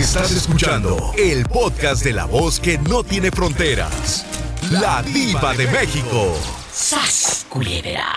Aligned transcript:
Estás 0.00 0.32
escuchando 0.32 1.12
el 1.18 1.44
podcast 1.44 2.02
de 2.02 2.14
la 2.14 2.24
voz 2.24 2.58
que 2.58 2.78
no 2.78 3.04
tiene 3.04 3.30
fronteras. 3.30 4.24
La 4.70 5.02
diva 5.02 5.52
de 5.52 5.66
México. 5.66 6.34
¡Sas, 6.72 7.44
culebra! 7.50 8.16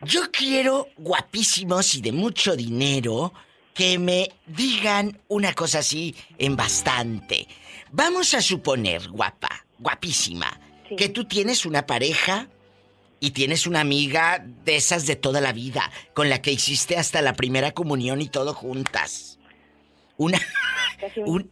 Yo 0.00 0.22
quiero 0.32 0.88
guapísimos 0.96 1.94
y 1.96 2.00
de 2.00 2.12
mucho 2.12 2.56
dinero 2.56 3.34
que 3.74 3.98
me 3.98 4.32
digan 4.46 5.20
una 5.28 5.52
cosa 5.52 5.80
así 5.80 6.16
en 6.38 6.56
bastante. 6.56 7.46
Vamos 7.92 8.32
a 8.32 8.40
suponer, 8.40 9.06
guapa, 9.10 9.66
guapísima, 9.78 10.58
que 10.96 11.10
tú 11.10 11.26
tienes 11.26 11.66
una 11.66 11.84
pareja 11.84 12.48
y 13.20 13.32
tienes 13.32 13.66
una 13.66 13.80
amiga 13.80 14.42
de 14.64 14.76
esas 14.76 15.04
de 15.04 15.14
toda 15.14 15.42
la 15.42 15.52
vida, 15.52 15.92
con 16.14 16.30
la 16.30 16.40
que 16.40 16.52
hiciste 16.52 16.96
hasta 16.96 17.20
la 17.20 17.34
primera 17.34 17.72
comunión 17.72 18.22
y 18.22 18.30
todo 18.30 18.54
juntas. 18.54 19.37
Una, 20.18 20.40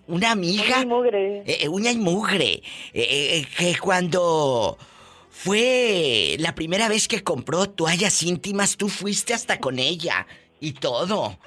una 0.08 0.32
amiga. 0.32 0.64
Uña 0.64 0.82
y 0.82 0.86
mugre. 0.86 1.36
Eh, 1.38 1.58
eh, 1.62 1.68
uña 1.68 1.92
y 1.92 1.98
mugre. 1.98 2.62
Eh, 2.92 3.46
que 3.56 3.78
cuando 3.78 4.76
fue 5.30 6.36
la 6.40 6.54
primera 6.54 6.88
vez 6.88 7.06
que 7.06 7.22
compró 7.22 7.70
toallas 7.70 8.22
íntimas, 8.24 8.76
tú 8.76 8.88
fuiste 8.88 9.34
hasta 9.34 9.60
con 9.60 9.78
ella 9.78 10.26
y 10.60 10.72
todo. 10.72 11.38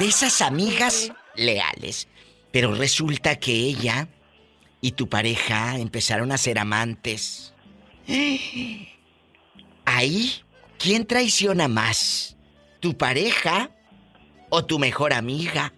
De 0.00 0.06
esas 0.06 0.42
amigas 0.42 1.12
leales. 1.36 2.08
Pero 2.50 2.74
resulta 2.74 3.36
que 3.36 3.52
ella 3.52 4.08
y 4.80 4.92
tu 4.92 5.08
pareja 5.08 5.78
empezaron 5.78 6.32
a 6.32 6.38
ser 6.38 6.58
amantes. 6.58 7.54
Ahí, 9.84 10.32
¿quién 10.76 11.06
traiciona 11.06 11.68
más? 11.68 12.36
¿Tu 12.80 12.96
pareja 12.96 13.70
o 14.48 14.64
tu 14.64 14.80
mejor 14.80 15.12
amiga? 15.12 15.72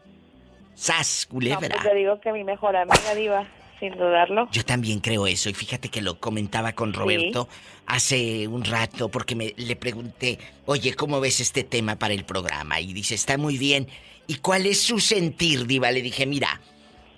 Sas, 0.80 1.26
culebra. 1.26 1.68
No, 1.68 1.74
pues 1.74 1.82
te 1.90 1.94
digo 1.94 2.20
que 2.22 2.32
mi 2.32 2.42
mejor 2.42 2.74
amiga, 2.74 3.14
Diva, 3.14 3.46
sin 3.78 3.92
dudarlo. 3.98 4.48
Yo 4.50 4.64
también 4.64 5.00
creo 5.00 5.26
eso, 5.26 5.50
y 5.50 5.52
fíjate 5.52 5.90
que 5.90 6.00
lo 6.00 6.18
comentaba 6.18 6.72
con 6.72 6.94
Roberto 6.94 7.48
hace 7.84 8.48
un 8.48 8.64
rato, 8.64 9.10
porque 9.10 9.34
me, 9.34 9.52
le 9.58 9.76
pregunté, 9.76 10.38
oye, 10.64 10.94
¿cómo 10.94 11.20
ves 11.20 11.40
este 11.40 11.64
tema 11.64 11.96
para 11.96 12.14
el 12.14 12.24
programa? 12.24 12.80
Y 12.80 12.94
dice, 12.94 13.14
está 13.14 13.36
muy 13.36 13.58
bien. 13.58 13.88
¿Y 14.26 14.36
cuál 14.36 14.64
es 14.64 14.80
su 14.80 15.00
sentir, 15.00 15.66
Diva? 15.66 15.90
Le 15.90 16.00
dije, 16.00 16.24
mira, 16.24 16.62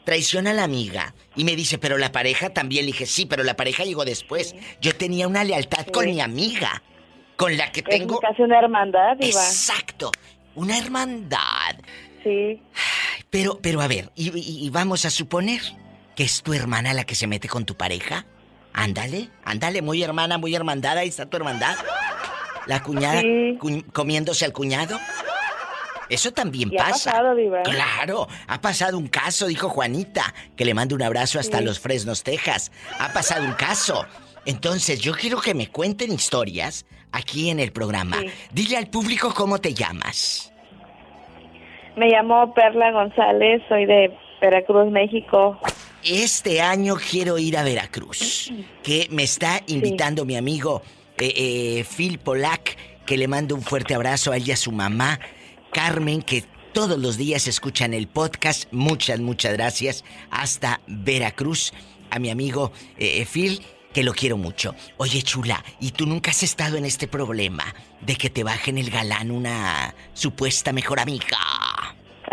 traiciona 0.02 0.50
a 0.50 0.54
la 0.54 0.64
amiga. 0.64 1.14
Y 1.36 1.44
me 1.44 1.54
dice, 1.54 1.78
pero 1.78 1.98
la 1.98 2.10
pareja 2.10 2.50
también. 2.50 2.84
Le 2.84 2.90
dije, 2.90 3.06
sí, 3.06 3.26
pero 3.26 3.44
la 3.44 3.54
pareja 3.54 3.84
llegó 3.84 4.04
después. 4.04 4.56
Yo 4.80 4.96
tenía 4.96 5.28
una 5.28 5.44
lealtad 5.44 5.86
con 5.86 6.06
mi 6.06 6.20
amiga, 6.20 6.82
con 7.36 7.56
la 7.56 7.70
que 7.70 7.82
tengo... 7.82 8.14
Es 8.14 8.28
casi 8.28 8.42
una 8.42 8.58
hermandad, 8.58 9.16
Diva. 9.18 9.40
Exacto, 9.40 10.10
una 10.56 10.76
hermandad. 10.76 11.76
Sí. 12.24 12.60
Pero, 13.32 13.58
pero 13.62 13.80
a 13.80 13.88
ver, 13.88 14.10
y, 14.14 14.68
vamos 14.68 15.06
a 15.06 15.10
suponer 15.10 15.62
que 16.14 16.22
es 16.22 16.42
tu 16.42 16.52
hermana 16.52 16.92
la 16.92 17.04
que 17.04 17.14
se 17.14 17.26
mete 17.26 17.48
con 17.48 17.64
tu 17.64 17.74
pareja. 17.74 18.26
Ándale, 18.74 19.30
ándale, 19.42 19.80
muy 19.80 20.02
hermana, 20.02 20.36
muy 20.36 20.54
hermandad, 20.54 20.98
ahí 20.98 21.08
está 21.08 21.24
tu 21.24 21.38
hermandad. 21.38 21.74
La 22.66 22.82
cuñada 22.82 23.22
comiéndose 23.94 24.44
al 24.44 24.52
cuñado. 24.52 25.00
Eso 26.10 26.30
también 26.32 26.72
pasa. 26.72 27.10
Ha 27.10 27.22
pasado, 27.22 27.62
Claro, 27.64 28.28
ha 28.46 28.60
pasado 28.60 28.98
un 28.98 29.08
caso, 29.08 29.46
dijo 29.46 29.70
Juanita, 29.70 30.34
que 30.54 30.66
le 30.66 30.74
mando 30.74 30.94
un 30.94 31.02
abrazo 31.02 31.40
hasta 31.40 31.62
los 31.62 31.80
Fresnos, 31.80 32.24
Texas. 32.24 32.70
Ha 32.98 33.14
pasado 33.14 33.46
un 33.46 33.54
caso. 33.54 34.04
Entonces, 34.44 35.00
yo 35.00 35.14
quiero 35.14 35.40
que 35.40 35.54
me 35.54 35.68
cuenten 35.68 36.12
historias 36.12 36.84
aquí 37.12 37.48
en 37.48 37.60
el 37.60 37.72
programa. 37.72 38.18
Dile 38.52 38.76
al 38.76 38.90
público 38.90 39.32
cómo 39.32 39.58
te 39.58 39.72
llamas. 39.72 40.51
Me 41.96 42.08
llamo 42.08 42.54
Perla 42.54 42.90
González, 42.90 43.62
soy 43.68 43.84
de 43.86 44.16
Veracruz, 44.40 44.90
México. 44.90 45.58
Este 46.02 46.60
año 46.60 46.96
quiero 46.96 47.38
ir 47.38 47.56
a 47.56 47.62
Veracruz, 47.62 48.52
que 48.82 49.06
me 49.10 49.22
está 49.22 49.60
invitando 49.66 50.24
mi 50.24 50.36
amigo 50.36 50.82
eh, 51.18 51.32
eh, 51.36 51.84
Phil 51.84 52.18
Polak, 52.18 52.76
que 53.04 53.16
le 53.16 53.28
mando 53.28 53.54
un 53.54 53.62
fuerte 53.62 53.94
abrazo 53.94 54.32
a 54.32 54.36
ella 54.36 54.46
y 54.48 54.50
a 54.52 54.56
su 54.56 54.72
mamá, 54.72 55.20
Carmen, 55.70 56.22
que 56.22 56.44
todos 56.72 56.98
los 56.98 57.18
días 57.18 57.46
escuchan 57.46 57.92
el 57.92 58.08
podcast. 58.08 58.72
Muchas, 58.72 59.20
muchas 59.20 59.52
gracias. 59.52 60.04
Hasta 60.30 60.80
Veracruz, 60.86 61.72
a 62.10 62.18
mi 62.18 62.30
amigo 62.30 62.72
eh, 62.98 63.24
Phil 63.26 63.60
que 63.92 64.02
lo 64.02 64.14
quiero 64.14 64.36
mucho. 64.36 64.74
Oye, 64.96 65.22
chula, 65.22 65.62
¿y 65.78 65.90
tú 65.90 66.06
nunca 66.06 66.30
has 66.30 66.42
estado 66.42 66.76
en 66.76 66.84
este 66.84 67.06
problema 67.06 67.64
de 68.00 68.16
que 68.16 68.30
te 68.30 68.42
bajen 68.42 68.78
el 68.78 68.90
galán 68.90 69.30
una 69.30 69.94
supuesta 70.14 70.72
mejor 70.72 70.98
amiga? 70.98 71.38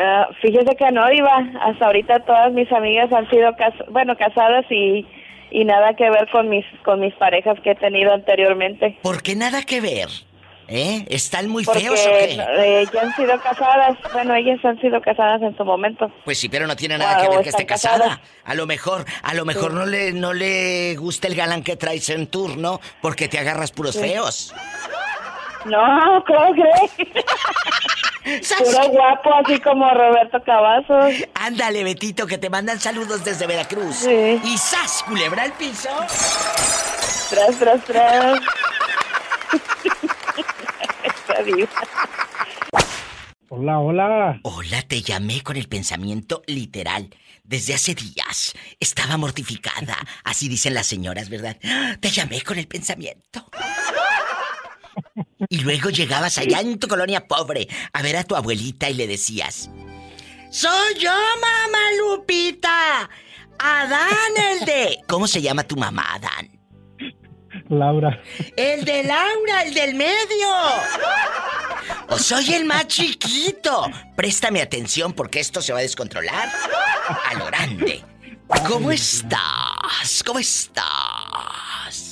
Ah, 0.01 0.29
fíjese 0.41 0.75
que 0.77 0.91
no, 0.91 1.07
Diva. 1.09 1.45
Hasta 1.61 1.85
ahorita 1.85 2.21
todas 2.21 2.53
mis 2.53 2.71
amigas 2.71 3.11
han 3.11 3.29
sido, 3.29 3.53
bueno, 3.89 4.15
casadas 4.17 4.65
y, 4.69 5.05
y 5.51 5.65
nada 5.65 5.93
que 5.95 6.09
ver 6.09 6.29
con 6.31 6.47
mis, 6.47 6.65
con 6.85 7.01
mis 7.01 7.13
parejas 7.15 7.59
que 7.61 7.71
he 7.71 7.75
tenido 7.75 8.13
anteriormente. 8.13 8.97
¿Por 9.01 9.21
qué 9.21 9.35
nada 9.35 9.63
que 9.63 9.81
ver? 9.81 10.07
¿Eh? 10.71 11.03
¿Están 11.09 11.49
muy 11.49 11.65
feos 11.65 11.99
o 12.05 12.09
qué? 12.11 12.37
Eh, 12.59 12.85
ya 12.93 13.01
han 13.01 13.15
sido 13.15 13.41
casadas. 13.41 13.97
Bueno, 14.13 14.35
ellas 14.35 14.63
han 14.63 14.79
sido 14.79 15.01
casadas 15.01 15.41
en 15.41 15.57
su 15.57 15.65
momento. 15.65 16.11
Pues 16.23 16.37
sí, 16.37 16.47
pero 16.47 16.67
no 16.67 16.75
tiene 16.75 16.97
nada 16.97 17.21
que 17.21 17.27
ver 17.27 17.41
que 17.41 17.49
esté 17.49 17.65
casada. 17.65 18.21
A 18.45 18.53
lo 18.53 18.67
mejor, 18.67 19.03
a 19.23 19.33
lo 19.33 19.45
mejor 19.45 19.73
no 19.73 19.87
le 19.87 20.13
no 20.13 20.31
le 20.31 20.95
gusta 20.95 21.27
el 21.27 21.35
galán 21.35 21.63
que 21.63 21.75
traes 21.75 22.09
en 22.09 22.27
turno 22.27 22.79
porque 23.01 23.27
te 23.27 23.39
agarras 23.39 23.71
puros 23.71 23.99
feos. 23.99 24.53
No, 25.65 26.23
¿cómo 26.25 26.53
crees? 26.53 26.91
Puro 28.57 28.89
guapo, 28.89 29.33
así 29.35 29.59
como 29.59 29.89
Roberto 29.91 30.41
Cavazos. 30.43 31.13
Ándale, 31.33 31.83
Betito, 31.83 32.27
que 32.27 32.37
te 32.37 32.49
mandan 32.49 32.79
saludos 32.79 33.23
desde 33.23 33.47
Veracruz. 33.47 33.95
Sí. 33.95 34.39
Y 34.43 34.57
¡zas! 34.57 35.03
Culebra 35.03 35.45
el 35.45 35.51
piso. 35.53 35.89
Tras, 37.29 37.57
tras, 37.59 37.83
tras. 37.85 38.39
Hola, 43.51 43.79
hola. 43.79 44.39
Hola, 44.43 44.81
te 44.83 45.01
llamé 45.01 45.41
con 45.41 45.57
el 45.57 45.67
pensamiento 45.67 46.43
literal. 46.45 47.09
Desde 47.43 47.73
hace 47.73 47.95
días 47.95 48.53
estaba 48.79 49.17
mortificada. 49.17 49.97
Así 50.23 50.47
dicen 50.47 50.75
las 50.75 50.85
señoras, 50.85 51.29
¿verdad? 51.29 51.57
Te 51.99 52.09
llamé 52.09 52.41
con 52.41 52.59
el 52.59 52.67
pensamiento. 52.67 53.49
Y 55.49 55.59
luego 55.59 55.89
llegabas 55.89 56.37
allá 56.37 56.59
en 56.61 56.79
tu 56.79 56.87
colonia 56.87 57.27
pobre 57.27 57.67
a 57.93 58.01
ver 58.01 58.17
a 58.17 58.23
tu 58.23 58.35
abuelita 58.35 58.89
y 58.89 58.93
le 58.93 59.07
decías: 59.07 59.69
¡Soy 60.51 60.95
yo, 60.99 61.11
mamá 61.11 61.79
Lupita! 61.99 63.09
¡Adán 63.59 64.37
el 64.51 64.65
de! 64.65 64.97
¿Cómo 65.07 65.27
se 65.27 65.41
llama 65.41 65.63
tu 65.63 65.75
mamá, 65.75 66.15
Adán? 66.15 66.49
Laura. 67.69 68.21
El 68.55 68.85
de 68.85 69.03
Laura, 69.03 69.63
el 69.63 69.73
del 69.73 69.95
medio. 69.95 70.47
O 72.09 72.17
soy 72.17 72.53
el 72.53 72.65
más 72.65 72.87
chiquito. 72.87 73.89
Préstame 74.15 74.61
atención 74.61 75.13
porque 75.13 75.39
esto 75.39 75.61
se 75.61 75.73
va 75.73 75.79
a 75.79 75.83
descontrolar 75.83 76.49
a 77.29 77.33
lo 77.35 77.45
grande. 77.45 78.03
¿Cómo 78.67 78.91
estás? 78.91 80.23
¿Cómo 80.25 80.39
estás? 80.39 82.08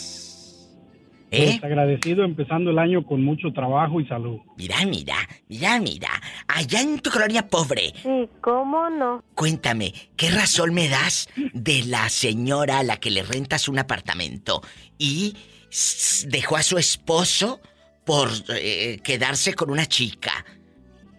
¿Eh? 1.29 1.57
Pues 1.59 1.63
agradecido 1.63 2.23
empezando 2.23 2.71
el 2.71 2.79
año 2.79 3.05
con 3.05 3.23
mucho 3.23 3.51
trabajo 3.51 3.99
y 3.99 4.07
salud. 4.07 4.39
Mira, 4.57 4.77
mira, 4.85 5.15
mira, 5.49 5.79
mira. 5.79 6.09
Allá 6.47 6.81
en 6.81 6.99
tu 6.99 7.09
colonia 7.09 7.47
pobre. 7.47 7.93
Sí, 8.01 8.29
¿cómo 8.39 8.89
no? 8.89 9.23
Cuéntame, 9.35 9.93
¿qué 10.15 10.29
razón 10.29 10.73
me 10.73 10.87
das 10.87 11.27
de 11.53 11.83
la 11.85 12.07
señora 12.07 12.79
a 12.79 12.83
la 12.83 12.97
que 12.97 13.11
le 13.11 13.23
rentas 13.23 13.67
un 13.67 13.77
apartamento 13.77 14.61
y 14.97 15.35
dejó 16.27 16.55
a 16.55 16.63
su 16.63 16.77
esposo 16.77 17.59
por 18.05 18.29
eh, 18.55 18.99
quedarse 19.03 19.53
con 19.53 19.69
una 19.69 19.85
chica? 19.85 20.31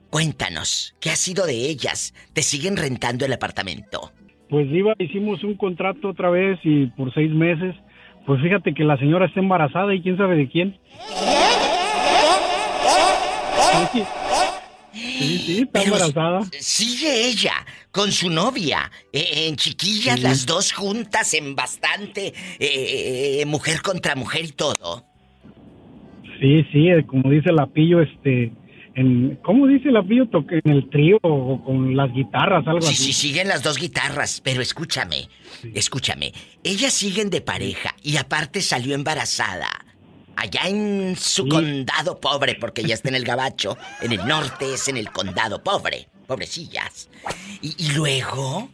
Cuéntanos, 0.08 0.96
¿qué 1.00 1.10
ha 1.10 1.16
sido 1.16 1.44
de 1.44 1.68
ellas? 1.68 2.14
¿Te 2.32 2.40
siguen 2.40 2.78
rentando 2.78 3.26
el 3.26 3.32
apartamento? 3.34 4.10
Pues 4.48 4.66
iba, 4.70 4.94
hicimos 4.98 5.44
un 5.44 5.54
contrato 5.54 6.08
otra 6.08 6.30
vez 6.30 6.58
y 6.64 6.86
por 6.86 7.12
seis 7.12 7.30
meses 7.30 7.76
pues 8.28 8.42
fíjate 8.42 8.74
que 8.74 8.84
la 8.84 8.98
señora 8.98 9.24
está 9.24 9.40
embarazada 9.40 9.94
y 9.94 10.02
quién 10.02 10.18
sabe 10.18 10.36
de 10.36 10.50
quién. 10.50 10.78
Sí, 14.92 15.38
sí, 15.38 15.62
está 15.62 15.82
embarazada. 15.82 16.42
Sigue 16.60 17.26
ella 17.26 17.54
con 17.90 18.12
su 18.12 18.28
novia, 18.28 18.90
eh, 19.14 19.46
en 19.48 19.56
chiquillas, 19.56 20.20
las 20.20 20.44
dos 20.44 20.74
juntas, 20.74 21.32
en 21.32 21.56
bastante 21.56 22.34
eh, 22.58 23.42
mujer 23.46 23.80
contra 23.80 24.14
mujer 24.14 24.44
y 24.44 24.52
todo. 24.52 25.06
Sí, 26.38 26.64
sí, 26.70 26.86
como 27.06 27.30
dice 27.30 27.50
la 27.50 27.66
pillo, 27.66 28.02
¿cómo 29.42 29.66
dice 29.66 29.90
la? 29.90 30.02
Toque 30.30 30.60
en 30.64 30.72
el 30.72 30.88
trío 30.90 31.18
o 31.22 31.62
con 31.62 31.96
las 31.96 32.12
guitarras, 32.12 32.66
algo 32.66 32.78
así. 32.78 32.94
Sí, 32.94 33.12
siguen 33.12 33.48
las 33.48 33.62
dos 33.62 33.78
guitarras, 33.78 34.40
pero 34.42 34.60
escúchame, 34.62 35.28
escúchame. 35.74 36.32
Ellas 36.64 36.92
siguen 36.92 37.30
de 37.30 37.40
pareja 37.40 37.94
y 38.02 38.16
aparte 38.16 38.60
salió 38.60 38.94
embarazada. 38.94 39.68
Allá 40.36 40.68
en 40.68 41.16
su 41.16 41.48
condado 41.48 42.20
pobre, 42.20 42.54
porque 42.54 42.84
ya 42.84 42.94
está 42.94 43.08
en 43.08 43.16
el 43.16 43.24
gabacho, 43.24 43.76
en 44.00 44.12
el 44.12 44.24
norte 44.24 44.72
es 44.72 44.86
en 44.86 44.96
el 44.96 45.10
condado 45.10 45.62
pobre, 45.64 46.08
pobrecillas. 46.28 47.10
¿Y, 47.60 47.92
luego? 47.92 48.70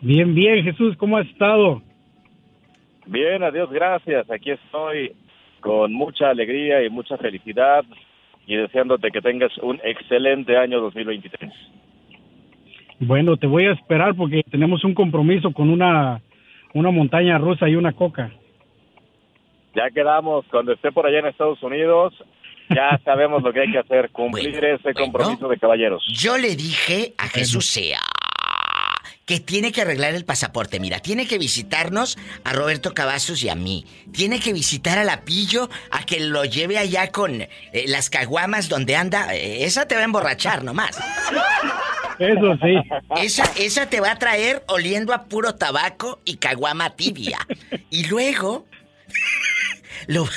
Bien, 0.00 0.34
bien, 0.34 0.64
Jesús, 0.64 0.96
¿cómo 0.96 1.18
has 1.18 1.26
estado? 1.26 1.82
Bien, 3.06 3.42
adiós, 3.42 3.70
gracias. 3.70 4.30
Aquí 4.30 4.50
estoy 4.50 5.14
con 5.66 5.92
mucha 5.92 6.30
alegría 6.30 6.84
y 6.84 6.90
mucha 6.90 7.16
felicidad 7.16 7.84
y 8.46 8.54
deseándote 8.54 9.10
que 9.10 9.20
tengas 9.20 9.50
un 9.58 9.80
excelente 9.82 10.56
año 10.56 10.80
2023. 10.80 11.52
Bueno, 13.00 13.36
te 13.36 13.48
voy 13.48 13.66
a 13.66 13.72
esperar 13.72 14.14
porque 14.14 14.44
tenemos 14.48 14.84
un 14.84 14.94
compromiso 14.94 15.52
con 15.52 15.68
una, 15.68 16.22
una 16.72 16.90
montaña 16.92 17.36
rusa 17.38 17.68
y 17.68 17.74
una 17.74 17.92
coca. 17.92 18.30
Ya 19.74 19.90
quedamos, 19.90 20.46
cuando 20.52 20.72
esté 20.72 20.92
por 20.92 21.04
allá 21.04 21.18
en 21.18 21.26
Estados 21.26 21.60
Unidos, 21.64 22.14
ya 22.70 22.96
sabemos 23.04 23.42
lo 23.42 23.52
que 23.52 23.62
hay 23.62 23.72
que 23.72 23.78
hacer, 23.78 24.10
cumplir 24.10 24.64
ese 24.64 24.94
compromiso 24.94 25.48
de 25.48 25.58
caballeros. 25.58 26.04
Yo 26.14 26.38
le 26.38 26.54
dije 26.54 27.12
a 27.18 27.26
Jesús 27.26 27.66
sea 27.66 27.98
que 29.26 29.40
tiene 29.40 29.72
que 29.72 29.82
arreglar 29.82 30.14
el 30.14 30.24
pasaporte. 30.24 30.78
Mira, 30.78 31.00
tiene 31.00 31.26
que 31.26 31.36
visitarnos 31.36 32.16
a 32.44 32.52
Roberto 32.52 32.94
Cavazos 32.94 33.42
y 33.42 33.48
a 33.48 33.56
mí. 33.56 33.84
Tiene 34.12 34.38
que 34.38 34.52
visitar 34.52 34.98
a 34.98 35.04
Lapillo 35.04 35.68
a 35.90 36.04
que 36.04 36.20
lo 36.20 36.44
lleve 36.44 36.78
allá 36.78 37.10
con 37.10 37.42
eh, 37.42 37.48
las 37.88 38.08
caguamas 38.08 38.68
donde 38.68 38.94
anda. 38.94 39.34
Eh, 39.34 39.64
esa 39.64 39.88
te 39.88 39.96
va 39.96 40.02
a 40.02 40.04
emborrachar 40.04 40.62
nomás. 40.62 40.96
Eso 42.20 42.56
sí. 42.62 42.76
Esa, 43.20 43.44
esa 43.58 43.86
te 43.86 43.98
va 43.98 44.12
a 44.12 44.18
traer 44.18 44.62
oliendo 44.68 45.12
a 45.12 45.24
puro 45.24 45.56
tabaco 45.56 46.20
y 46.24 46.36
caguama 46.36 46.94
tibia. 46.94 47.38
Y 47.90 48.04
luego 48.06 48.64
lo, 50.06 50.28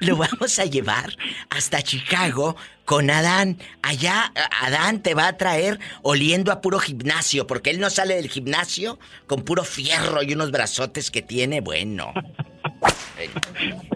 lo 0.00 0.16
vamos 0.16 0.58
a 0.58 0.64
llevar 0.64 1.16
hasta 1.50 1.82
Chicago 1.82 2.56
con 2.84 3.10
Adán. 3.10 3.58
Allá 3.82 4.32
Adán 4.62 5.02
te 5.02 5.14
va 5.14 5.28
a 5.28 5.36
traer 5.36 5.78
oliendo 6.02 6.52
a 6.52 6.60
puro 6.60 6.78
gimnasio, 6.78 7.46
porque 7.46 7.70
él 7.70 7.80
no 7.80 7.90
sale 7.90 8.14
del 8.16 8.28
gimnasio 8.28 8.98
con 9.26 9.42
puro 9.42 9.64
fierro 9.64 10.22
y 10.22 10.32
unos 10.32 10.50
brazotes 10.50 11.10
que 11.10 11.22
tiene, 11.22 11.60
bueno. 11.60 12.12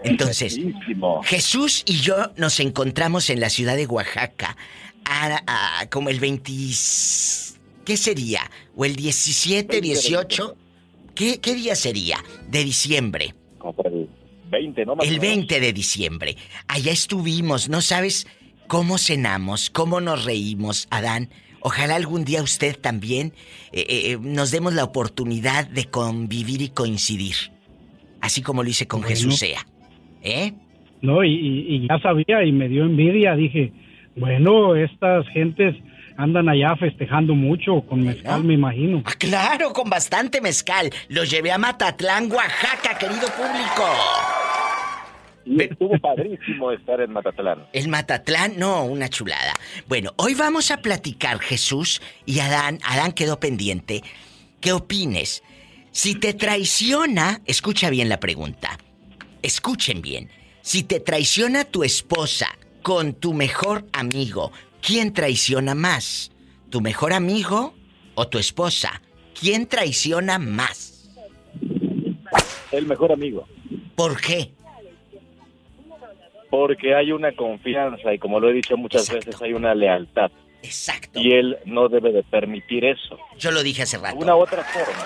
Entonces, 0.03 0.59
Jesús 1.23 1.83
y 1.85 1.99
yo 1.99 2.31
nos 2.35 2.59
encontramos 2.59 3.29
en 3.29 3.39
la 3.39 3.49
ciudad 3.49 3.75
de 3.75 3.85
Oaxaca 3.85 4.55
como 5.89 6.09
el 6.09 6.19
20... 6.19 6.51
¿Qué 7.85 7.97
sería? 7.97 8.49
¿O 8.75 8.85
el 8.85 8.95
17, 8.95 9.81
18? 9.81 10.55
¿Qué, 11.15 11.39
¿Qué 11.39 11.55
día 11.55 11.75
sería? 11.75 12.23
De 12.47 12.63
diciembre. 12.63 13.33
El 14.51 14.63
20, 14.73 14.85
¿no? 14.85 14.95
el 15.01 15.19
20 15.19 15.59
de 15.59 15.73
diciembre. 15.73 16.35
Allá 16.67 16.91
estuvimos, 16.91 17.69
¿no 17.69 17.81
sabes? 17.81 18.27
cómo 18.71 18.97
cenamos, 18.97 19.69
cómo 19.69 19.99
nos 19.99 20.23
reímos, 20.23 20.87
Adán. 20.91 21.27
Ojalá 21.59 21.97
algún 21.97 22.23
día 22.23 22.41
usted 22.41 22.79
también 22.79 23.33
eh, 23.73 23.83
eh, 23.89 24.17
nos 24.21 24.49
demos 24.51 24.73
la 24.73 24.85
oportunidad 24.85 25.67
de 25.67 25.87
convivir 25.91 26.61
y 26.61 26.69
coincidir. 26.69 27.35
Así 28.21 28.41
como 28.41 28.63
lo 28.63 28.69
hice 28.69 28.87
con 28.87 29.03
Jesús 29.03 29.39
sea. 29.39 29.67
¿Eh? 30.23 30.53
No, 31.01 31.21
y, 31.25 31.85
ya 31.85 31.99
sabía 31.99 32.45
y 32.45 32.53
me 32.53 32.69
dio 32.69 32.85
envidia. 32.85 33.35
Dije, 33.35 33.73
bueno, 34.15 34.73
estas 34.77 35.27
gentes 35.33 35.75
andan 36.17 36.49
allá 36.49 36.75
festejando 36.75 37.35
mucho 37.35 37.81
con 37.81 38.03
mezcal, 38.03 38.43
me 38.43 38.53
imagino. 38.53 39.03
Ah, 39.05 39.13
claro, 39.17 39.73
con 39.73 39.89
bastante 39.89 40.41
mezcal. 40.41 40.89
Lo 41.09 41.23
llevé 41.23 41.51
a 41.51 41.57
Matatlán, 41.57 42.31
Oaxaca, 42.31 42.97
querido 42.97 43.27
público. 43.29 43.85
Y 45.45 45.63
estuvo 45.63 45.97
padrísimo 45.99 46.71
estar 46.71 47.01
en 47.01 47.11
Matatlán. 47.11 47.65
El 47.73 47.87
Matatlán, 47.87 48.53
no, 48.57 48.85
una 48.85 49.09
chulada. 49.09 49.53
Bueno, 49.87 50.11
hoy 50.17 50.35
vamos 50.35 50.71
a 50.71 50.77
platicar, 50.77 51.39
Jesús 51.39 52.01
y 52.25 52.39
Adán. 52.39 52.79
Adán 52.83 53.11
quedó 53.11 53.39
pendiente. 53.39 54.03
¿Qué 54.59 54.71
opines? 54.71 55.43
Si 55.91 56.15
te 56.15 56.33
traiciona, 56.33 57.41
escucha 57.45 57.89
bien 57.89 58.07
la 58.07 58.19
pregunta. 58.19 58.77
Escuchen 59.41 60.01
bien. 60.01 60.29
Si 60.61 60.83
te 60.83 60.99
traiciona 60.99 61.65
tu 61.65 61.83
esposa 61.83 62.47
con 62.83 63.13
tu 63.13 63.33
mejor 63.33 63.85
amigo, 63.93 64.51
¿quién 64.81 65.13
traiciona 65.13 65.75
más? 65.75 66.31
¿Tu 66.69 66.81
mejor 66.81 67.13
amigo 67.13 67.73
o 68.15 68.27
tu 68.27 68.37
esposa? 68.37 69.01
¿Quién 69.39 69.67
traiciona 69.67 70.39
más? 70.39 71.09
El 72.71 72.85
mejor 72.85 73.11
amigo. 73.11 73.47
¿Por 73.95 74.19
qué? 74.19 74.51
porque 76.51 76.93
hay 76.93 77.13
una 77.13 77.31
confianza 77.31 78.13
y 78.13 78.19
como 78.19 78.39
lo 78.39 78.49
he 78.49 78.53
dicho 78.53 78.75
muchas 78.75 79.11
veces 79.11 79.41
hay 79.41 79.53
una 79.53 79.73
lealtad. 79.73 80.29
Exacto. 80.61 81.19
Y 81.19 81.31
él 81.31 81.57
no 81.65 81.87
debe 81.87 82.11
de 82.11 82.23
permitir 82.23 82.85
eso. 82.85 83.17
Yo 83.39 83.51
lo 83.51 83.63
dije 83.63 83.83
hace 83.83 83.97
rato. 83.97 84.17
De 84.17 84.23
una 84.23 84.35
u 84.35 84.41
otra 84.41 84.61
forma. 84.61 85.03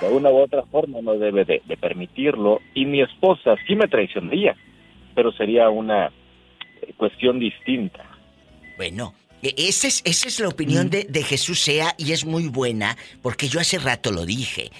De 0.00 0.08
una 0.08 0.30
u 0.30 0.38
otra 0.38 0.62
forma 0.64 1.00
no 1.00 1.14
debe 1.14 1.44
de, 1.44 1.62
permitirlo. 1.80 2.60
Y 2.74 2.84
mi 2.84 3.00
esposa 3.00 3.54
sí 3.66 3.76
me 3.76 3.86
traicionaría, 3.86 4.56
pero 5.14 5.30
sería 5.32 5.70
una 5.70 6.10
cuestión 6.96 7.38
distinta. 7.38 8.04
Bueno, 8.80 9.12
e, 9.42 9.52
esa 9.58 9.88
es, 9.88 10.00
esa 10.06 10.26
es 10.26 10.40
la 10.40 10.48
opinión 10.48 10.86
mm. 10.86 10.90
de, 10.90 11.04
de 11.04 11.22
Jesús 11.22 11.60
Sea 11.60 11.94
y 11.98 12.12
es 12.12 12.24
muy 12.24 12.48
buena 12.48 12.96
porque 13.20 13.46
yo 13.46 13.60
hace 13.60 13.78
rato 13.78 14.10
lo 14.10 14.24
dije. 14.24 14.70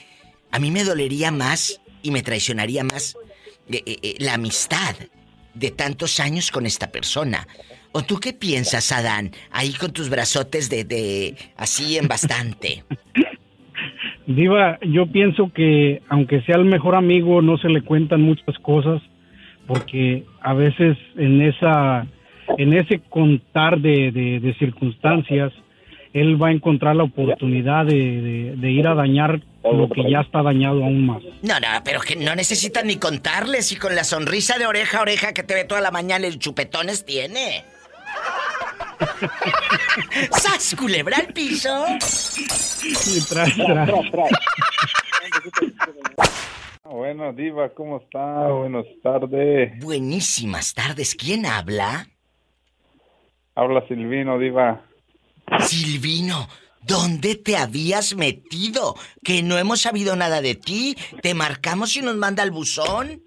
A 0.50 0.58
mí 0.58 0.70
me 0.70 0.84
dolería 0.84 1.30
más 1.30 1.82
y 2.02 2.10
me 2.10 2.22
traicionaría 2.22 2.82
más 2.82 3.14
eh, 3.70 3.82
eh, 3.84 4.14
la 4.18 4.32
amistad, 4.32 4.96
de 5.52 5.70
tantos 5.70 6.18
años 6.18 6.50
con 6.50 6.64
esta 6.64 6.90
persona. 6.90 7.46
¿O 7.92 8.00
tú 8.00 8.20
qué 8.20 8.32
piensas, 8.32 8.90
Adán? 8.90 9.32
Ahí 9.50 9.74
con 9.74 9.92
tus 9.92 10.08
brazotes 10.08 10.70
de, 10.70 10.84
de 10.84 11.36
así 11.58 11.98
en 11.98 12.08
bastante. 12.08 12.84
Diva, 14.26 14.78
yo 14.80 15.12
pienso 15.12 15.52
que 15.52 16.00
aunque 16.08 16.40
sea 16.44 16.56
el 16.56 16.64
mejor 16.64 16.94
amigo, 16.94 17.42
no 17.42 17.58
se 17.58 17.68
le 17.68 17.82
cuentan 17.82 18.22
muchas 18.22 18.58
cosas, 18.62 19.02
porque 19.66 20.24
a 20.40 20.54
veces 20.54 20.96
en 21.16 21.42
esa, 21.42 22.06
en 22.58 22.72
ese 22.72 23.00
contar 23.08 23.78
de, 23.80 24.10
de, 24.12 24.40
de 24.40 24.54
circunstancias, 24.58 25.52
él 26.12 26.42
va 26.42 26.48
a 26.48 26.52
encontrar 26.52 26.96
la 26.96 27.04
oportunidad 27.04 27.86
de, 27.86 27.94
de- 27.94 28.54
de 28.56 28.70
ir 28.70 28.86
a 28.88 28.94
dañar 28.94 29.40
lo 29.62 29.88
que 29.90 30.10
ya 30.10 30.20
está 30.20 30.42
dañado 30.42 30.82
aún 30.82 31.06
más. 31.06 31.22
No, 31.42 31.60
no, 31.60 31.68
pero 31.84 32.00
que 32.00 32.16
no 32.16 32.34
necesitan 32.34 32.86
ni 32.86 32.96
contarles 32.96 33.70
y 33.72 33.76
con 33.76 33.94
la 33.94 34.04
sonrisa 34.04 34.58
de 34.58 34.66
oreja 34.66 34.98
a 34.98 35.02
oreja 35.02 35.32
que 35.34 35.42
te 35.42 35.54
ve 35.54 35.64
toda 35.64 35.80
la 35.80 35.90
mañana 35.90 36.26
el 36.26 36.38
chupetones 36.38 37.04
tiene. 37.04 37.62
¡Sas, 40.32 40.74
culebra 40.78 41.18
al 41.18 41.32
piso! 41.32 41.68
Y 42.82 43.20
tras, 43.28 43.54
tras. 43.54 43.90
Bueno, 46.84 47.32
Diva, 47.32 47.68
¿cómo 47.70 47.98
está? 47.98 48.48
Buenas 48.48 48.84
tardes. 49.02 49.78
Buenísimas 49.78 50.74
tardes. 50.74 51.14
¿Quién 51.14 51.46
habla? 51.46 52.06
Habla 53.60 53.86
Silvino, 53.86 54.38
Diva. 54.38 54.80
Silvino, 55.58 56.48
¿dónde 56.80 57.34
te 57.34 57.58
habías 57.58 58.16
metido? 58.16 58.94
Que 59.22 59.42
no 59.42 59.58
hemos 59.58 59.82
sabido 59.82 60.16
nada 60.16 60.40
de 60.40 60.54
ti. 60.54 60.96
Te 61.20 61.34
marcamos 61.34 61.94
y 61.94 62.00
nos 62.00 62.16
manda 62.16 62.42
al 62.42 62.52
buzón. 62.52 63.20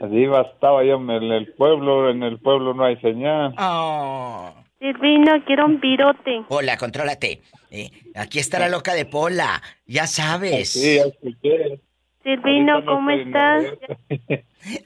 Diva, 0.00 0.40
estaba 0.54 0.82
yo 0.84 0.94
en 0.94 1.10
el 1.10 1.52
pueblo, 1.52 2.08
en 2.08 2.22
el 2.22 2.38
pueblo 2.38 2.72
no 2.72 2.84
hay 2.84 2.96
señal. 3.02 3.54
Oh. 3.58 4.54
Silvino, 4.78 5.44
quiero 5.44 5.66
un 5.66 5.78
pirote. 5.78 6.42
Hola, 6.48 6.78
contrólate. 6.78 7.42
Eh, 7.70 7.90
aquí 8.14 8.38
está 8.38 8.58
la 8.58 8.70
loca 8.70 8.94
de 8.94 9.04
Pola. 9.04 9.60
Ya 9.84 10.06
sabes. 10.06 10.70
Sí, 10.70 10.96
escuché. 10.96 11.78
Silvino, 12.22 12.86
¿cómo 12.86 13.10
estás? 13.10 13.64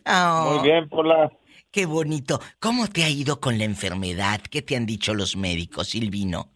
Oh, 0.04 0.54
Muy 0.58 0.68
bien, 0.68 0.88
Pola. 0.88 1.30
Qué 1.76 1.84
bonito. 1.84 2.38
¿Cómo 2.58 2.86
te 2.86 3.04
ha 3.04 3.10
ido 3.10 3.38
con 3.38 3.58
la 3.58 3.64
enfermedad? 3.64 4.40
¿Qué 4.50 4.62
te 4.62 4.76
han 4.76 4.86
dicho 4.86 5.12
los 5.12 5.36
médicos, 5.36 5.88
Silvino? 5.88 6.46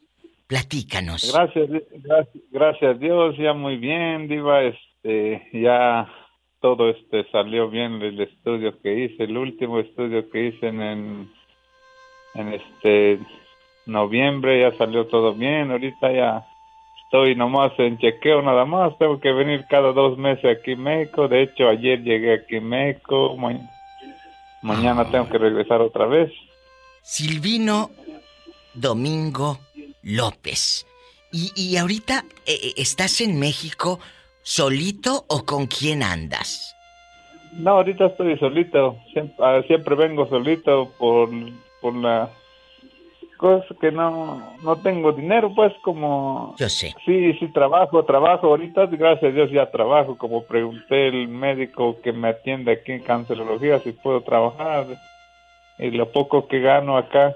Platícanos. 0.46 1.30
Gracias, 1.30 1.68
gracias, 2.50 2.96
a 2.96 2.98
Dios, 2.98 3.36
ya 3.36 3.52
muy 3.52 3.76
bien, 3.76 4.28
Diva. 4.28 4.62
Este, 4.62 5.46
ya 5.52 6.10
todo 6.62 6.88
este 6.88 7.30
salió 7.30 7.68
bien 7.68 8.00
el 8.00 8.18
estudio 8.18 8.80
que 8.80 8.98
hice, 8.98 9.24
el 9.24 9.36
último 9.36 9.78
estudio 9.80 10.26
que 10.30 10.46
hice 10.46 10.68
en, 10.68 10.80
en, 10.80 11.30
en 12.36 12.54
este 12.54 13.18
noviembre, 13.84 14.62
ya 14.62 14.74
salió 14.78 15.06
todo 15.08 15.34
bien. 15.34 15.70
Ahorita 15.70 16.12
ya 16.12 16.46
estoy 17.04 17.34
nomás 17.34 17.72
en 17.76 17.98
chequeo 17.98 18.40
nada 18.40 18.64
más, 18.64 18.96
tengo 18.96 19.20
que 19.20 19.32
venir 19.32 19.66
cada 19.68 19.92
dos 19.92 20.16
meses 20.16 20.46
aquí 20.46 20.72
en 20.72 20.82
México. 20.82 21.28
De 21.28 21.42
hecho, 21.42 21.68
ayer 21.68 22.02
llegué 22.02 22.32
aquí 22.32 22.56
en 22.56 22.70
México, 22.70 23.36
mañana 24.62 25.10
tengo 25.10 25.28
que 25.28 25.38
regresar 25.38 25.80
otra 25.80 26.06
vez. 26.06 26.32
Silvino 27.02 27.90
Domingo 28.74 29.58
López. 30.02 30.86
Y, 31.32 31.52
y 31.54 31.76
ahorita 31.76 32.24
eh, 32.46 32.58
eh, 32.62 32.74
estás 32.76 33.20
en 33.20 33.38
México 33.38 34.00
solito 34.42 35.24
o 35.28 35.44
con 35.44 35.66
quién 35.66 36.02
andas? 36.02 36.74
No, 37.52 37.72
ahorita 37.72 38.06
estoy 38.06 38.38
solito. 38.38 38.96
Siempre, 39.12 39.36
ah, 39.44 39.62
siempre 39.66 39.94
vengo 39.94 40.28
solito 40.28 40.92
por, 40.98 41.30
por 41.80 41.94
la 41.94 42.30
cosa 43.40 43.74
que 43.80 43.90
no, 43.90 44.54
no 44.62 44.76
tengo 44.76 45.12
dinero, 45.12 45.50
pues 45.54 45.72
como... 45.82 46.54
Yo 46.58 46.68
sé. 46.68 46.94
Sí, 47.06 47.32
sí, 47.38 47.48
trabajo, 47.48 48.04
trabajo. 48.04 48.48
Ahorita, 48.48 48.84
gracias 48.84 49.32
a 49.32 49.34
Dios, 49.34 49.50
ya 49.50 49.70
trabajo. 49.70 50.18
Como 50.18 50.44
pregunté 50.44 51.08
el 51.08 51.26
médico 51.26 51.96
que 52.02 52.12
me 52.12 52.28
atiende 52.28 52.72
aquí 52.72 52.92
en 52.92 53.02
cancerología 53.02 53.80
si 53.80 53.92
puedo 53.92 54.20
trabajar. 54.20 54.86
Y 55.78 55.90
lo 55.90 56.12
poco 56.12 56.48
que 56.48 56.60
gano 56.60 56.98
acá 56.98 57.34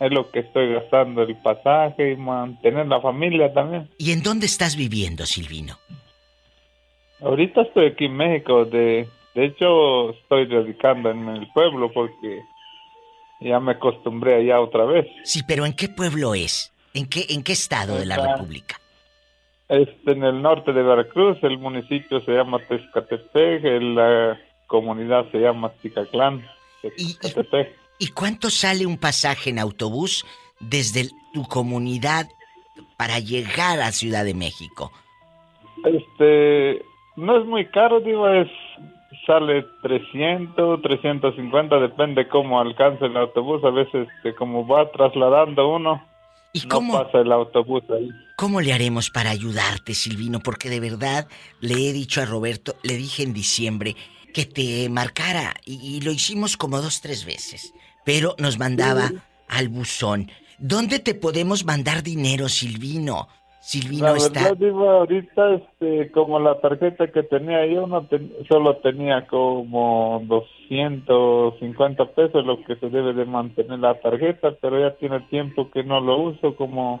es 0.00 0.10
lo 0.10 0.28
que 0.32 0.40
estoy 0.40 0.74
gastando, 0.74 1.22
el 1.22 1.36
pasaje 1.36 2.10
y 2.10 2.16
mantener 2.16 2.88
la 2.88 3.00
familia 3.00 3.54
también. 3.54 3.88
¿Y 3.96 4.10
en 4.10 4.24
dónde 4.24 4.46
estás 4.46 4.74
viviendo, 4.74 5.24
Silvino? 5.24 5.78
Ahorita 7.20 7.62
estoy 7.62 7.86
aquí 7.86 8.06
en 8.06 8.16
México, 8.16 8.64
de, 8.64 9.08
de 9.36 9.44
hecho 9.44 10.10
estoy 10.10 10.46
radicando 10.46 11.12
en 11.12 11.28
el 11.28 11.46
pueblo 11.52 11.92
porque 11.92 12.40
ya 13.44 13.60
me 13.60 13.72
acostumbré 13.72 14.34
allá 14.36 14.60
otra 14.60 14.84
vez. 14.84 15.06
Sí, 15.24 15.42
pero 15.46 15.66
¿en 15.66 15.74
qué 15.74 15.88
pueblo 15.88 16.34
es? 16.34 16.72
¿En 16.94 17.06
qué, 17.08 17.26
en 17.28 17.42
qué 17.42 17.52
estado 17.52 17.96
de 17.98 18.06
la 18.06 18.16
República? 18.16 18.80
Este, 19.68 20.12
en 20.12 20.22
el 20.24 20.42
norte 20.42 20.72
de 20.72 20.82
Veracruz, 20.82 21.38
el 21.42 21.58
municipio 21.58 22.20
se 22.24 22.32
llama 22.32 22.58
Tezcatepec, 22.68 23.62
la 23.80 24.38
comunidad 24.66 25.30
se 25.30 25.38
llama 25.38 25.72
Ticaclán. 25.82 26.46
Y- 26.96 27.14
Tezcatepec. 27.18 27.76
¿Y 27.98 28.08
cuánto 28.08 28.50
sale 28.50 28.86
un 28.86 28.98
pasaje 28.98 29.50
en 29.50 29.58
autobús 29.58 30.24
desde 30.60 31.02
el- 31.02 31.10
tu 31.32 31.44
comunidad 31.44 32.26
para 32.96 33.18
llegar 33.18 33.80
a 33.80 33.92
Ciudad 33.92 34.24
de 34.24 34.34
México? 34.34 34.92
Este, 35.84 36.82
no 37.16 37.38
es 37.40 37.46
muy 37.46 37.66
caro, 37.66 38.00
digo, 38.00 38.28
es 38.28 38.48
sale 39.26 39.66
300, 39.82 40.82
350, 40.82 41.78
depende 41.80 42.28
cómo 42.28 42.60
alcance 42.60 43.06
el 43.06 43.16
autobús. 43.16 43.62
A 43.64 43.70
veces, 43.70 44.08
este, 44.16 44.34
como 44.34 44.66
va 44.66 44.90
trasladando 44.90 45.68
uno, 45.68 46.02
¿Y 46.52 46.60
no 46.60 46.68
cómo, 46.68 46.92
pasa 46.92 47.18
el 47.18 47.32
autobús 47.32 47.82
ahí. 47.90 48.08
cómo 48.36 48.60
le 48.60 48.72
haremos 48.72 49.10
para 49.10 49.30
ayudarte, 49.30 49.94
Silvino? 49.94 50.40
Porque 50.40 50.70
de 50.70 50.80
verdad 50.80 51.26
le 51.60 51.74
he 51.88 51.92
dicho 51.92 52.20
a 52.20 52.26
Roberto, 52.26 52.74
le 52.82 52.96
dije 52.96 53.22
en 53.22 53.32
diciembre 53.32 53.96
que 54.32 54.44
te 54.44 54.88
marcara 54.88 55.54
y, 55.64 55.74
y 55.96 56.00
lo 56.00 56.12
hicimos 56.12 56.56
como 56.56 56.80
dos, 56.80 57.00
tres 57.00 57.24
veces, 57.24 57.72
pero 58.04 58.34
nos 58.38 58.58
mandaba 58.58 59.10
al 59.48 59.68
buzón. 59.68 60.30
¿Dónde 60.58 61.00
te 61.00 61.14
podemos 61.14 61.64
mandar 61.64 62.02
dinero, 62.02 62.48
Silvino? 62.48 63.28
Silvino 63.66 64.08
La 64.08 64.16
está... 64.18 64.42
verdad, 64.42 64.56
digo, 64.58 64.90
ahorita, 64.90 65.54
este, 65.54 66.10
como 66.10 66.38
la 66.38 66.60
tarjeta 66.60 67.06
que 67.10 67.22
tenía 67.22 67.64
yo, 67.64 67.86
no 67.86 68.04
ten- 68.06 68.30
solo 68.46 68.76
tenía 68.76 69.26
como 69.26 70.20
250 70.26 72.04
pesos, 72.14 72.44
lo 72.44 72.62
que 72.64 72.76
se 72.76 72.90
debe 72.90 73.14
de 73.14 73.24
mantener 73.24 73.78
la 73.78 73.94
tarjeta, 74.00 74.52
pero 74.60 74.78
ya 74.78 74.94
tiene 74.96 75.20
tiempo 75.30 75.70
que 75.70 75.82
no 75.82 76.00
lo 76.02 76.18
uso, 76.18 76.54
como, 76.56 77.00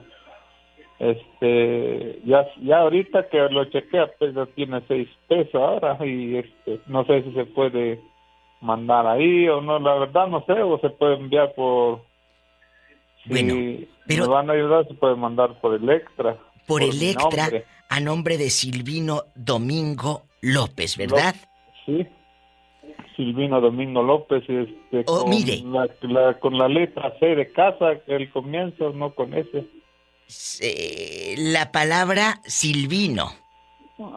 este, 0.98 2.20
ya, 2.24 2.46
ya 2.62 2.78
ahorita 2.78 3.28
que 3.28 3.38
lo 3.50 3.66
chequeé, 3.66 4.00
apenas 4.00 4.48
tiene 4.54 4.80
6 4.88 5.08
pesos 5.28 5.54
ahora, 5.56 5.98
y 6.06 6.36
este, 6.38 6.80
no 6.86 7.04
sé 7.04 7.24
si 7.24 7.32
se 7.32 7.44
puede 7.44 8.00
mandar 8.62 9.06
ahí 9.06 9.46
o 9.48 9.60
no, 9.60 9.78
la 9.78 9.94
verdad 9.96 10.28
no 10.28 10.42
sé, 10.46 10.54
o 10.62 10.78
se 10.78 10.88
puede 10.88 11.16
enviar 11.16 11.52
por... 11.54 12.00
Si 13.22 13.28
Bueno, 13.28 13.54
pero- 14.06 14.22
me 14.22 14.28
van 14.32 14.48
a 14.48 14.52
ayudar, 14.54 14.88
se 14.88 14.94
puede 14.94 15.14
mandar 15.16 15.60
por 15.60 15.74
el 15.74 15.88
extra 15.90 16.38
por 16.66 16.80
por 16.80 16.82
el 16.82 16.98
mi 16.98 17.10
extra 17.10 17.42
nombre. 17.44 17.64
a 17.88 18.00
nombre 18.00 18.38
de 18.38 18.50
Silvino 18.50 19.24
Domingo 19.34 20.26
López, 20.40 20.96
¿verdad? 20.96 21.34
Sí. 21.86 22.06
Silvino 23.16 23.60
Domingo 23.60 24.02
López, 24.02 24.42
este, 24.48 25.04
Oh, 25.06 25.20
con, 25.22 25.30
mire. 25.30 25.62
La, 25.64 25.88
la- 26.02 26.38
con 26.40 26.58
la 26.58 26.68
letra 26.68 27.14
C 27.20 27.26
de 27.34 27.52
casa, 27.52 27.92
el 28.06 28.30
comienzo, 28.30 28.90
no 28.90 29.14
con. 29.14 29.32
Eh, 30.60 31.34
la 31.38 31.70
palabra 31.70 32.40
Silvino 32.44 33.30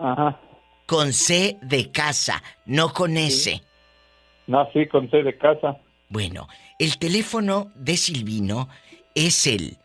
Ajá. 0.01 0.39
con 0.85 1.13
C 1.13 1.57
de 1.61 1.91
casa, 1.91 2.41
no 2.65 2.93
con 2.93 3.17
S. 3.17 3.61
No, 4.47 4.67
sí, 4.71 4.87
con 4.87 5.09
C 5.11 5.21
de 5.23 5.37
casa. 5.37 5.77
Bueno, 6.09 6.47
el 6.79 6.97
teléfono 6.97 7.71
de 7.75 7.97
Silvino 7.97 8.69
es 9.13 9.45
el 9.47 9.77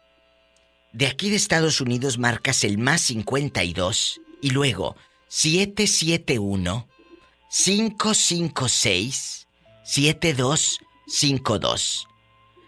de 0.92 1.06
aquí 1.06 1.30
de 1.30 1.36
Estados 1.36 1.80
Unidos 1.80 2.18
marcas 2.18 2.64
el 2.64 2.78
más 2.78 3.02
52 3.02 4.20
y 4.40 4.50
luego 4.50 4.96
771 5.28 6.88
556 7.50 9.46
7252 9.84 12.08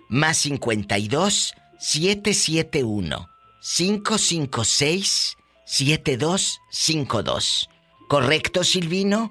más 0.08 0.36
52 0.38 1.54
771 1.78 3.28
556 3.60 5.36
7252 5.66 7.68
¿Correcto, 8.08 8.64
Silvino? 8.64 9.30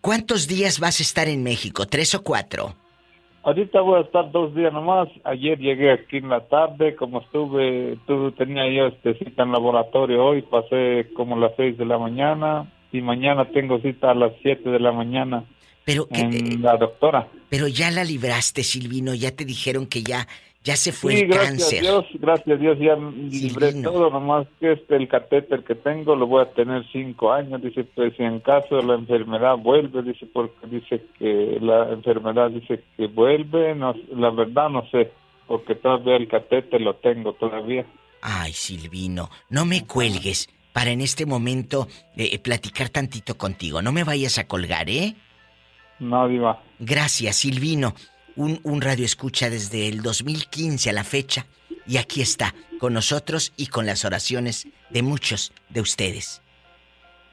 ¿Cuántos 0.00 0.46
días 0.46 0.80
vas 0.80 1.00
a 1.00 1.02
estar 1.02 1.28
en 1.28 1.42
México? 1.42 1.86
¿Tres 1.86 2.14
o 2.14 2.22
cuatro? 2.22 2.74
Ahorita 3.42 3.80
voy 3.80 3.98
a 3.98 4.02
estar 4.02 4.30
dos 4.30 4.54
días 4.54 4.72
nomás. 4.72 5.08
Ayer 5.24 5.58
llegué 5.58 5.92
aquí 5.92 6.18
en 6.18 6.28
la 6.28 6.46
tarde, 6.48 6.94
como 6.96 7.20
estuve, 7.20 7.98
tuve, 8.06 8.32
tenía 8.32 8.70
yo 8.70 8.88
este 8.88 9.14
cita 9.18 9.42
en 9.42 9.52
laboratorio 9.52 10.24
hoy, 10.24 10.42
pasé 10.42 11.08
como 11.16 11.38
las 11.38 11.52
seis 11.56 11.78
de 11.78 11.86
la 11.86 11.98
mañana 11.98 12.70
y 12.92 13.00
mañana 13.00 13.46
tengo 13.50 13.80
cita 13.80 14.10
a 14.10 14.14
las 14.14 14.32
siete 14.42 14.68
de 14.68 14.80
la 14.80 14.92
mañana. 14.92 15.44
Pero 15.84 16.06
que, 16.06 16.20
en 16.20 16.60
la 16.60 16.76
doctora. 16.76 17.28
Pero 17.48 17.66
ya 17.68 17.90
la 17.90 18.04
libraste, 18.04 18.62
Silvino, 18.62 19.14
ya 19.14 19.34
te 19.34 19.46
dijeron 19.46 19.86
que 19.86 20.02
ya 20.02 20.28
ya 20.68 20.76
se 20.76 20.92
fue 20.92 21.14
sí, 21.14 21.20
el 21.22 21.28
gracias 21.28 21.48
cáncer. 21.48 21.78
a 21.78 21.82
Dios, 21.82 22.04
gracias 22.20 22.58
a 22.58 22.60
Dios, 22.60 22.78
ya 22.78 22.94
libré 22.96 23.72
Silvino. 23.72 23.90
todo, 23.90 24.10
nomás 24.10 24.46
que 24.60 24.72
este, 24.72 24.96
el 24.96 25.08
catéter 25.08 25.64
que 25.64 25.74
tengo 25.74 26.14
lo 26.14 26.26
voy 26.26 26.42
a 26.42 26.50
tener 26.52 26.84
cinco 26.92 27.32
años, 27.32 27.62
dice, 27.62 27.84
pues 27.84 28.14
si 28.18 28.22
en 28.22 28.40
caso 28.40 28.82
la 28.82 28.96
enfermedad 28.96 29.56
vuelve, 29.56 30.02
dice, 30.02 30.26
porque 30.26 30.66
dice 30.66 31.06
que 31.18 31.56
la 31.62 31.88
enfermedad 31.90 32.50
dice 32.50 32.84
que 32.98 33.06
vuelve, 33.06 33.74
no, 33.74 33.94
la 34.14 34.28
verdad 34.30 34.68
no 34.68 34.86
sé, 34.90 35.10
porque 35.46 35.74
todavía 35.74 36.16
el 36.16 36.28
catéter 36.28 36.82
lo 36.82 36.96
tengo 36.96 37.32
todavía. 37.32 37.86
Ay, 38.20 38.52
Silvino, 38.52 39.30
no 39.48 39.64
me 39.64 39.86
cuelgues 39.86 40.50
para 40.74 40.90
en 40.90 41.00
este 41.00 41.24
momento 41.24 41.88
eh, 42.14 42.38
platicar 42.40 42.90
tantito 42.90 43.38
contigo. 43.38 43.80
No 43.80 43.90
me 43.90 44.04
vayas 44.04 44.36
a 44.38 44.46
colgar, 44.46 44.90
¿eh? 44.90 45.14
No, 45.98 46.28
Diva. 46.28 46.62
Gracias, 46.78 47.36
Silvino. 47.36 47.94
Un, 48.38 48.80
radio 48.80 49.04
escucha 49.04 49.50
desde 49.50 49.88
el 49.88 50.00
2015 50.00 50.90
a 50.90 50.92
la 50.92 51.02
fecha. 51.02 51.46
Y 51.88 51.96
aquí 51.96 52.22
está, 52.22 52.54
con 52.78 52.92
nosotros 52.92 53.52
y 53.56 53.66
con 53.66 53.84
las 53.84 54.04
oraciones 54.04 54.68
de 54.90 55.02
muchos 55.02 55.52
de 55.70 55.80
ustedes 55.80 56.40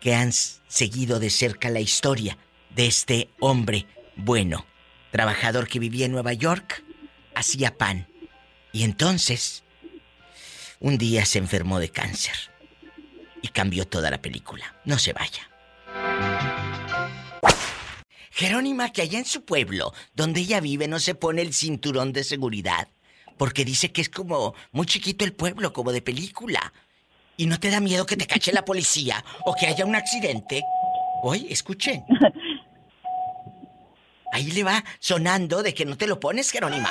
que 0.01 0.15
han 0.15 0.31
seguido 0.33 1.19
de 1.19 1.29
cerca 1.29 1.69
la 1.69 1.79
historia 1.79 2.39
de 2.75 2.87
este 2.87 3.29
hombre 3.39 3.85
bueno, 4.15 4.65
trabajador 5.11 5.67
que 5.67 5.77
vivía 5.77 6.07
en 6.07 6.11
Nueva 6.11 6.33
York, 6.33 6.83
hacía 7.35 7.77
pan. 7.77 8.07
Y 8.71 8.83
entonces, 8.83 9.63
un 10.79 10.97
día 10.97 11.23
se 11.25 11.37
enfermó 11.37 11.79
de 11.79 11.89
cáncer. 11.89 12.35
Y 13.43 13.49
cambió 13.49 13.85
toda 13.87 14.09
la 14.09 14.23
película. 14.23 14.75
No 14.85 14.97
se 14.97 15.13
vaya. 15.13 16.34
Jerónima, 18.35 18.91
que 18.91 19.01
allá 19.01 19.17
en 19.17 19.23
su 19.23 19.45
pueblo, 19.45 19.93
donde 20.13 20.41
ella 20.41 20.59
vive, 20.59 20.89
no 20.89 20.99
se 20.99 21.15
pone 21.15 21.41
el 21.41 21.53
cinturón 21.53 22.11
de 22.11 22.25
seguridad. 22.25 22.89
Porque 23.37 23.63
dice 23.63 23.93
que 23.93 24.01
es 24.01 24.09
como 24.09 24.53
muy 24.73 24.85
chiquito 24.85 25.23
el 25.23 25.31
pueblo, 25.31 25.71
como 25.71 25.93
de 25.93 26.01
película. 26.01 26.73
¿Y 27.37 27.45
no 27.45 27.61
te 27.61 27.69
da 27.69 27.79
miedo 27.79 28.05
que 28.05 28.17
te 28.17 28.27
cache 28.27 28.51
la 28.51 28.65
policía 28.65 29.23
o 29.45 29.55
que 29.55 29.67
haya 29.67 29.85
un 29.85 29.95
accidente? 29.95 30.63
Oye, 31.23 31.47
escuchen. 31.49 32.03
Ahí 34.33 34.51
le 34.51 34.65
va 34.65 34.83
sonando 34.99 35.63
de 35.63 35.73
que 35.73 35.85
no 35.85 35.95
te 35.95 36.05
lo 36.05 36.19
pones, 36.19 36.51
Jerónima. 36.51 36.89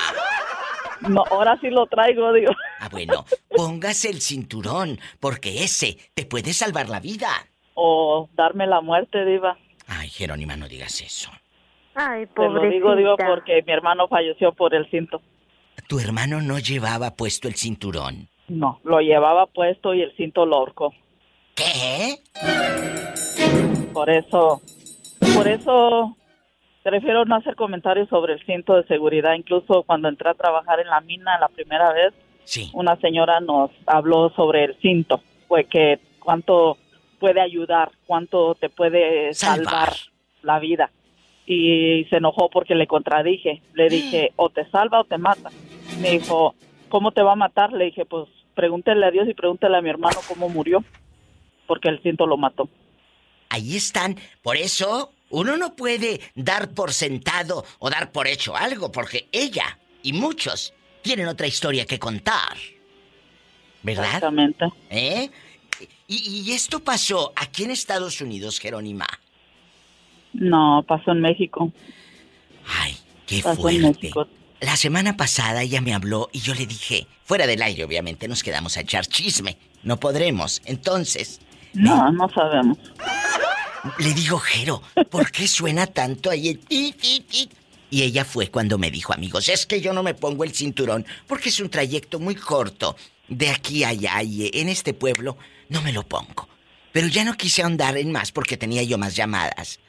No, 1.01 1.23
ahora 1.29 1.59
sí 1.61 1.69
lo 1.69 1.85
traigo, 1.85 2.33
digo. 2.33 2.53
Ah, 2.79 2.89
bueno, 2.89 3.23
póngase 3.55 4.09
el 4.09 4.21
cinturón, 4.21 4.99
porque 5.19 5.63
ese 5.63 5.99
te 6.15 6.25
puede 6.25 6.53
salvar 6.53 6.89
la 6.89 6.99
vida. 6.99 7.29
O 7.75 8.29
darme 8.33 8.65
la 8.65 8.81
muerte, 8.81 9.23
diva. 9.25 9.59
Ay, 9.87 10.09
Jerónima, 10.09 10.55
no 10.55 10.67
digas 10.67 11.01
eso. 11.01 11.29
Ay, 11.95 12.25
Te 12.27 12.41
lo 12.49 12.61
digo, 12.69 12.95
digo, 12.95 13.11
pobrecita. 13.15 13.27
porque 13.27 13.63
mi 13.65 13.71
hermano 13.73 14.07
falleció 14.07 14.51
por 14.53 14.73
el 14.75 14.89
cinto. 14.89 15.21
Tu 15.87 15.99
hermano 15.99 16.41
no 16.41 16.59
llevaba 16.59 17.11
puesto 17.15 17.47
el 17.47 17.55
cinturón. 17.55 18.27
No, 18.47 18.79
lo 18.83 18.99
llevaba 18.99 19.45
puesto 19.47 19.93
y 19.93 20.01
el 20.01 20.15
cinto 20.15 20.45
lo 20.45 20.57
ahorcó. 20.57 20.93
¿Qué? 21.55 22.15
Por 23.93 24.09
eso, 24.09 24.61
por 25.35 25.47
eso 25.47 26.15
prefiero 26.83 27.25
no 27.25 27.35
hacer 27.35 27.55
comentarios 27.55 28.09
sobre 28.09 28.33
el 28.33 28.45
cinto 28.45 28.75
de 28.75 28.83
seguridad. 28.87 29.33
Incluso 29.35 29.83
cuando 29.83 30.09
entré 30.09 30.29
a 30.29 30.33
trabajar 30.33 30.79
en 30.79 30.87
la 30.87 31.01
mina 31.01 31.39
la 31.39 31.47
primera 31.47 31.91
vez, 31.93 32.13
Sí. 32.43 32.69
una 32.73 32.95
señora 32.97 33.39
nos 33.39 33.71
habló 33.87 34.29
sobre 34.35 34.65
el 34.65 34.75
cinto, 34.81 35.21
fue 35.47 35.63
que 35.65 35.99
cuánto 36.19 36.77
puede 37.19 37.41
ayudar, 37.41 37.91
cuánto 38.05 38.55
te 38.55 38.69
puede 38.69 39.33
Salvar. 39.33 39.65
salvar, 39.65 39.93
la 40.41 40.59
vida. 40.59 40.91
Y 41.45 42.05
se 42.09 42.17
enojó 42.17 42.49
porque 42.49 42.75
le 42.75 42.87
contradije. 42.87 43.61
Le 43.73 43.89
dije, 43.89 44.31
o 44.35 44.49
te 44.49 44.69
salva 44.69 45.01
o 45.01 45.03
te 45.03 45.17
mata. 45.17 45.49
Me 46.01 46.11
dijo, 46.11 46.55
¿cómo 46.89 47.11
te 47.11 47.21
va 47.21 47.33
a 47.33 47.35
matar? 47.35 47.71
Le 47.71 47.85
dije, 47.85 48.05
pues 48.05 48.27
pregúntele 48.55 49.05
a 49.05 49.11
Dios 49.11 49.27
y 49.29 49.33
pregúntele 49.33 49.77
a 49.77 49.81
mi 49.81 49.89
hermano 49.89 50.17
cómo 50.27 50.49
murió, 50.49 50.83
porque 51.67 51.89
el 51.89 52.01
cinto 52.01 52.25
lo 52.25 52.37
mató. 52.37 52.67
Ahí 53.49 53.75
están. 53.75 54.17
Por 54.41 54.57
eso 54.57 55.11
uno 55.29 55.57
no 55.57 55.75
puede 55.75 56.19
dar 56.35 56.73
por 56.73 56.93
sentado 56.93 57.63
o 57.79 57.89
dar 57.89 58.11
por 58.11 58.27
hecho 58.27 58.55
algo, 58.55 58.91
porque 58.91 59.27
ella 59.31 59.77
y 60.01 60.13
muchos 60.13 60.73
tienen 61.01 61.27
otra 61.27 61.47
historia 61.47 61.85
que 61.85 61.99
contar. 61.99 62.57
¿Verdad? 63.83 64.05
Exactamente. 64.05 64.65
¿Eh? 64.89 65.29
Y, 66.07 66.41
y 66.45 66.51
esto 66.51 66.79
pasó 66.81 67.33
aquí 67.35 67.63
en 67.63 67.71
Estados 67.71 68.21
Unidos, 68.21 68.59
Jerónima. 68.59 69.07
No, 70.33 70.83
pasó 70.87 71.11
en 71.11 71.21
México. 71.21 71.71
Ay, 72.67 72.97
qué 73.25 73.41
Pasó 73.41 73.61
fuerte. 73.61 74.11
La 74.61 74.75
semana 74.77 75.17
pasada 75.17 75.61
ella 75.63 75.81
me 75.81 75.93
habló 75.93 76.29
y 76.31 76.39
yo 76.39 76.53
le 76.53 76.65
dije, 76.65 77.07
fuera 77.25 77.45
del 77.47 77.61
aire 77.61 77.83
obviamente, 77.83 78.27
nos 78.27 78.43
quedamos 78.43 78.77
a 78.77 78.81
echar 78.81 79.05
chisme. 79.05 79.57
No 79.83 79.99
podremos. 79.99 80.61
Entonces, 80.65 81.39
No, 81.73 82.11
no 82.11 82.29
sabemos. 82.29 82.77
le 83.99 84.13
digo, 84.13 84.39
Jero, 84.39 84.81
¿por 85.11 85.31
qué 85.31 85.47
suena 85.47 85.87
tanto 85.87 86.29
ahí 86.29 86.49
el 86.49 86.59
ti, 86.59 86.93
ti, 86.99 87.19
ti? 87.21 87.49
Y 87.91 88.01
ella 88.01 88.25
fue 88.25 88.49
cuando 88.49 88.77
me 88.77 88.89
dijo, 88.91 89.13
amigos, 89.13 89.47
es 89.49 89.65
que 89.65 89.79
yo 89.81 89.93
no 89.93 90.03
me 90.03 90.13
pongo 90.15 90.43
el 90.43 90.53
cinturón 90.53 91.05
porque 91.27 91.49
es 91.49 91.59
un 91.59 91.69
trayecto 91.69 92.19
muy 92.19 92.35
corto 92.35 92.95
de 93.27 93.49
aquí 93.49 93.83
a 93.83 93.89
allá 93.89 94.21
y 94.23 94.49
en 94.53 94.69
este 94.69 94.93
pueblo 94.93 95.37
no 95.69 95.81
me 95.81 95.91
lo 95.93 96.03
pongo. 96.03 96.47
Pero 96.91 97.07
ya 97.07 97.23
no 97.25 97.33
quise 97.33 97.61
ahondar 97.63 97.97
en 97.97 98.11
más 98.11 98.31
porque 98.31 98.57
tenía 98.57 98.83
yo 98.83 98.97
más 98.97 99.15
llamadas. 99.15 99.79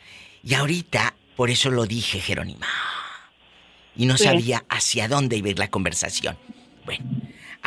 Y 0.42 0.54
ahorita, 0.54 1.14
por 1.36 1.50
eso 1.50 1.70
lo 1.70 1.86
dije, 1.86 2.20
Jerónima. 2.20 2.66
Y 3.96 4.06
no 4.06 4.16
Sí. 4.16 4.24
sabía 4.24 4.64
hacia 4.68 5.08
dónde 5.08 5.36
iba 5.36 5.48
a 5.48 5.50
ir 5.50 5.58
la 5.58 5.68
conversación. 5.68 6.36
Bueno, 6.84 7.04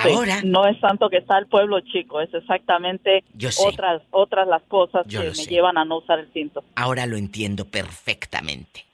Sí, 0.01 0.09
ahora 0.13 0.41
no 0.45 0.65
es 0.65 0.79
tanto 0.79 1.09
que 1.09 1.17
está 1.17 1.37
el 1.39 1.47
pueblo 1.47 1.81
chico, 1.81 2.21
es 2.21 2.33
exactamente 2.33 3.23
Yo 3.33 3.51
sé. 3.51 3.67
otras 3.67 4.01
otras 4.11 4.47
las 4.47 4.61
cosas 4.63 5.05
Yo 5.07 5.21
que 5.21 5.27
me 5.29 5.35
sé. 5.35 5.49
llevan 5.49 5.77
a 5.77 5.83
no 5.83 5.97
usar 5.97 6.19
el 6.19 6.31
cinto. 6.31 6.63
Ahora 6.75 7.05
lo 7.05 7.17
entiendo 7.17 7.65
perfectamente. 7.65 8.85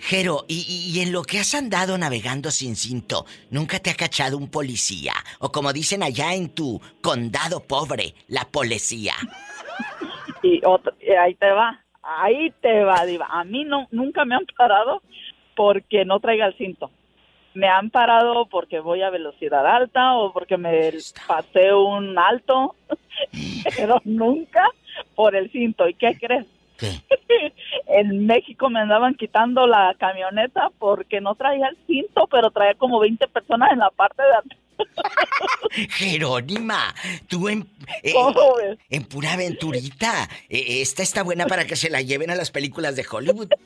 Jero, 0.00 0.44
y, 0.48 0.92
y- 0.94 1.00
en 1.00 1.12
lo 1.12 1.22
que 1.22 1.38
has 1.40 1.54
andado 1.54 1.98
navegando 1.98 2.50
sin 2.50 2.76
cinto, 2.76 3.26
¿nunca 3.50 3.80
te 3.80 3.90
ha 3.90 3.94
cachado 3.94 4.36
un 4.38 4.48
policía? 4.48 5.12
O 5.40 5.50
como 5.50 5.72
dicen 5.72 6.02
allá 6.02 6.34
en 6.34 6.50
tu 6.54 6.80
condado 7.02 7.60
pobre, 7.60 8.14
la 8.28 8.44
policía. 8.44 9.14
Y 10.42 10.60
y 11.00 11.10
ahí 11.12 11.34
te 11.34 11.50
va, 11.50 11.84
ahí 12.02 12.52
te 12.62 12.84
va, 12.84 13.04
diva. 13.04 13.26
A 13.28 13.44
mí 13.44 13.64
no 13.64 13.88
nunca 13.90 14.24
me 14.24 14.36
han 14.36 14.46
parado 14.56 15.02
porque 15.56 16.04
no 16.04 16.20
traiga 16.20 16.46
el 16.46 16.56
cinto. 16.56 16.90
Me 17.54 17.66
han 17.68 17.90
parado 17.90 18.46
porque 18.46 18.78
voy 18.78 19.02
a 19.02 19.10
velocidad 19.10 19.66
alta 19.66 20.14
o 20.14 20.32
porque 20.32 20.56
me 20.56 20.92
pasé 21.26 21.74
un 21.74 22.16
alto, 22.16 22.76
pero 23.76 24.00
nunca 24.04 24.64
por 25.16 25.34
el 25.34 25.50
cinto. 25.50 25.88
¿Y 25.88 25.94
qué 25.94 26.16
crees? 26.20 26.46
¿Qué? 26.78 26.90
En 27.88 28.26
México 28.26 28.68
me 28.70 28.80
andaban 28.80 29.14
quitando 29.14 29.66
la 29.66 29.94
camioneta 29.98 30.70
porque 30.78 31.20
no 31.20 31.34
traía 31.34 31.68
el 31.68 31.76
cinto, 31.86 32.28
pero 32.30 32.50
traía 32.50 32.74
como 32.74 33.00
20 33.00 33.26
personas 33.28 33.72
en 33.72 33.78
la 33.78 33.90
parte 33.90 34.22
de 34.22 34.28
atrás. 34.28 34.58
Jerónima, 35.90 36.94
tú 37.28 37.48
en, 37.48 37.66
eh, 38.02 38.12
en 38.90 39.04
pura 39.04 39.32
aventurita. 39.32 40.28
eh, 40.48 40.80
esta 40.82 41.02
está 41.02 41.22
buena 41.22 41.46
para 41.46 41.66
que 41.66 41.76
se 41.76 41.90
la 41.90 42.00
lleven 42.02 42.30
a 42.30 42.36
las 42.36 42.50
películas 42.50 42.94
de 42.96 43.06
Hollywood. 43.10 43.48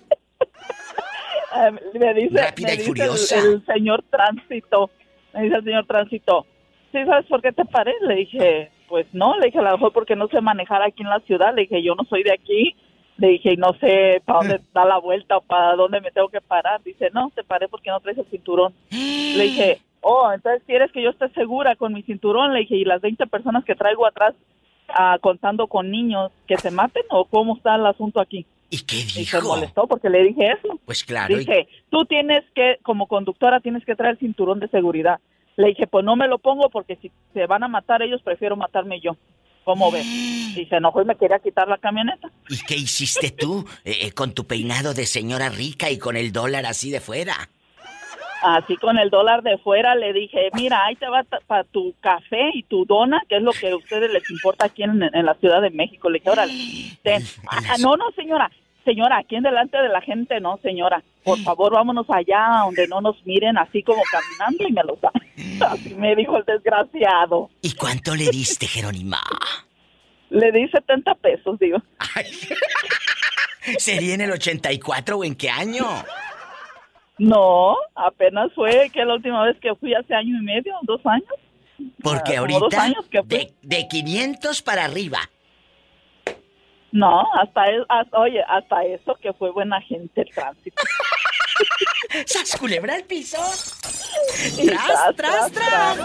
Eh, 1.55 1.99
me 1.99 2.15
dice, 2.15 2.43
Rápida 2.43 2.69
me 2.69 2.75
y 2.75 2.77
dice 2.79 2.89
furiosa. 2.89 3.39
El, 3.39 3.53
el 3.53 3.67
señor 3.67 4.03
tránsito, 4.11 4.91
me 5.35 5.43
dice 5.43 5.57
el 5.57 5.65
señor 5.65 5.87
tránsito, 5.87 6.47
¿sí 6.91 6.99
sabes 7.05 7.27
por 7.27 7.43
qué 7.43 7.53
te 7.53 7.67
paré? 7.67 7.93
Le 8.01 8.15
dije, 8.15 8.71
pues 8.89 9.07
no, 9.13 9.37
le 9.39 9.47
dije, 9.49 9.59
a 9.59 9.63
lo 9.63 9.73
mejor 9.73 9.93
porque 9.93 10.17
no 10.17 10.29
sé 10.29 10.41
manejar 10.41 10.81
aquí 10.83 11.03
en 11.03 11.11
la 11.11 11.21
ciudad, 11.21 11.55
le 11.55 11.63
dije, 11.63 11.83
yo 11.83 11.95
no 11.95 12.05
soy 12.05 12.23
de 12.23 12.33
aquí, 12.33 12.75
le 13.19 13.29
dije, 13.29 13.53
y 13.53 13.57
no 13.57 13.73
sé 13.81 14.23
para 14.25 14.39
dónde 14.41 14.61
da 14.75 14.85
la 14.85 14.99
vuelta 14.99 15.37
o 15.37 15.41
para 15.43 15.75
dónde 15.77 16.01
me 16.01 16.11
tengo 16.11 16.29
que 16.29 16.41
parar. 16.41 16.83
Dice, 16.83 17.11
no, 17.13 17.31
te 17.35 17.45
paré 17.45 17.69
porque 17.69 17.91
no 17.91 18.01
traes 18.01 18.19
el 18.19 18.27
cinturón. 18.27 18.73
Le 18.91 19.45
dije, 19.45 19.81
oh, 20.01 20.31
entonces 20.33 20.63
quieres 20.67 20.91
que 20.93 21.03
yo 21.03 21.11
esté 21.11 21.29
segura 21.31 21.77
con 21.77 21.93
mi 21.93 22.03
cinturón, 22.03 22.53
le 22.53 22.61
dije, 22.61 22.77
y 22.77 22.85
las 22.85 23.01
20 23.01 23.27
personas 23.29 23.65
que 23.65 23.75
traigo 23.75 24.07
atrás 24.07 24.35
ah, 24.89 25.19
contando 25.21 25.67
con 25.69 25.91
niños 25.91 26.33
que 26.47 26.57
se 26.57 26.71
maten 26.71 27.05
o 27.11 27.25
cómo 27.25 27.57
está 27.57 27.77
el 27.77 27.87
asunto 27.87 28.21
aquí. 28.21 28.45
¿Y 28.71 28.79
qué 28.85 28.97
Y 28.97 29.01
se 29.03 29.37
dijo? 29.37 29.47
molestó 29.49 29.87
porque 29.87 30.09
le 30.09 30.23
dije 30.25 30.53
eso. 30.53 30.81
Pues 30.87 31.05
claro. 31.05 31.35
y- 31.35 31.41
Dije, 31.41 31.69
tú 31.91 32.05
tienes 32.07 32.43
que, 32.55 32.79
como 32.83 33.07
conductora, 33.07 33.61
tienes 33.61 33.85
que 33.85 33.95
traer 33.95 34.13
el 34.15 34.19
cinturón 34.19 34.61
de 34.61 34.69
seguridad. 34.69 35.21
Le 35.57 35.69
dije, 35.69 35.87
pues 35.87 36.03
no 36.05 36.17
me 36.17 36.27
lo 36.27 36.39
pongo 36.39 36.71
porque 36.71 36.97
si 36.97 37.13
se 37.35 37.47
van 37.47 37.63
a 37.63 37.69
matar 37.69 38.01
ellos, 38.01 38.23
prefiero 38.23 38.57
matarme 38.57 38.99
yo. 39.01 39.17
¿Cómo 39.65 39.91
ves? 39.91 40.05
Y 40.05 40.67
se 40.69 40.77
enojó 40.77 41.03
y 41.03 41.05
me 41.05 41.17
quería 41.17 41.39
quitar 41.39 41.69
la 41.69 41.79
camioneta. 41.79 42.31
¿Y 42.49 42.59
qué 42.67 42.77
hiciste 42.77 43.31
tú 43.31 43.65
eh, 43.85 43.99
eh, 44.03 44.13
con 44.13 44.33
tu 44.33 44.47
peinado 44.47 44.95
de 44.95 45.07
señora 45.07 45.49
rica 45.49 45.91
y 45.91 45.99
con 45.99 46.17
el 46.17 46.33
dólar 46.33 46.67
así 46.67 46.91
de 46.91 47.01
fuera? 47.01 47.35
Así 48.43 48.77
con 48.77 48.99
el 48.99 49.09
dólar 49.09 49.43
de 49.43 49.57
fuera 49.59 49.95
le 49.95 50.13
dije, 50.13 50.49
mira, 50.55 50.85
ahí 50.85 50.97
te 50.97 51.09
va 51.09 51.23
para 51.47 51.63
tu 51.63 51.95
café 52.01 52.51
y 52.55 52.65
tu 52.65 52.85
dona, 52.85 53.23
que 53.29 53.37
es 53.37 53.43
lo 53.43 53.53
que 53.53 53.71
a 53.71 53.77
ustedes 53.77 54.13
les 54.13 54.29
importa 54.31 54.67
aquí 54.67 54.83
en, 54.83 55.01
en 55.01 55.27
la 55.27 55.35
Ciudad 55.35 55.63
de 55.63 55.71
México. 55.71 56.11
Le 56.11 56.19
dije, 56.19 56.31
órale, 56.31 56.53
ten. 57.03 57.23
En 57.23 57.29
Ah, 57.49 57.77
no, 57.79 57.97
no, 57.97 58.11
señora, 58.17 58.51
señora, 58.85 59.19
aquí 59.19 59.37
en 59.37 59.43
delante 59.43 59.79
de 59.79 59.89
la 59.89 60.01
gente, 60.01 60.41
no, 60.41 60.59
señora. 60.63 61.03
Por 61.25 61.39
favor, 61.39 61.73
vámonos 61.75 62.07
allá 62.11 62.63
donde 62.65 62.87
no 62.89 63.01
nos 63.01 63.25
miren 63.25 63.57
así 63.59 63.83
como 63.83 64.03
caminando 64.11 64.69
y 64.69 64.73
me 64.73 64.83
lo 64.83 64.97
da. 65.01 65.13
Así 65.69 65.95
me 65.95 66.15
dijo 66.17 66.37
el 66.37 66.45
desgraciado. 66.45 67.51
¿Y 67.61 67.75
cuánto 67.75 68.15
le 68.15 68.29
diste, 68.29 68.67
Jerónima? 68.67 69.21
Le 70.31 70.51
di 70.51 70.69
70 70.69 71.15
pesos, 71.17 71.59
digo. 71.59 71.79
¿Sería 73.79 74.15
en 74.15 74.23
el 74.23 74.33
84 74.33 75.17
o 75.17 75.25
en 75.25 75.35
qué 75.37 75.51
año? 75.51 75.85
No, 77.19 77.77
apenas 77.95 78.51
fue 78.55 78.91
que 78.93 79.05
la 79.05 79.15
última 79.15 79.45
vez 79.45 79.57
que 79.61 79.75
fui 79.77 79.95
hace 79.95 80.15
año 80.15 80.39
y 80.41 80.45
medio, 80.45 80.75
dos 80.83 81.01
años. 81.05 81.29
Porque 82.03 82.37
Ah, 82.37 82.41
ahorita 82.41 82.83
años 82.83 83.07
que 83.11 83.21
de, 83.25 83.53
de 83.63 83.87
500 83.89 84.63
para 84.63 84.85
arriba. 84.85 85.19
No, 86.93 87.25
hasta, 87.41 87.67
e- 87.71 87.85
hasta- 87.89 88.19
oye, 88.19 88.43
hasta 88.47 88.85
eso 88.85 89.15
que 89.17 89.33
fue 89.33 89.51
buena 89.51 89.81
gente 89.81 90.21
el 90.23 90.31
tránsito. 90.31 90.83
¡Sas 92.27 92.57
culebra 92.59 92.95
al 92.95 93.05
piso! 93.05 93.39
Y 94.63 94.67
¡Tras, 94.67 95.17
tras, 95.17 95.53
tras! 95.53 95.99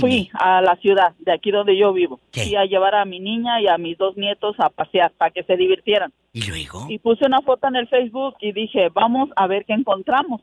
Fui 0.00 0.30
a 0.34 0.60
la 0.62 0.76
ciudad, 0.76 1.12
de 1.18 1.32
aquí 1.32 1.50
donde 1.50 1.76
yo 1.76 1.92
vivo. 1.92 2.20
¿Qué? 2.30 2.42
Fui 2.44 2.56
a 2.56 2.64
llevar 2.64 2.94
a 2.94 3.04
mi 3.04 3.18
niña 3.20 3.60
y 3.60 3.66
a 3.68 3.78
mis 3.78 3.98
dos 3.98 4.16
nietos 4.16 4.54
a 4.58 4.70
pasear 4.70 5.10
para 5.18 5.30
que 5.32 5.42
se 5.42 5.56
divirtieran. 5.56 6.12
¿Y 6.32 6.46
luego? 6.48 6.86
Y 6.88 6.98
puse 6.98 7.26
una 7.26 7.40
foto 7.42 7.66
en 7.68 7.76
el 7.76 7.88
Facebook 7.88 8.36
y 8.40 8.52
dije, 8.52 8.88
vamos 8.94 9.28
a 9.36 9.46
ver 9.48 9.64
qué 9.64 9.72
encontramos. 9.72 10.40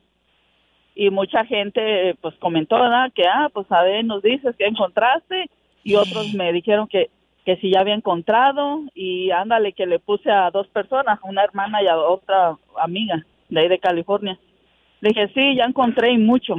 Y 0.94 1.08
mucha 1.10 1.44
gente 1.46 2.14
pues 2.20 2.34
comentó, 2.36 2.76
¿verdad? 2.78 3.10
Que, 3.14 3.22
ah, 3.26 3.48
pues 3.52 3.66
a 3.72 3.82
ver, 3.82 4.04
nos 4.04 4.22
dices 4.22 4.54
qué 4.58 4.66
encontraste. 4.66 5.46
Y 5.82 5.94
otros 5.94 6.34
me 6.34 6.52
dijeron 6.52 6.86
que, 6.86 7.10
que 7.44 7.56
si 7.56 7.70
ya 7.72 7.80
había 7.80 7.94
encontrado. 7.94 8.82
Y 8.94 9.30
ándale, 9.30 9.72
que 9.72 9.86
le 9.86 9.98
puse 9.98 10.30
a 10.30 10.50
dos 10.50 10.66
personas, 10.68 11.18
una 11.22 11.42
hermana 11.44 11.82
y 11.82 11.86
a 11.86 11.98
otra 11.98 12.56
amiga 12.76 13.24
de 13.48 13.60
ahí 13.60 13.68
de 13.68 13.78
California. 13.78 14.38
Le 15.00 15.08
dije, 15.10 15.28
sí, 15.34 15.56
ya 15.56 15.64
encontré 15.64 16.12
y 16.12 16.18
mucho. 16.18 16.56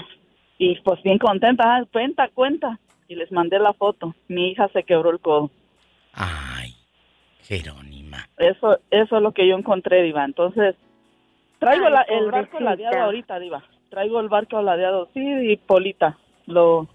Y 0.57 0.75
pues 0.81 1.01
bien 1.03 1.17
contenta, 1.17 1.63
ah, 1.77 1.85
cuenta, 1.91 2.27
cuenta. 2.29 2.79
Y 3.07 3.15
les 3.15 3.31
mandé 3.31 3.59
la 3.59 3.73
foto. 3.73 4.15
Mi 4.27 4.49
hija 4.51 4.67
se 4.69 4.83
quebró 4.83 5.09
el 5.11 5.19
codo. 5.19 5.49
Ay, 6.13 6.73
Jerónima. 7.43 8.27
Eso, 8.37 8.79
eso 8.89 9.17
es 9.17 9.21
lo 9.23 9.31
que 9.33 9.47
yo 9.47 9.55
encontré, 9.57 10.01
Diva. 10.03 10.23
Entonces, 10.23 10.75
traigo 11.59 11.85
Ay, 11.87 11.93
la- 11.93 12.01
el 12.03 12.31
barco 12.31 12.59
ladeado 12.59 12.99
ahorita, 13.03 13.39
Diva. 13.39 13.63
Traigo 13.89 14.19
el 14.19 14.29
barco 14.29 14.61
ladeado, 14.61 15.09
sí, 15.13 15.19
y 15.21 15.57
Polita. 15.57 16.17
Lo, 16.47 16.87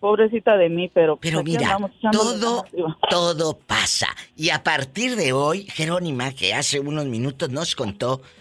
pobrecita 0.00 0.56
de 0.56 0.68
mí, 0.68 0.90
pero... 0.92 1.16
pues, 1.16 1.30
Pero 1.30 1.42
mira, 1.42 1.76
todo, 2.12 2.64
todo 3.10 3.58
pasa. 3.58 4.08
Y 4.36 4.50
a 4.50 4.62
partir 4.62 5.16
de 5.16 5.32
hoy, 5.32 5.66
Jerónima, 5.70 6.32
que 6.32 6.54
hace 6.54 6.80
unos 6.80 7.06
minutos 7.06 7.50
nos 7.50 7.74
contó... 7.74 8.22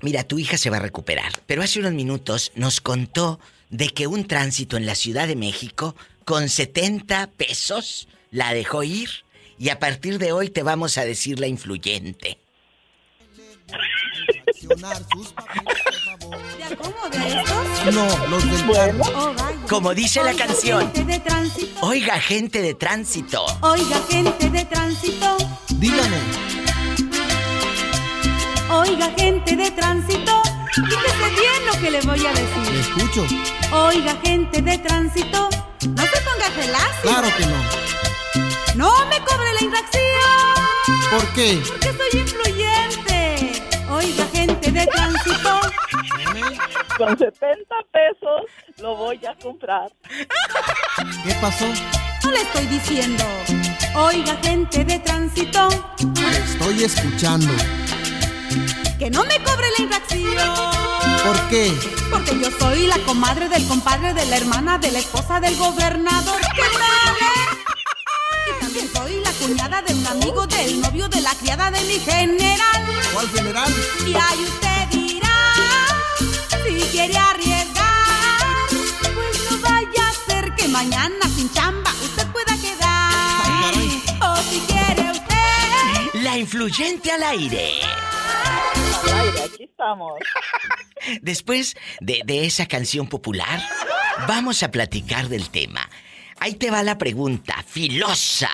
Mira, 0.00 0.22
tu 0.22 0.38
hija 0.38 0.56
se 0.56 0.70
va 0.70 0.76
a 0.76 0.80
recuperar, 0.80 1.32
pero 1.46 1.60
hace 1.60 1.80
unos 1.80 1.90
minutos 1.90 2.52
nos 2.54 2.80
contó 2.80 3.40
de 3.68 3.88
que 3.88 4.06
un 4.06 4.28
tránsito 4.28 4.76
en 4.76 4.86
la 4.86 4.94
Ciudad 4.94 5.26
de 5.26 5.34
México 5.34 5.96
con 6.24 6.48
70 6.48 7.30
pesos 7.36 8.06
la 8.30 8.54
dejó 8.54 8.84
ir 8.84 9.10
y 9.58 9.70
a 9.70 9.80
partir 9.80 10.18
de 10.18 10.30
hoy 10.30 10.50
te 10.50 10.62
vamos 10.62 10.98
a 10.98 11.04
decir 11.04 11.40
la 11.40 11.48
influyente. 11.48 12.38
¿Cómo 16.76 17.08
de 17.10 17.28
estos? 17.40 17.94
No, 17.94 18.26
los 18.28 18.44
del 18.50 18.62
Bueno, 18.64 19.04
Oh. 19.14 19.34
Como 19.68 19.94
dice 19.94 20.22
la 20.22 20.34
canción. 20.34 20.90
gente. 20.92 21.22
Oiga, 21.80 22.18
gente 22.20 22.60
de 22.62 22.74
tránsito. 22.74 23.44
Oiga, 23.60 23.96
gente 24.10 24.50
de 24.50 24.64
tránsito. 24.64 25.36
Dígame, 25.70 26.16
Oiga, 28.70 29.10
gente 29.16 29.56
de 29.56 29.70
tránsito. 29.70 30.42
Fíjese 30.74 31.40
bien 31.40 31.66
lo 31.66 31.72
que 31.80 31.90
le 31.90 32.00
voy 32.02 32.26
a 32.26 32.32
le 32.32 32.40
decir. 32.42 32.80
escucho. 32.80 33.26
Oiga, 33.72 34.16
gente 34.22 34.60
de 34.62 34.78
tránsito. 34.78 35.48
No 35.88 36.02
se 36.02 36.20
ponga 36.20 36.50
geláceo. 36.54 37.02
Claro 37.02 37.28
que 37.36 37.46
no. 37.46 37.64
No 38.74 39.06
me 39.06 39.18
cobre 39.24 39.52
la 39.54 39.62
infracción. 39.62 40.04
¿Por 41.10 41.26
qué? 41.32 41.62
Que 41.80 41.92
soy 41.96 42.20
influyente. 42.20 43.62
Oiga, 43.90 44.26
gente 44.32 44.70
de 44.70 44.86
tránsito. 44.86 45.07
Con 46.96 47.16
70 47.18 47.74
pesos 47.92 48.42
lo 48.78 48.96
voy 48.96 49.24
a 49.26 49.34
comprar. 49.36 49.90
¿Qué 51.24 51.34
pasó? 51.40 51.66
No 52.24 52.30
le 52.30 52.40
estoy 52.42 52.66
diciendo. 52.66 53.24
Oiga, 53.94 54.36
gente 54.42 54.84
de 54.84 54.98
tránsito. 54.98 55.68
Le 56.14 56.38
estoy 56.38 56.84
escuchando. 56.84 57.52
Que 58.98 59.10
no 59.10 59.24
me 59.24 59.42
cobre 59.42 59.66
la 59.78 59.84
infracción. 59.84 60.34
¿Por 61.24 61.48
qué? 61.48 61.72
Porque 62.10 62.38
yo 62.40 62.50
soy 62.58 62.86
la 62.86 62.98
comadre 63.06 63.48
del 63.48 63.66
compadre 63.68 64.12
de 64.14 64.26
la 64.26 64.36
hermana 64.36 64.78
de 64.78 64.90
la 64.90 64.98
esposa 64.98 65.40
del 65.40 65.56
gobernador. 65.56 66.40
¿Qué 66.54 66.62
tal? 66.62 67.14
eh? 67.14 67.58
Y 68.48 68.60
también 68.60 68.88
soy 68.92 69.20
la 69.20 69.30
cuñada 69.32 69.82
de 69.82 69.94
un 69.94 70.06
amigo 70.06 70.46
del 70.46 70.80
novio 70.80 71.08
de 71.08 71.20
la 71.20 71.34
criada 71.34 71.70
de 71.70 71.80
mi 71.82 71.98
general. 72.00 72.84
¿Cuál 73.12 73.28
general? 73.30 73.72
Y 74.06 74.14
ahí 74.14 74.42
usted 74.44 74.77
si 76.78 76.86
quiere 76.90 77.16
arriesgar, 77.16 78.68
pues 79.14 79.50
no 79.50 79.58
vaya 79.58 80.08
a 80.08 80.12
ser 80.12 80.54
que 80.54 80.68
mañana 80.68 81.28
sin 81.34 81.50
chamba 81.52 81.90
usted 82.02 82.26
pueda 82.28 82.56
quedar. 82.60 83.74
O 84.22 84.36
si 84.42 84.60
quiere 84.60 85.10
usted. 85.10 86.22
La 86.22 86.38
influyente 86.38 87.10
al 87.10 87.22
aire. 87.24 87.80
Al 89.04 89.20
aire, 89.20 89.42
aquí 89.42 89.64
estamos. 89.64 90.18
Después 91.22 91.76
de, 92.00 92.22
de 92.24 92.46
esa 92.46 92.66
canción 92.66 93.08
popular, 93.08 93.60
vamos 94.28 94.62
a 94.62 94.70
platicar 94.70 95.28
del 95.28 95.50
tema. 95.50 95.88
Ahí 96.40 96.54
te 96.54 96.70
va 96.70 96.84
la 96.84 96.98
pregunta, 96.98 97.64
filosa, 97.66 98.50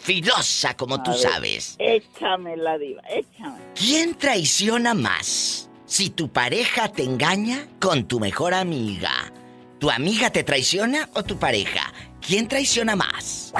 filosa 0.00 0.74
como 0.74 1.02
tú 1.02 1.10
ver, 1.10 1.20
sabes. 1.20 1.76
Échame 1.78 2.56
la 2.56 2.78
diva, 2.78 3.02
échame. 3.10 3.58
¿Quién 3.74 4.14
traiciona 4.14 4.94
más? 4.94 5.65
Si 5.86 6.10
tu 6.10 6.28
pareja 6.28 6.88
te 6.92 7.04
engaña 7.04 7.66
con 7.80 8.06
tu 8.08 8.18
mejor 8.20 8.54
amiga. 8.54 9.10
¿Tu 9.78 9.90
amiga 9.90 10.30
te 10.30 10.42
traiciona 10.42 11.08
o 11.14 11.22
tu 11.22 11.38
pareja? 11.38 11.92
¿Quién 12.26 12.48
traiciona 12.48 12.96
más? 12.96 13.52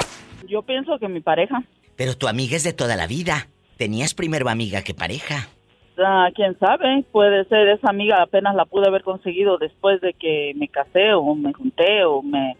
Yo 0.47 0.61
pienso 0.63 0.97
que 0.99 1.07
mi 1.07 1.21
pareja, 1.21 1.63
Pero 1.95 2.17
tu 2.17 2.27
amiga 2.27 2.55
es 2.55 2.63
de 2.63 2.73
toda 2.73 2.95
la 2.95 3.07
vida. 3.07 3.47
Tenías 3.77 4.13
primero 4.13 4.49
amiga 4.49 4.81
que 4.83 4.93
pareja. 4.93 5.47
ah, 6.03 6.27
quién 6.35 6.57
sabe, 6.59 7.03
puede 7.11 7.45
ser 7.45 7.67
esa 7.69 7.89
amiga 7.89 8.21
apenas 8.21 8.55
la 8.55 8.65
pude 8.65 8.87
haber 8.87 9.03
conseguido 9.03 9.57
después 9.57 9.99
de 10.01 10.13
que 10.13 10.53
me 10.55 10.67
casé 10.67 11.13
o 11.13 11.33
me 11.35 11.53
junté 11.53 12.03
o 12.05 12.21
me, 12.21 12.55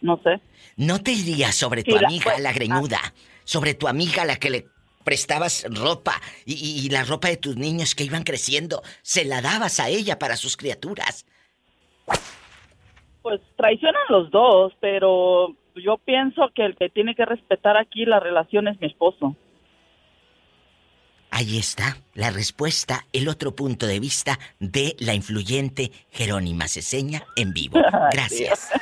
no 0.00 0.18
sé. 0.22 0.40
¿No 0.76 1.00
te 1.02 1.12
irías 1.12 1.54
sobre 1.54 1.84
tu 1.84 1.92
Sí, 1.92 1.98
la- 2.00 2.08
amiga, 2.08 2.24
pues, 2.32 2.40
la 2.40 2.52
greñuda? 2.52 2.98
Sobre 3.44 3.74
tu 3.74 3.88
amiga, 3.88 4.24
la 4.24 4.36
que 4.36 4.50
le 4.50 4.66
prestabas 5.04 5.64
ropa 5.70 6.20
y, 6.44 6.54
y- 6.54 6.86
y 6.86 6.90
la 6.90 7.04
ropa 7.04 7.28
de 7.28 7.36
tus 7.36 7.56
niños 7.56 7.94
que 7.94 8.04
iban 8.04 8.24
creciendo, 8.24 8.82
se 9.02 9.24
la 9.24 9.40
dabas 9.42 9.80
a 9.80 9.88
ella 9.88 10.18
para 10.18 10.36
sus 10.36 10.56
criaturas. 10.56 11.26
Pues 13.22 13.40
traicionan 13.56 14.02
los 14.08 14.30
dos, 14.30 14.72
pero 14.80 15.54
yo 15.76 15.96
pienso 15.98 16.50
que 16.54 16.64
el 16.64 16.76
que 16.76 16.88
tiene 16.90 17.14
que 17.14 17.24
respetar 17.24 17.76
aquí 17.76 18.04
la 18.04 18.18
relación 18.20 18.66
es 18.68 18.80
mi 18.80 18.88
esposo. 18.88 19.36
Ahí 21.30 21.56
está 21.56 21.96
la 22.14 22.30
respuesta, 22.30 23.06
el 23.12 23.26
otro 23.28 23.56
punto 23.56 23.86
de 23.86 24.00
vista 24.00 24.38
de 24.60 24.94
la 24.98 25.14
influyente 25.14 25.90
Jerónima 26.10 26.68
Ceseña 26.68 27.22
en 27.36 27.52
vivo. 27.54 27.80
Gracias. 28.12 28.70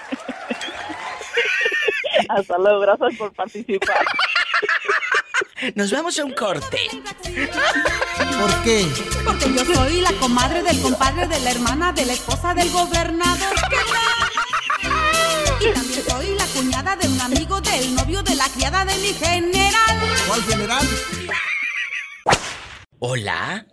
Hasta 2.28 2.58
luego, 2.58 2.80
gracias 2.80 3.16
por 3.16 3.32
participar. 3.32 3.96
Nos 5.74 5.92
vamos 5.92 6.18
a 6.18 6.24
un 6.24 6.32
corte. 6.32 6.78
¿Por 8.40 8.62
qué? 8.64 8.86
Porque 9.24 9.52
yo 9.52 9.74
soy 9.74 10.00
la 10.00 10.12
comadre 10.14 10.62
del 10.62 10.80
compadre 10.80 11.26
de 11.26 11.38
la 11.40 11.50
hermana 11.50 11.92
de 11.92 12.06
la 12.06 12.12
esposa 12.14 12.54
del 12.54 12.70
gobernador. 12.70 13.54
¿Qué 13.68 13.76
tal? 13.92 15.60
Y 15.60 15.72
también 15.74 16.02
soy 16.08 16.34
la 16.36 16.46
cuñada 16.46 16.96
de 16.96 17.08
un 17.08 17.20
amigo 17.20 17.60
del 17.60 17.94
novio 17.94 18.22
de 18.22 18.34
la 18.36 18.48
criada 18.48 18.84
de 18.84 18.96
mi 18.98 19.12
general. 19.12 20.00
¿Cuál 20.26 20.42
general? 20.44 20.86
Hola. 22.98 23.66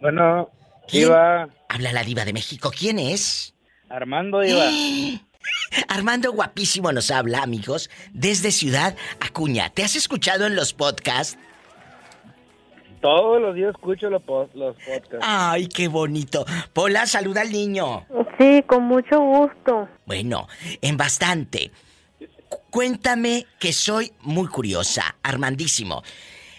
Bueno, 0.00 0.50
¿Quién? 0.88 1.04
Diva, 1.04 1.48
Habla 1.68 1.92
la 1.92 2.04
diva 2.04 2.24
de 2.24 2.32
México. 2.34 2.70
¿Quién 2.76 2.98
es? 2.98 3.54
Armando 3.88 4.40
Diva. 4.40 4.64
Armando 5.88 6.32
Guapísimo 6.32 6.92
nos 6.92 7.10
habla, 7.10 7.42
amigos, 7.42 7.90
desde 8.12 8.50
Ciudad 8.52 8.96
Acuña. 9.20 9.70
¿Te 9.70 9.82
has 9.84 9.96
escuchado 9.96 10.46
en 10.46 10.54
los 10.56 10.72
podcasts? 10.72 11.38
Todos 13.00 13.40
los 13.40 13.54
días 13.56 13.70
escucho 13.70 14.08
los, 14.10 14.22
po- 14.22 14.48
los 14.54 14.76
podcasts. 14.76 15.18
Ay, 15.22 15.66
qué 15.66 15.88
bonito. 15.88 16.44
Pola, 16.72 17.06
saluda 17.06 17.40
al 17.40 17.50
niño. 17.50 18.06
Sí, 18.38 18.62
con 18.66 18.84
mucho 18.84 19.18
gusto. 19.20 19.88
Bueno, 20.06 20.46
en 20.80 20.96
bastante. 20.96 21.72
cuéntame 22.70 23.46
que 23.58 23.72
soy 23.72 24.12
muy 24.20 24.46
curiosa, 24.46 25.16
Armandísimo. 25.22 26.02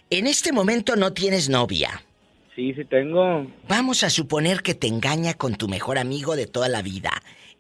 En 0.10 0.28
este 0.28 0.52
momento 0.52 0.96
no 0.96 1.14
tienes 1.14 1.48
novia. 1.50 2.04
Sí, 2.56 2.74
sí 2.74 2.84
tengo. 2.86 3.48
Vamos 3.70 4.04
a 4.04 4.10
suponer 4.10 4.62
que 4.62 4.76
te 4.76 4.88
engaña 4.88 5.34
con 5.36 5.56
tu 5.56 5.68
mejor 5.68 5.98
amigo 5.98 6.36
de 6.36 6.46
toda 6.46 6.68
la 6.68 6.82
vida. 6.82 7.12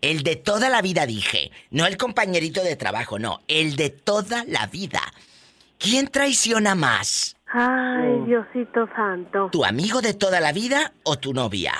El 0.03 0.21
de 0.23 0.35
toda 0.35 0.67
la 0.69 0.81
vida 0.81 1.05
dije, 1.05 1.49
no 1.71 1.85
el 1.87 1.95
compañerito 1.95 2.61
de 2.61 2.75
trabajo, 2.75 3.19
no, 3.19 3.39
el 3.47 3.77
de 3.77 3.89
toda 3.89 4.43
la 4.49 4.67
vida. 4.67 4.99
¿Quién 5.79 6.09
traiciona 6.09 6.75
más? 6.75 7.37
Ay, 7.47 8.19
Diosito 8.27 8.85
santo. 8.97 9.47
¿Tu 9.49 9.63
amigo 9.63 10.01
de 10.01 10.13
toda 10.13 10.41
la 10.41 10.51
vida 10.51 10.91
o 11.03 11.17
tu 11.17 11.33
novia? 11.33 11.71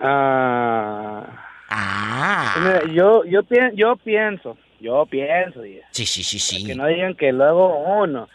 Ah. 0.00 1.26
Ah. 1.68 2.54
Mira, 2.60 2.82
yo, 2.94 3.24
yo, 3.26 3.42
pien- 3.42 3.74
yo 3.76 3.96
pienso, 3.96 4.56
yo 4.80 5.04
pienso, 5.04 5.60
diga, 5.60 5.86
Sí, 5.90 6.06
sí, 6.06 6.22
sí, 6.24 6.38
sí. 6.38 6.64
que 6.64 6.74
no 6.74 6.86
digan 6.86 7.14
que 7.14 7.30
luego 7.30 7.76
uno, 8.00 8.26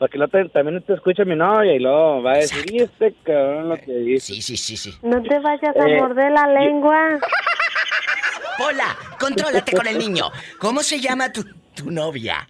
porque 0.00 0.16
luego 0.16 0.30
te- 0.32 0.48
también 0.48 0.82
te 0.82 0.94
escucha 0.94 1.24
mi 1.26 1.36
novia 1.36 1.74
y 1.74 1.78
luego 1.78 2.22
va 2.22 2.32
a 2.32 2.36
decir, 2.38 2.64
y 2.72 2.80
este 2.82 3.14
cabrón 3.22 3.68
lo 3.68 3.76
que 3.76 3.92
dice. 3.92 4.32
Sí, 4.32 4.40
sí, 4.42 4.56
sí, 4.56 4.76
sí. 4.76 4.94
No 5.02 5.22
te 5.22 5.38
vayas 5.38 5.76
a 5.76 5.86
Eh, 5.88 6.00
morder 6.00 6.32
la 6.32 6.46
lengua. 6.48 7.18
Pola, 8.58 8.96
contrólate 9.20 9.76
con 9.76 9.86
el 9.86 9.98
niño. 9.98 10.24
¿Cómo 10.58 10.82
se 10.82 10.98
llama 11.00 11.30
tu, 11.30 11.44
tu 11.74 11.90
novia? 11.90 12.48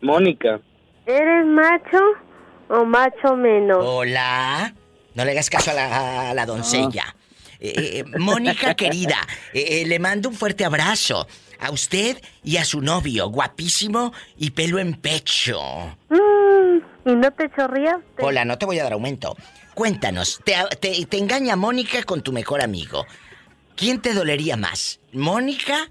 Mónica. 0.00 0.60
¿Eres 1.06 1.44
macho 1.46 1.98
o 2.68 2.84
macho 2.84 3.36
menos? 3.36 3.78
Hola. 3.80 4.72
No 5.14 5.24
le 5.24 5.32
hagas 5.32 5.50
caso 5.50 5.70
a 5.72 5.74
la, 5.74 6.30
a 6.30 6.34
la 6.34 6.46
doncella. 6.46 7.04
Eh, 7.66 8.00
eh, 8.00 8.18
Mónica 8.18 8.74
querida, 8.74 9.16
eh, 9.54 9.80
eh, 9.82 9.86
le 9.86 9.98
mando 9.98 10.28
un 10.28 10.34
fuerte 10.34 10.66
abrazo 10.66 11.26
a 11.58 11.70
usted 11.70 12.20
y 12.42 12.58
a 12.58 12.64
su 12.66 12.82
novio, 12.82 13.28
guapísimo 13.30 14.12
y 14.36 14.50
pelo 14.50 14.78
en 14.78 14.92
pecho. 14.94 15.58
Mm, 16.10 17.08
¿Y 17.10 17.14
no 17.16 17.30
te 17.32 17.50
chorrías? 17.56 17.96
Hola, 18.18 18.44
no 18.44 18.58
te 18.58 18.66
voy 18.66 18.78
a 18.78 18.82
dar 18.82 18.92
aumento. 18.92 19.34
Cuéntanos, 19.72 20.40
te, 20.44 20.54
te- 20.78 21.06
te 21.06 21.16
engaña 21.18 21.56
Mónica 21.56 22.02
con 22.02 22.20
tu 22.22 22.32
mejor 22.32 22.60
amigo. 22.60 23.06
¿Quién 23.76 24.02
te 24.02 24.12
dolería 24.12 24.58
más? 24.58 25.00
¿Mónica? 25.14 25.90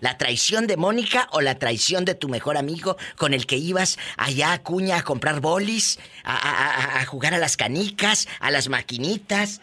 ¿La 0.00 0.18
traición 0.18 0.66
de 0.66 0.76
Mónica 0.76 1.28
o 1.32 1.40
la 1.40 1.58
traición 1.58 2.04
de 2.04 2.14
tu 2.14 2.28
mejor 2.28 2.58
amigo 2.58 2.98
con 3.16 3.32
el 3.32 3.46
que 3.46 3.56
ibas 3.56 3.98
allá 4.18 4.52
a 4.52 4.62
Cuña 4.62 4.98
a 4.98 5.02
comprar 5.02 5.40
bolis, 5.40 5.98
a, 6.22 6.36
a- 6.36 6.96
a- 6.98 7.00
a 7.00 7.06
jugar 7.06 7.32
a 7.32 7.38
las 7.38 7.56
canicas, 7.56 8.28
a 8.40 8.50
las 8.50 8.68
maquinitas 8.68 9.62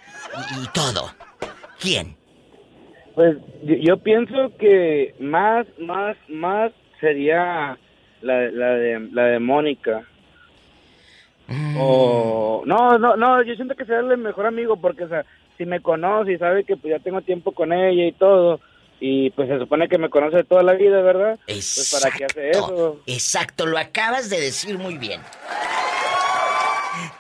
y, 0.58 0.64
y 0.64 0.68
todo? 0.74 1.14
¿Quién? 1.82 2.16
Pues 3.16 3.38
yo, 3.64 3.76
yo 3.76 3.98
pienso 3.98 4.56
que 4.58 5.16
más, 5.20 5.68
más, 5.80 6.16
más 6.30 6.72
sería 7.00 7.78
la, 8.22 8.52
la 8.52 8.70
de 8.76 9.00
la 9.12 9.26
de 9.26 9.40
Mónica. 9.40 10.04
O 11.78 12.64
no, 12.66 12.98
no, 12.98 13.18
no, 13.18 13.44
yo 13.44 13.56
siento 13.56 13.76
que 13.76 13.84
será 13.84 14.00
el 14.00 14.18
mejor 14.18 14.46
amigo 14.46 14.78
porque 14.78 15.04
o 15.04 15.10
sea, 15.10 15.26
si 15.58 15.66
me 15.66 15.82
conoce 15.82 16.34
y 16.34 16.38
sabe 16.38 16.64
que 16.64 16.78
pues 16.78 16.92
ya 16.92 17.00
tengo 17.00 17.22
tiempo 17.22 17.52
con 17.52 17.74
ella 17.74 18.06
y 18.06 18.14
todo 18.14 18.62
y 19.02 19.32
pues 19.32 19.50
se 19.50 19.58
supone 19.58 19.90
que 19.90 19.98
me 19.98 20.10
conoce 20.10 20.44
toda 20.44 20.64
la 20.64 20.74
vida, 20.74 21.02
¿verdad? 21.02 21.38
Pues 21.46 22.00
para 22.00 22.16
qué 22.16 22.26
hace 22.26 22.52
eso. 22.52 23.02
Exacto, 23.08 23.66
lo 23.66 23.78
acabas 23.78 24.30
de 24.30 24.40
decir 24.40 24.78
muy 24.78 24.98
bien. 24.98 25.20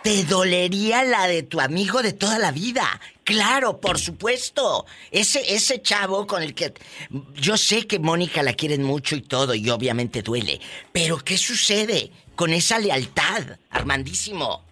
¿Te 0.03 0.23
dolería 0.23 1.03
la 1.03 1.27
de 1.27 1.43
tu 1.43 1.61
amigo 1.61 2.01
de 2.01 2.13
toda 2.13 2.39
la 2.39 2.51
vida? 2.51 2.81
Claro, 3.23 3.79
por 3.79 3.99
supuesto. 3.99 4.85
Ese, 5.11 5.53
ese 5.53 5.79
chavo 5.81 6.25
con 6.25 6.41
el 6.41 6.55
que... 6.55 6.73
Yo 7.35 7.55
sé 7.55 7.85
que 7.85 7.99
Mónica 7.99 8.41
la 8.41 8.53
quieren 8.53 8.81
mucho 8.81 9.15
y 9.15 9.21
todo, 9.21 9.53
y 9.53 9.69
obviamente 9.69 10.23
duele. 10.23 10.59
Pero 10.91 11.17
¿qué 11.17 11.37
sucede 11.37 12.09
con 12.35 12.51
esa 12.51 12.79
lealtad, 12.79 13.43
Armandísimo? 13.69 14.63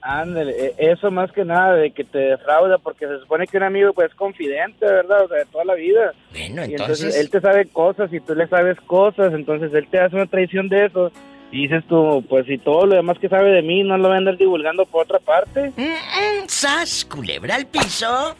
Ándale, 0.00 0.50
e- 0.50 0.74
eso 0.90 1.12
más 1.12 1.30
que 1.30 1.44
nada 1.44 1.76
de 1.76 1.92
que 1.92 2.02
te 2.02 2.18
defrauda 2.18 2.78
porque 2.78 3.06
se 3.06 3.20
supone 3.20 3.46
que 3.46 3.56
un 3.56 3.62
amigo 3.62 3.92
pues 3.92 4.10
es 4.10 4.16
confidente, 4.16 4.84
¿verdad? 4.84 5.26
O 5.26 5.28
sea, 5.28 5.38
de 5.38 5.44
toda 5.46 5.64
la 5.64 5.74
vida. 5.74 6.12
Bueno, 6.32 6.62
Y 6.64 6.72
entonces... 6.72 7.02
entonces 7.04 7.20
él 7.20 7.30
te 7.30 7.40
sabe 7.40 7.66
cosas 7.66 8.12
y 8.12 8.18
tú 8.18 8.34
le 8.34 8.48
sabes 8.48 8.80
cosas, 8.80 9.32
entonces 9.32 9.72
él 9.72 9.86
te 9.88 10.00
hace 10.00 10.16
una 10.16 10.26
traición 10.26 10.68
de 10.68 10.86
eso. 10.86 11.12
Y 11.52 11.68
dices 11.68 11.84
tú, 11.86 12.24
pues 12.30 12.46
si 12.46 12.56
todo 12.56 12.86
lo 12.86 12.96
demás 12.96 13.18
que 13.18 13.28
sabe 13.28 13.50
de 13.50 13.60
mí 13.60 13.82
no 13.82 13.98
lo 13.98 14.08
va 14.08 14.14
a 14.14 14.18
andar 14.18 14.38
divulgando 14.38 14.86
por 14.86 15.04
otra 15.04 15.18
parte. 15.18 15.70
Mm, 15.76 16.46
¡Sas! 16.46 17.04
Culebra 17.04 17.56
al 17.56 17.66
piso. 17.66 18.34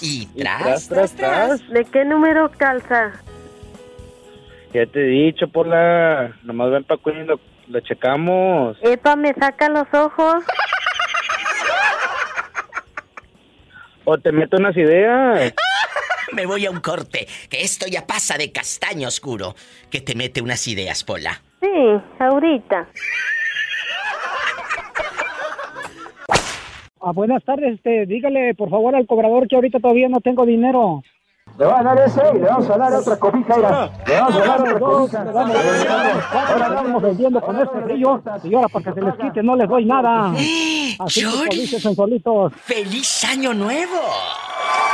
Y 0.00 0.26
tras, 0.26 0.88
tras, 0.88 1.16
tras. 1.16 1.68
¿De 1.68 1.84
qué 1.84 2.04
número 2.04 2.52
calza? 2.52 3.20
Ya 4.72 4.86
te 4.86 5.00
he 5.00 5.26
dicho, 5.26 5.48
por 5.48 5.66
la... 5.66 6.36
Nomás 6.44 6.70
ven 6.70 6.84
para 6.84 7.00
y 7.04 7.24
lo, 7.24 7.40
lo 7.66 7.80
checamos. 7.80 8.76
Epa, 8.82 9.16
me 9.16 9.34
saca 9.34 9.68
los 9.68 9.92
ojos. 9.92 10.44
O 14.04 14.16
te 14.18 14.30
meto 14.30 14.56
unas 14.56 14.76
ideas. 14.76 15.52
Me 16.32 16.44
voy 16.44 16.66
a 16.66 16.70
un 16.70 16.80
corte, 16.80 17.28
que 17.48 17.62
esto 17.62 17.86
ya 17.86 18.06
pasa 18.06 18.36
de 18.36 18.50
castaño 18.50 19.06
oscuro, 19.06 19.54
que 19.90 20.00
te 20.00 20.16
mete 20.16 20.42
unas 20.42 20.66
ideas, 20.66 21.04
Pola. 21.04 21.40
Sí, 21.60 22.00
ahorita. 22.18 22.86
Ah, 27.00 27.12
buenas 27.12 27.44
tardes, 27.44 27.74
este, 27.74 28.04
dígale 28.06 28.54
por 28.54 28.68
favor 28.68 28.94
al 28.96 29.06
cobrador 29.06 29.46
que 29.46 29.54
ahorita 29.54 29.78
todavía 29.78 30.08
no 30.08 30.20
tengo 30.20 30.44
dinero. 30.44 31.02
Le 31.58 31.64
van 31.64 31.86
a 31.86 31.94
dar 31.94 32.06
ese 32.06 32.20
y 32.34 32.38
le 32.38 32.44
vamos 32.46 32.68
a 32.68 32.76
dar 32.76 32.92
otra 32.92 33.16
cobija. 33.18 33.56
Le 34.06 34.14
vamos 34.20 34.34
a 34.36 34.44
dar 34.44 34.60
otra 34.60 34.78
cobija. 34.78 35.22
Ahora 36.52 36.66
estamos 36.66 37.02
vendiendo 37.02 37.40
con 37.40 37.56
este 37.56 37.96
y 37.96 38.54
ahora 38.54 38.68
para 38.68 38.84
que 38.84 38.92
se 38.92 39.00
les 39.06 39.14
quite 39.14 39.42
no 39.42 39.56
les 39.56 39.68
doy 39.68 39.84
nada. 39.84 40.32
Así 40.32 40.98
que 40.98 41.20
Chori. 41.20 41.48
cobíjense 41.48 41.94
solitos. 41.94 42.52
¡Feliz 42.56 43.24
año 43.24 43.54
nuevo! 43.54 44.00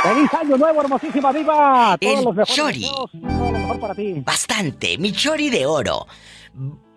¡Feliz 0.03 0.33
año 0.35 0.57
nuevo, 0.57 0.81
hermosísima 0.81 1.33
diva! 1.33 1.97
Todos 1.99 2.19
El 2.19 2.23
los 2.25 2.35
mejores 2.35 2.55
Chori. 2.55 2.79
deseos, 2.81 3.11
todo 3.11 3.51
lo 3.51 3.57
mejor 3.59 3.79
para 3.79 3.95
ti. 3.95 4.13
Bastante, 4.23 4.97
mi 4.99 5.11
chori 5.11 5.49
de 5.49 5.65
oro. 5.65 6.05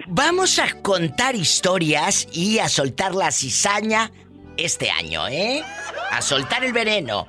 Vamos 0.09 0.59
a 0.59 0.73
contar 0.83 1.35
historias 1.35 2.29
y 2.33 2.59
a 2.59 2.69
soltar 2.69 3.15
la 3.15 3.31
cizaña 3.31 4.11
este 4.57 4.91
año, 4.91 5.27
¿eh? 5.29 5.63
A 6.11 6.23
soltar 6.23 6.65
el 6.65 6.73
veneno. 6.73 7.27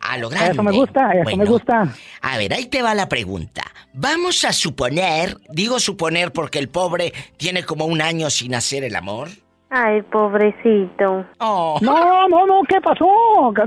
A 0.00 0.16
lo 0.16 0.28
grande. 0.30 0.52
Eso 0.52 0.62
me 0.62 0.72
gusta, 0.72 1.12
eso 1.12 1.36
me 1.36 1.44
gusta. 1.44 1.94
A 2.22 2.38
ver, 2.38 2.54
ahí 2.54 2.66
te 2.66 2.82
va 2.82 2.94
la 2.94 3.08
pregunta. 3.08 3.62
Vamos 3.92 4.44
a 4.44 4.52
suponer, 4.52 5.36
digo 5.50 5.80
suponer 5.80 6.32
porque 6.32 6.58
el 6.58 6.68
pobre 6.68 7.12
tiene 7.36 7.64
como 7.64 7.84
un 7.84 8.00
año 8.00 8.30
sin 8.30 8.54
hacer 8.54 8.84
el 8.84 8.96
amor. 8.96 9.28
Ay, 9.70 10.00
pobrecito. 10.02 11.26
Oh. 11.40 11.78
No, 11.82 12.26
no, 12.28 12.46
no, 12.46 12.62
¿qué 12.66 12.80
pasó? 12.80 13.06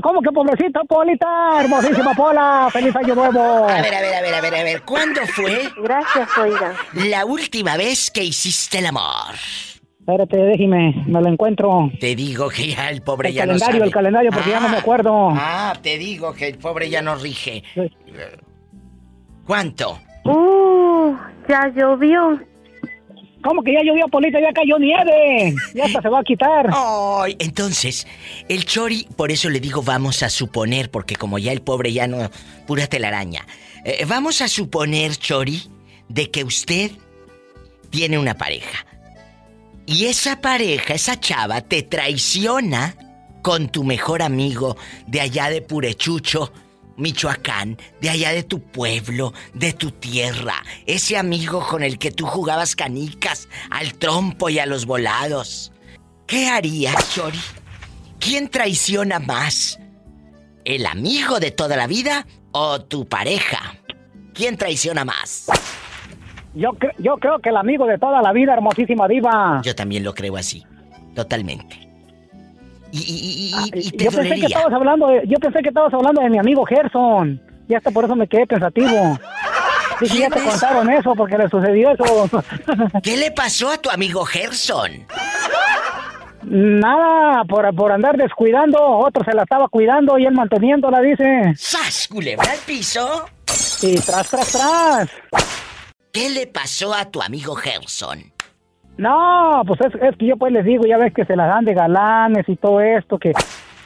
¿Cómo 0.02 0.22
que 0.22 0.32
pobrecita 0.32 0.82
Polita? 0.88 1.28
Hermosísima 1.60 2.14
Pola, 2.16 2.70
feliz 2.72 2.96
año 2.96 3.14
nuevo. 3.14 3.68
A 3.70 3.82
ver, 3.82 3.94
a 3.94 4.02
ver, 4.02 4.16
a 4.16 4.22
ver, 4.22 4.34
a 4.34 4.42
ver, 4.42 4.56
a 4.56 4.64
ver, 4.64 4.82
¿cuándo 4.82 5.22
fue 5.28 5.70
Gracias, 5.84 6.28
oiga. 6.40 6.74
la 6.94 7.24
última 7.26 7.78
vez 7.78 8.10
que 8.10 8.24
hiciste 8.24 8.80
el 8.80 8.88
amor? 8.88 9.36
Espérate, 10.00 10.38
déjeme, 10.38 10.96
me 11.06 11.22
lo 11.22 11.28
encuentro. 11.30 11.92
Te 12.00 12.16
digo 12.16 12.50
que 12.50 12.70
ya 12.70 12.90
el 12.90 13.04
pobre 13.04 13.30
El 13.30 13.36
ya 13.36 13.42
calendario, 13.44 13.74
no 13.74 13.78
sabe. 13.78 13.86
el 13.86 13.94
calendario, 13.94 14.32
porque 14.32 14.50
ya 14.50 14.60
no 14.60 14.70
me 14.70 14.78
acuerdo. 14.78 15.30
Ah, 15.34 15.74
te 15.84 16.00
digo 16.00 16.34
que 16.34 16.48
el 16.48 16.58
pobre 16.58 16.90
ya 16.90 17.04
no 17.04 17.14
rige. 17.16 17.64
¿Cuánto? 19.46 20.00
Uh, 20.26 21.16
ya 21.48 21.68
llovió. 21.76 22.40
¿Cómo 23.44 23.64
que 23.64 23.74
ya 23.74 23.82
llovió, 23.84 24.08
Polita? 24.08 24.40
Ya 24.40 24.52
cayó 24.54 24.78
nieve. 24.80 25.56
Ya 25.74 25.86
hasta 25.86 26.02
se 26.02 26.10
va 26.10 26.20
a 26.20 26.24
quitar. 26.24 26.70
Ay, 26.74 27.36
entonces, 27.40 28.08
el 28.48 28.66
Chori, 28.66 29.08
por 29.16 29.32
eso 29.32 29.50
le 29.50 29.60
digo 29.60 29.82
vamos 29.82 30.24
a 30.24 30.30
suponer, 30.30 30.92
porque 30.92 31.16
como 31.16 31.40
ya 31.40 31.52
el 31.52 31.62
pobre 31.62 31.92
ya 31.94 32.08
no, 32.08 32.30
pura 32.68 32.88
telaraña. 32.88 33.46
Eh, 33.84 34.06
vamos 34.08 34.42
a 34.42 34.48
suponer, 34.48 35.16
Chori, 35.16 35.64
de 36.08 36.30
que 36.30 36.44
usted 36.44 36.92
tiene 37.90 38.18
una 38.18 38.36
pareja. 38.36 38.86
Y 39.86 40.06
esa 40.06 40.42
pareja, 40.42 40.94
esa 40.94 41.20
chava, 41.20 41.62
te 41.62 41.82
traiciona 41.84 42.96
con 43.42 43.70
tu 43.70 43.84
mejor 43.84 44.22
amigo 44.22 44.78
de 45.08 45.22
allá 45.22 45.50
de 45.50 45.62
Purechucho, 45.62 46.54
Michoacán, 47.02 47.78
de 48.00 48.10
allá 48.10 48.32
de 48.32 48.44
tu 48.44 48.60
pueblo, 48.62 49.34
de 49.54 49.74
tu 49.74 49.92
tierra. 49.92 50.56
Ese 50.86 51.18
amigo 51.18 51.66
con 51.68 51.84
el 51.84 51.98
que 51.98 52.12
tú 52.12 52.26
jugabas 52.26 52.76
canicas, 52.76 53.50
al 53.70 53.96
trompo 53.96 54.50
y 54.50 54.60
a 54.60 54.66
los 54.66 54.86
volados. 54.86 55.72
¿Qué 56.28 56.48
harías, 56.48 57.14
Chori? 57.14 57.40
¿Quién 58.20 58.50
traiciona 58.50 59.20
más? 59.20 59.80
¿El 60.64 60.86
amigo 60.86 61.40
de 61.40 61.52
toda 61.52 61.76
la 61.76 61.88
vida 61.88 62.26
o 62.52 62.80
tu 62.82 63.08
pareja? 63.08 63.76
¿Quién 64.34 64.56
traiciona 64.58 65.04
más? 65.04 65.48
Yo, 66.54 66.70
cre- 66.72 66.94
yo 67.00 67.18
creo 67.18 67.40
que 67.40 67.50
el 67.50 67.58
amigo 67.58 67.86
de 67.86 67.98
toda 67.98 68.22
la 68.22 68.32
vida, 68.32 68.54
hermosísima 68.54 69.08
diva. 69.08 69.62
Yo 69.64 69.74
también 69.76 70.04
lo 70.04 70.14
creo 70.14 70.38
así. 70.38 70.64
Totalmente. 71.16 71.91
Y, 72.92 73.00
y- 73.00 73.82
y- 73.88 73.92
te 73.92 74.08
Ah, 74.08 74.12
Yo 74.12 74.18
pensé 74.18 74.36
que 74.36 74.46
estabas 74.48 74.74
hablando 74.74 75.08
de, 75.08 75.22
yo 75.28 75.38
pensé 75.40 75.62
que 75.62 75.70
estabas 75.70 75.94
hablando 75.94 76.22
de 76.22 76.30
mi 76.30 76.38
amigo 76.40 76.66
Gerson. 76.66 77.42
Y 77.68 77.74
hasta 77.76 77.90
por 77.92 78.04
eso 78.06 78.16
me 78.16 78.28
quedé 78.28 78.46
pensativo. 78.48 79.18
Dice, 80.02 80.18
ya 80.18 80.30
te 80.30 80.44
contaron 80.44 80.90
eso 80.92 81.14
porque 81.16 81.38
le 81.38 81.48
sucedió 81.48 81.92
eso. 81.92 82.30
¿Qué 83.04 83.18
le 83.18 83.32
pasó 83.32 83.70
a 83.72 83.78
tu 83.78 83.90
amigo 83.90 84.26
Gerson? 84.26 85.06
Nada, 86.44 87.44
por, 87.46 87.74
por 87.76 87.92
andar 87.92 88.18
descuidando, 88.18 88.80
otro 88.82 89.24
se 89.24 89.34
la 89.34 89.44
estaba 89.44 89.68
cuidando 89.70 90.18
y 90.18 90.26
él 90.26 90.34
manteniéndola, 90.34 91.00
dice. 91.02 91.54
¡Sas, 91.56 92.08
culebra 92.08 92.52
al 92.52 92.58
piso! 92.60 93.26
Y 93.84 93.96
tras, 94.00 94.30
tras, 94.30 94.52
tras. 94.52 95.10
¿Qué 96.12 96.30
le 96.30 96.48
pasó 96.48 96.94
a 96.94 97.06
tu 97.06 97.22
amigo 97.22 97.56
Gerson? 97.56 98.31
No, 99.02 99.64
pues 99.66 99.82
es, 99.82 99.96
es 100.00 100.16
que 100.16 100.28
yo 100.28 100.38
pues 100.38 100.54
les 100.54 100.64
digo, 100.64 100.86
ya 100.86 100.98
ves 100.98 101.12
que 101.12 101.26
se 101.26 101.36
las 101.36 101.48
dan 101.48 101.66
de 101.66 101.74
galanes 101.74 102.48
y 102.48 102.56
todo 102.56 102.82
esto, 102.82 103.18
que, 103.18 103.34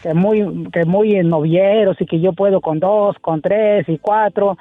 que 0.03 0.13
muy, 0.13 0.67
que 0.73 0.83
muy 0.83 1.23
novieros 1.23 1.95
y 2.01 2.05
que 2.05 2.19
yo 2.19 2.33
puedo 2.33 2.59
con 2.59 2.81
dos, 2.81 3.15
con 3.21 3.41
tres 3.41 3.87
y 3.87 3.97
cuatro. 3.97 4.57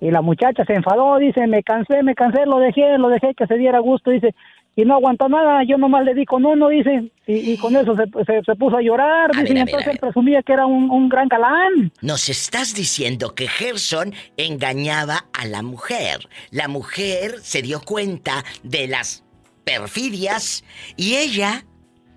Y 0.00 0.12
la 0.12 0.22
muchacha 0.22 0.64
se 0.64 0.74
enfadó, 0.74 1.18
dice, 1.18 1.48
me 1.48 1.64
cansé, 1.64 2.04
me 2.04 2.14
cansé, 2.14 2.46
lo 2.46 2.60
dejé, 2.60 2.98
lo 2.98 3.08
dejé 3.08 3.34
que 3.34 3.48
se 3.48 3.56
diera 3.56 3.80
gusto, 3.80 4.12
dice, 4.12 4.32
y 4.76 4.84
no 4.84 4.94
aguantó 4.94 5.28
nada, 5.28 5.64
yo 5.64 5.76
nomás 5.76 6.04
le 6.04 6.14
di 6.14 6.24
con 6.24 6.44
uno, 6.44 6.68
dice, 6.68 7.10
y, 7.26 7.52
y 7.54 7.56
con 7.56 7.74
eso 7.74 7.96
se, 7.96 8.04
se, 8.26 8.44
se 8.44 8.54
puso 8.54 8.76
a 8.76 8.82
llorar, 8.82 9.30
A 9.34 9.40
dice, 9.40 9.54
ver, 9.54 9.62
y 9.62 9.64
ver, 9.64 9.68
entonces 9.70 9.98
presumía 9.98 10.40
que 10.44 10.52
era 10.52 10.66
un, 10.66 10.88
un 10.88 11.08
gran 11.08 11.26
galán. 11.26 11.90
Nos 12.00 12.28
estás 12.28 12.76
diciendo 12.76 13.34
que 13.34 13.48
Gerson 13.48 14.12
engañaba 14.36 15.24
a 15.32 15.46
la 15.46 15.62
mujer. 15.62 16.28
La 16.52 16.68
mujer 16.68 17.32
se 17.40 17.62
dio 17.62 17.80
cuenta 17.80 18.44
de 18.62 18.86
las 18.86 19.25
perfidias 19.66 20.62
y 20.96 21.16
ella 21.16 21.66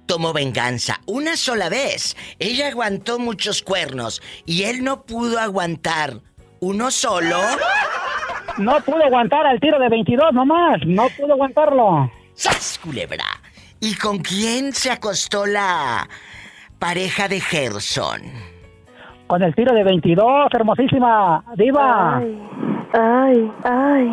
tomó 0.06 0.34
venganza 0.34 1.02
una 1.08 1.36
sola 1.36 1.68
vez. 1.68 2.16
Ella 2.38 2.68
aguantó 2.68 3.18
muchos 3.18 3.64
cuernos 3.64 4.22
y 4.46 4.64
él 4.64 4.84
no 4.84 5.04
pudo 5.04 5.40
aguantar 5.40 6.22
uno 6.60 6.92
solo. 6.92 7.38
No 8.60 8.80
pudo 8.82 9.04
aguantar 9.04 9.46
al 9.48 9.60
tiro 9.60 9.80
de 9.80 9.90
22 9.90 10.34
nomás, 10.34 10.80
no 10.86 11.10
pudo 11.10 11.34
aguantarlo. 11.34 12.12
¡Sas, 12.36 12.80
culebra! 12.84 13.26
¿Y 13.80 13.96
con 13.96 14.20
quién 14.20 14.74
se 14.74 14.92
acostó 14.92 15.46
la 15.46 16.08
pareja 16.78 17.28
de 17.28 17.40
Gerson? 17.40 18.22
Con 19.30 19.44
el 19.44 19.54
tiro 19.54 19.76
de 19.76 19.84
22, 19.84 20.48
hermosísima 20.52 21.44
diva. 21.56 22.18
Ay, 22.92 23.52
ay. 23.64 24.08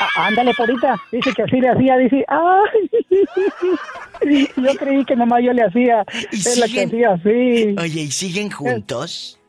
Á- 0.00 0.26
Ándale, 0.28 0.52
porita. 0.56 0.94
Dice 1.10 1.32
que 1.34 1.42
así 1.42 1.60
le 1.60 1.68
hacía, 1.70 1.96
dice, 1.96 2.24
ay. 2.28 2.90
Yo 4.56 4.74
creí 4.78 5.04
que 5.04 5.16
nomás 5.16 5.42
yo 5.42 5.52
le 5.52 5.64
hacía. 5.64 6.04
¿Y 6.30 6.36
Es 6.36 6.56
la 6.56 6.66
que 6.68 6.84
hacía 6.84 7.14
así. 7.14 7.74
Oye, 7.80 8.00
¿y 8.02 8.10
siguen 8.12 8.48
juntos? 8.52 9.40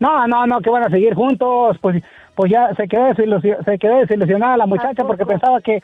No, 0.00 0.26
no, 0.26 0.44
no, 0.48 0.58
que 0.60 0.70
van 0.70 0.82
a 0.82 0.90
seguir 0.90 1.14
juntos. 1.14 1.78
Pues, 1.80 2.02
pues 2.34 2.50
ya 2.50 2.74
se 2.74 2.88
quedó, 2.88 3.14
se 3.14 3.78
quedó 3.78 3.98
desilusionada 3.98 4.56
la 4.56 4.66
muchacha 4.66 5.04
porque 5.04 5.24
pensaba 5.24 5.60
que 5.60 5.80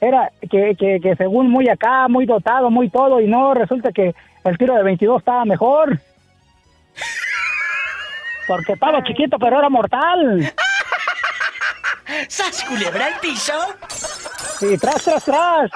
era, 0.00 0.32
que, 0.50 0.74
que, 0.76 0.98
que 1.00 1.14
según 1.14 1.48
muy 1.48 1.68
acá, 1.68 2.08
muy 2.08 2.26
dotado, 2.26 2.68
muy 2.72 2.88
todo, 2.88 3.20
y 3.20 3.28
no, 3.28 3.54
resulta 3.54 3.92
que 3.92 4.12
el 4.42 4.58
tiro 4.58 4.74
de 4.74 4.82
22 4.82 5.20
estaba 5.20 5.44
mejor. 5.44 6.00
Porque 8.46 8.72
estaba 8.72 9.02
chiquito, 9.04 9.38
pero 9.38 9.58
era 9.58 9.68
mortal. 9.68 10.52
¡Sas, 12.28 12.64
culebra 12.64 13.08
piso! 13.20 13.52
Y 14.60 14.76
tras, 14.76 15.02
tras, 15.02 15.24
tras. 15.24 15.70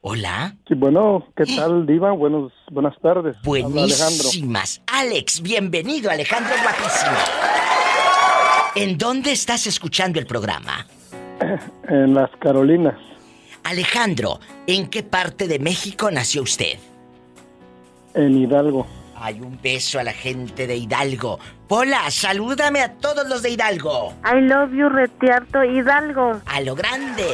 Hola. 0.00 0.54
Sí, 0.66 0.74
bueno, 0.74 1.26
¿qué 1.36 1.44
tal, 1.44 1.86
Diva? 1.86 2.12
Buenos, 2.12 2.52
buenas 2.70 2.94
tardes. 3.02 3.36
Alejandro. 3.36 4.24
Buenísimas. 4.24 4.80
Alex, 4.86 5.42
bienvenido, 5.42 6.10
Alejandro 6.10 6.54
guapísimo. 6.62 7.18
¿En 8.74 8.96
dónde 8.96 9.32
estás 9.32 9.66
escuchando 9.66 10.18
el 10.18 10.26
programa? 10.26 10.86
En 11.88 12.12
las 12.12 12.30
Carolinas, 12.38 12.96
Alejandro, 13.64 14.40
¿en 14.66 14.88
qué 14.90 15.02
parte 15.02 15.48
de 15.48 15.58
México 15.58 16.10
nació 16.10 16.42
usted? 16.42 16.78
en 18.14 18.36
Hidalgo. 18.36 18.86
Hay 19.20 19.40
un 19.40 19.58
beso 19.60 19.98
a 19.98 20.04
la 20.04 20.12
gente 20.12 20.66
de 20.66 20.76
Hidalgo. 20.76 21.38
Pola, 21.66 22.10
salúdame 22.10 22.80
a 22.80 22.94
todos 22.94 23.28
los 23.28 23.42
de 23.42 23.50
Hidalgo. 23.50 24.14
I 24.24 24.40
love 24.42 24.72
you, 24.72 24.88
Retiarto 24.88 25.64
Hidalgo. 25.64 26.40
A 26.46 26.60
lo 26.60 26.74
grande. 26.74 27.26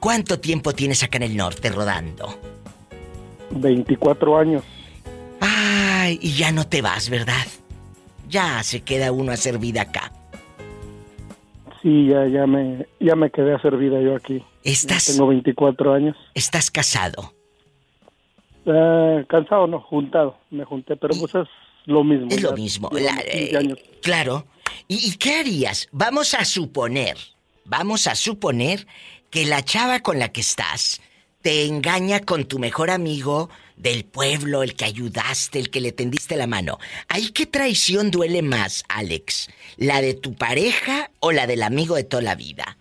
¿Cuánto 0.00 0.40
tiempo 0.40 0.72
tienes 0.72 1.02
acá 1.02 1.18
en 1.18 1.24
el 1.24 1.36
norte 1.36 1.68
rodando? 1.70 2.38
24 3.50 4.38
años. 4.38 4.62
Ay, 5.40 6.18
y 6.22 6.32
ya 6.32 6.52
no 6.52 6.66
te 6.66 6.82
vas, 6.82 7.10
¿verdad? 7.10 7.46
Ya 8.28 8.62
se 8.62 8.82
queda 8.82 9.12
uno 9.12 9.30
a 9.30 9.34
hacer 9.34 9.58
vida 9.58 9.82
acá. 9.82 10.12
Sí, 11.82 12.08
ya, 12.08 12.26
ya 12.26 12.46
me, 12.46 12.86
ya 13.00 13.16
me 13.16 13.30
quedé 13.30 13.52
a 13.52 13.56
hacer 13.56 13.76
vida 13.76 14.00
yo 14.00 14.14
aquí. 14.16 14.44
¿Estás- 14.64 15.06
Tengo 15.06 15.26
24 15.28 15.92
años. 15.94 16.16
¿Estás 16.34 16.70
casado? 16.70 17.34
Eh, 18.66 19.24
cansado, 19.28 19.66
no, 19.66 19.80
juntado. 19.80 20.36
Me 20.50 20.64
junté, 20.64 20.96
pero 20.96 21.14
pues 21.18 21.34
es 21.34 21.48
lo 21.86 22.04
mismo. 22.04 22.28
Es 22.30 22.42
lo 22.42 22.50
ya 22.50 22.56
mismo. 22.56 22.90
llevo 22.90 23.06
la- 23.06 23.22
15 23.22 23.52
eh, 23.52 23.56
años. 23.56 23.78
claro. 24.02 24.46
¿Y, 24.88 25.08
y 25.08 25.16
qué 25.16 25.36
harías? 25.36 25.88
Vamos 25.92 26.34
a 26.34 26.44
suponer, 26.44 27.16
vamos 27.64 28.06
a 28.06 28.14
suponer 28.14 28.86
que 29.30 29.44
la 29.46 29.62
chava 29.62 30.00
con 30.00 30.18
la 30.18 30.28
que 30.30 30.40
estás 30.40 31.00
te 31.42 31.64
engaña 31.66 32.20
con 32.20 32.44
tu 32.44 32.58
mejor 32.58 32.90
amigo 32.90 33.48
del 33.76 34.04
pueblo, 34.04 34.62
el 34.62 34.74
que 34.74 34.84
ayudaste, 34.84 35.58
el 35.58 35.70
que 35.70 35.80
le 35.80 35.92
tendiste 35.92 36.36
la 36.36 36.46
mano. 36.46 36.78
¿Ahí 37.08 37.30
qué 37.30 37.46
traición 37.46 38.10
duele 38.10 38.42
más, 38.42 38.84
Alex? 38.88 39.48
¿La 39.78 40.02
de 40.02 40.14
tu 40.14 40.34
pareja 40.34 41.10
o 41.20 41.32
la 41.32 41.46
del 41.46 41.62
amigo 41.62 41.94
de 41.96 42.04
toda 42.04 42.22
la 42.22 42.34
vida? 42.34 42.76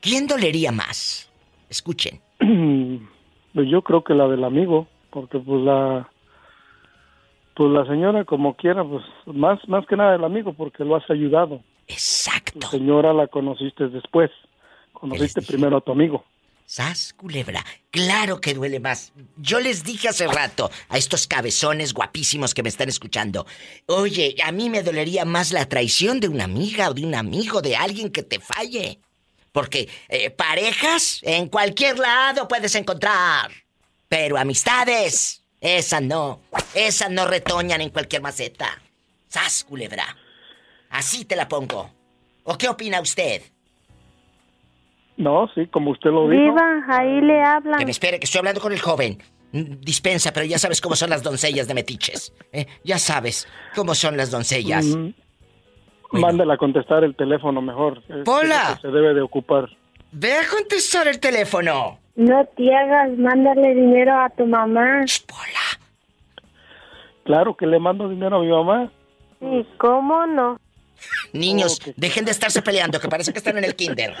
¿Quién 0.00 0.26
dolería 0.28 0.70
más? 0.72 1.28
Escuchen. 1.68 2.20
Pues 3.54 3.66
yo 3.70 3.82
creo 3.82 4.04
que 4.04 4.14
la 4.14 4.28
del 4.28 4.44
amigo, 4.44 4.86
porque 5.10 5.38
pues 5.38 5.62
la 5.62 6.08
pues 7.54 7.72
la 7.72 7.84
señora 7.86 8.24
como 8.24 8.54
quiera, 8.54 8.84
pues 8.84 9.04
más 9.26 9.58
más 9.68 9.86
que 9.86 9.96
nada 9.96 10.14
el 10.14 10.24
amigo 10.24 10.52
porque 10.52 10.84
lo 10.84 10.96
has 10.96 11.08
ayudado. 11.10 11.60
Exacto. 11.86 12.58
La 12.60 12.68
señora 12.68 13.12
la 13.12 13.26
conociste 13.26 13.88
después. 13.88 14.30
Conociste 14.92 15.42
primero 15.42 15.78
a 15.78 15.80
tu 15.80 15.92
amigo. 15.92 16.24
Sas, 16.66 17.14
culebra. 17.14 17.64
Claro 17.90 18.42
que 18.42 18.52
duele 18.52 18.78
más. 18.78 19.14
Yo 19.38 19.58
les 19.58 19.84
dije 19.84 20.08
hace 20.08 20.26
rato 20.26 20.70
a 20.90 20.98
estos 20.98 21.26
cabezones 21.26 21.94
guapísimos 21.94 22.52
que 22.52 22.62
me 22.62 22.68
están 22.68 22.90
escuchando. 22.90 23.46
Oye, 23.86 24.36
a 24.44 24.52
mí 24.52 24.68
me 24.68 24.82
dolería 24.82 25.24
más 25.24 25.50
la 25.50 25.66
traición 25.66 26.20
de 26.20 26.28
una 26.28 26.44
amiga 26.44 26.90
o 26.90 26.94
de 26.94 27.06
un 27.06 27.14
amigo, 27.14 27.62
de 27.62 27.74
alguien 27.74 28.10
que 28.10 28.22
te 28.22 28.38
falle. 28.38 28.98
Porque 29.50 29.88
eh, 30.10 30.28
parejas 30.28 31.20
en 31.22 31.48
cualquier 31.48 31.98
lado 31.98 32.46
puedes 32.46 32.74
encontrar. 32.74 33.50
Pero 34.08 34.38
amistades, 34.38 35.44
esas 35.60 36.02
no. 36.02 36.40
Esas 36.74 37.10
no 37.10 37.26
retoñan 37.26 37.80
en 37.80 37.90
cualquier 37.90 38.22
maceta. 38.22 38.68
Sas, 39.28 39.64
culebra. 39.64 40.04
Así 40.90 41.24
te 41.24 41.36
la 41.36 41.48
pongo. 41.48 41.90
¿O 42.44 42.56
qué 42.56 42.68
opina 42.68 43.00
usted? 43.00 43.42
No, 45.16 45.48
sí, 45.54 45.66
como 45.66 45.90
usted 45.90 46.10
lo 46.10 46.28
dijo. 46.28 46.42
Viva, 46.42 46.84
ahí 46.88 47.20
le 47.20 47.42
hablan. 47.42 47.78
Que 47.78 47.84
me 47.84 47.90
espere, 47.90 48.18
que 48.18 48.24
estoy 48.24 48.38
hablando 48.38 48.60
con 48.60 48.72
el 48.72 48.80
joven. 48.80 49.18
Mm, 49.52 49.80
Dispensa, 49.80 50.32
pero 50.32 50.46
ya 50.46 50.58
sabes 50.58 50.80
cómo 50.80 50.94
son 50.96 51.10
las 51.10 51.22
doncellas 51.22 51.66
de 51.66 51.74
metiches. 51.74 52.32
¿eh? 52.52 52.66
Ya 52.84 52.98
sabes 52.98 53.48
cómo 53.74 53.94
son 53.94 54.16
las 54.16 54.30
doncellas. 54.30 54.84
Mm, 54.86 55.10
Mándela 56.12 56.54
a 56.54 56.56
contestar 56.56 57.04
el 57.04 57.14
teléfono 57.16 57.60
mejor. 57.60 58.02
Es- 58.08 58.24
Pola. 58.24 58.78
se 58.80 58.88
debe 58.88 59.12
de 59.12 59.20
ocupar. 59.20 59.68
Ve 60.12 60.32
a 60.32 60.46
contestar 60.48 61.06
el 61.08 61.20
teléfono. 61.20 61.98
No 62.16 62.44
te 62.56 62.74
hagas, 62.74 63.16
mándale 63.18 63.74
dinero 63.74 64.20
a 64.20 64.30
tu 64.30 64.46
mamá. 64.46 65.04
Claro 67.24 67.56
que 67.56 67.66
le 67.66 67.78
mando 67.78 68.08
dinero 68.08 68.38
a 68.38 68.40
mi 68.40 68.48
mamá. 68.48 68.90
Sí, 69.38 69.66
¿cómo 69.76 70.26
no? 70.26 70.58
Niños, 71.32 71.80
dejen 71.96 72.24
de 72.24 72.32
estarse 72.32 72.62
peleando, 72.62 72.98
que 72.98 73.08
parece 73.08 73.32
que 73.32 73.38
están 73.38 73.58
en 73.58 73.64
el 73.64 73.76
kinder. 73.76 74.14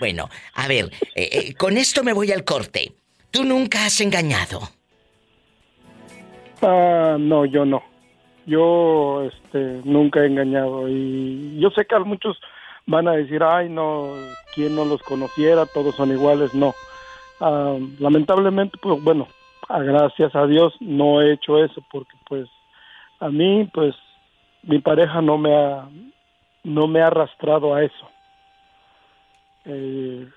Bueno, 0.00 0.28
a 0.54 0.68
ver, 0.68 0.90
eh, 1.14 1.28
eh, 1.32 1.54
con 1.54 1.76
esto 1.76 2.02
me 2.02 2.12
voy 2.12 2.32
al 2.32 2.44
corte. 2.44 2.92
Tú 3.30 3.44
nunca 3.44 3.86
has 3.86 4.00
engañado. 4.00 4.60
Ah, 6.60 7.16
no, 7.18 7.44
yo 7.46 7.64
no. 7.64 7.82
Yo 8.46 9.22
este, 9.24 9.80
nunca 9.84 10.20
he 10.20 10.26
engañado 10.26 10.88
y 10.88 11.58
yo 11.58 11.70
sé 11.70 11.86
que 11.86 11.94
a 11.94 12.00
muchos 12.00 12.38
van 12.86 13.08
a 13.08 13.12
decir, 13.12 13.42
ay, 13.42 13.68
no, 13.68 14.14
quien 14.54 14.74
no 14.74 14.84
los 14.84 15.02
conociera, 15.02 15.66
todos 15.66 15.94
son 15.94 16.10
iguales. 16.10 16.54
No. 16.54 16.74
Ah, 17.40 17.76
lamentablemente, 17.98 18.78
pues 18.80 19.02
bueno, 19.02 19.28
a 19.68 19.80
gracias 19.80 20.34
a 20.34 20.46
Dios 20.46 20.74
no 20.80 21.20
he 21.20 21.32
hecho 21.32 21.62
eso 21.62 21.82
porque 21.90 22.16
pues 22.28 22.48
a 23.20 23.28
mí, 23.28 23.68
pues 23.72 23.94
mi 24.62 24.78
pareja 24.78 25.20
no 25.20 25.38
me 25.38 25.54
ha, 25.54 25.88
no 26.62 26.86
me 26.86 27.00
ha 27.00 27.06
arrastrado 27.06 27.74
a 27.74 27.82
eso. 27.82 28.10
Eh, 29.64 30.28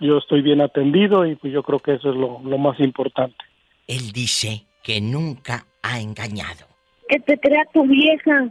yo 0.00 0.18
estoy 0.18 0.42
bien 0.42 0.60
atendido 0.60 1.26
y 1.26 1.34
pues 1.34 1.52
yo 1.52 1.62
creo 1.62 1.80
que 1.80 1.94
eso 1.94 2.10
es 2.10 2.16
lo, 2.16 2.40
lo 2.44 2.58
más 2.58 2.78
importante. 2.80 3.36
Él 3.86 4.12
dice 4.12 4.64
que 4.82 5.00
nunca 5.00 5.66
ha 5.82 6.00
engañado. 6.00 6.66
Que 7.08 7.18
te 7.20 7.38
crea 7.38 7.64
tu 7.72 7.84
vieja. 7.86 8.50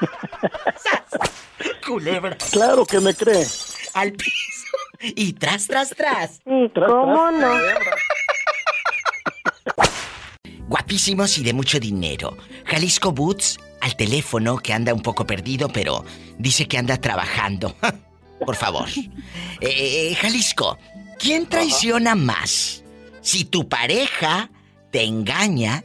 Culebra. 1.86 2.36
Claro 2.50 2.84
que 2.84 3.00
me 3.00 3.14
cree. 3.14 3.46
Al 3.94 4.12
piso. 4.12 4.76
Y 5.00 5.32
tras, 5.34 5.66
tras, 5.66 5.90
tras. 5.90 6.40
¿Y 6.44 6.68
Tras, 6.70 6.90
cómo 6.90 7.28
tras, 7.38 7.40
no? 7.40 7.54
Guapísimos 10.68 11.38
y 11.38 11.44
de 11.44 11.52
mucho 11.52 11.78
dinero. 11.78 12.36
Jalisco 12.64 13.12
Boots 13.12 13.58
al 13.80 13.96
teléfono 13.96 14.58
que 14.58 14.72
anda 14.72 14.92
un 14.92 15.02
poco 15.02 15.26
perdido, 15.26 15.68
pero 15.68 16.04
dice 16.38 16.66
que 16.66 16.78
anda 16.78 16.96
trabajando. 16.96 17.76
Por 18.44 18.56
favor. 18.56 18.88
Eh, 19.60 20.14
Jalisco, 20.20 20.76
¿quién 21.18 21.46
traiciona 21.48 22.14
más? 22.14 22.82
Si 23.22 23.44
tu 23.44 23.68
pareja 23.68 24.50
te 24.90 25.04
engaña 25.04 25.84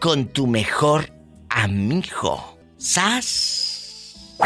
con 0.00 0.26
tu 0.26 0.46
mejor 0.46 1.12
amigo. 1.48 2.53
¡Sas! 2.84 4.36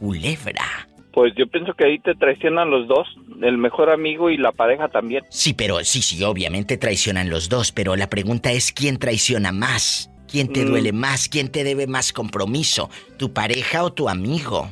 Culebra. 0.00 0.64
Pues 1.12 1.32
yo 1.36 1.46
pienso 1.46 1.74
que 1.74 1.84
ahí 1.86 1.98
te 2.00 2.16
traicionan 2.16 2.70
los 2.70 2.88
dos, 2.88 3.06
el 3.40 3.56
mejor 3.56 3.88
amigo 3.90 4.30
y 4.30 4.36
la 4.36 4.50
pareja 4.50 4.88
también. 4.88 5.22
Sí, 5.30 5.54
pero 5.54 5.78
sí, 5.84 6.02
sí, 6.02 6.24
obviamente 6.24 6.76
traicionan 6.76 7.30
los 7.30 7.48
dos, 7.48 7.70
pero 7.70 7.94
la 7.94 8.08
pregunta 8.10 8.50
es 8.50 8.72
quién 8.72 8.96
traiciona 8.98 9.52
más. 9.52 10.10
¿Quién 10.28 10.52
te 10.52 10.64
Mm. 10.64 10.68
duele 10.70 10.92
más? 10.92 11.28
¿Quién 11.28 11.52
te 11.52 11.62
debe 11.62 11.86
más 11.86 12.12
compromiso? 12.12 12.90
¿Tu 13.16 13.32
pareja 13.32 13.84
o 13.84 13.92
tu 13.92 14.08
amigo? 14.08 14.68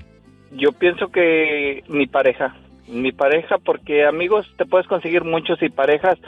Yo 0.53 0.73
pienso 0.73 1.13
que 1.13 1.85
mi 1.87 2.09
pareja, 2.09 2.57
mi 2.89 3.13
pareja, 3.13 3.59
porque 3.59 4.05
amigos 4.05 4.47
te 4.59 4.65
puedes 4.67 4.89
conseguir 4.89 5.23
muchos 5.23 5.63
y 5.63 5.69
parejas, 5.69 6.19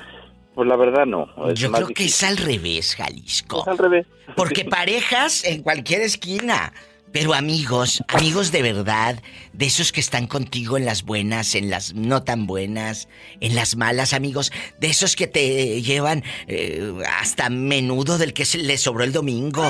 pues 0.55 0.69
la 0.69 0.77
verdad 0.77 1.07
no. 1.07 1.29
es 1.49 1.59
Yo 1.59 1.73
creo 1.73 1.89
que 1.89 2.05
es 2.05 2.23
al 2.23 2.37
revés, 2.37 2.95
Jalisco. 2.97 3.63
Es 3.63 3.69
al 3.69 3.79
revés. 3.79 4.07
Porque 4.37 4.65
parejas 4.67 5.45
en 5.45 5.63
cualquier 5.63 6.03
esquina. 6.03 6.73
Pero 7.13 7.35
amigos, 7.35 8.03
amigos 8.09 8.53
de 8.53 8.63
verdad, 8.63 9.23
de 9.53 9.67
esos 9.67 9.93
que 9.93 10.01
están 10.01 10.27
contigo 10.27 10.79
en 10.79 10.87
las 10.87 11.03
buenas, 11.03 11.55
en 11.55 11.69
las 11.69 11.93
no 11.93 12.23
tan 12.23 12.47
buenas, 12.47 13.07
en 13.41 13.55
las 13.55 13.77
malas, 13.77 14.15
amigos, 14.15 14.51
de 14.81 14.87
esos 14.87 15.15
que 15.15 15.27
te 15.27 15.83
llevan 15.83 16.25
eh, 16.47 16.91
hasta 17.21 17.51
menudo 17.51 18.17
del 18.17 18.33
que 18.33 18.47
se 18.47 18.57
le 18.57 18.79
sobró 18.79 19.05
el 19.05 19.13
domingo. 19.13 19.63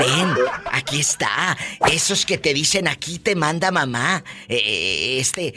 Ven, 0.00 0.34
aquí 0.70 1.00
está. 1.00 1.56
Esos 1.90 2.26
que 2.26 2.36
te 2.36 2.52
dicen 2.52 2.86
aquí 2.86 3.18
te 3.18 3.36
manda 3.36 3.70
mamá 3.70 4.22
eh, 4.48 5.16
este, 5.18 5.54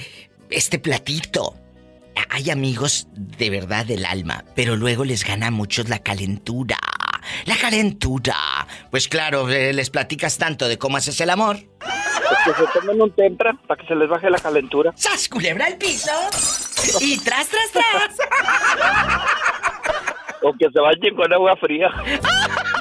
este 0.50 0.80
platito. 0.80 1.54
Hay 2.30 2.50
amigos 2.50 3.08
de 3.14 3.50
verdad 3.50 3.86
del 3.86 4.06
alma, 4.06 4.44
pero 4.56 4.76
luego 4.76 5.04
les 5.06 5.24
gana 5.24 5.48
a 5.48 5.52
muchos 5.52 5.90
la 5.90 6.00
calentura. 6.00 6.78
La 7.46 7.56
calentura. 7.58 8.36
Pues 8.92 9.08
claro, 9.08 9.50
eh, 9.50 9.74
les 9.74 9.90
platicas 9.90 10.38
tanto 10.38 10.68
de 10.68 10.78
cómo 10.78 10.98
haces 10.98 11.20
el 11.22 11.30
amor. 11.30 11.58
Que 11.58 12.54
se 12.54 12.68
tomen 12.74 13.02
un 13.02 13.12
tempra 13.12 13.54
para 13.68 13.82
que 13.82 13.88
se 13.88 13.96
les 13.96 14.10
baje 14.10 14.30
la 14.30 14.40
calentura. 14.40 14.94
¡Sas, 14.96 15.28
culebra 15.28 15.66
al 15.66 15.78
piso! 15.78 16.12
Y 17.02 17.18
tras, 17.20 17.48
tras, 17.50 17.72
tras. 17.72 18.18
O 20.42 20.54
que 20.54 20.70
se 20.72 20.80
bañen 20.80 21.16
con 21.16 21.34
agua 21.34 21.56
fría. 21.58 21.90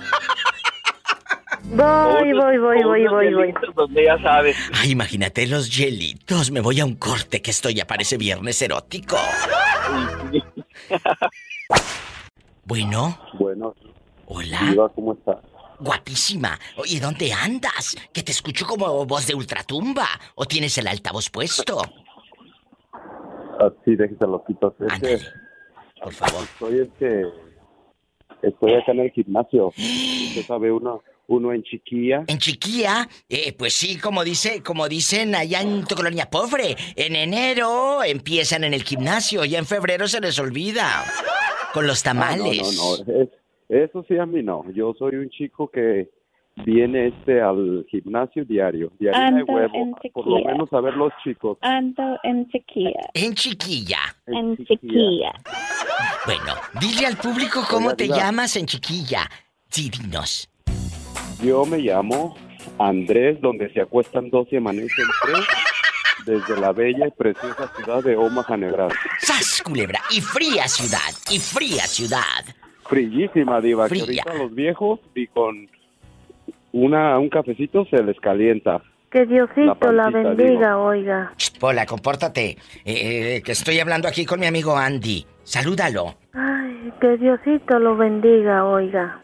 Voy, 1.77 2.33
voy, 2.33 2.59
voy, 2.59 2.83
voy, 2.85 3.07
voy, 3.09 3.35
voy. 3.35 3.55
Donde 3.75 4.05
ya 4.05 4.17
sabes. 4.23 4.57
Ay, 4.75 4.93
imagínate 4.93 5.47
los 5.47 5.77
hielitos. 5.77 6.53
Me 6.53 6.61
voy 6.61 6.79
a 6.79 6.85
un 6.85 6.95
corte 6.95 7.43
que 7.43 7.51
esto 7.51 7.69
ya 7.69 7.85
parece 7.87 8.17
viernes 8.17 8.61
erótico. 8.63 9.17
Bueno, 12.67 13.19
Bueno, 13.39 13.75
hola. 14.25 14.59
Diva, 14.71 14.89
¿cómo 14.89 15.13
estás? 15.13 15.37
Guapísima. 15.79 16.59
Oye, 16.79 16.99
¿dónde 16.99 17.31
andas? 17.31 17.95
Que 18.11 18.23
te 18.23 18.33
escucho 18.33 18.65
como 18.65 19.05
voz 19.05 19.27
de 19.27 19.35
ultratumba. 19.35 20.07
¿O 20.35 20.47
tienes 20.47 20.79
el 20.79 20.87
altavoz 20.87 21.29
puesto? 21.29 21.83
Así, 23.61 23.97
déjese 23.97 24.27
los 24.27 24.43
quitos. 24.47 24.73
Es 24.81 24.99
que 24.99 25.19
por 26.03 26.13
favor. 26.15 26.43
Estoy, 26.45 26.81
este, 26.81 27.27
estoy 28.41 28.75
acá 28.75 28.93
en 28.93 29.01
el 29.01 29.11
gimnasio. 29.11 29.67
Usted 29.69 30.43
sabe, 30.47 30.73
uno, 30.73 31.03
uno 31.27 31.53
en 31.53 31.63
chiquilla. 31.63 32.25
En 32.27 32.39
Chiquilla, 32.39 33.09
eh, 33.29 33.53
pues 33.57 33.73
sí, 33.75 33.99
como 33.99 34.23
dice, 34.25 34.63
como 34.63 34.89
dicen 34.89 35.35
allá 35.35 35.63
en 35.63 35.85
tu 35.85 35.95
colonia 35.95 36.27
pobre, 36.31 36.77
en 36.97 37.17
enero 37.17 38.03
empiezan 38.05 38.65
en 38.65 38.75
el 38.75 38.83
gimnasio, 38.83 39.45
ya 39.45 39.59
en 39.59 39.67
febrero 39.67 40.07
se 40.09 40.21
les 40.21 40.39
olvida 40.39 41.05
con 41.73 41.87
los 41.87 42.03
tamales. 42.03 42.61
Ah, 42.63 42.71
no, 42.77 42.97
no, 43.07 43.15
no. 43.15 43.23
es- 43.23 43.29
eso 43.69 44.05
sí 44.07 44.19
a 44.19 44.27
mí 44.27 44.43
no. 44.43 44.65
Yo 44.75 44.95
soy 44.99 45.17
un 45.17 45.31
chico 45.31 45.69
que 45.71 46.11
viene 46.67 47.09
este 47.09 47.41
al 47.41 47.85
gimnasio 47.91 48.45
diario, 48.45 48.93
de 49.01 49.11
harina 49.11 49.39
de 49.39 49.43
huevo, 49.45 49.97
por 50.13 50.27
lo 50.27 50.45
menos 50.45 50.71
a 50.73 50.81
ver 50.81 50.95
los 50.95 51.13
chicos. 51.25 51.57
Ando 51.63 52.19
en 52.23 52.49
Chiquilla. 52.51 53.01
En 53.15 53.35
Chiquilla. 53.35 53.99
En 54.27 54.57
Chiquilla. 54.59 55.33
Bueno, 56.27 56.55
dile 56.81 57.07
al 57.07 57.17
público 57.17 57.63
cómo 57.69 57.95
te 57.97 58.07
llamas 58.09 58.55
en 58.57 58.67
Chiquilla. 58.67 59.29
Sí, 59.71 59.91
dinos. 59.91 60.49
Yo 61.43 61.65
me 61.65 61.79
llamo 61.79 62.37
Andrés, 62.79 63.41
donde 63.41 63.73
se 63.73 63.81
acuestan 63.81 64.31
dos 64.31 64.49
y 64.51 64.57
amanecen 64.57 65.05
tres, 65.23 65.47
desde 66.27 66.61
la 66.61 66.73
bella 66.73 67.09
y 67.09 67.11
preciosa 67.11 67.71
ciudad 67.77 68.03
de 68.03 68.17
Omaha, 68.17 68.57
Nebraska. 68.57 69.11
¡Sas, 69.21 69.63
culebra! 69.63 70.01
Y 70.11 70.21
fría 70.21 70.67
ciudad, 70.69 71.13
y 71.31 71.39
fría 71.39 71.87
ciudad. 71.87 72.45
Frillísima, 72.89 73.61
diva, 73.61 73.89
que 73.89 74.01
Fría. 74.01 74.23
ahorita 74.27 74.31
a 74.31 74.43
los 74.45 74.55
viejos 74.55 75.01
y 75.15 75.27
con 75.29 75.69
una 76.73 77.19
un 77.19 77.29
cafecito 77.29 77.85
se 77.87 78.03
les 78.03 78.19
calienta. 78.21 78.83
Que 79.11 79.27
Diosito 79.27 79.93
la, 79.93 80.11
pancita, 80.11 80.35
bendiga, 80.35 80.79
oiga. 80.79 81.33
Pola, 81.61 81.87
compórtate. 81.87 82.59
Eh, 82.85 83.37
eh, 83.37 83.43
que 83.45 83.53
estoy 83.53 83.79
hablando 83.79 84.09
aquí 84.09 84.27
con 84.27 84.41
mi 84.41 84.47
amigo 84.47 84.77
Andy. 84.77 85.25
Salúdalo. 85.45 86.17
Ay, 86.33 86.93
que 87.01 87.17
Diosito 87.19 87.79
lo 87.79 87.97
bendiga, 87.97 88.65
oiga. 88.65 89.21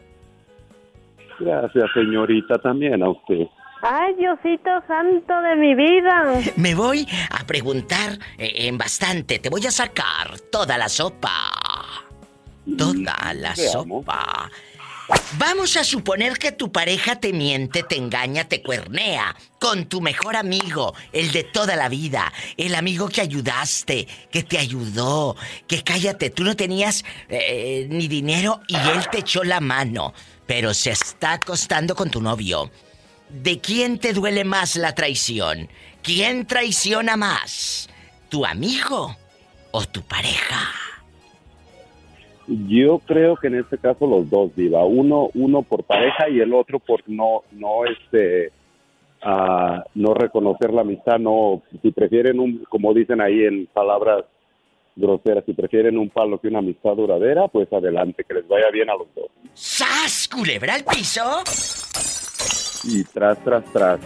Gracias, 1.41 1.85
señorita, 1.93 2.57
también 2.59 3.01
a 3.03 3.09
usted. 3.09 3.47
Ay, 3.83 4.13
Diosito 4.15 4.69
santo 4.87 5.41
de 5.41 5.55
mi 5.55 5.73
vida. 5.73 6.39
Me 6.55 6.75
voy 6.75 7.07
a 7.31 7.43
preguntar 7.45 8.11
eh, 8.37 8.67
en 8.67 8.77
bastante. 8.77 9.39
Te 9.39 9.49
voy 9.49 9.65
a 9.65 9.71
sacar 9.71 10.39
toda 10.51 10.77
la 10.77 10.87
sopa. 10.87 11.31
Toda 12.77 13.33
la 13.33 13.53
Te 13.55 13.69
amo. 13.75 14.01
sopa. 14.01 14.49
Vamos 15.37 15.75
a 15.75 15.83
suponer 15.83 16.37
que 16.37 16.51
tu 16.53 16.71
pareja 16.71 17.19
te 17.19 17.33
miente, 17.33 17.83
te 17.83 17.97
engaña, 17.97 18.45
te 18.47 18.61
cuernea 18.61 19.35
con 19.59 19.85
tu 19.87 19.99
mejor 19.99 20.37
amigo, 20.37 20.93
el 21.11 21.31
de 21.31 21.43
toda 21.43 21.75
la 21.75 21.89
vida, 21.89 22.31
el 22.55 22.75
amigo 22.75 23.09
que 23.09 23.19
ayudaste, 23.19 24.07
que 24.31 24.43
te 24.43 24.57
ayudó, 24.57 25.35
que 25.67 25.83
cállate, 25.83 26.29
tú 26.29 26.43
no 26.45 26.55
tenías 26.55 27.03
eh, 27.27 27.87
ni 27.89 28.07
dinero 28.07 28.61
y 28.67 28.75
él 28.75 29.05
te 29.11 29.19
echó 29.19 29.43
la 29.43 29.59
mano, 29.59 30.13
pero 30.53 30.73
se 30.73 30.89
está 30.89 31.35
acostando 31.35 31.95
con 31.95 32.11
tu 32.11 32.19
novio. 32.19 32.69
¿De 33.29 33.59
quién 33.59 33.99
te 33.99 34.11
duele 34.11 34.43
más 34.43 34.75
la 34.75 34.93
traición? 34.93 35.69
¿Quién 36.03 36.45
traiciona 36.45 37.15
más? 37.15 37.87
¿Tu 38.27 38.45
amigo 38.45 39.15
o 39.71 39.85
tu 39.85 40.01
pareja? 40.01 40.59
Yo 42.67 42.99
creo 42.99 43.37
que 43.37 43.47
en 43.47 43.59
este 43.59 43.77
caso 43.77 44.05
los 44.05 44.29
dos, 44.29 44.53
diva, 44.53 44.83
uno 44.83 45.29
uno 45.35 45.61
por 45.61 45.85
pareja 45.85 46.27
y 46.27 46.41
el 46.41 46.53
otro 46.53 46.79
por 46.79 47.01
no 47.07 47.43
no 47.53 47.85
este 47.85 48.51
ah, 49.21 49.85
no 49.95 50.13
reconocer 50.13 50.73
la 50.73 50.81
amistad, 50.81 51.17
no 51.17 51.61
si 51.81 51.91
prefieren 51.91 52.41
un 52.41 52.65
como 52.67 52.93
dicen 52.93 53.21
ahí 53.21 53.45
en 53.45 53.67
palabras 53.67 54.25
groseras, 55.01 55.43
si 55.45 55.53
prefieren 55.53 55.97
un 55.97 56.09
palo 56.09 56.39
que 56.39 56.47
una 56.47 56.59
amistad 56.59 56.95
duradera, 56.95 57.47
pues 57.47 57.71
adelante, 57.73 58.23
que 58.23 58.35
les 58.35 58.47
vaya 58.47 58.69
bien 58.71 58.89
a 58.89 58.93
los 58.95 59.07
dos. 59.15 59.27
¡Sas! 59.53 60.29
¿Culebra 60.31 60.75
al 60.75 60.83
piso? 60.85 61.21
Y 62.83 63.03
tras 63.05 63.43
tras 63.43 63.63
tras. 63.73 63.99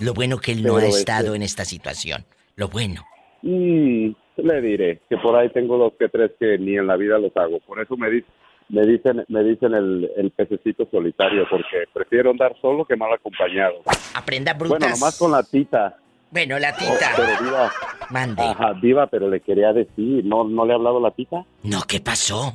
Lo 0.00 0.14
bueno 0.14 0.38
que 0.38 0.52
él 0.52 0.62
no 0.62 0.74
Pero 0.74 0.86
ha 0.86 0.88
este- 0.88 1.00
estado 1.00 1.34
en 1.34 1.42
esta 1.42 1.64
situación. 1.64 2.24
Lo 2.56 2.68
bueno. 2.68 3.02
Mm, 3.42 4.10
le 4.36 4.60
diré 4.60 5.00
que 5.08 5.16
por 5.16 5.36
ahí 5.36 5.48
tengo 5.50 5.78
dos 5.78 5.94
que 5.98 6.08
tres 6.08 6.32
que 6.38 6.58
ni 6.58 6.76
en 6.76 6.86
la 6.86 6.96
vida 6.96 7.18
los 7.18 7.34
hago. 7.36 7.58
Por 7.60 7.80
eso 7.80 7.96
me, 7.96 8.10
di- 8.10 8.24
me 8.68 8.82
dicen 8.86 9.24
me 9.28 9.42
dicen 9.42 9.74
el, 9.74 10.10
el 10.16 10.30
pececito 10.30 10.86
solitario, 10.90 11.46
porque 11.50 11.84
prefiero 11.92 12.30
andar 12.30 12.54
solo 12.60 12.84
que 12.84 12.96
mal 12.96 13.12
acompañado. 13.12 13.82
Aprenda 14.14 14.52
brutas. 14.54 14.78
Bueno, 14.78 14.94
nomás 14.94 15.18
con 15.18 15.32
la 15.32 15.42
tita. 15.42 15.96
Bueno, 16.30 16.58
la 16.58 16.70
Oh, 16.70 16.78
tita. 16.78 17.12
pero 17.16 17.44
diva. 17.44 17.72
Mande. 18.10 18.42
Ajá, 18.42 18.72
diva, 18.80 19.06
pero 19.06 19.28
le 19.28 19.40
quería 19.40 19.72
decir, 19.72 20.24
¿no, 20.24 20.44
no 20.44 20.64
le 20.64 20.72
ha 20.72 20.76
hablado 20.76 21.00
la 21.00 21.10
tita? 21.12 21.44
No, 21.62 21.82
¿qué 21.88 22.00
pasó? 22.00 22.54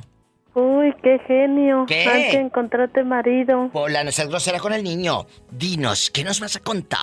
Uy, 0.54 0.94
qué 1.02 1.18
genio. 1.26 1.84
¿Qué? 1.86 2.06
Hay 2.06 2.30
que 2.30 2.38
encontrarte 2.38 3.04
marido. 3.04 3.68
Pola, 3.72 4.02
no 4.04 4.10
seas 4.12 4.28
grosera 4.28 4.58
con 4.58 4.72
el 4.72 4.82
niño. 4.82 5.26
Dinos, 5.50 6.10
¿qué 6.10 6.24
nos 6.24 6.40
vas 6.40 6.56
a 6.56 6.60
contar? 6.60 7.00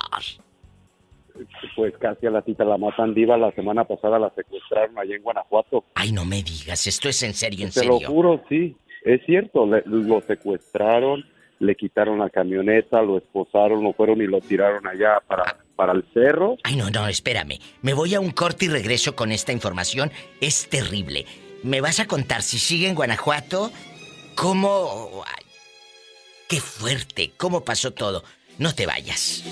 Pues 1.74 1.94
casi 1.98 2.26
a 2.26 2.30
la 2.30 2.42
tita 2.42 2.64
la 2.64 2.78
matan 2.78 3.12
diva. 3.14 3.36
La 3.36 3.50
semana 3.52 3.84
pasada 3.84 4.18
la 4.18 4.30
secuestraron 4.30 4.96
allá 4.98 5.16
en 5.16 5.22
Guanajuato. 5.22 5.84
Ay, 5.94 6.12
no 6.12 6.24
me 6.24 6.42
digas, 6.42 6.86
esto 6.86 7.08
es 7.08 7.22
en 7.24 7.34
serio, 7.34 7.66
en 7.66 7.72
Te 7.72 7.84
lo 7.84 7.94
serio. 7.94 8.08
juro, 8.08 8.40
sí. 8.48 8.76
Es 9.04 9.20
cierto, 9.26 9.66
le- 9.66 9.82
lo 9.86 10.20
secuestraron, 10.22 11.24
le 11.58 11.74
quitaron 11.74 12.18
la 12.20 12.30
camioneta, 12.30 13.02
lo 13.02 13.18
esposaron, 13.18 13.82
lo 13.82 13.92
fueron 13.92 14.22
y 14.22 14.26
lo 14.26 14.40
tiraron 14.40 14.86
allá 14.86 15.18
para, 15.26 15.56
para 15.76 15.92
el 15.92 16.04
cerro. 16.14 16.56
Ay, 16.62 16.76
no, 16.76 16.90
no, 16.90 17.06
espérame. 17.08 17.58
Me 17.82 17.94
voy 17.94 18.14
a 18.14 18.20
un 18.20 18.30
corte 18.30 18.66
y 18.66 18.68
regreso 18.68 19.14
con 19.16 19.32
esta 19.32 19.52
información. 19.52 20.12
Es 20.40 20.68
terrible. 20.68 21.26
Me 21.62 21.80
vas 21.80 22.00
a 22.00 22.06
contar 22.06 22.42
si 22.42 22.58
sigue 22.58 22.88
en 22.88 22.94
Guanajuato, 22.94 23.72
cómo... 24.36 25.24
Qué 26.48 26.60
fuerte, 26.60 27.32
cómo 27.36 27.64
pasó 27.64 27.92
todo. 27.92 28.22
No 28.58 28.74
te 28.74 28.86
vayas. 28.86 29.42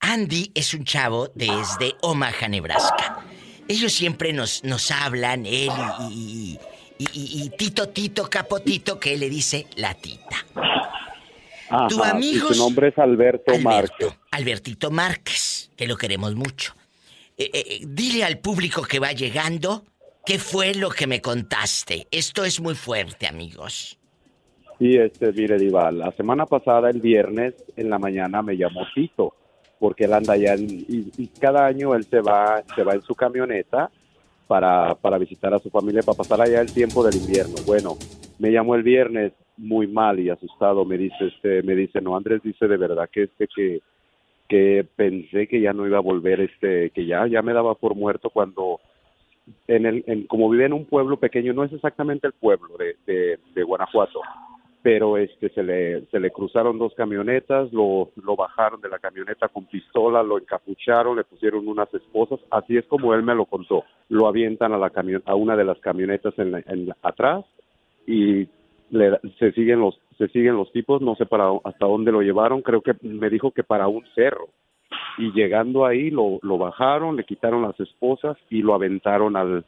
Andy 0.00 0.50
es 0.54 0.74
un 0.74 0.84
chavo 0.84 1.28
desde 1.34 1.94
Omaha, 2.02 2.48
Nebraska. 2.48 3.20
Ellos 3.68 3.92
siempre 3.92 4.32
nos, 4.32 4.64
nos 4.64 4.90
hablan, 4.90 5.44
él 5.44 5.70
y- 6.10 6.58
y- 6.98 7.42
y 7.44 7.50
Tito 7.50 7.88
Tito 7.88 8.28
Capotito, 8.28 8.98
que 8.98 9.14
él 9.14 9.20
le 9.20 9.30
dice 9.30 9.66
la 9.76 9.94
tita. 9.94 10.36
Tu 11.88 12.02
Ajá, 12.02 12.12
amigo 12.12 12.48
y 12.50 12.54
su 12.54 12.58
nombre 12.62 12.88
es 12.88 12.98
Alberto, 12.98 13.58
Márquez. 13.58 14.08
Albertito 14.30 14.90
Márquez, 14.90 15.70
que 15.76 15.86
lo 15.86 15.96
queremos 15.96 16.34
mucho. 16.34 16.74
Eh, 17.36 17.50
eh, 17.52 17.80
dile 17.86 18.24
al 18.24 18.38
público 18.38 18.82
que 18.82 18.98
va 18.98 19.12
llegando 19.12 19.84
qué 20.24 20.38
fue 20.38 20.74
lo 20.74 20.88
que 20.90 21.06
me 21.06 21.20
contaste. 21.20 22.06
Esto 22.10 22.44
es 22.44 22.60
muy 22.60 22.74
fuerte, 22.74 23.26
amigos. 23.26 23.98
Sí, 24.78 24.96
este, 24.96 25.32
mire, 25.32 25.58
Diva, 25.58 25.90
la 25.92 26.10
semana 26.12 26.46
pasada, 26.46 26.88
el 26.90 27.00
viernes, 27.00 27.54
en 27.76 27.90
la 27.90 27.98
mañana 27.98 28.42
me 28.42 28.56
llamó 28.56 28.86
Tito, 28.94 29.34
porque 29.78 30.04
él 30.04 30.14
anda 30.14 30.32
allá, 30.34 30.54
en- 30.54 30.70
y, 30.88 31.12
y 31.18 31.26
cada 31.38 31.66
año 31.66 31.94
él 31.94 32.04
se 32.08 32.20
va, 32.20 32.62
se 32.74 32.82
va 32.82 32.94
en 32.94 33.02
su 33.02 33.14
camioneta 33.14 33.90
para, 34.48 34.94
para 34.96 35.18
visitar 35.18 35.54
a 35.54 35.58
su 35.58 35.70
familia, 35.70 36.02
para 36.02 36.16
pasar 36.16 36.40
allá 36.40 36.60
el 36.60 36.72
tiempo 36.72 37.04
del 37.04 37.20
invierno. 37.20 37.54
Bueno, 37.66 37.96
me 38.38 38.50
llamó 38.50 38.74
el 38.74 38.82
viernes 38.82 39.32
muy 39.58 39.86
mal 39.86 40.18
y 40.18 40.30
asustado, 40.30 40.84
me 40.84 40.96
dice, 40.96 41.26
este, 41.26 41.62
me 41.62 41.74
dice, 41.74 42.00
no, 42.00 42.16
Andrés 42.16 42.42
dice 42.42 42.66
de 42.66 42.76
verdad 42.76 43.08
que 43.12 43.24
este, 43.24 43.46
que, 43.54 43.80
que 44.48 44.86
pensé 44.96 45.46
que 45.46 45.60
ya 45.60 45.72
no 45.72 45.86
iba 45.86 45.98
a 45.98 46.02
volver, 46.02 46.40
este, 46.40 46.90
que 46.90 47.06
ya, 47.06 47.26
ya 47.26 47.42
me 47.42 47.52
daba 47.52 47.74
por 47.74 47.94
muerto 47.94 48.30
cuando 48.30 48.80
en 49.66 49.86
el, 49.86 50.04
en, 50.06 50.26
como 50.26 50.48
vive 50.48 50.66
en 50.66 50.72
un 50.72 50.86
pueblo 50.86 51.18
pequeño, 51.18 51.52
no 51.52 51.64
es 51.64 51.72
exactamente 51.72 52.26
el 52.26 52.32
pueblo 52.32 52.76
de, 52.78 52.96
de, 53.06 53.38
de 53.54 53.62
Guanajuato, 53.62 54.20
pero 54.90 55.18
este 55.18 55.50
se 55.50 55.62
le, 55.62 56.06
se 56.06 56.18
le 56.18 56.30
cruzaron 56.30 56.78
dos 56.78 56.94
camionetas, 56.94 57.70
lo, 57.74 58.08
lo 58.24 58.36
bajaron 58.36 58.80
de 58.80 58.88
la 58.88 58.98
camioneta 58.98 59.46
con 59.48 59.66
pistola, 59.66 60.22
lo 60.22 60.38
encapucharon, 60.38 61.14
le 61.14 61.24
pusieron 61.24 61.68
unas 61.68 61.92
esposas, 61.92 62.40
así 62.50 62.78
es 62.78 62.86
como 62.86 63.12
él 63.12 63.22
me 63.22 63.34
lo 63.34 63.44
contó. 63.44 63.84
Lo 64.08 64.26
avientan 64.26 64.72
a 64.72 64.78
la 64.78 64.88
camion 64.88 65.22
a 65.26 65.34
una 65.34 65.56
de 65.56 65.64
las 65.66 65.78
camionetas 65.80 66.32
en, 66.38 66.52
la- 66.52 66.62
en 66.66 66.86
la- 66.88 66.96
atrás 67.02 67.44
y 68.06 68.48
le- 68.88 69.20
se 69.38 69.52
siguen 69.52 69.80
los 69.80 70.00
se 70.16 70.28
siguen 70.28 70.56
los 70.56 70.72
tipos, 70.72 71.02
no 71.02 71.16
sé 71.16 71.26
para 71.26 71.50
hasta 71.64 71.84
dónde 71.86 72.10
lo 72.10 72.22
llevaron, 72.22 72.62
creo 72.62 72.80
que 72.80 72.94
me 73.02 73.28
dijo 73.28 73.50
que 73.50 73.64
para 73.64 73.88
un 73.88 74.06
cerro. 74.14 74.48
Y 75.18 75.32
llegando 75.32 75.84
ahí 75.84 76.08
lo, 76.10 76.38
lo 76.40 76.56
bajaron, 76.56 77.14
le 77.14 77.24
quitaron 77.24 77.60
las 77.60 77.78
esposas 77.78 78.38
y 78.48 78.62
lo 78.62 78.72
aventaron 78.72 79.36
al 79.36 79.66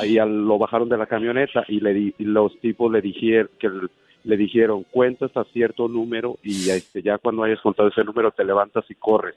ahí 0.00 0.16
al- 0.16 0.46
lo 0.46 0.56
bajaron 0.56 0.88
de 0.88 0.96
la 0.96 1.04
camioneta 1.06 1.62
y 1.68 1.80
le 1.80 2.14
y 2.18 2.24
los 2.24 2.58
tipos 2.60 2.90
le 2.90 3.02
dijeron 3.02 3.50
que 3.58 3.66
el- 3.66 3.90
le 4.24 4.36
dijeron 4.36 4.84
cuenta 4.90 5.26
hasta 5.26 5.44
cierto 5.44 5.88
número 5.88 6.38
y 6.42 6.70
este, 6.70 7.02
ya 7.02 7.18
cuando 7.18 7.42
hayas 7.42 7.60
contado 7.60 7.88
ese 7.88 8.04
número 8.04 8.30
te 8.30 8.44
levantas 8.44 8.84
y 8.90 8.94
corres 8.94 9.34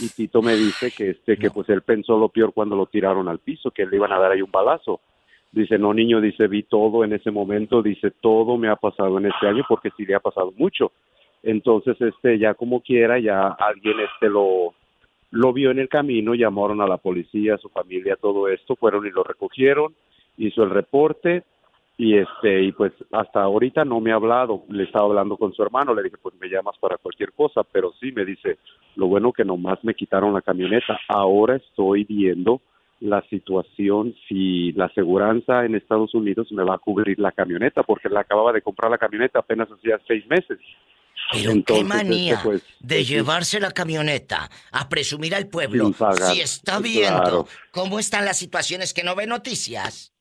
y 0.00 0.08
Tito 0.08 0.42
me 0.42 0.54
dice 0.54 0.90
que 0.90 1.10
este 1.10 1.36
que 1.36 1.50
pues 1.50 1.68
él 1.68 1.82
pensó 1.82 2.18
lo 2.18 2.28
peor 2.28 2.52
cuando 2.52 2.76
lo 2.76 2.86
tiraron 2.86 3.28
al 3.28 3.38
piso 3.38 3.70
que 3.70 3.86
le 3.86 3.96
iban 3.96 4.12
a 4.12 4.18
dar 4.18 4.32
ahí 4.32 4.42
un 4.42 4.50
balazo. 4.50 5.00
Dice 5.52 5.78
no 5.78 5.94
niño 5.94 6.20
dice 6.20 6.48
vi 6.48 6.64
todo 6.64 7.04
en 7.04 7.12
ese 7.12 7.30
momento 7.30 7.82
dice 7.82 8.10
todo 8.10 8.56
me 8.58 8.68
ha 8.68 8.76
pasado 8.76 9.18
en 9.18 9.26
este 9.26 9.46
año 9.46 9.64
porque 9.68 9.90
sí 9.96 10.04
le 10.04 10.14
ha 10.14 10.20
pasado 10.20 10.52
mucho 10.56 10.92
entonces 11.42 11.96
este 12.00 12.38
ya 12.38 12.54
como 12.54 12.80
quiera 12.80 13.18
ya 13.18 13.48
alguien 13.48 14.00
este 14.00 14.28
lo 14.28 14.74
lo 15.30 15.52
vio 15.52 15.70
en 15.70 15.78
el 15.78 15.88
camino, 15.88 16.34
llamaron 16.34 16.80
a 16.80 16.86
la 16.86 16.96
policía, 16.96 17.54
a 17.54 17.58
su 17.58 17.68
familia, 17.68 18.16
todo 18.16 18.48
esto, 18.48 18.76
fueron 18.76 19.06
y 19.06 19.10
lo 19.10 19.22
recogieron, 19.22 19.94
hizo 20.38 20.62
el 20.62 20.70
reporte 20.70 21.42
y 21.98 22.18
este 22.18 22.62
y 22.62 22.72
pues 22.72 22.92
hasta 23.10 23.42
ahorita 23.42 23.84
no 23.84 24.00
me 24.00 24.12
ha 24.12 24.16
hablado, 24.16 24.64
le 24.68 24.84
estaba 24.84 25.06
hablando 25.06 25.36
con 25.36 25.52
su 25.54 25.62
hermano, 25.62 25.94
le 25.94 26.02
dije 26.02 26.16
pues 26.20 26.34
me 26.38 26.48
llamas 26.48 26.76
para 26.78 26.98
cualquier 26.98 27.32
cosa, 27.32 27.62
pero 27.64 27.92
sí 27.98 28.12
me 28.12 28.24
dice, 28.24 28.58
lo 28.96 29.06
bueno 29.06 29.32
que 29.32 29.44
nomás 29.44 29.82
me 29.82 29.94
quitaron 29.94 30.34
la 30.34 30.42
camioneta, 30.42 30.98
ahora 31.08 31.56
estoy 31.56 32.04
viendo 32.04 32.60
la 33.00 33.22
situación 33.28 34.14
si 34.28 34.72
la 34.72 34.86
aseguranza 34.86 35.64
en 35.64 35.74
Estados 35.74 36.14
Unidos 36.14 36.50
me 36.50 36.64
va 36.64 36.76
a 36.76 36.78
cubrir 36.78 37.18
la 37.18 37.32
camioneta, 37.32 37.82
porque 37.82 38.08
le 38.08 38.18
acababa 38.18 38.52
de 38.52 38.62
comprar 38.62 38.90
la 38.90 38.98
camioneta 38.98 39.38
apenas 39.38 39.68
hacía 39.68 39.98
seis 40.06 40.26
meses. 40.28 40.58
Pero 41.32 41.50
Entonces, 41.50 41.82
qué 41.82 41.88
manía 41.88 42.34
este, 42.34 42.44
pues, 42.44 42.62
de 42.78 43.04
llevarse 43.04 43.58
la 43.58 43.72
camioneta 43.72 44.48
a 44.70 44.88
presumir 44.88 45.34
al 45.34 45.48
pueblo. 45.48 45.92
Pagar. 45.92 46.32
Si 46.32 46.40
está 46.40 46.78
viendo 46.78 47.20
Claro. 47.20 47.46
cómo 47.72 47.98
están 47.98 48.24
las 48.24 48.38
situaciones 48.38 48.94
que 48.94 49.02
no 49.02 49.14
ve 49.14 49.26
noticias. 49.26 50.15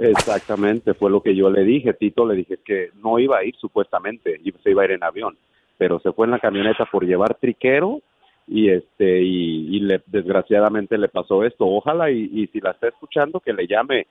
Exactamente, 0.00 0.94
fue 0.94 1.10
lo 1.10 1.22
que 1.22 1.34
yo 1.36 1.50
le 1.50 1.62
dije. 1.64 1.92
Tito 1.94 2.26
le 2.26 2.34
dije 2.34 2.58
que 2.64 2.90
no 3.02 3.18
iba 3.18 3.38
a 3.38 3.44
ir 3.44 3.54
supuestamente, 3.56 4.40
se 4.62 4.70
iba 4.70 4.82
a 4.82 4.84
ir 4.86 4.92
en 4.92 5.04
avión, 5.04 5.36
pero 5.78 6.00
se 6.00 6.12
fue 6.12 6.26
en 6.26 6.32
la 6.32 6.38
camioneta 6.38 6.86
por 6.90 7.04
llevar 7.04 7.34
triquero 7.34 8.00
y 8.48 8.68
este 8.70 9.22
y, 9.22 9.76
y 9.76 9.80
le, 9.80 10.02
desgraciadamente 10.06 10.96
le 10.98 11.08
pasó 11.08 11.44
esto. 11.44 11.66
Ojalá 11.66 12.10
y, 12.10 12.30
y 12.32 12.46
si 12.48 12.60
la 12.60 12.70
está 12.72 12.88
escuchando 12.88 13.40
que 13.40 13.52
le 13.52 13.66
llame, 13.66 14.06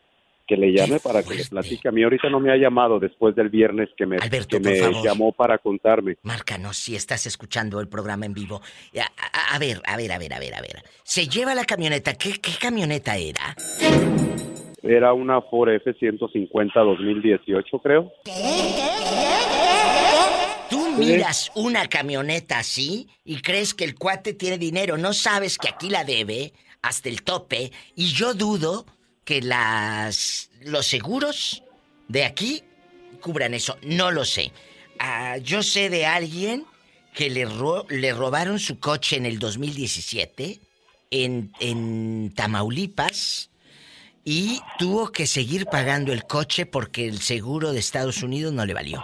que 0.48 0.56
le 0.58 0.72
llame 0.72 1.00
para 1.00 1.22
que 1.24 1.36
le 1.36 1.44
platique. 1.46 1.88
A 1.88 1.92
mí 1.92 2.04
ahorita 2.04 2.30
no 2.30 2.40
me 2.40 2.52
ha 2.52 2.56
llamado 2.58 3.00
después 3.00 3.36
del 3.36 3.50
viernes 3.50 3.90
que 3.98 4.06
me, 4.06 4.18
que 4.18 4.60
me 4.60 4.80
llamó 5.04 5.32
para 5.32 5.58
contarme. 5.58 6.18
Márcanos 6.24 6.78
si 6.78 6.96
estás 6.96 7.26
escuchando 7.26 7.80
el 7.82 7.88
programa 7.88 8.26
en 8.26 8.34
vivo. 8.34 8.62
A, 8.98 9.02
a- 9.02 9.56
a 9.56 9.60
ver, 9.60 9.82
a 9.86 9.98
ver, 9.98 10.12
a 10.12 10.18
ver, 10.20 10.34
a 10.34 10.40
ver, 10.40 10.54
a 10.56 10.62
ver. 10.62 10.84
Se 11.04 11.28
lleva 11.28 11.54
la 11.56 11.66
camioneta. 11.66 12.14
¿Qué, 12.14 12.34
qué 12.42 12.52
camioneta 12.60 13.18
era? 13.18 13.56
Era 14.84 15.14
una 15.14 15.42
Ford 15.42 15.70
F-150 15.70 16.74
2018, 16.74 17.80
creo. 17.80 18.12
Tú 20.70 20.90
miras 20.98 21.52
una 21.56 21.88
camioneta 21.88 22.60
así 22.60 23.08
y 23.26 23.42
crees 23.42 23.74
que 23.74 23.84
el 23.86 23.96
cuate 23.96 24.34
tiene 24.34 24.58
dinero. 24.58 24.98
No 24.98 25.14
sabes 25.14 25.58
que 25.58 25.70
aquí 25.70 25.90
la 25.90 26.04
debe 26.04 26.54
hasta 26.82 27.10
el 27.10 27.24
tope. 27.24 27.72
Y 27.96 28.08
yo 28.12 28.34
dudo 28.34 28.86
que 29.26 29.42
las 29.42 30.50
los 30.64 30.86
seguros 30.86 31.64
de 32.08 32.24
aquí 32.26 32.64
cubran 33.22 33.54
eso. 33.54 33.78
No 33.82 34.12
lo 34.12 34.26
sé. 34.26 34.52
Ah, 35.00 35.38
yo 35.38 35.64
sé 35.64 35.90
de 35.90 36.06
alguien 36.06 36.66
que 37.14 37.30
le, 37.30 37.46
ro- 37.46 37.86
le 37.90 38.14
robaron 38.14 38.60
su 38.60 38.80
coche 38.80 39.18
en 39.18 39.26
el 39.26 39.40
2017 39.40 40.60
en, 41.12 41.52
en 41.60 42.32
Tamaulipas 42.36 43.49
y 44.32 44.60
tuvo 44.78 45.08
que 45.12 45.26
seguir 45.26 45.66
pagando 45.66 46.14
el 46.14 46.26
coche 46.26 46.68
porque 46.68 47.08
el 47.08 47.18
seguro 47.18 47.72
de 47.74 47.80
Estados 47.80 48.22
Unidos 48.22 48.54
no 48.54 48.64
le 48.64 48.76
valió. 48.76 49.04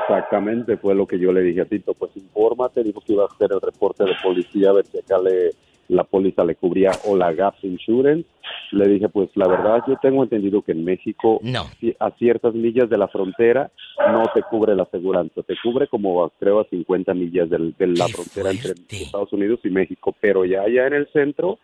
Exactamente, 0.00 0.78
fue 0.78 0.94
lo 0.94 1.06
que 1.06 1.18
yo 1.18 1.32
le 1.32 1.42
dije 1.42 1.60
a 1.60 1.64
Tito. 1.66 1.92
Pues 1.92 2.12
infórmate, 2.16 2.82
dijo 2.82 3.02
que 3.06 3.12
iba 3.12 3.24
a 3.24 3.26
hacer 3.26 3.50
el 3.52 3.60
reporte 3.60 4.04
de 4.04 4.12
policía, 4.22 4.70
a 4.70 4.72
ver 4.72 4.86
si 4.86 4.98
acá 4.98 5.18
le, 5.18 5.50
la 5.88 6.04
póliza 6.04 6.44
le 6.44 6.54
cubría 6.54 6.92
o 7.04 7.14
la 7.16 7.32
GAP 7.32 7.56
Insurance. 7.64 8.26
Le 8.70 8.88
dije, 8.88 9.08
pues 9.10 9.28
la 9.34 9.48
verdad, 9.48 9.80
yo 9.86 9.96
tengo 10.00 10.22
entendido 10.22 10.62
que 10.62 10.72
en 10.72 10.82
México, 10.84 11.38
ci- 11.80 11.94
a 12.00 12.10
ciertas 12.12 12.54
millas 12.54 12.88
de 12.88 12.96
la 12.96 13.08
frontera, 13.08 13.70
no 14.10 14.22
te 14.34 14.42
cubre 14.42 14.74
la 14.74 14.84
aseguranza. 14.84 15.42
Te 15.42 15.56
cubre 15.62 15.88
como, 15.88 16.30
creo, 16.38 16.60
a 16.60 16.64
50 16.70 17.12
millas 17.12 17.50
del- 17.50 17.74
de 17.78 17.86
la 17.88 18.08
frontera 18.08 18.50
entre 18.50 18.74
Estados 19.04 19.32
Unidos 19.34 19.60
y 19.64 19.68
México. 19.68 20.14
Pero 20.20 20.44
ya 20.46 20.62
allá 20.62 20.86
en 20.86 20.94
el 20.94 21.08
centro, 21.12 21.58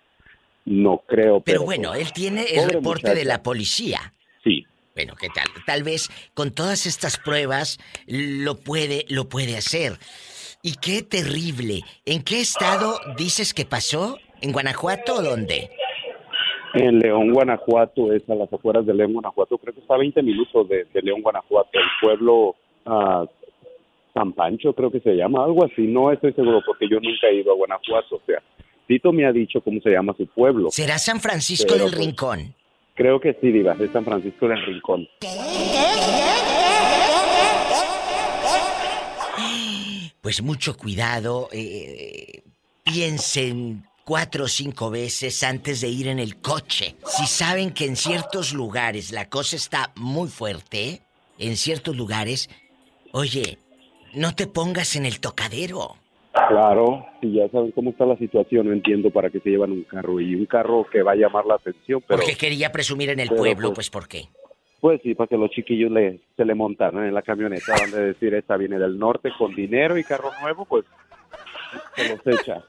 no 0.68 0.98
creo. 1.06 1.40
Pero 1.40 1.60
Pero, 1.60 1.62
bueno, 1.64 1.90
pues, 1.90 2.06
él 2.06 2.12
tiene 2.12 2.44
el 2.44 2.68
reporte 2.68 3.14
de 3.14 3.24
la 3.24 3.42
policía. 3.42 4.12
Sí. 4.44 4.64
Bueno, 4.94 5.14
¿qué 5.20 5.28
tal? 5.28 5.46
Tal 5.66 5.82
vez 5.82 6.08
con 6.34 6.52
todas 6.52 6.86
estas 6.86 7.18
pruebas 7.18 7.78
lo 8.06 8.56
puede, 8.56 9.04
lo 9.08 9.28
puede 9.28 9.56
hacer. 9.56 9.92
Y 10.62 10.74
qué 10.74 11.02
terrible. 11.02 11.82
¿En 12.04 12.22
qué 12.22 12.40
estado 12.40 12.98
dices 13.16 13.54
que 13.54 13.64
pasó? 13.64 14.18
¿En 14.40 14.52
Guanajuato 14.52 15.14
o 15.14 15.22
dónde? 15.22 15.70
En 16.74 16.98
León, 16.98 17.32
Guanajuato, 17.32 18.12
es 18.12 18.28
a 18.28 18.34
las 18.34 18.52
afueras 18.52 18.84
de 18.86 18.94
León, 18.94 19.12
Guanajuato. 19.12 19.56
Creo 19.58 19.72
que 19.72 19.80
está 19.80 19.94
a 19.94 19.98
20 19.98 20.22
minutos 20.22 20.68
de, 20.68 20.84
de 20.92 21.02
León, 21.02 21.22
Guanajuato. 21.22 21.70
El 21.72 21.86
pueblo 22.00 22.56
ah, 22.84 23.24
San 24.14 24.32
Pancho, 24.32 24.72
creo 24.72 24.90
que 24.90 25.00
se 25.00 25.14
llama, 25.14 25.44
algo 25.44 25.64
así. 25.64 25.82
No 25.86 26.10
estoy 26.10 26.32
seguro 26.32 26.60
porque 26.66 26.88
yo 26.88 26.98
nunca 27.00 27.28
he 27.28 27.36
ido 27.36 27.52
a 27.52 27.56
Guanajuato. 27.56 28.16
O 28.16 28.22
sea, 28.26 28.42
Tito 28.88 29.12
me 29.12 29.26
ha 29.26 29.32
dicho 29.32 29.60
cómo 29.60 29.80
se 29.80 29.90
llama 29.90 30.14
su 30.16 30.26
pueblo. 30.26 30.70
¿Será 30.72 30.98
San 30.98 31.20
Francisco 31.20 31.66
Pero, 31.68 31.84
del 31.84 31.94
pues, 31.94 32.06
Rincón? 32.06 32.54
Creo 32.94 33.20
que 33.20 33.36
sí, 33.40 33.52
Diva, 33.52 33.76
es 33.78 33.92
San 33.92 34.04
Francisco 34.04 34.48
del 34.48 34.64
Rincón. 34.64 35.06
Pues 40.20 40.42
mucho 40.42 40.76
cuidado. 40.76 41.48
eh, 41.52 42.42
piensen 42.82 43.84
cuatro 44.04 44.44
o 44.44 44.48
cinco 44.48 44.90
veces 44.90 45.42
antes 45.42 45.82
de 45.82 45.88
ir 45.88 46.08
en 46.08 46.18
el 46.18 46.36
coche. 46.36 46.96
Si 47.06 47.26
saben 47.26 47.72
que 47.72 47.84
en 47.84 47.96
ciertos 47.96 48.54
lugares 48.54 49.12
la 49.12 49.28
cosa 49.28 49.56
está 49.56 49.92
muy 49.96 50.28
fuerte, 50.28 51.02
en 51.38 51.58
ciertos 51.58 51.94
lugares, 51.94 52.48
oye, 53.12 53.58
no 54.14 54.34
te 54.34 54.46
pongas 54.46 54.96
en 54.96 55.04
el 55.04 55.20
tocadero. 55.20 55.96
Claro, 56.32 57.06
y 57.20 57.34
ya 57.34 57.48
saben 57.48 57.72
cómo 57.72 57.90
está 57.90 58.06
la 58.06 58.16
situación, 58.16 58.66
no 58.66 58.72
entiendo 58.72 59.10
para 59.10 59.30
qué 59.30 59.40
se 59.40 59.50
llevan 59.50 59.72
un 59.72 59.82
carro 59.82 60.20
y 60.20 60.34
un 60.34 60.46
carro 60.46 60.86
que 60.90 61.02
va 61.02 61.12
a 61.12 61.16
llamar 61.16 61.46
la 61.46 61.54
atención, 61.54 62.02
pero 62.06 62.20
Porque 62.20 62.36
quería 62.36 62.70
presumir 62.70 63.10
en 63.10 63.20
el 63.20 63.28
pueblo, 63.28 63.68
pues, 63.68 63.88
pues 63.88 63.90
¿por 63.90 64.08
qué? 64.08 64.28
pues 64.80 65.00
sí, 65.02 65.14
para 65.14 65.28
que 65.28 65.36
los 65.36 65.50
chiquillos 65.50 65.90
le, 65.90 66.20
se 66.36 66.44
le 66.44 66.54
montaran 66.54 67.04
en 67.04 67.14
la 67.14 67.22
camioneta, 67.22 67.72
van 67.72 67.94
a 67.94 68.04
decir, 68.04 68.34
esta 68.34 68.56
viene 68.56 68.78
del 68.78 68.98
norte 68.98 69.30
con 69.36 69.54
dinero 69.54 69.98
y 69.98 70.04
carro 70.04 70.30
nuevo, 70.40 70.64
pues 70.64 70.84
se 71.96 72.08
los 72.08 72.40
echa. 72.40 72.62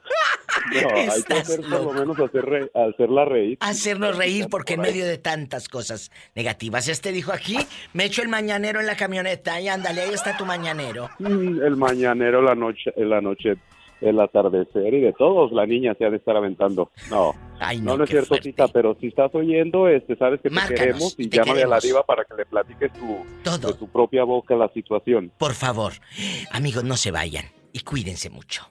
No, 0.82 0.90
hay 1.14 1.24
que 1.24 1.34
hacer 1.34 1.62
por 1.62 1.82
lo 1.84 1.94
menos 1.94 2.20
hacer 2.20 2.46
re- 2.46 2.72
hacerla 2.74 3.26
reír. 3.26 3.58
Hacernos 3.62 4.18
reír 4.18 4.48
porque 4.50 4.74
en 4.76 4.82
medio 4.82 5.06
de 5.06 5.18
tantas 5.18 5.68
cosas 5.70 6.12
negativas. 6.36 6.88
Este 6.88 7.12
dijo 7.12 7.32
aquí, 7.32 7.58
me 7.94 8.06
echo 8.06 8.22
el 8.22 8.28
mañanero 8.28 8.80
en 8.80 8.86
la 8.88 8.96
camioneta 8.96 9.60
y 9.62 9.68
ándale, 9.68 10.02
ahí 10.02 10.14
está 10.14 10.38
tu 10.38 10.46
mañanero. 10.46 11.10
Mm, 11.20 11.62
El 11.62 11.76
mañanero, 11.76 12.42
la 12.42 12.56
noche, 12.56 12.92
la 12.98 13.22
noche, 13.22 13.56
el 14.02 14.20
atardecer 14.20 14.94
y 14.94 15.02
de 15.02 15.14
todos, 15.14 15.52
la 15.52 15.66
niña 15.66 15.94
se 15.98 16.06
ha 16.06 16.10
de 16.10 16.18
estar 16.18 16.36
aventando. 16.38 16.90
No, 17.10 17.34
Ay, 17.60 17.80
no, 17.80 17.92
no, 17.92 17.98
no 17.98 18.04
es 18.06 18.10
cierto, 18.10 18.38
Tita, 18.38 18.70
pero 18.70 18.96
si 19.02 19.08
estás 19.08 19.36
oyendo, 19.36 19.90
este, 19.90 20.16
sabes 20.16 20.40
que 20.42 20.48
te 20.48 20.56
Márcanos, 20.56 20.80
queremos 20.80 21.16
y 21.18 21.28
te 21.28 21.38
llámale 21.38 21.64
a 21.64 21.68
la 21.68 21.80
diva 21.82 22.04
para 22.06 22.24
que 22.24 22.34
le 22.36 22.46
platiques 22.46 22.92
tu, 22.94 23.68
de 23.68 23.74
tu 23.74 23.90
propia 23.90 24.24
boca 24.24 24.56
la 24.56 24.70
situación. 24.70 25.32
Por 25.38 25.54
favor, 25.54 25.92
amigos, 26.52 26.86
no 26.86 26.96
se 26.96 27.12
vayan 27.12 27.46
y 27.74 27.82
cuídense 27.82 28.30
mucho. 28.30 28.64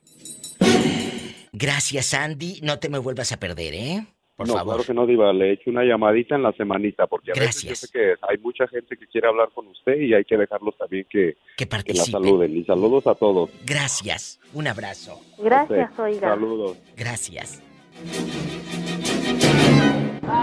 Gracias, 1.52 2.14
Andy. 2.14 2.60
No 2.62 2.78
te 2.78 2.88
me 2.88 2.98
vuelvas 2.98 3.32
a 3.32 3.38
perder, 3.38 3.74
¿eh? 3.74 4.06
Por 4.36 4.46
no, 4.46 4.54
favor. 4.54 4.74
claro 4.74 4.86
que 4.86 4.94
no, 4.94 5.06
Diva. 5.06 5.32
Le 5.32 5.52
echo 5.54 5.70
una 5.70 5.82
llamadita 5.84 6.36
en 6.36 6.44
la 6.44 6.52
semanita 6.52 7.08
porque 7.08 7.32
a 7.32 7.34
veces 7.34 7.62
yo 7.62 7.68
Gracias. 7.70 7.78
sé 7.80 7.88
que 7.92 8.14
hay 8.22 8.38
mucha 8.38 8.68
gente 8.68 8.96
que 8.96 9.06
quiere 9.08 9.26
hablar 9.26 9.48
con 9.52 9.66
usted 9.66 9.96
y 10.00 10.14
hay 10.14 10.24
que 10.24 10.36
dejarlos 10.36 10.76
también 10.78 11.06
que, 11.10 11.36
que, 11.56 11.64
la 11.64 11.68
participen. 11.70 12.12
saluden. 12.12 12.56
Y 12.56 12.64
saludos 12.64 13.06
a 13.08 13.16
todos. 13.16 13.50
Gracias. 13.66 14.38
Un 14.54 14.68
abrazo. 14.68 15.20
Gracias, 15.38 15.98
oiga. 15.98 16.28
Saludos. 16.28 16.76
Gracias. 16.96 17.60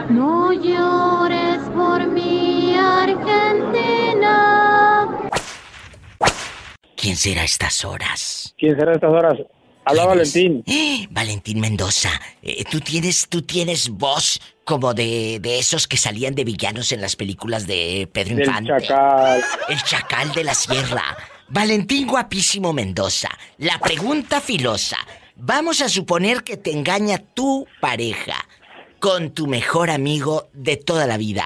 No 0.09 0.51
llores 0.51 1.59
por 1.73 2.05
mi 2.07 2.75
Argentina. 2.75 4.41
¿Quién 6.97 7.15
será 7.15 7.41
a 7.41 7.45
estas 7.45 7.85
horas? 7.85 8.53
¿Quién 8.57 8.75
será 8.77 8.91
a 8.91 8.95
estas 8.95 9.11
horas? 9.11 9.35
Habla 9.85 10.05
Valentín. 10.05 10.63
Valentín 11.11 11.59
Mendoza, 11.59 12.09
eh, 12.41 12.63
tú 12.69 12.79
tienes, 12.79 13.27
tú 13.29 13.43
tienes 13.43 13.89
voz 13.89 14.41
como 14.63 14.93
de, 14.93 15.39
de 15.39 15.59
esos 15.59 15.87
que 15.87 15.97
salían 15.97 16.33
de 16.33 16.43
villanos 16.43 16.91
en 16.91 17.01
las 17.01 17.15
películas 17.15 17.67
de 17.67 18.09
Pedro 18.11 18.35
Del 18.35 18.47
Infante. 18.47 18.71
Chacal. 18.81 19.43
El 19.69 19.83
chacal 19.83 20.33
de 20.33 20.43
la 20.43 20.55
sierra. 20.55 21.15
Valentín 21.49 22.07
guapísimo 22.07 22.73
Mendoza. 22.73 23.29
La 23.59 23.79
pregunta 23.79 24.41
filosa. 24.41 24.97
Vamos 25.35 25.81
a 25.81 25.89
suponer 25.89 26.43
que 26.43 26.57
te 26.57 26.71
engaña 26.71 27.19
tu 27.19 27.67
pareja 27.79 28.43
con 28.99 29.31
tu 29.31 29.45
mejor 29.45 29.91
amigo 29.91 30.49
de 30.53 30.77
toda 30.77 31.05
la 31.05 31.17
vida. 31.17 31.43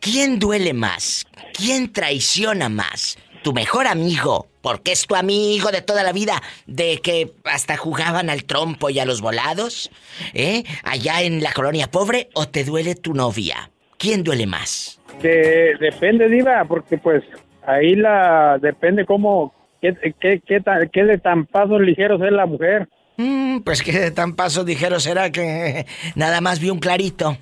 ¿Quién 0.00 0.38
duele 0.38 0.72
más? 0.72 1.26
¿Quién 1.52 1.92
traiciona 1.92 2.68
más? 2.68 3.16
¿Tu 3.44 3.52
mejor 3.52 3.86
amigo? 3.86 4.49
Porque 4.62 4.92
es 4.92 5.06
tu 5.06 5.14
amigo 5.14 5.70
de 5.70 5.82
toda 5.82 6.02
la 6.02 6.12
vida, 6.12 6.42
de 6.66 6.98
que 6.98 7.32
hasta 7.44 7.76
jugaban 7.76 8.28
al 8.30 8.44
trompo 8.44 8.90
y 8.90 8.98
a 8.98 9.04
los 9.06 9.20
volados, 9.20 9.90
¿eh? 10.34 10.64
Allá 10.84 11.22
en 11.22 11.42
la 11.42 11.52
colonia 11.52 11.90
pobre, 11.90 12.28
o 12.34 12.46
te 12.48 12.64
duele 12.64 12.94
tu 12.94 13.14
novia? 13.14 13.70
¿Quién 13.98 14.22
duele 14.22 14.46
más? 14.46 15.00
De- 15.22 15.76
depende, 15.80 16.28
Diva, 16.28 16.64
porque 16.66 16.98
pues 16.98 17.22
ahí 17.66 17.94
la 17.94 18.58
depende 18.60 19.04
cómo, 19.06 19.54
qué, 19.80 19.94
qué, 20.20 20.40
qué, 20.46 20.62
qué 20.92 21.04
de 21.04 21.18
tan 21.18 21.46
pasos 21.46 21.80
ligeros 21.80 22.20
es 22.22 22.32
la 22.32 22.46
mujer. 22.46 22.88
Mm, 23.16 23.60
pues 23.60 23.82
que 23.82 23.92
de 23.92 24.10
tan 24.10 24.34
paso 24.34 24.64
dijeron 24.64 25.00
será 25.00 25.30
que 25.30 25.84
nada 26.14 26.40
más 26.40 26.58
vi 26.60 26.70
un 26.70 26.78
clarito. 26.78 27.36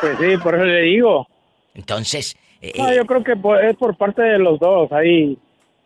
Pues 0.00 0.16
sí, 0.20 0.36
por 0.42 0.54
eso 0.54 0.64
le 0.64 0.82
digo. 0.82 1.26
Entonces, 1.74 2.36
eh, 2.60 2.72
No, 2.78 2.92
yo 2.94 3.04
creo 3.06 3.24
que 3.24 3.32
es 3.68 3.76
por 3.76 3.96
parte 3.96 4.22
de 4.22 4.38
los 4.38 4.60
dos, 4.60 4.90
ahí. 4.92 5.36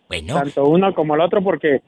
Bueno. 0.08 0.34
Tanto 0.34 0.64
uno 0.64 0.94
como 0.94 1.14
el 1.14 1.20
otro, 1.20 1.42
porque 1.42 1.82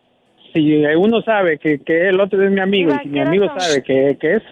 si 0.52 0.84
uno 0.96 1.22
sabe 1.22 1.58
que, 1.58 1.78
que 1.80 2.08
el 2.08 2.20
otro 2.20 2.42
es 2.44 2.50
mi 2.50 2.60
amigo 2.60 2.94
y 2.94 3.02
si 3.02 3.08
mi 3.08 3.20
amigo 3.20 3.46
sabe 3.58 3.82
que, 3.82 4.16
que 4.20 4.36
es, 4.36 4.42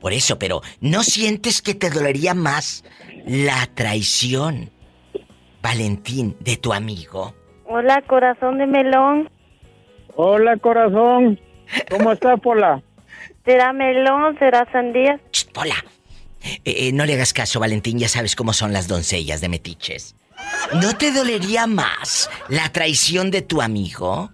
por 0.00 0.12
eso, 0.12 0.38
pero 0.38 0.62
¿no 0.80 1.02
sientes 1.02 1.62
que 1.62 1.74
te 1.74 1.90
dolería 1.90 2.34
más 2.34 2.84
la 3.26 3.68
traición, 3.74 4.70
Valentín, 5.62 6.36
de 6.40 6.56
tu 6.56 6.72
amigo? 6.72 7.34
Hola, 7.66 8.02
corazón 8.06 8.58
de 8.58 8.66
melón. 8.66 9.28
Hola, 10.14 10.56
corazón. 10.56 11.38
¿Cómo 11.90 12.12
estás, 12.12 12.40
Pola? 12.40 12.82
¿Será 13.44 13.72
melón? 13.72 14.38
¿Será 14.38 14.66
sandía? 14.72 15.20
Pola. 15.52 15.74
Eh, 16.64 16.88
eh, 16.88 16.92
no 16.92 17.04
le 17.04 17.14
hagas 17.14 17.32
caso, 17.32 17.58
Valentín, 17.58 17.98
ya 17.98 18.08
sabes 18.08 18.36
cómo 18.36 18.52
son 18.52 18.72
las 18.72 18.86
doncellas 18.86 19.40
de 19.40 19.48
metiches. 19.48 20.14
¿No 20.74 20.96
te 20.96 21.12
dolería 21.12 21.66
más 21.66 22.30
la 22.48 22.68
traición 22.70 23.30
de 23.30 23.42
tu 23.42 23.62
amigo? 23.62 24.30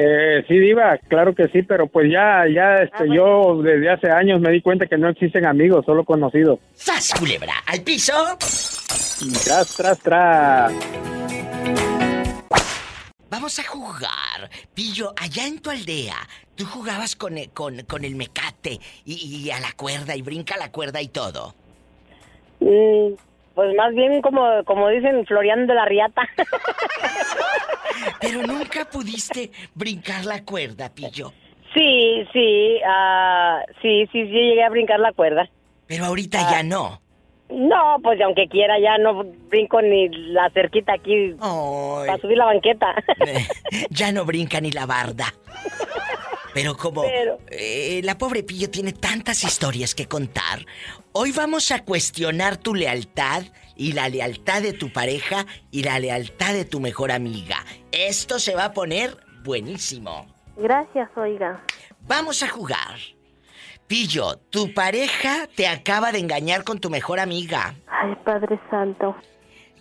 Eh, 0.00 0.44
sí, 0.46 0.56
Diva, 0.56 0.96
claro 1.08 1.34
que 1.34 1.48
sí, 1.48 1.62
pero 1.62 1.88
pues 1.88 2.08
ya, 2.08 2.44
ya, 2.46 2.76
este, 2.76 3.12
yo 3.12 3.60
desde 3.60 3.90
hace 3.90 4.08
años 4.08 4.40
me 4.40 4.52
di 4.52 4.62
cuenta 4.62 4.86
que 4.86 4.96
no 4.96 5.08
existen 5.08 5.44
amigos, 5.44 5.84
solo 5.84 6.04
conocidos. 6.04 6.60
¡Sas, 6.74 7.12
culebra! 7.18 7.54
¡Al 7.66 7.82
piso! 7.82 8.12
Tras, 9.44 9.74
tras, 9.76 9.98
tras. 9.98 10.72
Vamos 13.28 13.58
a 13.58 13.64
jugar. 13.64 14.48
Pillo, 14.72 15.12
allá 15.20 15.46
en 15.48 15.58
tu 15.58 15.70
aldea, 15.70 16.16
tú 16.54 16.64
jugabas 16.64 17.16
con 17.16 17.36
el, 17.36 17.50
con, 17.50 17.80
con 17.80 18.04
el 18.04 18.14
mecate 18.14 18.78
y, 19.04 19.14
y 19.14 19.50
a 19.50 19.58
la 19.58 19.72
cuerda 19.72 20.14
y 20.14 20.22
brinca 20.22 20.56
la 20.56 20.70
cuerda 20.70 21.02
y 21.02 21.08
todo. 21.08 21.56
Mm, 22.60 23.14
Pues 23.58 23.74
más 23.74 23.92
bien 23.92 24.22
como, 24.22 24.62
como 24.66 24.88
dicen, 24.88 25.26
floreando 25.26 25.74
la 25.74 25.84
riata. 25.84 26.22
Pero 28.20 28.42
nunca 28.42 28.84
pudiste 28.84 29.50
brincar 29.74 30.24
la 30.26 30.44
cuerda, 30.44 30.94
Pillo. 30.94 31.32
Sí, 31.74 32.24
sí, 32.32 32.78
ah, 32.86 33.60
sí, 33.82 34.06
sí, 34.12 34.26
sí, 34.26 34.28
llegué 34.28 34.62
a 34.62 34.70
brincar 34.70 35.00
la 35.00 35.12
cuerda. 35.12 35.50
Pero 35.88 36.04
ahorita 36.04 36.48
ya 36.48 36.62
no. 36.62 37.00
No, 37.50 37.96
pues 38.00 38.20
aunque 38.20 38.46
quiera 38.46 38.78
ya 38.78 38.96
no 38.96 39.24
brinco 39.24 39.82
ni 39.82 40.08
la 40.08 40.48
cerquita 40.50 40.92
aquí 40.92 41.34
para 41.40 42.16
subir 42.18 42.38
la 42.38 42.44
banqueta. 42.44 42.94
Ya 43.90 44.12
no 44.12 44.24
brinca 44.24 44.60
ni 44.60 44.70
la 44.70 44.86
barda. 44.86 45.34
Pero 46.54 46.76
como 46.76 47.04
eh, 47.50 48.00
la 48.04 48.18
pobre 48.18 48.42
Pillo 48.42 48.70
tiene 48.70 48.92
tantas 48.92 49.44
historias 49.44 49.94
que 49.94 50.06
contar, 50.06 50.64
hoy 51.12 51.32
vamos 51.32 51.70
a 51.70 51.84
cuestionar 51.84 52.56
tu 52.56 52.74
lealtad 52.74 53.44
y 53.76 53.92
la 53.92 54.08
lealtad 54.08 54.62
de 54.62 54.72
tu 54.72 54.92
pareja 54.92 55.46
y 55.70 55.82
la 55.82 55.98
lealtad 55.98 56.52
de 56.52 56.64
tu 56.64 56.80
mejor 56.80 57.12
amiga. 57.12 57.64
Esto 57.92 58.38
se 58.38 58.54
va 58.54 58.66
a 58.66 58.72
poner 58.72 59.16
buenísimo. 59.44 60.26
Gracias, 60.56 61.08
oiga. 61.16 61.62
Vamos 62.00 62.42
a 62.42 62.48
jugar. 62.48 62.98
Pillo, 63.86 64.36
tu 64.50 64.74
pareja 64.74 65.48
te 65.54 65.66
acaba 65.66 66.12
de 66.12 66.18
engañar 66.18 66.64
con 66.64 66.78
tu 66.78 66.90
mejor 66.90 67.20
amiga. 67.20 67.74
Ay, 67.86 68.14
Padre 68.24 68.60
Santo. 68.70 69.16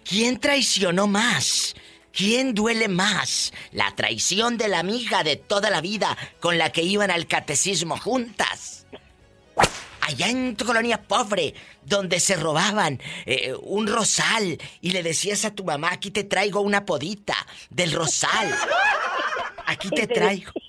¿Quién 0.07 0.39
traicionó 0.39 1.07
más? 1.07 1.75
¿Quién 2.17 2.55
duele 2.55 2.87
más? 2.87 3.53
La 3.73 3.93
traición 3.93 4.57
de 4.57 4.67
la 4.67 4.79
amiga 4.79 5.23
de 5.23 5.35
toda 5.35 5.69
la 5.69 5.81
vida 5.81 6.17
con 6.39 6.57
la 6.57 6.71
que 6.71 6.81
iban 6.81 7.11
al 7.11 7.27
catecismo 7.27 7.95
juntas. 7.95 8.87
Allá 10.01 10.27
en 10.27 10.55
tu 10.55 10.65
colonia 10.65 11.03
pobre, 11.03 11.53
donde 11.83 12.19
se 12.19 12.35
robaban 12.35 12.99
eh, 13.27 13.53
un 13.61 13.85
rosal 13.85 14.57
y 14.81 14.91
le 14.93 15.03
decías 15.03 15.45
a 15.45 15.53
tu 15.53 15.63
mamá, 15.63 15.91
aquí 15.91 16.09
te 16.09 16.23
traigo 16.23 16.61
una 16.61 16.87
podita 16.87 17.35
del 17.69 17.91
rosal. 17.91 18.51
Aquí 19.67 19.89
te 19.89 20.07
traigo. 20.07 20.51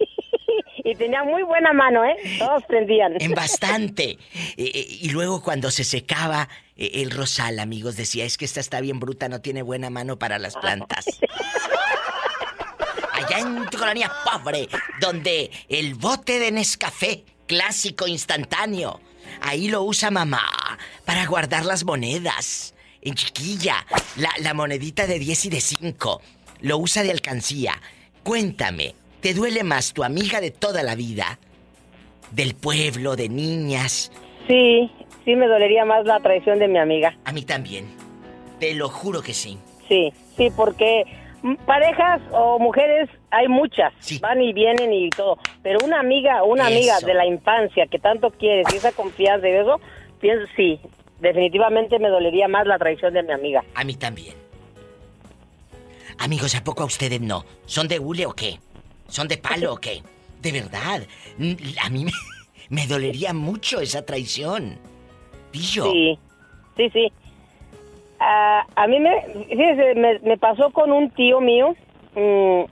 Y 0.84 0.94
tenía 0.94 1.22
muy 1.22 1.42
buena 1.42 1.74
mano, 1.74 2.02
¿eh? 2.02 2.16
Todos 2.38 2.64
prendían. 2.64 3.12
En 3.20 3.32
bastante. 3.32 4.16
Eh, 4.56 4.72
eh, 4.74 4.86
y 5.02 5.10
luego 5.10 5.42
cuando 5.42 5.70
se 5.70 5.84
secaba 5.84 6.48
el 6.78 7.10
rosal, 7.10 7.58
amigos, 7.58 7.96
decía, 7.96 8.24
es 8.24 8.38
que 8.38 8.44
esta 8.44 8.60
está 8.60 8.80
bien 8.80 9.00
bruta, 9.00 9.28
no 9.28 9.40
tiene 9.40 9.62
buena 9.62 9.90
mano 9.90 10.18
para 10.18 10.38
las 10.38 10.56
plantas. 10.56 11.04
Allá 13.12 13.40
en 13.40 13.68
tu 13.68 13.78
colonia 13.78 14.12
pobre, 14.24 14.68
donde 15.00 15.50
el 15.68 15.94
bote 15.94 16.38
de 16.38 16.52
Nescafé, 16.52 17.24
clásico 17.46 18.06
instantáneo, 18.06 19.00
ahí 19.40 19.68
lo 19.68 19.82
usa 19.82 20.10
mamá 20.10 20.48
para 21.04 21.26
guardar 21.26 21.64
las 21.64 21.84
monedas. 21.84 22.74
En 23.02 23.14
chiquilla, 23.14 23.84
la, 24.16 24.30
la 24.38 24.54
monedita 24.54 25.06
de 25.06 25.18
10 25.18 25.46
y 25.46 25.50
de 25.50 25.60
5, 25.60 26.22
lo 26.60 26.78
usa 26.78 27.02
de 27.02 27.10
alcancía. 27.10 27.80
Cuéntame, 28.22 28.94
¿te 29.20 29.34
duele 29.34 29.64
más 29.64 29.92
tu 29.92 30.04
amiga 30.04 30.40
de 30.40 30.50
toda 30.50 30.82
la 30.82 30.94
vida 30.94 31.38
del 32.32 32.54
pueblo, 32.54 33.16
de 33.16 33.28
niñas. 33.28 34.10
Sí, 34.46 34.90
sí 35.28 35.36
me 35.36 35.46
dolería 35.46 35.84
más 35.84 36.06
la 36.06 36.20
traición 36.20 36.58
de 36.58 36.68
mi 36.68 36.78
amiga. 36.78 37.14
A 37.26 37.32
mí 37.32 37.42
también. 37.42 37.86
Te 38.58 38.74
lo 38.74 38.88
juro 38.88 39.20
que 39.20 39.34
sí. 39.34 39.58
Sí, 39.86 40.10
sí, 40.38 40.48
porque 40.56 41.04
parejas 41.66 42.22
o 42.30 42.58
mujeres 42.58 43.10
hay 43.30 43.46
muchas, 43.46 43.92
van 44.22 44.40
y 44.40 44.54
vienen 44.54 44.90
y 44.90 45.10
todo, 45.10 45.36
pero 45.62 45.80
una 45.84 46.00
amiga, 46.00 46.42
una 46.44 46.66
amiga 46.66 46.98
de 47.00 47.12
la 47.12 47.26
infancia 47.26 47.86
que 47.86 47.98
tanto 47.98 48.30
quieres 48.30 48.72
y 48.72 48.78
esa 48.78 48.90
confianza 48.92 49.46
y 49.46 49.52
eso, 49.52 49.78
pienso 50.18 50.50
sí, 50.56 50.80
definitivamente 51.20 51.98
me 51.98 52.08
dolería 52.08 52.48
más 52.48 52.66
la 52.66 52.78
traición 52.78 53.12
de 53.12 53.22
mi 53.22 53.32
amiga. 53.32 53.62
A 53.74 53.84
mí 53.84 53.96
también. 53.96 54.34
Amigos, 56.20 56.54
¿a 56.54 56.64
poco 56.64 56.84
a 56.84 56.86
ustedes 56.86 57.20
no? 57.20 57.44
¿Son 57.66 57.86
de 57.86 57.98
hule 57.98 58.24
o 58.24 58.32
qué? 58.32 58.60
¿Son 59.08 59.28
de 59.28 59.36
palo 59.36 59.74
o 59.74 59.76
qué? 59.76 60.02
De 60.40 60.52
verdad. 60.52 61.02
A 61.82 61.90
mí 61.90 62.06
me, 62.06 62.12
me 62.70 62.86
dolería 62.86 63.34
mucho 63.34 63.80
esa 63.82 64.06
traición. 64.06 64.78
Pillo. 65.50 65.84
Sí, 65.92 66.18
sí, 66.76 66.90
sí. 66.90 67.12
A 68.20 68.86
mí 68.88 68.98
me, 68.98 69.22
fíjese, 69.48 69.94
me, 69.94 70.18
me 70.20 70.36
pasó 70.38 70.70
con 70.70 70.90
un 70.92 71.10
tío 71.10 71.40
mío. 71.40 71.74
mm, 72.14 72.62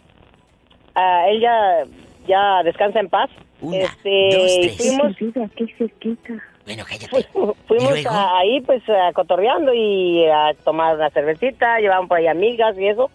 ah, 0.94 1.24
él 1.28 1.40
ya, 1.40 1.84
ya 2.26 2.62
descansa 2.64 3.00
en 3.00 3.08
paz. 3.08 3.30
este, 3.72 4.36
dos, 4.36 4.56
tres. 4.60 4.76
Fuimos, 4.76 5.16
Qué 5.56 5.66
cerquita. 5.78 6.32
Bueno, 6.64 6.82
cállate. 6.88 7.28
fuimos 7.68 8.06
a- 8.06 8.38
ahí 8.38 8.60
pues 8.62 8.82
a 8.88 9.12
cotorreando 9.12 9.72
y 9.72 10.24
a 10.26 10.52
tomar 10.64 10.96
una 10.96 11.10
cervecita, 11.10 11.78
llevaban 11.78 12.08
por 12.08 12.18
ahí 12.18 12.26
amigas 12.26 12.76
y 12.76 12.88
eso. 12.88 13.10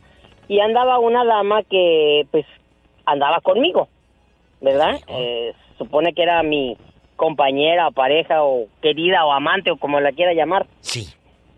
Y 0.48 0.60
andaba 0.62 1.00
una 1.00 1.26
dama 1.26 1.62
que 1.64 2.26
pues 2.32 2.46
andaba 3.06 3.42
conmigo, 3.42 3.90
¿verdad? 4.62 5.00
Eh, 5.08 5.54
supone 5.78 6.14
que 6.14 6.24
era 6.24 6.44
mi 6.44 6.78
compañera 7.26 7.88
o 7.88 7.92
pareja 7.92 8.44
o 8.44 8.66
querida 8.82 9.24
o 9.28 9.32
amante 9.32 9.70
o 9.70 9.78
como 9.78 10.00
la 10.00 10.12
quiera 10.12 10.34
llamar. 10.34 10.66
Sí. 10.80 11.08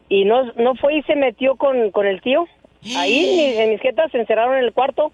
Y 0.09 0.25
no, 0.25 0.43
no 0.57 0.75
fue 0.75 0.95
y 0.97 1.03
se 1.03 1.15
metió 1.15 1.55
con, 1.55 1.89
con 1.91 2.05
el 2.05 2.19
tío. 2.21 2.45
Ahí 2.97 3.17
en 3.17 3.35
mis- 3.37 3.57
en 3.59 3.69
mis 3.69 3.79
jetas 3.81 4.11
se 4.11 4.17
encerraron 4.19 4.57
en 4.57 4.65
el 4.65 4.73
cuarto. 4.73 5.13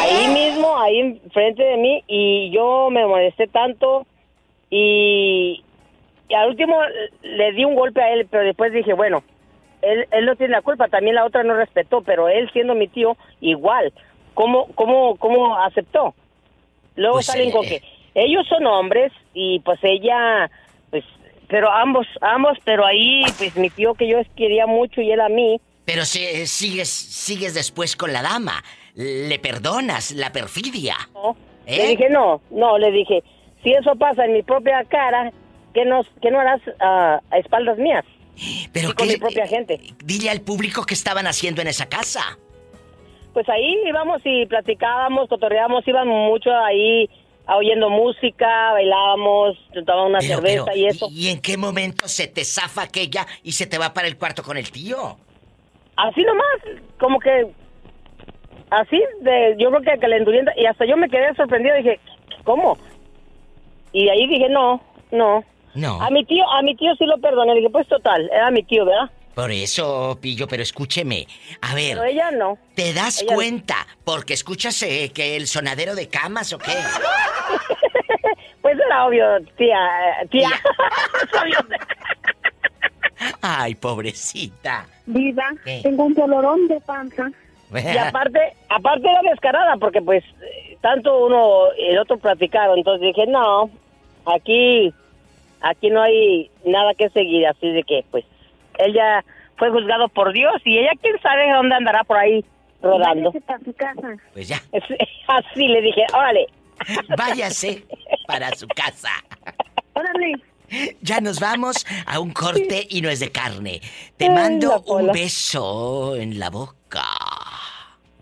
Ahí 0.00 0.26
mismo, 0.28 0.78
ahí 0.78 0.98
enfrente 1.00 1.62
de 1.62 1.76
mí. 1.76 2.02
Y 2.06 2.50
yo 2.50 2.88
me 2.90 3.06
molesté 3.06 3.46
tanto. 3.46 4.06
Y, 4.70 5.62
y 6.30 6.34
al 6.34 6.48
último 6.48 6.78
le 7.22 7.52
di 7.52 7.66
un 7.66 7.74
golpe 7.74 8.00
a 8.02 8.10
él, 8.14 8.26
pero 8.30 8.42
después 8.44 8.72
dije, 8.72 8.94
bueno, 8.94 9.22
él, 9.82 10.06
él 10.12 10.24
no 10.24 10.34
tiene 10.36 10.52
la 10.52 10.62
culpa. 10.62 10.88
También 10.88 11.14
la 11.16 11.26
otra 11.26 11.42
no 11.44 11.54
respetó, 11.54 12.00
pero 12.00 12.28
él 12.30 12.48
siendo 12.54 12.74
mi 12.74 12.88
tío, 12.88 13.18
igual. 13.42 13.92
¿Cómo, 14.32 14.68
cómo, 14.74 15.16
cómo 15.16 15.58
aceptó? 15.58 16.14
Luego 16.96 17.16
Pues, 17.16 17.26
salen 17.26 17.48
eh, 17.48 17.52
con 17.52 17.62
que 17.66 17.82
ellos 18.14 18.46
son 18.48 18.66
hombres 18.66 19.12
y 19.34 19.60
pues 19.60 19.78
ella, 19.82 20.50
pues, 20.90 21.04
pero 21.48 21.70
ambos, 21.70 22.06
ambos, 22.20 22.58
pero 22.64 22.84
ahí, 22.86 23.24
pues 23.38 23.56
mi 23.56 23.70
tío 23.70 23.94
que 23.94 24.08
yo 24.08 24.18
quería 24.36 24.66
mucho 24.66 25.00
y 25.00 25.10
él 25.10 25.20
a 25.20 25.28
mí, 25.28 25.60
Pero 25.84 26.04
si, 26.04 26.22
eh, 26.24 26.46
sigues, 26.46 26.88
sigues 26.88 27.54
después 27.54 27.96
con 27.96 28.12
la 28.12 28.22
dama. 28.22 28.62
Le 28.94 29.38
perdonas 29.38 30.12
la 30.12 30.30
perfidia. 30.32 30.96
¿Eh? 31.66 31.76
Le 31.78 31.86
dije, 31.88 32.08
no, 32.10 32.40
no, 32.50 32.78
le 32.78 32.90
dije, 32.92 33.22
si 33.62 33.72
eso 33.72 33.96
pasa 33.96 34.24
en 34.26 34.32
mi 34.34 34.42
propia 34.42 34.84
cara, 34.84 35.32
¿qué 35.74 35.84
no, 35.84 36.02
qué 36.20 36.30
no 36.30 36.38
harás 36.40 36.60
ah, 36.80 37.20
a 37.30 37.38
espaldas 37.38 37.78
mías? 37.78 38.04
Pero 38.72 38.90
Y 38.90 38.92
con 38.94 39.06
qué- 39.08 39.14
mi 39.14 39.18
propia 39.18 39.46
gente. 39.46 39.80
Dile 40.04 40.30
al 40.30 40.40
público 40.42 40.84
qué 40.84 40.94
estaban 40.94 41.26
haciendo 41.26 41.62
en 41.62 41.68
esa 41.68 41.86
casa. 41.88 42.38
Pues 43.32 43.48
ahí 43.48 43.76
íbamos 43.86 44.20
y 44.24 44.46
platicábamos, 44.46 45.28
cotorreábamos, 45.28 45.86
íbamos 45.88 46.30
mucho 46.30 46.50
ahí 46.54 47.08
ah, 47.08 47.21
oyendo 47.56 47.90
música, 47.90 48.72
bailábamos, 48.72 49.56
tomábamos 49.72 50.10
una 50.10 50.18
Pero, 50.20 50.34
cerveza 50.36 50.64
pero, 50.66 50.76
y 50.76 50.86
eso. 50.86 51.08
¿Y 51.10 51.28
en 51.28 51.40
qué 51.40 51.56
momento 51.56 52.08
se 52.08 52.28
te 52.28 52.44
zafa 52.44 52.82
aquella 52.82 53.26
y 53.42 53.52
se 53.52 53.66
te 53.66 53.78
va 53.78 53.92
para 53.92 54.08
el 54.08 54.16
cuarto 54.16 54.42
con 54.42 54.56
el 54.56 54.70
tío? 54.70 55.16
Así 55.96 56.22
nomás, 56.22 56.58
como 56.98 57.18
que 57.18 57.48
así, 58.70 59.02
de, 59.20 59.56
yo 59.58 59.70
creo 59.70 59.82
que 59.82 60.00
calenturienta, 60.00 60.52
y 60.56 60.66
hasta 60.66 60.86
yo 60.86 60.96
me 60.96 61.08
quedé 61.08 61.34
sorprendido, 61.34 61.76
dije, 61.76 62.00
¿cómo? 62.44 62.78
Y 63.92 64.08
ahí 64.08 64.26
dije, 64.26 64.48
no, 64.48 64.82
no. 65.10 65.44
No. 65.74 66.02
A 66.02 66.10
mi 66.10 66.24
tío, 66.24 66.48
a 66.50 66.62
mi 66.62 66.74
tío 66.76 66.94
sí 66.96 67.04
lo 67.06 67.18
perdoné, 67.18 67.54
dije, 67.54 67.70
pues 67.70 67.86
total, 67.86 68.28
era 68.32 68.50
mi 68.50 68.62
tío, 68.62 68.84
¿verdad? 68.84 69.10
Por 69.34 69.50
eso, 69.50 70.18
Pillo, 70.20 70.46
pero 70.46 70.62
escúcheme. 70.62 71.26
A 71.62 71.74
ver, 71.74 71.96
Pero 71.96 72.04
ella 72.04 72.30
no. 72.30 72.58
¿te 72.74 72.92
das 72.92 73.22
ella 73.22 73.30
no. 73.30 73.36
cuenta? 73.36 73.86
Porque 74.04 74.34
escuchas 74.34 74.82
eh, 74.82 75.10
que 75.14 75.36
el 75.36 75.46
sonadero 75.46 75.94
de 75.94 76.08
camas 76.08 76.52
o 76.52 76.58
qué. 76.58 76.72
Pues 78.62 78.78
era 78.78 79.06
obvio, 79.06 79.24
tía, 79.56 79.76
eh, 80.22 80.28
tía. 80.30 80.48
Ay, 83.42 83.74
pobrecita. 83.74 84.86
Viva, 85.06 85.50
¿Qué? 85.64 85.80
tengo 85.82 86.04
un 86.04 86.14
dolorón 86.14 86.68
de 86.68 86.80
panza. 86.80 87.28
Y 87.74 87.98
aparte, 87.98 88.38
aparte 88.68 89.10
era 89.10 89.20
descarada, 89.30 89.76
porque 89.78 90.00
pues 90.00 90.22
tanto 90.80 91.26
uno 91.26 91.74
y 91.76 91.88
el 91.88 91.98
otro 91.98 92.18
platicaron, 92.18 92.78
entonces 92.78 93.08
dije, 93.08 93.26
no, 93.26 93.68
aquí, 94.26 94.94
aquí 95.60 95.90
no 95.90 96.00
hay 96.00 96.48
nada 96.64 96.94
que 96.94 97.08
seguir, 97.10 97.44
así 97.46 97.68
de 97.68 97.82
que 97.82 98.04
pues 98.12 98.24
él 98.78 98.94
ya 98.94 99.24
fue 99.56 99.70
juzgado 99.70 100.08
por 100.08 100.32
Dios 100.32 100.54
y 100.64 100.78
ella 100.78 100.90
quién 101.00 101.20
sabe 101.20 101.52
dónde 101.52 101.74
andará 101.74 102.04
por 102.04 102.18
ahí 102.18 102.44
rodando. 102.82 103.30
Váyase 103.32 103.40
para 103.40 103.58
su 103.64 103.72
casa. 103.74 104.16
Pues 104.32 104.48
ya, 104.48 104.60
Así 105.28 105.68
le 105.68 105.80
dije, 105.80 106.04
órale. 106.14 106.46
váyase 107.16 107.84
para 108.26 108.50
su 108.54 108.66
casa. 108.68 109.10
Órale. 109.94 110.34
Ya 111.02 111.20
nos 111.20 111.38
vamos 111.38 111.86
a 112.06 112.18
un 112.18 112.32
corte 112.32 112.86
y 112.88 113.02
no 113.02 113.10
es 113.10 113.20
de 113.20 113.30
carne. 113.30 113.80
Te 114.16 114.30
mando 114.30 114.82
un 114.86 115.12
beso 115.12 116.16
en 116.16 116.38
la 116.38 116.48
boca. 116.48 117.02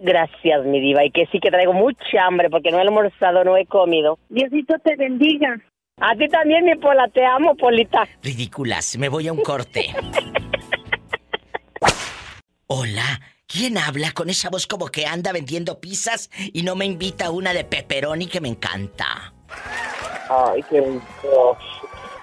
Gracias, 0.00 0.64
mi 0.64 0.80
diva, 0.80 1.04
y 1.04 1.10
que 1.10 1.26
sí 1.26 1.38
que 1.40 1.50
traigo 1.50 1.74
mucha 1.74 2.24
hambre 2.26 2.48
porque 2.48 2.70
no 2.70 2.78
he 2.78 2.80
almorzado, 2.80 3.44
no 3.44 3.56
he 3.56 3.66
comido. 3.66 4.18
Diosito 4.30 4.78
te 4.82 4.96
bendiga. 4.96 5.60
A 6.00 6.14
ti 6.16 6.28
también, 6.28 6.64
mi 6.64 6.74
Pola, 6.76 7.08
te 7.08 7.24
amo, 7.24 7.54
Polita. 7.54 8.08
Ridículas, 8.22 8.96
me 8.96 9.10
voy 9.10 9.28
a 9.28 9.32
un 9.32 9.42
corte. 9.42 9.86
Hola, 12.66 13.20
¿quién 13.46 13.76
habla 13.76 14.12
con 14.12 14.30
esa 14.30 14.48
voz 14.48 14.66
como 14.66 14.86
que 14.86 15.04
anda 15.04 15.30
vendiendo 15.32 15.78
pizzas 15.78 16.30
y 16.54 16.62
no 16.62 16.74
me 16.74 16.86
invita 16.86 17.26
a 17.26 17.30
una 17.30 17.52
de 17.52 17.64
pepperoni 17.64 18.28
que 18.28 18.40
me 18.40 18.48
encanta? 18.48 19.34
Ay, 20.30 20.62
qué 20.70 20.80
rico. 20.80 21.58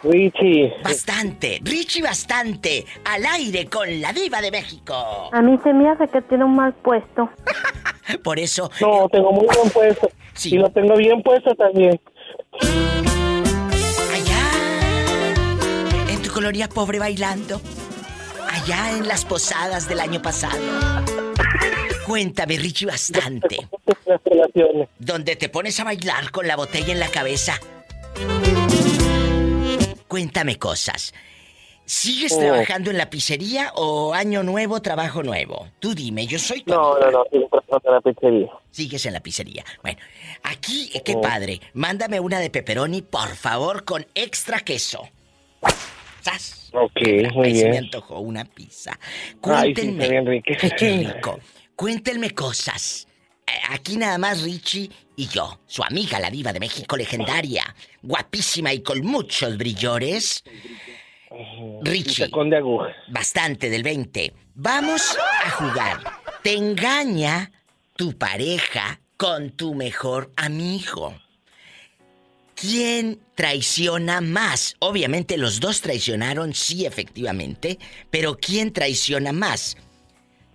Richie. 0.04 0.74
Bastante, 0.84 1.60
Richie 1.62 2.02
bastante, 2.02 2.86
al 3.06 3.26
aire 3.26 3.68
con 3.68 4.02
la 4.02 4.12
diva 4.12 4.42
de 4.42 4.50
México. 4.52 5.30
A 5.32 5.42
mí 5.42 5.56
se 5.64 5.74
me 5.74 5.90
hace 5.90 6.08
que 6.08 6.22
tiene 6.24 6.46
un 6.46 6.56
mal 6.56 6.74
puesto. 6.74 7.30
Por 8.24 8.40
eso... 8.40 8.72
No, 8.82 9.08
tengo 9.10 9.32
muy 9.32 9.46
buen 9.46 9.70
puesto. 9.70 10.10
Sí. 10.34 10.56
Y 10.56 10.58
lo 10.58 10.70
tengo 10.72 10.96
bien 10.96 11.22
puesto 11.22 11.54
también. 11.56 12.00
Colonia 16.38 16.70
pobre 16.70 17.00
bailando. 17.00 17.60
Allá 18.48 18.92
en 18.92 19.08
las 19.08 19.26
posadas 19.26 19.90
del 19.90 20.00
año 20.00 20.22
pasado. 20.22 20.56
Cuéntame, 22.06 22.58
Richie, 22.60 22.86
bastante. 22.86 23.58
Donde 25.00 25.36
te 25.36 25.50
pones 25.50 25.80
a 25.80 25.84
bailar 25.84 26.30
con 26.30 26.46
la 26.46 26.56
botella 26.56 26.94
en 26.94 27.00
la 27.00 27.08
cabeza. 27.10 27.60
Cuéntame 30.08 30.60
cosas. 30.60 31.12
¿Sigues 31.86 32.34
Oh. 32.34 32.40
trabajando 32.40 32.92
en 32.92 33.00
la 33.00 33.10
pizzería 33.10 33.72
o 33.74 34.14
año 34.14 34.44
nuevo, 34.44 34.80
trabajo 34.84 35.24
nuevo? 35.24 35.70
Tú 35.80 35.96
dime, 35.96 36.28
yo 36.28 36.38
soy 36.38 36.62
tu 36.62 36.72
No, 36.72 36.94
amiga. 36.94 37.10
no, 37.12 37.18
no, 37.20 37.24
sigo 37.32 37.48
trabajando 37.50 37.90
en 37.90 37.94
la 37.96 38.02
pizzería. 38.02 38.52
Sigues 38.70 39.06
en 39.08 39.14
la 39.14 39.22
pizzería. 39.22 39.66
Bueno, 39.82 39.98
aquí, 40.44 40.92
eh, 40.94 41.02
qué 41.04 41.14
Oh. 41.16 41.22
padre. 41.22 41.62
Mándame 41.74 42.20
una 42.20 42.40
de 42.40 42.52
pepperoni, 42.52 43.02
por 43.02 43.30
favor, 43.36 43.86
con 43.86 44.06
extra 44.14 44.60
queso. 44.60 45.10
¡Sas! 46.28 46.70
Ok, 46.74 47.00
muy 47.34 47.48
Ahí 47.48 47.56
se 47.56 47.64
me 47.66 47.72
bien. 47.72 47.84
antojó 47.86 48.20
una 48.20 48.44
pizza. 48.46 48.92
Ay, 48.92 49.30
sí, 49.30 49.36
Cuéntenme. 49.40 50.04
está 50.04 50.12
bien 50.12 50.26
rica. 50.26 50.54
Qué 50.78 50.98
rico. 51.16 51.40
Cuéntenme 51.76 52.32
cosas. 52.32 53.08
Eh, 53.46 53.52
Aquí 53.70 53.96
nada 53.98 54.18
más 54.18 54.42
Richie 54.42 54.90
y 55.16 55.28
yo, 55.28 55.62
su 55.66 55.84
amiga, 55.84 56.20
la 56.20 56.30
diva 56.30 56.52
de 56.54 56.60
México 56.60 56.98
legendaria, 56.98 57.74
guapísima 58.02 58.74
y 58.74 58.82
con 58.84 59.06
muchos 59.06 59.58
brillores. 59.58 60.44
Richie. 61.82 62.30
Con 62.30 62.50
de 62.50 62.58
aguja. 62.58 62.88
Bastante 63.10 63.70
del 63.70 63.84
20. 63.84 64.34
Vamos 64.56 65.18
a 65.46 65.50
jugar. 65.52 66.00
Te 66.44 66.54
engaña 66.54 67.52
tu 67.96 68.18
pareja 68.18 69.00
con 69.18 69.52
tu 69.52 69.74
mejor 69.76 70.32
amigo. 70.36 71.14
¿Quién 72.60 73.20
traiciona 73.36 74.20
más? 74.20 74.76
Obviamente 74.80 75.38
los 75.38 75.60
dos 75.60 75.82
traicionaron, 75.82 76.56
sí, 76.56 76.88
efectivamente, 76.88 77.78
pero 78.10 78.36
¿quién 78.36 78.74
traiciona 78.74 79.32
más? 79.32 79.78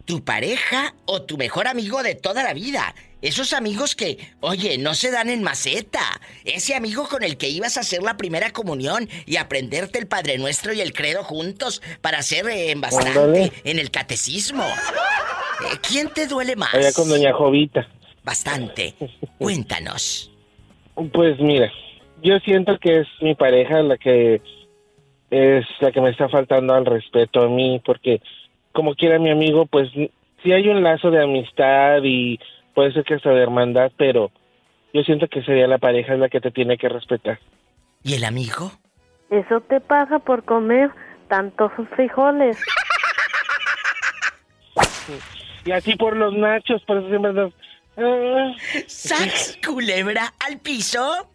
¿Tu 0.04 0.24
pareja 0.24 0.96
o 1.04 1.22
tu 1.22 1.36
mejor 1.38 1.68
amigo 1.68 2.02
de 2.02 2.16
toda 2.16 2.42
la 2.42 2.54
vida? 2.54 2.92
Esos 3.20 3.52
amigos 3.52 3.94
que, 3.94 4.18
oye, 4.40 4.78
no 4.78 4.94
se 4.94 5.12
dan 5.12 5.30
en 5.30 5.44
maceta. 5.44 6.20
Ese 6.44 6.74
amigo 6.74 7.08
con 7.08 7.22
el 7.22 7.36
que 7.36 7.48
ibas 7.48 7.76
a 7.76 7.80
hacer 7.82 8.02
la 8.02 8.16
primera 8.16 8.50
comunión 8.50 9.08
y 9.24 9.36
aprenderte 9.36 10.00
el 10.00 10.08
Padre 10.08 10.38
Nuestro 10.38 10.72
y 10.72 10.80
el 10.80 10.92
Credo 10.92 11.22
juntos 11.22 11.82
para 12.00 12.18
hacer 12.18 12.48
eh, 12.48 12.72
en 12.72 12.80
bastante 12.80 13.10
Ándale. 13.16 13.52
en 13.62 13.78
el 13.78 13.92
catecismo. 13.92 14.64
Eh, 14.66 15.76
¿Quién 15.88 16.08
te 16.08 16.26
duele 16.26 16.56
más? 16.56 16.74
Allá 16.74 16.92
con 16.92 17.08
doña 17.08 17.32
Jovita. 17.32 17.86
Bastante. 18.24 18.96
Cuéntanos. 19.38 20.32
Pues 21.12 21.38
mira, 21.38 21.72
yo 22.22 22.38
siento 22.40 22.78
que 22.78 23.00
es 23.00 23.08
mi 23.20 23.34
pareja 23.34 23.82
la 23.82 23.98
que 23.98 24.40
es 25.30 25.66
la 25.80 25.90
que 25.92 26.00
me 26.00 26.10
está 26.10 26.28
faltando 26.28 26.74
al 26.74 26.86
respeto 26.86 27.42
a 27.42 27.48
mí, 27.48 27.80
porque 27.84 28.20
como 28.72 28.94
quiera 28.94 29.18
mi 29.18 29.30
amigo, 29.30 29.66
pues 29.66 29.90
sí 30.42 30.52
hay 30.52 30.68
un 30.68 30.82
lazo 30.82 31.10
de 31.10 31.22
amistad 31.22 32.00
y 32.02 32.38
puede 32.74 32.92
ser 32.92 33.04
que 33.04 33.14
hasta 33.14 33.30
de 33.30 33.42
hermandad, 33.42 33.92
pero 33.96 34.30
yo 34.92 35.02
siento 35.02 35.28
que 35.28 35.42
sería 35.42 35.66
la 35.66 35.78
pareja 35.78 36.14
la 36.16 36.28
que 36.28 36.40
te 36.40 36.50
tiene 36.50 36.76
que 36.76 36.88
respetar. 36.88 37.38
¿Y 38.02 38.14
el 38.14 38.24
amigo? 38.24 38.72
Eso 39.30 39.60
te 39.62 39.80
pasa 39.80 40.18
por 40.18 40.44
comer 40.44 40.90
tantos 41.28 41.72
frijoles. 41.96 42.58
Y 45.64 45.72
así 45.72 45.96
por 45.96 46.16
los 46.16 46.34
nachos, 46.34 46.82
por 46.84 46.98
eso 46.98 47.08
siempre 47.08 47.30
andas, 47.30 47.52
ah. 47.96 48.52
¡Sax, 48.86 49.58
culebra 49.64 50.34
al 50.46 50.58
piso! 50.60 51.31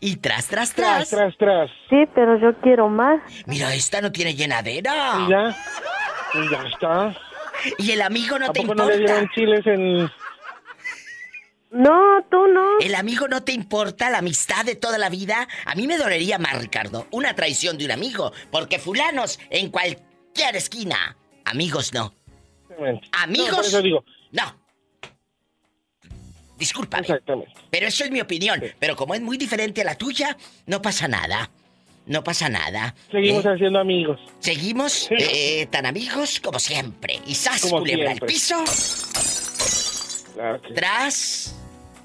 Y 0.00 0.16
tras, 0.16 0.46
tras, 0.48 0.74
tras. 0.74 1.10
Tras, 1.10 1.36
tras. 1.36 1.70
Sí, 1.88 2.04
pero 2.14 2.38
yo 2.38 2.58
quiero 2.60 2.88
más. 2.88 3.20
Mira, 3.46 3.74
esta 3.74 4.00
no 4.00 4.12
tiene 4.12 4.34
llenadera. 4.34 5.18
Y 5.26 5.30
ya, 5.30 5.56
y 6.34 6.50
ya 6.50 6.62
está. 6.68 7.16
Y 7.78 7.92
el 7.92 8.02
amigo 8.02 8.38
no 8.38 8.46
¿A 8.46 8.52
te 8.52 8.60
poco 8.60 8.74
no 8.74 8.84
importa. 8.84 8.96
le 8.96 9.04
dieron 9.04 9.28
chiles 9.34 9.66
en...? 9.66 10.10
No, 11.70 12.22
tú 12.30 12.46
no. 12.46 12.78
¿El 12.80 12.94
amigo 12.94 13.26
no 13.26 13.42
te 13.42 13.52
importa 13.52 14.08
la 14.08 14.18
amistad 14.18 14.64
de 14.64 14.76
toda 14.76 14.96
la 14.96 15.08
vida? 15.08 15.48
A 15.64 15.74
mí 15.74 15.88
me 15.88 15.98
dolería 15.98 16.38
más, 16.38 16.60
Ricardo, 16.60 17.08
una 17.10 17.34
traición 17.34 17.78
de 17.78 17.86
un 17.86 17.90
amigo, 17.90 18.32
porque 18.52 18.78
fulanos 18.78 19.40
en 19.50 19.70
cualquier 19.70 20.54
esquina. 20.54 21.16
Amigos 21.44 21.92
no. 21.92 22.14
Amigos. 23.12 23.50
No, 23.50 23.56
por 23.56 23.64
eso 23.64 23.82
digo. 23.82 24.04
No. 24.30 24.63
Discúlpame. 26.58 27.02
Exactamente. 27.02 27.52
Pero 27.70 27.86
eso 27.86 28.04
es 28.04 28.10
mi 28.10 28.20
opinión. 28.20 28.62
Pero 28.78 28.96
como 28.96 29.14
es 29.14 29.20
muy 29.20 29.36
diferente 29.36 29.82
a 29.82 29.84
la 29.84 29.96
tuya, 29.96 30.36
no 30.66 30.80
pasa 30.80 31.08
nada. 31.08 31.50
No 32.06 32.22
pasa 32.22 32.48
nada. 32.48 32.94
Seguimos 33.10 33.44
¿Eh? 33.44 33.48
haciendo 33.48 33.78
amigos. 33.78 34.20
Seguimos 34.40 35.08
eh, 35.10 35.66
tan 35.70 35.86
amigos 35.86 36.38
como 36.40 36.58
siempre. 36.58 37.20
Y 37.26 37.34
sas, 37.34 37.62
Como 37.62 37.78
culebra 37.78 38.12
al 38.12 38.20
piso. 38.20 38.62
Claro 40.34 40.60
que 40.60 40.68
sí. 40.68 40.74
Tras. 40.74 41.54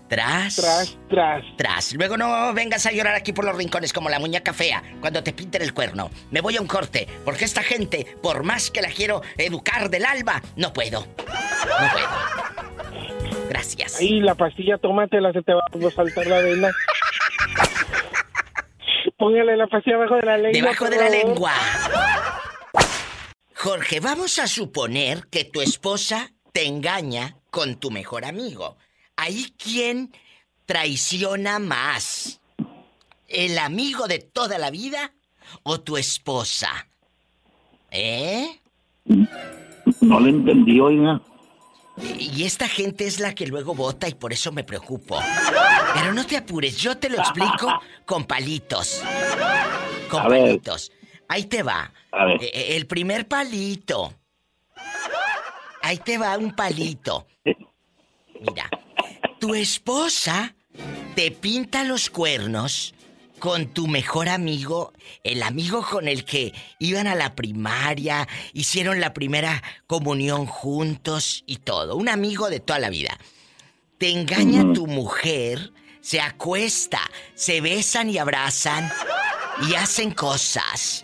Tras. 0.07 0.55
Tras, 0.55 0.97
tras. 1.07 1.43
Tras. 1.57 1.93
Luego 1.93 2.17
no 2.17 2.51
vengas 2.53 2.85
a 2.87 2.91
llorar 2.91 3.13
aquí 3.13 3.31
por 3.31 3.45
los 3.45 3.55
rincones 3.55 3.93
como 3.93 4.09
la 4.09 4.19
muñeca 4.19 4.53
fea 4.53 4.81
cuando 5.01 5.21
te 5.21 5.33
pinten 5.33 5.61
el 5.61 5.73
cuerno. 5.73 6.09
Me 6.31 6.41
voy 6.41 6.57
a 6.57 6.61
un 6.61 6.67
corte, 6.67 7.07
porque 7.23 7.45
esta 7.45 7.61
gente, 7.61 8.07
por 8.23 8.43
más 8.43 8.71
que 8.71 8.81
la 8.81 8.89
quiero 8.89 9.21
educar 9.37 9.89
del 9.91 10.05
alba, 10.05 10.41
no 10.55 10.73
puedo. 10.73 11.01
No 11.01 11.91
puedo. 11.91 12.58
Gracias. 13.49 13.99
Ahí 13.99 14.19
la 14.21 14.35
pastilla, 14.35 14.77
tómatela, 14.77 15.33
se 15.33 15.41
te 15.41 15.53
va 15.53 15.61
a 15.63 15.91
saltar 15.91 16.27
la 16.27 16.39
vena. 16.39 16.71
Póngale 19.17 19.57
la 19.57 19.67
pastilla 19.67 19.95
abajo 19.95 20.15
de 20.15 20.25
la 20.25 20.37
lengua. 20.37 20.61
Debajo 20.61 20.89
de 20.89 20.97
la 20.97 21.09
lengua. 21.09 21.51
Jorge, 23.55 23.99
vamos 23.99 24.37
a 24.39 24.47
suponer 24.47 25.27
que 25.31 25.43
tu 25.45 25.61
esposa 25.61 26.31
te 26.53 26.67
engaña 26.67 27.35
con 27.49 27.75
tu 27.75 27.89
mejor 27.89 28.23
amigo. 28.23 28.77
Ahí 29.17 29.47
quién 29.57 30.13
traiciona 30.65 31.59
más. 31.59 32.39
¿El 33.27 33.57
amigo 33.57 34.07
de 34.07 34.19
toda 34.19 34.59
la 34.59 34.69
vida 34.69 35.11
o 35.63 35.81
tu 35.81 35.97
esposa? 35.97 36.87
¿Eh? 37.91 38.59
No 40.01 40.19
le 40.19 40.29
entendí, 40.29 40.79
oiga. 40.79 41.19
Y 42.01 42.43
esta 42.45 42.67
gente 42.67 43.05
es 43.07 43.19
la 43.19 43.33
que 43.35 43.47
luego 43.47 43.73
vota 43.75 44.07
y 44.07 44.13
por 44.13 44.31
eso 44.33 44.51
me 44.51 44.63
preocupo. 44.63 45.19
Pero 45.93 46.13
no 46.13 46.25
te 46.25 46.37
apures, 46.37 46.77
yo 46.77 46.97
te 46.97 47.09
lo 47.09 47.17
explico 47.17 47.79
con 48.05 48.25
palitos. 48.25 49.01
Con 50.09 50.21
A 50.21 50.27
ver. 50.29 50.41
palitos. 50.43 50.91
Ahí 51.27 51.45
te 51.45 51.63
va. 51.63 51.91
A 52.11 52.25
ver. 52.25 52.43
Eh, 52.43 52.51
eh, 52.53 52.75
El 52.77 52.87
primer 52.87 53.27
palito. 53.27 54.13
Ahí 55.81 55.97
te 55.97 56.17
va 56.17 56.37
un 56.37 56.55
palito. 56.55 57.27
Mira, 58.41 58.69
tu 59.39 59.53
esposa 59.55 60.55
te 61.15 61.31
pinta 61.31 61.83
los 61.83 62.09
cuernos 62.09 62.93
con 63.39 63.67
tu 63.67 63.87
mejor 63.87 64.29
amigo, 64.29 64.93
el 65.23 65.41
amigo 65.43 65.85
con 65.85 66.07
el 66.07 66.25
que 66.25 66.53
iban 66.77 67.07
a 67.07 67.15
la 67.15 67.35
primaria, 67.35 68.27
hicieron 68.53 68.99
la 68.99 69.13
primera 69.13 69.63
comunión 69.87 70.45
juntos 70.45 71.43
y 71.47 71.57
todo. 71.57 71.95
Un 71.95 72.09
amigo 72.09 72.49
de 72.49 72.59
toda 72.59 72.79
la 72.79 72.89
vida. 72.89 73.17
Te 73.97 74.11
engaña 74.11 74.73
tu 74.73 74.87
mujer, 74.87 75.73
se 76.01 76.21
acuesta, 76.21 77.01
se 77.35 77.61
besan 77.61 78.09
y 78.09 78.17
abrazan 78.17 78.91
y 79.67 79.75
hacen 79.75 80.11
cosas. 80.11 81.03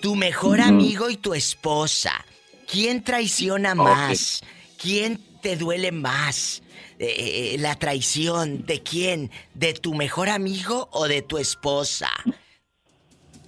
Tu 0.00 0.14
mejor 0.14 0.60
amigo 0.60 1.10
y 1.10 1.16
tu 1.16 1.34
esposa. 1.34 2.24
¿Quién 2.70 3.02
traiciona 3.02 3.74
más? 3.74 4.42
¿Quién 4.78 5.18
te 5.42 5.56
duele 5.56 5.92
más? 5.92 6.62
Eh, 6.98 7.54
eh, 7.54 7.56
la 7.58 7.74
traición 7.74 8.64
de 8.64 8.82
quién? 8.82 9.30
¿De 9.54 9.74
tu 9.74 9.94
mejor 9.94 10.28
amigo 10.30 10.88
o 10.92 11.06
de 11.08 11.20
tu 11.22 11.36
esposa? 11.38 12.08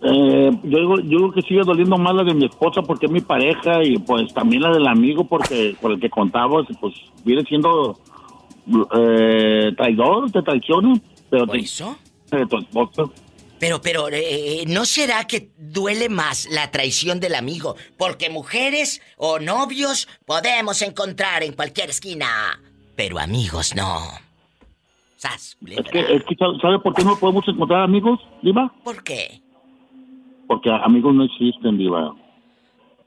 Eh, 0.03 0.51
yo, 0.62 0.78
digo, 0.78 0.96
yo 1.01 1.03
digo 1.18 1.32
que 1.32 1.42
sigue 1.42 1.62
doliendo 1.64 1.96
más 1.96 2.14
la 2.14 2.22
de 2.24 2.34
mi 2.34 2.44
esposa 2.44 2.82
porque 2.82 3.07
es 3.07 3.12
mi 3.12 3.20
pareja 3.20 3.82
y 3.82 3.99
pues 3.99 4.32
también 4.32 4.62
la 4.62 4.70
del 4.70 4.86
amigo 4.86 5.24
porque 5.26 5.74
por 5.80 5.92
el 5.92 6.01
que 6.01 6.09
contabas, 6.11 6.66
pues 6.80 6.94
viene 7.24 7.42
siendo 7.49 7.99
eh, 8.94 9.72
traidor, 9.76 10.30
te 10.30 10.42
traiciona. 10.42 10.94
Pero 11.30 11.46
¿Por 11.46 11.57
te- 11.57 11.62
eso? 11.62 11.99
De 12.30 12.46
tu 12.46 12.59
esposa. 12.59 13.05
Pero, 13.59 13.80
pero, 13.82 14.09
eh, 14.12 14.62
¿no 14.68 14.84
será 14.84 15.26
que 15.26 15.51
duele 15.59 16.09
más 16.09 16.46
la 16.53 16.70
traición 16.70 17.18
del 17.18 17.34
amigo? 17.34 17.74
Porque 17.96 18.30
mujeres 18.30 19.01
o 19.16 19.40
novios 19.40 20.07
podemos 20.24 20.80
encontrar 20.82 21.42
en 21.42 21.55
cualquier 21.55 21.90
esquina. 21.90 22.61
Pero 22.99 23.20
amigos 23.20 23.76
no. 23.76 24.01
Sas, 25.18 25.57
Es 25.64 25.88
que, 25.88 26.01
es 26.01 26.24
que 26.24 26.34
¿sabe 26.61 26.80
por 26.80 26.94
qué 26.94 27.05
no 27.05 27.16
podemos 27.16 27.46
encontrar 27.46 27.84
amigos, 27.84 28.18
Diva? 28.42 28.72
¿Por 28.82 29.05
qué? 29.05 29.40
Porque 30.49 30.68
amigos 30.68 31.14
no 31.14 31.22
existen, 31.22 31.78
Diva. 31.78 32.12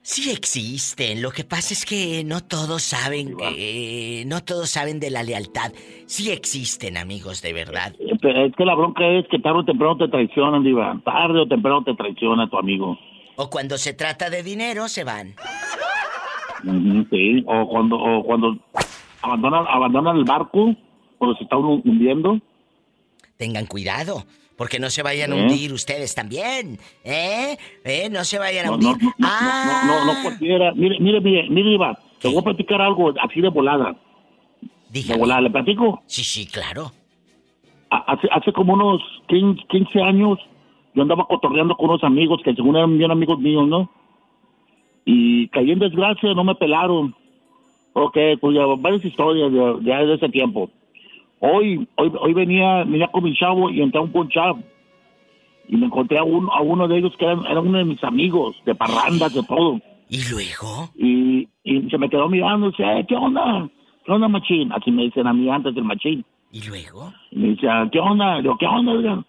Sí 0.01 0.31
existen. 0.31 1.21
Lo 1.21 1.31
que 1.31 1.43
pasa 1.43 1.73
es 1.73 1.85
que 1.85 2.23
no 2.23 2.39
todos 2.39 2.83
saben, 2.83 3.35
eh, 3.57 4.23
no 4.27 4.41
todos 4.41 4.69
saben 4.69 5.01
de 5.01 5.09
la 5.09 5.23
lealtad. 5.23 5.73
Sí 6.05 6.31
existen 6.31 6.95
amigos 6.95 7.41
de 7.41 7.51
verdad. 7.51 7.93
Pero 8.21 8.45
es 8.45 8.55
que 8.55 8.63
la 8.63 8.75
bronca 8.75 9.05
es 9.05 9.27
que 9.27 9.39
tarde 9.39 9.59
o 9.59 9.65
temprano 9.65 9.97
te 9.97 10.07
traicionan, 10.07 10.63
Diva. 10.63 11.01
Tarde 11.03 11.41
o 11.41 11.47
temprano 11.49 11.83
te 11.83 11.95
traiciona 11.95 12.49
tu 12.49 12.57
amigo. 12.57 12.97
O 13.35 13.49
cuando 13.49 13.77
se 13.77 13.93
trata 13.93 14.29
de 14.29 14.41
dinero 14.41 14.87
se 14.87 15.03
van. 15.03 15.35
Sí, 17.09 17.43
o 17.45 17.67
cuando, 17.67 17.97
o 17.97 18.23
cuando 18.23 18.55
abandonan, 19.21 19.65
abandonan 19.67 20.17
el 20.17 20.23
barco, 20.25 20.75
cuando 21.17 21.37
se 21.37 21.43
está 21.43 21.57
hu- 21.57 21.81
hundiendo. 21.85 22.39
Tengan 23.37 23.65
cuidado, 23.65 24.23
porque 24.57 24.79
no 24.79 24.89
se 24.89 25.03
vayan 25.03 25.31
a 25.33 25.35
¿Eh? 25.35 25.41
hundir 25.41 25.73
ustedes 25.73 26.13
también. 26.15 26.77
¿Eh? 27.03 27.57
¿Eh? 27.83 28.09
No 28.11 28.23
se 28.23 28.37
vayan 28.39 28.67
a 28.67 28.71
hundir. 28.71 28.97
no, 28.97 29.09
no, 29.09 29.13
no, 29.17 29.27
ah, 29.27 29.83
no, 29.85 30.05
no, 30.05 30.13
no 30.13 30.21
cualquiera. 30.23 30.71
Mire, 30.73 30.99
mire, 30.99 31.21
mire, 31.21 31.49
mire, 31.49 31.69
Diva, 31.71 31.97
te 32.19 32.27
voy 32.27 32.37
a 32.37 32.41
platicar 32.43 32.81
algo 32.81 33.13
así 33.21 33.41
de 33.41 33.49
volada. 33.49 33.95
De 34.89 35.15
volada, 35.17 35.41
¿le 35.41 35.49
platico? 35.49 36.03
Sí, 36.05 36.23
sí, 36.23 36.45
claro. 36.45 36.91
Hace, 37.89 38.27
hace 38.31 38.53
como 38.53 38.73
unos 38.73 39.01
15, 39.27 39.63
15 39.69 40.01
años, 40.01 40.37
yo 40.93 41.01
andaba 41.01 41.25
cotorreando 41.27 41.75
con 41.75 41.89
unos 41.89 42.03
amigos 42.03 42.41
que 42.43 42.53
según 42.53 42.75
eran 42.75 42.97
bien 42.97 43.09
amigos 43.11 43.39
míos, 43.39 43.67
¿no? 43.67 43.89
Y 45.05 45.47
caí 45.49 45.71
en 45.71 45.79
desgracia, 45.79 46.33
no 46.33 46.43
me 46.43 46.55
pelaron. 46.55 47.15
Ok, 47.93 48.17
pues 48.39 48.55
ya 48.55 48.65
varias 48.77 49.03
historias 49.03 49.51
de- 49.51 50.13
ese 50.13 50.29
tiempo. 50.29 50.69
Hoy, 51.39 51.87
hoy, 51.97 52.11
hoy 52.19 52.33
venía, 52.33 52.83
venía 52.83 53.07
con 53.07 53.23
mi 53.23 53.35
chavo 53.35 53.69
y 53.69 53.81
entré 53.81 53.99
a 53.99 54.03
un 54.03 54.11
ponchado. 54.11 54.59
Y 55.67 55.75
me 55.77 55.85
encontré 55.87 56.17
a 56.17 56.23
uno, 56.23 56.51
a 56.53 56.61
uno 56.61 56.87
de 56.87 56.97
ellos 56.97 57.15
que 57.17 57.25
era, 57.25 57.39
era 57.49 57.59
uno 57.61 57.77
de 57.77 57.85
mis 57.85 58.03
amigos, 58.03 58.55
de 58.65 58.75
parrandas, 58.75 59.33
de 59.33 59.43
todo. 59.43 59.79
¿Y 60.09 60.19
luego? 60.29 60.89
Y, 60.95 61.47
y 61.63 61.89
se 61.89 61.97
me 61.97 62.09
quedó 62.09 62.27
mirando 62.29 62.67
y 62.67 62.71
dice, 62.71 62.83
"Eh, 62.83 63.05
¿qué 63.07 63.15
onda? 63.15 63.69
¿Qué 64.05 64.11
onda, 64.11 64.27
machín? 64.27 64.71
Así 64.73 64.91
me 64.91 65.03
dicen 65.03 65.27
a 65.27 65.33
mí 65.33 65.49
antes 65.49 65.73
del 65.73 65.83
machín. 65.85 66.25
¿Y 66.51 66.61
luego? 66.67 67.13
Y 67.31 67.39
me 67.39 67.47
dice, 67.49 67.69
"Ah, 67.69 67.87
¿qué 67.91 67.99
onda? 67.99 68.35
Le 68.35 68.41
digo, 68.43 68.57
¿qué 68.57 68.65
onda, 68.67 68.91
oiga?" 68.91 69.23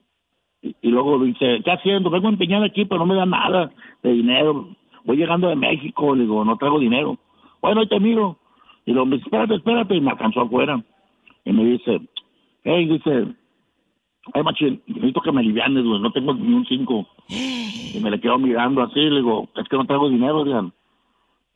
Y, 0.62 0.74
y 0.82 0.88
luego 0.90 1.18
dice, 1.24 1.60
¿qué 1.64 1.70
haciendo? 1.70 2.10
Vengo 2.10 2.26
a 2.28 2.30
empeñar 2.30 2.62
aquí, 2.64 2.84
pero 2.84 3.00
no 3.00 3.06
me 3.06 3.14
da 3.14 3.26
nada 3.26 3.70
de 4.02 4.12
dinero. 4.12 4.68
Voy 5.04 5.16
llegando 5.16 5.48
de 5.48 5.56
México, 5.56 6.14
le 6.14 6.22
digo, 6.22 6.44
no 6.44 6.56
traigo 6.56 6.78
dinero. 6.78 7.16
Bueno, 7.60 7.80
ahí 7.80 7.88
te 7.88 7.98
miro. 8.00 8.38
Y 8.87 8.93
dice, 8.93 9.16
espérate, 9.24 9.55
espérate, 9.57 9.95
y 9.97 10.01
me 10.01 10.11
alcanzó 10.11 10.43
afuera. 10.43 10.83
Y 11.45 11.53
me 11.53 11.64
dice, 11.64 12.01
hey, 12.64 12.87
dice, 12.87 13.26
ay, 14.35 14.43
machín, 14.43 14.83
necesito 14.87 15.20
que 15.20 15.33
me 15.33 15.41
alivianes, 15.41 15.85
güey, 15.85 16.01
no 16.01 16.11
tengo 16.12 16.35
ni 16.35 16.53
un 16.55 16.64
cinco. 16.66 17.07
Y 17.28 18.01
me 18.03 18.11
le 18.11 18.20
quedo 18.20 18.39
mirando 18.39 18.83
así, 18.83 19.01
le 19.01 19.16
digo, 19.16 19.49
es 19.57 19.68
que 19.68 19.76
no 19.76 19.85
traigo 19.85 20.09
dinero, 20.09 20.45
digan. 20.45 20.72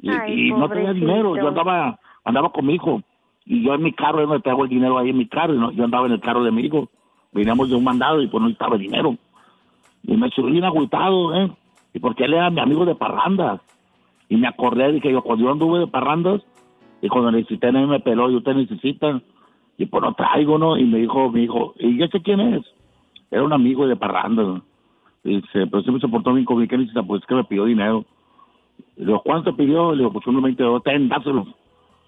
Y, 0.00 0.10
Ay, 0.10 0.48
y 0.48 0.50
no 0.52 0.68
tenía 0.68 0.92
dinero, 0.92 1.36
yo 1.36 1.48
andaba, 1.48 1.98
andaba 2.24 2.50
con 2.52 2.66
mi 2.66 2.74
hijo. 2.74 3.02
Y 3.44 3.62
yo 3.62 3.74
en 3.74 3.82
mi 3.82 3.92
carro, 3.92 4.20
yo 4.20 4.26
no 4.26 4.40
traigo 4.40 4.64
el 4.64 4.70
dinero 4.70 4.98
ahí 4.98 5.10
en 5.10 5.18
mi 5.18 5.26
carro, 5.26 5.54
y 5.54 5.58
no- 5.58 5.70
yo 5.72 5.84
andaba 5.84 6.06
en 6.06 6.12
el 6.12 6.20
carro 6.20 6.42
de 6.44 6.50
mi 6.50 6.62
hijo. 6.62 6.88
Veníamos 7.32 7.68
de 7.70 7.76
un 7.76 7.84
mandado 7.84 8.20
y 8.22 8.26
pues 8.28 8.42
no 8.42 8.48
estaba 8.48 8.76
dinero. 8.76 9.16
Y 10.02 10.16
me 10.16 10.30
subí 10.30 10.52
bien 10.52 10.64
agüitado, 10.64 11.34
¿eh? 11.34 11.50
Y 11.94 11.98
porque 11.98 12.24
él 12.24 12.34
era 12.34 12.50
mi 12.50 12.60
amigo 12.60 12.84
de 12.84 12.94
parrandas. 12.94 13.60
Y 14.28 14.36
me 14.36 14.48
acordé, 14.48 14.92
dije 14.92 15.10
yo, 15.12 15.22
cuando 15.22 15.44
yo 15.44 15.52
anduve 15.52 15.78
de 15.80 15.86
parrandas, 15.86 16.42
y 17.02 17.08
cuando 17.08 17.30
necesité, 17.30 17.70
nadie 17.72 17.86
me 17.86 18.00
peló, 18.00 18.30
y 18.30 18.36
usted 18.36 18.54
necesita. 18.54 19.20
Y 19.78 19.86
pues 19.86 20.02
no 20.02 20.14
traigo, 20.14 20.58
¿no? 20.58 20.78
Y 20.78 20.84
me 20.84 20.98
dijo, 20.98 21.30
mi 21.30 21.44
hijo, 21.44 21.74
¿y 21.78 22.02
ese 22.02 22.22
quién 22.22 22.40
es? 22.40 22.64
Era 23.30 23.42
un 23.42 23.52
amigo 23.52 23.86
de 23.86 23.96
parrandas. 23.96 24.46
¿no? 24.46 24.62
Y 25.24 25.36
dice, 25.36 25.66
pero 25.66 25.82
siempre 25.82 26.00
se 26.00 26.08
portó 26.08 26.32
bien 26.32 26.46
conmigo, 26.46 26.68
¿qué 26.68 26.78
necesita? 26.78 27.02
Pues 27.02 27.22
es 27.22 27.26
que 27.26 27.34
me 27.34 27.44
pidió 27.44 27.64
dinero. 27.64 28.04
Y 28.96 29.00
le 29.00 29.06
digo, 29.06 29.22
¿cuánto 29.22 29.54
pidió? 29.54 29.92
Le 29.92 29.98
digo, 29.98 30.12
pues 30.12 30.26
unos 30.26 30.42
20 30.42 30.62
dólares, 30.62 30.84
ten, 30.84 31.08
dáselo. 31.08 31.46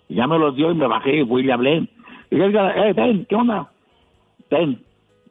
Y 0.09 0.15
ya 0.15 0.27
me 0.27 0.39
los 0.39 0.55
dio 0.55 0.71
y 0.71 0.75
me 0.75 0.87
bajé 0.87 1.21
y 1.21 1.27
fui 1.27 1.43
y 1.43 1.45
le 1.45 1.53
hablé. 1.53 1.89
Y 2.31 2.37
le 2.37 2.49
dije, 2.49 2.89
eh, 2.89 2.95
ten, 2.95 3.27
¿qué 3.27 3.35
onda? 3.35 3.71
Ten. 4.49 4.83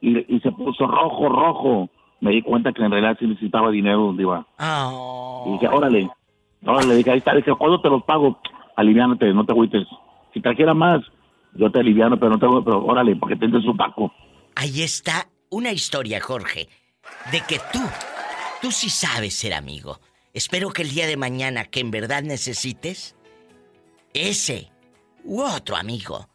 Y, 0.01 0.35
y 0.35 0.39
se 0.41 0.51
puso 0.51 0.85
rojo, 0.85 1.29
rojo. 1.29 1.89
Me 2.19 2.31
di 2.31 2.41
cuenta 2.41 2.73
que 2.73 2.83
en 2.83 2.91
realidad 2.91 3.17
sí 3.19 3.25
necesitaba 3.25 3.71
dinero, 3.71 4.13
diva. 4.13 4.45
Y 5.47 5.51
dije, 5.53 5.67
órale. 5.67 6.09
Órale, 6.65 6.95
dije, 6.95 7.11
ahí 7.11 7.17
está. 7.19 7.33
Dije, 7.33 7.53
¿cuándo 7.55 7.81
te 7.81 7.89
los 7.89 8.03
pago? 8.03 8.39
Aliviánate, 8.77 9.33
no 9.33 9.45
te 9.45 9.51
agüites. 9.51 9.87
Si 10.33 10.39
trajera 10.39 10.73
más, 10.73 11.01
yo 11.53 11.71
te 11.71 11.79
aliviano, 11.79 12.17
pero 12.17 12.31
no 12.31 12.39
te 12.39 12.47
pero 12.63 12.85
órale, 12.85 13.15
porque 13.15 13.35
tienes 13.35 13.63
su 13.63 13.75
taco. 13.75 14.13
Ahí 14.55 14.81
está 14.81 15.27
una 15.49 15.71
historia, 15.71 16.21
Jorge, 16.21 16.69
de 17.31 17.41
que 17.41 17.59
tú, 17.73 17.79
tú 18.61 18.71
sí 18.71 18.89
sabes 18.89 19.33
ser 19.33 19.53
amigo. 19.53 19.99
Espero 20.33 20.69
que 20.69 20.83
el 20.83 20.91
día 20.91 21.07
de 21.07 21.17
mañana 21.17 21.65
que 21.65 21.79
en 21.79 21.89
verdad 21.89 22.21
necesites, 22.21 23.15
ese 24.13 24.71
u 25.23 25.41
otro 25.41 25.75
amigo 25.75 26.27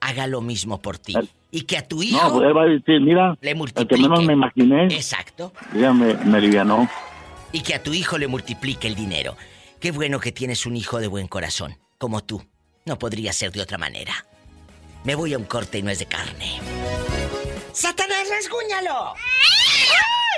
haga 0.00 0.26
lo 0.26 0.42
mismo 0.42 0.82
por 0.82 0.98
ti. 0.98 1.14
Y 1.50 1.62
que 1.62 1.78
a 1.78 1.88
tu 1.88 2.02
hijo... 2.02 2.22
No, 2.22 2.34
pues 2.34 2.46
él 2.48 2.56
va 2.56 2.62
a 2.62 2.66
decir, 2.66 3.00
mira, 3.00 3.38
Le 3.40 3.52
el 3.52 3.86
que 3.88 3.96
menos 3.96 4.24
me 4.24 4.34
imaginé, 4.34 4.84
Exacto. 4.86 5.52
ya 5.74 5.92
me, 5.92 6.12
me 6.14 6.36
alivianó. 6.36 6.86
Y 7.52 7.62
que 7.62 7.74
a 7.74 7.82
tu 7.82 7.94
hijo 7.94 8.18
le 8.18 8.26
multiplique 8.26 8.86
el 8.86 8.94
dinero. 8.94 9.36
Qué 9.84 9.92
bueno 9.92 10.18
que 10.18 10.32
tienes 10.32 10.64
un 10.64 10.78
hijo 10.78 10.98
de 10.98 11.08
buen 11.08 11.28
corazón, 11.28 11.74
como 11.98 12.24
tú. 12.24 12.40
No 12.86 12.98
podría 12.98 13.34
ser 13.34 13.52
de 13.52 13.60
otra 13.60 13.76
manera. 13.76 14.14
Me 15.04 15.14
voy 15.14 15.34
a 15.34 15.36
un 15.36 15.44
corte 15.44 15.76
y 15.76 15.82
no 15.82 15.90
es 15.90 15.98
de 15.98 16.06
carne. 16.06 16.58
¡Satanás, 17.70 18.26
rasguñalo! 18.30 19.12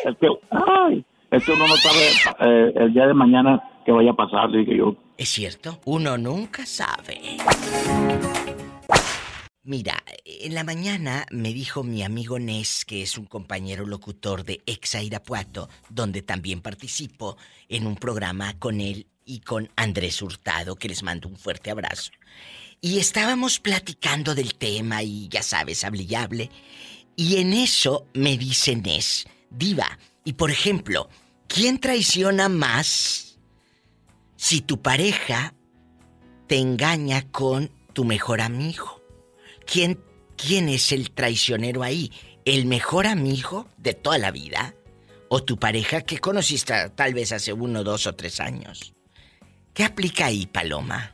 Es 0.04 0.16
que, 0.18 0.26
ay, 0.50 1.06
es 1.30 1.44
que 1.44 1.52
uno 1.52 1.68
no 1.68 1.76
sabe 1.76 2.08
eh, 2.40 2.72
el 2.74 2.92
día 2.92 3.06
de 3.06 3.14
mañana 3.14 3.62
qué 3.84 3.92
vaya 3.92 4.10
a 4.10 4.16
pasar, 4.16 4.50
dije 4.50 4.78
yo. 4.78 4.96
Es 5.16 5.28
cierto, 5.28 5.78
uno 5.84 6.18
nunca 6.18 6.66
sabe. 6.66 7.36
Mira, 9.62 10.02
en 10.24 10.56
la 10.56 10.64
mañana 10.64 11.24
me 11.30 11.52
dijo 11.52 11.84
mi 11.84 12.02
amigo 12.02 12.40
Nes, 12.40 12.84
que 12.84 13.00
es 13.02 13.16
un 13.16 13.26
compañero 13.26 13.86
locutor 13.86 14.42
de 14.42 14.60
Exa 14.66 15.04
Irapuato, 15.04 15.68
donde 15.88 16.22
también 16.22 16.62
participo 16.62 17.36
en 17.68 17.86
un 17.86 17.94
programa 17.94 18.58
con 18.58 18.80
él 18.80 19.06
y 19.26 19.40
con 19.40 19.68
Andrés 19.76 20.22
Hurtado, 20.22 20.76
que 20.76 20.88
les 20.88 21.02
mando 21.02 21.28
un 21.28 21.36
fuerte 21.36 21.70
abrazo. 21.70 22.12
Y 22.80 22.98
estábamos 22.98 23.58
platicando 23.58 24.34
del 24.34 24.54
tema 24.54 25.02
y 25.02 25.28
ya 25.28 25.42
sabes, 25.42 25.84
hable 25.84 26.50
y 27.16 27.36
en 27.38 27.54
eso 27.54 28.06
me 28.12 28.36
dice 28.36 28.76
Nes, 28.76 29.26
Diva, 29.50 29.98
y 30.22 30.34
por 30.34 30.50
ejemplo, 30.50 31.08
¿quién 31.48 31.80
traiciona 31.80 32.50
más 32.50 33.38
si 34.36 34.60
tu 34.60 34.82
pareja 34.82 35.54
te 36.46 36.58
engaña 36.58 37.22
con 37.32 37.70
tu 37.94 38.04
mejor 38.04 38.42
amigo? 38.42 39.00
¿Quién, 39.64 39.98
¿Quién 40.36 40.68
es 40.68 40.92
el 40.92 41.10
traicionero 41.10 41.82
ahí? 41.82 42.12
¿El 42.44 42.66
mejor 42.66 43.06
amigo 43.06 43.66
de 43.78 43.94
toda 43.94 44.18
la 44.18 44.30
vida? 44.30 44.74
¿O 45.30 45.42
tu 45.42 45.56
pareja 45.58 46.02
que 46.02 46.18
conociste 46.18 46.90
tal 46.90 47.14
vez 47.14 47.32
hace 47.32 47.54
uno, 47.54 47.82
dos 47.82 48.06
o 48.06 48.14
tres 48.14 48.40
años? 48.40 48.95
¿Qué 49.76 49.84
aplica 49.84 50.24
ahí, 50.26 50.46
Paloma? 50.46 51.12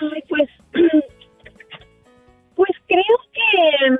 Ay, 0.00 0.22
pues, 0.28 0.48
pues 2.54 2.70
creo 2.86 3.16
que, 3.32 3.96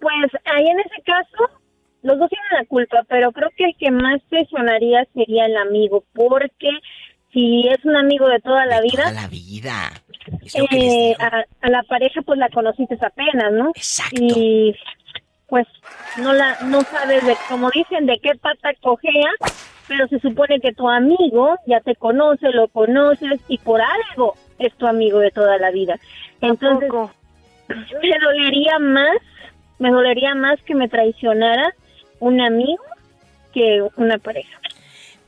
pues 0.00 0.32
ahí 0.44 0.66
en 0.66 0.80
ese 0.80 1.02
caso, 1.06 1.60
los 2.02 2.18
dos 2.18 2.28
tienen 2.28 2.48
la 2.60 2.66
culpa, 2.66 3.04
pero 3.08 3.30
creo 3.30 3.48
que 3.56 3.66
el 3.66 3.76
que 3.76 3.92
más 3.92 4.20
presionaría 4.28 5.06
sería 5.14 5.46
el 5.46 5.56
amigo, 5.56 6.04
porque 6.14 6.68
si 7.32 7.68
es 7.68 7.82
un 7.84 7.96
amigo 7.96 8.28
de 8.28 8.40
toda 8.40 8.66
la 8.66 8.80
vida, 8.80 9.12
La 9.12 9.28
vida. 9.28 9.92
eh, 10.72 11.14
a, 11.20 11.44
a 11.60 11.70
la 11.70 11.84
pareja 11.84 12.22
pues 12.22 12.40
la 12.40 12.48
conociste 12.48 12.98
apenas, 13.00 13.52
¿no? 13.52 13.68
Exacto. 13.68 14.20
Y 14.20 14.74
pues 15.48 15.66
no 16.18 16.32
la, 16.32 16.58
no 16.64 16.80
sabes 16.80 17.24
de, 17.24 17.36
como 17.48 17.70
dicen, 17.70 18.06
de 18.06 18.18
qué 18.18 18.34
pata 18.34 18.70
cojea, 18.82 19.30
pero 19.88 20.08
se 20.08 20.18
supone 20.20 20.60
que 20.60 20.72
tu 20.72 20.88
amigo 20.88 21.56
ya 21.66 21.80
te 21.80 21.94
conoce, 21.94 22.50
lo 22.50 22.68
conoces 22.68 23.40
y 23.48 23.58
por 23.58 23.80
algo 23.80 24.34
es 24.58 24.74
tu 24.74 24.86
amigo 24.86 25.18
de 25.18 25.30
toda 25.30 25.58
la 25.58 25.70
vida. 25.70 25.98
Entonces, 26.40 26.90
me 27.68 28.18
dolería 28.22 28.78
más, 28.78 29.16
me 29.78 29.90
dolería 29.90 30.34
más 30.34 30.60
que 30.62 30.74
me 30.74 30.88
traicionara 30.88 31.74
un 32.20 32.40
amigo 32.40 32.82
que 33.52 33.82
una 33.96 34.18
pareja. 34.18 34.58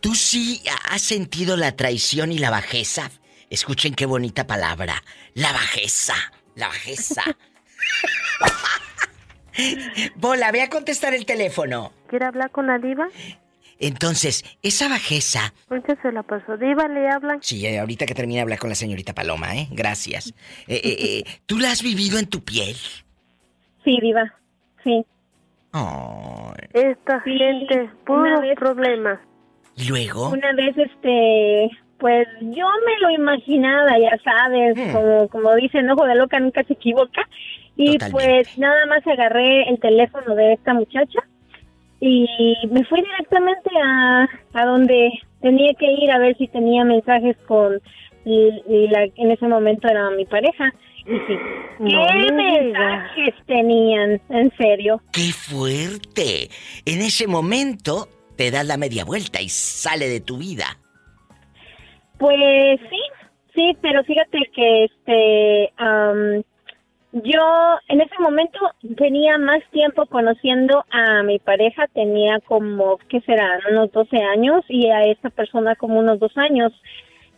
¿Tú 0.01 0.15
sí 0.15 0.63
has 0.91 1.03
sentido 1.03 1.57
la 1.57 1.73
traición 1.73 2.31
y 2.31 2.39
la 2.39 2.51
bajeza? 2.51 3.11
Escuchen 3.51 3.95
qué 3.95 4.07
bonita 4.07 4.47
palabra. 4.47 5.03
La 5.35 5.53
bajeza. 5.53 6.15
La 6.55 6.69
bajeza. 6.69 7.23
Bola, 10.17 10.51
ve 10.53 10.63
a 10.63 10.69
contestar 10.69 11.15
el 11.15 11.25
teléfono. 11.25 11.93
¿Quiere 12.09 12.27
hablar 12.27 12.51
con 12.51 12.67
la 12.67 12.79
diva? 12.79 13.09
Entonces, 13.79 14.45
esa 14.62 14.89
bajeza. 14.89 15.53
Ahorita 15.68 16.01
se 16.01 16.12
la 16.12 16.22
pasó. 16.22 16.57
Diva, 16.57 16.89
le 16.89 17.09
hablan. 17.09 17.39
Sí, 17.43 17.66
eh, 17.66 17.79
ahorita 17.79 18.07
que 18.07 18.14
termine 18.14 18.39
de 18.39 18.43
hablar 18.43 18.59
con 18.59 18.70
la 18.70 18.77
señorita 18.77 19.14
Paloma, 19.14 19.57
¿eh? 19.57 19.68
Gracias. 19.70 20.35
Eh, 20.68 20.81
eh, 20.83 20.97
eh, 21.01 21.25
¿Tú 21.47 21.59
la 21.59 21.70
has 21.70 21.83
vivido 21.83 22.18
en 22.18 22.27
tu 22.27 22.45
piel? 22.45 22.77
Sí, 23.85 23.99
diva, 24.01 24.33
sí. 24.83 25.05
Esta 26.72 27.20
gente, 27.20 27.91
puro 28.07 28.41
problema. 28.57 29.20
¿Y 29.77 29.89
luego? 29.89 30.29
Una 30.29 30.53
vez, 30.53 30.77
este, 30.79 31.68
pues 31.99 32.29
yo 32.41 32.66
me 32.87 32.99
lo 33.01 33.11
imaginaba, 33.11 33.99
ya 33.99 34.16
sabes, 34.22 34.93
como, 34.93 35.29
como 35.29 35.55
dicen, 35.57 35.91
ojo 35.91 36.07
de 36.07 36.14
loca 36.14 36.39
nunca 36.39 36.62
se 36.64 36.75
equivoca. 36.75 37.29
Y 37.77 37.99
pues 38.12 38.57
nada 38.57 38.87
más 38.87 39.05
agarré 39.05 39.68
el 39.68 39.81
teléfono 39.81 40.37
de 40.37 40.53
esta 40.53 40.75
muchacha 40.75 41.27
y 42.07 42.67
me 42.71 42.85
fui 42.85 43.01
directamente 43.01 43.71
a, 43.83 44.29
a 44.55 44.67
donde 44.67 45.11
tenía 45.41 45.73
que 45.75 45.87
ir 45.93 46.11
a 46.11 46.19
ver 46.19 46.37
si 46.37 46.49
tenía 46.49 46.85
mensajes 46.85 47.37
con 47.47 47.81
y- 48.27 48.63
y 48.69 48.89
la, 48.89 49.05
en 49.17 49.31
ese 49.31 49.47
momento 49.49 49.89
era 49.89 50.11
mi 50.11 50.25
pareja. 50.25 50.73
Y 51.07 51.19
sí, 51.27 51.37
No 51.79 52.07
¿qué 52.07 52.33
me 52.33 52.61
mensajes 52.63 53.35
tenían? 53.47 54.21
En 54.31 54.51
serio. 54.57 55.01
¡Qué 55.13 55.33
fuerte! 55.33 56.49
En 56.87 57.01
ese 57.03 57.27
momento 57.27 58.09
te 58.37 58.51
das 58.51 58.67
la 58.67 58.77
media 58.77 59.05
vuelta 59.05 59.41
y 59.43 59.49
sale 59.49 60.09
de 60.09 60.21
tu 60.21 60.39
vida. 60.39 60.79
Pues 62.19 62.81
sí, 62.91 63.01
sí, 63.55 63.77
pero 63.83 64.03
fíjate 64.05 64.39
que 64.55 64.85
este, 64.85 65.73
yo 67.23 67.79
en 67.89 68.01
ese 68.01 68.15
momento 68.19 68.59
tenía 68.97 69.39
más 69.39 69.62
tiempo 69.71 70.07
conociendo 70.07 70.85
a 70.91 71.23
mi 71.23 71.39
pareja, 71.39 71.87
tenía 71.95 72.41
como, 72.41 72.99
¿qué 73.09 73.21
será? 73.21 73.61
Unos 73.71 73.93
12 73.93 74.17
años 74.17 74.65
y 74.69 74.89
a 74.89 75.05
esta 75.05 75.31
persona 75.31 75.77
como 75.77 76.01
unos 76.01 76.19
dos 76.19 76.37
años. 76.37 76.73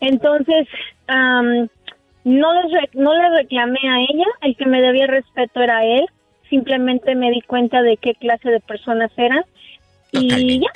Entonces, 0.00 0.66
am, 1.08 1.68
no, 2.24 2.62
les 2.62 2.94
no 2.94 3.12
le 3.14 3.36
reclamé 3.36 3.80
a 3.86 4.00
ella, 4.00 4.26
el 4.40 4.56
que 4.56 4.66
me 4.66 4.80
debía 4.80 5.06
respeto 5.06 5.60
era 5.60 5.84
él, 5.84 6.06
simplemente 6.48 7.14
me 7.14 7.30
di 7.30 7.42
cuenta 7.42 7.82
de 7.82 7.98
qué 7.98 8.14
clase 8.14 8.48
de 8.48 8.60
personas 8.60 9.10
eran 9.18 9.44
y 10.12 10.60
ya. 10.60 10.70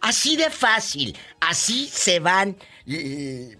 Así 0.00 0.36
de 0.36 0.50
fácil. 0.50 1.16
Así 1.40 1.86
se 1.88 2.20
van 2.20 2.56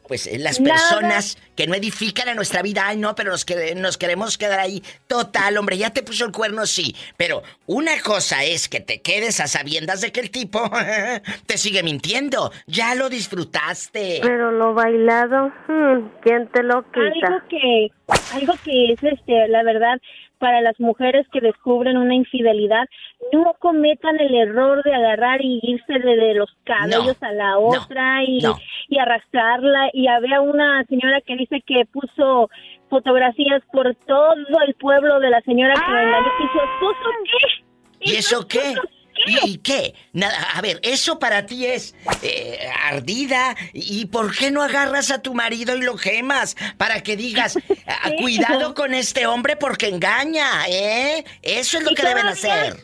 pues 0.06 0.28
eh, 0.28 0.38
las 0.38 0.60
Nada. 0.60 0.76
personas 0.80 1.36
que 1.56 1.66
no 1.66 1.74
edifican 1.74 2.28
a 2.28 2.34
nuestra 2.34 2.62
vida. 2.62 2.86
Ay, 2.86 2.96
no, 2.96 3.16
pero 3.16 3.32
nos, 3.32 3.44
quere- 3.44 3.74
nos 3.74 3.98
queremos 3.98 4.38
quedar 4.38 4.60
ahí. 4.60 4.82
Total, 5.08 5.56
hombre, 5.58 5.76
ya 5.76 5.90
te 5.90 6.04
puso 6.04 6.24
el 6.26 6.30
cuerno, 6.32 6.64
sí. 6.66 6.94
Pero 7.16 7.42
una 7.66 8.00
cosa 8.02 8.44
es 8.44 8.68
que 8.68 8.78
te 8.80 9.00
quedes 9.02 9.40
a 9.40 9.48
sabiendas 9.48 10.00
de 10.00 10.12
que 10.12 10.20
el 10.20 10.30
tipo 10.30 10.70
te 11.46 11.58
sigue 11.58 11.82
mintiendo. 11.82 12.52
Ya 12.68 12.94
lo 12.94 13.08
disfrutaste. 13.08 14.20
Pero 14.22 14.52
lo 14.52 14.74
bailado, 14.74 15.48
hmm, 15.66 16.08
¿quién 16.22 16.48
te 16.52 16.62
lo 16.62 16.84
quita? 16.92 17.26
algo 17.26 17.48
que 17.48 17.88
algo 18.34 18.54
que 18.64 18.92
es 18.92 19.02
este 19.02 19.48
la 19.48 19.64
verdad 19.64 19.98
para 20.38 20.60
las 20.60 20.78
mujeres 20.78 21.26
que 21.32 21.40
descubren 21.40 21.96
una 21.96 22.14
infidelidad 22.14 22.86
no 23.32 23.54
cometan 23.58 24.18
el 24.20 24.34
error 24.34 24.82
de 24.82 24.94
agarrar 24.94 25.40
y 25.42 25.60
irse 25.62 25.98
de, 25.98 26.16
de 26.16 26.34
los 26.34 26.50
cabellos 26.64 27.16
a 27.22 27.32
la 27.32 27.58
otra 27.58 28.22
y, 28.24 28.40
no. 28.40 28.56
y 28.88 28.98
arrastrarla 28.98 29.90
y 29.92 30.06
había 30.08 30.40
una 30.40 30.84
señora 30.84 31.20
que 31.20 31.36
dice 31.36 31.62
que 31.66 31.84
puso 31.86 32.50
fotografías 32.88 33.62
por 33.72 33.94
todo 34.06 34.34
el 34.66 34.74
pueblo 34.74 35.20
de 35.20 35.30
la 35.30 35.40
señora 35.42 35.74
que 35.74 35.90
engañó 35.90 36.26
y 36.38 36.52
su 36.52 36.58
esposo 36.58 37.66
qué 38.00 38.12
¿Y 38.12 38.16
eso 38.16 38.46
qué? 38.46 38.74
¿Y, 38.74 38.95
y 39.26 39.58
qué? 39.58 39.94
Nada, 40.12 40.36
a 40.54 40.60
ver, 40.60 40.78
eso 40.82 41.18
para 41.18 41.46
ti 41.46 41.66
es 41.66 41.94
eh, 42.22 42.58
ardida. 42.84 43.54
¿Y 43.72 44.06
por 44.06 44.36
qué 44.36 44.50
no 44.50 44.62
agarras 44.62 45.10
a 45.10 45.22
tu 45.22 45.34
marido 45.34 45.76
y 45.76 45.82
lo 45.82 45.96
quemas? 45.96 46.56
Para 46.76 47.02
que 47.02 47.16
digas, 47.16 47.58
"Ah, 47.86 48.10
cuidado 48.20 48.74
con 48.74 48.94
este 48.94 49.26
hombre 49.26 49.56
porque 49.56 49.88
engaña, 49.88 50.66
¿eh? 50.68 51.24
Eso 51.42 51.78
es 51.78 51.84
lo 51.84 51.90
que 51.94 52.02
deben 52.02 52.26
hacer. 52.26 52.76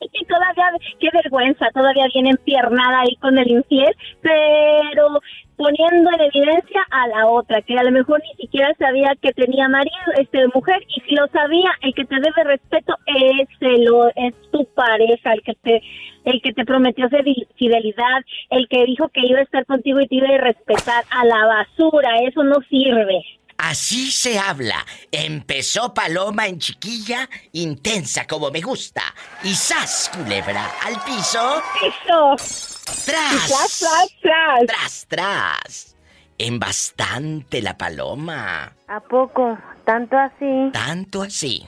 y 0.00 0.24
todavía, 0.24 0.64
qué 0.98 1.08
vergüenza, 1.12 1.66
todavía 1.74 2.06
viene 2.14 2.30
empiernada 2.30 3.00
ahí 3.00 3.14
con 3.20 3.36
el 3.38 3.50
infiel, 3.50 3.94
pero 4.22 5.20
poniendo 5.60 6.10
en 6.12 6.20
evidencia 6.22 6.80
a 6.90 7.06
la 7.08 7.26
otra, 7.26 7.60
que 7.60 7.78
a 7.78 7.82
lo 7.82 7.90
mejor 7.90 8.18
ni 8.22 8.34
siquiera 8.42 8.72
sabía 8.78 9.12
que 9.20 9.30
tenía 9.32 9.68
marido, 9.68 10.08
este 10.18 10.46
mujer, 10.54 10.82
y 10.88 11.02
si 11.02 11.14
lo 11.14 11.26
sabía, 11.28 11.70
el 11.82 11.92
que 11.94 12.06
te 12.06 12.14
debe 12.14 12.44
respeto 12.44 12.94
es 13.04 13.46
el, 13.60 13.86
es 14.16 14.34
tu 14.50 14.64
pareja, 14.74 15.34
el 15.34 15.42
que 15.42 15.54
te 15.62 15.82
el 16.24 16.40
que 16.42 16.52
te 16.54 16.64
prometió 16.64 17.08
fide- 17.10 17.46
fidelidad, 17.56 18.20
el 18.48 18.68
que 18.68 18.84
dijo 18.86 19.08
que 19.08 19.20
iba 19.26 19.40
a 19.40 19.42
estar 19.42 19.66
contigo 19.66 20.00
y 20.00 20.06
te 20.08 20.14
iba 20.16 20.28
a 20.28 20.38
respetar 20.38 21.04
a 21.10 21.24
la 21.26 21.44
basura, 21.46 22.10
eso 22.26 22.42
no 22.42 22.56
sirve. 22.70 23.22
Así 23.58 24.10
se 24.10 24.38
habla. 24.38 24.76
Empezó 25.12 25.92
Paloma 25.92 26.46
en 26.46 26.58
chiquilla, 26.58 27.28
intensa 27.52 28.26
como 28.26 28.50
me 28.50 28.62
gusta. 28.62 29.02
Y 29.44 29.48
sas, 29.54 30.10
culebra, 30.14 30.64
al 30.86 30.94
piso. 31.04 31.62
¡Piso! 31.78 32.69
¡Tras! 33.04 33.46
¡Tras, 33.46 33.78
tras, 33.78 34.08
tras! 34.20 34.66
¡Tras, 34.66 35.06
tras! 35.08 35.96
En 36.38 36.58
bastante 36.58 37.60
la 37.60 37.76
paloma. 37.76 38.72
¿A 38.88 39.00
poco? 39.00 39.58
¿Tanto 39.84 40.16
así? 40.16 40.70
Tanto 40.72 41.22
así. 41.22 41.66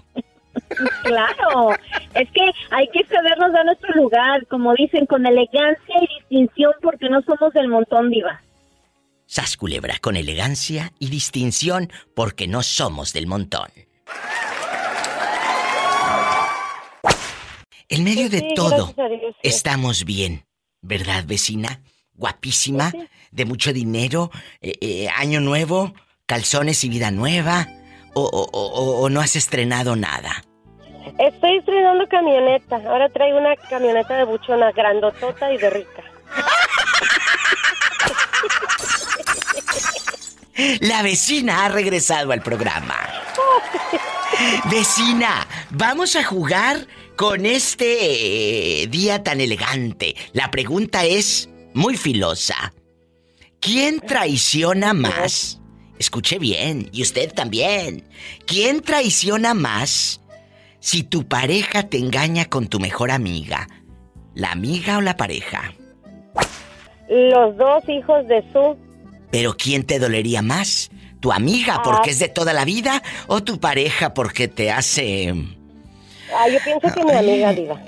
Claro, 1.03 1.71
es 2.15 2.31
que 2.31 2.41
hay 2.71 2.89
que 2.89 3.05
sabernos 3.07 3.53
dar 3.53 3.65
nuestro 3.65 3.95
lugar, 3.95 4.47
como 4.49 4.75
dicen, 4.75 5.07
con 5.07 5.27
elegancia 5.27 5.95
y 6.01 6.21
distinción, 6.21 6.73
porque 6.81 7.09
no 7.09 7.21
somos 7.23 7.53
del 7.53 7.69
montón, 7.69 8.11
diva. 8.11 8.43
Sas 9.27 9.57
culebra 9.57 9.97
con 10.01 10.17
elegancia 10.17 10.93
y 10.99 11.09
distinción 11.09 11.91
porque 12.15 12.47
no 12.47 12.63
somos 12.63 13.13
del 13.13 13.27
montón. 13.27 13.71
En 17.89 18.05
medio 18.05 18.29
de 18.31 18.53
todo, 18.55 18.95
estamos 19.43 20.05
bien, 20.05 20.45
¿verdad, 20.83 21.25
vecina? 21.27 21.81
Guapísima, 22.15 22.93
de 23.31 23.45
mucho 23.47 23.73
dinero, 23.73 24.31
eh, 24.61 24.75
eh, 24.81 25.09
año 25.17 25.41
nuevo, 25.41 25.95
calzones 26.27 26.85
y 26.85 26.89
vida 26.89 27.11
nueva, 27.11 27.69
o, 28.15 28.23
o- 28.23 28.51
o- 28.53 29.01
o 29.03 29.09
no 29.09 29.21
has 29.21 29.37
estrenado 29.37 29.97
nada. 29.97 30.45
Estoy 31.19 31.59
estrenando 31.59 32.07
camioneta. 32.09 32.77
Ahora 32.77 33.09
traigo 33.09 33.39
una 33.39 33.57
camioneta 33.57 34.17
de 34.17 34.25
buchona 34.25 34.71
grandotota 34.73 35.53
y 35.53 35.59
de 35.59 35.71
rica. 35.71 36.03
La 40.81 41.03
vecina 41.03 41.65
ha 41.65 41.69
regresado 41.69 42.33
al 42.33 42.43
programa. 42.43 42.95
Vecina, 44.71 45.47
vamos 45.71 46.17
a 46.17 46.25
jugar 46.25 46.87
con 47.17 47.47
este 47.47 48.83
eh, 48.83 48.87
día 48.87 49.23
tan 49.23 49.41
elegante. 49.41 50.15
La 50.33 50.51
pregunta 50.51 51.05
es 51.05 51.49
muy 51.75 51.97
filosa. 51.97 52.73
¿Quién 53.61 54.01
traiciona 54.01 54.93
más? 54.93 55.61
Escuche 55.99 56.39
bien, 56.39 56.89
y 56.93 57.03
usted 57.03 57.33
también. 57.33 58.09
¿Quién 58.45 58.81
traiciona 58.81 59.55
más 59.55 60.21
si 60.81 61.05
tu 61.05 61.29
pareja 61.29 61.85
te 61.85 61.99
engaña 61.99 62.47
con 62.47 62.67
tu 62.67 62.81
mejor 62.81 63.13
amiga? 63.13 63.69
¿La 64.35 64.51
amiga 64.51 64.99
o 64.99 65.01
la 65.01 65.17
pareja? 65.17 65.75
Los 67.09 67.57
dos 67.57 67.89
hijos 67.89 68.27
de 68.27 68.43
su. 68.53 68.77
Pero 69.31 69.57
¿quién 69.57 69.85
te 69.85 69.99
dolería 69.99 70.43
más? 70.43 70.91
¿Tu 71.21 71.31
amiga 71.31 71.83
porque 71.85 72.11
es 72.11 72.19
de 72.19 72.29
toda 72.29 72.53
la 72.53 72.65
vida 72.65 73.01
o 73.29 73.43
tu 73.43 73.61
pareja 73.61 74.13
porque 74.13 74.49
te 74.49 74.73
hace... 74.73 75.33
Ah, 76.35 76.49
yo 76.49 76.59
pienso 76.65 76.89
que 76.95 77.05
mi 77.05 77.13
amiga, 77.13 77.53
Diva. 77.53 77.81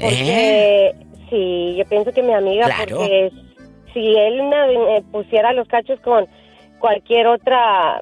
Porque. 0.00 0.94
Sí, 1.30 1.76
yo 1.78 1.84
pienso 1.86 2.12
que 2.12 2.22
mi 2.22 2.32
amiga, 2.34 2.66
Claro. 2.66 2.96
porque 2.98 3.30
si 3.94 4.00
él 4.16 4.42
me, 4.42 4.66
me 4.78 5.02
pusiera 5.12 5.52
los 5.52 5.68
cachos 5.68 6.00
con 6.00 6.26
cualquier 6.80 7.28
otra 7.28 8.00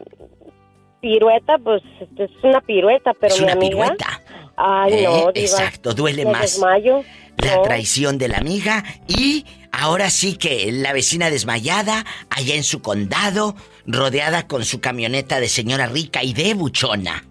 pirueta, 1.00 1.58
pues 1.58 1.82
es 2.18 2.30
una 2.42 2.60
pirueta, 2.62 3.12
pero 3.20 3.34
Es 3.34 3.40
mi 3.40 3.44
una 3.44 3.52
amiga. 3.52 3.70
pirueta. 3.70 4.22
Ay, 4.56 4.92
Eh, 4.94 5.02
no, 5.04 5.16
Diva. 5.18 5.32
exacto, 5.34 5.92
duele 5.94 6.24
más. 6.24 6.40
desmayo. 6.42 7.02
La 7.36 7.56
No. 7.56 7.62
traición 7.62 8.18
de 8.18 8.26
la 8.28 8.38
amiga 8.38 8.82
y 9.06 9.44
ahora 9.70 10.10
sí 10.10 10.36
que 10.36 10.72
la 10.72 10.92
vecina 10.92 11.30
desmayada 11.30 12.04
allá 12.30 12.54
en 12.56 12.64
su 12.64 12.82
condado, 12.82 13.54
rodeada 13.86 14.48
con 14.48 14.64
su 14.64 14.80
camioneta 14.80 15.38
de 15.38 15.48
señora 15.48 15.86
rica 15.86 16.24
y 16.24 16.32
de 16.32 16.54
buchona. 16.54 17.24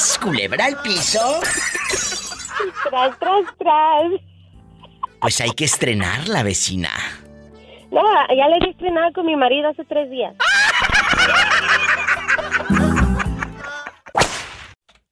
¡Sas, 0.00 0.18
culebra 0.18 0.64
al 0.64 0.80
piso! 0.80 1.40
Tras, 2.88 3.18
tras, 3.18 3.44
tras. 3.58 4.12
Pues 5.20 5.40
hay 5.42 5.50
que 5.50 5.66
estrenar 5.66 6.26
la 6.26 6.42
vecina. 6.42 6.88
No, 7.90 8.00
ya 8.34 8.48
le 8.48 8.64
di 8.64 8.70
estrenada 8.70 9.12
con 9.12 9.26
mi 9.26 9.36
marido 9.36 9.68
hace 9.68 9.84
tres 9.84 10.10
días. 10.10 10.34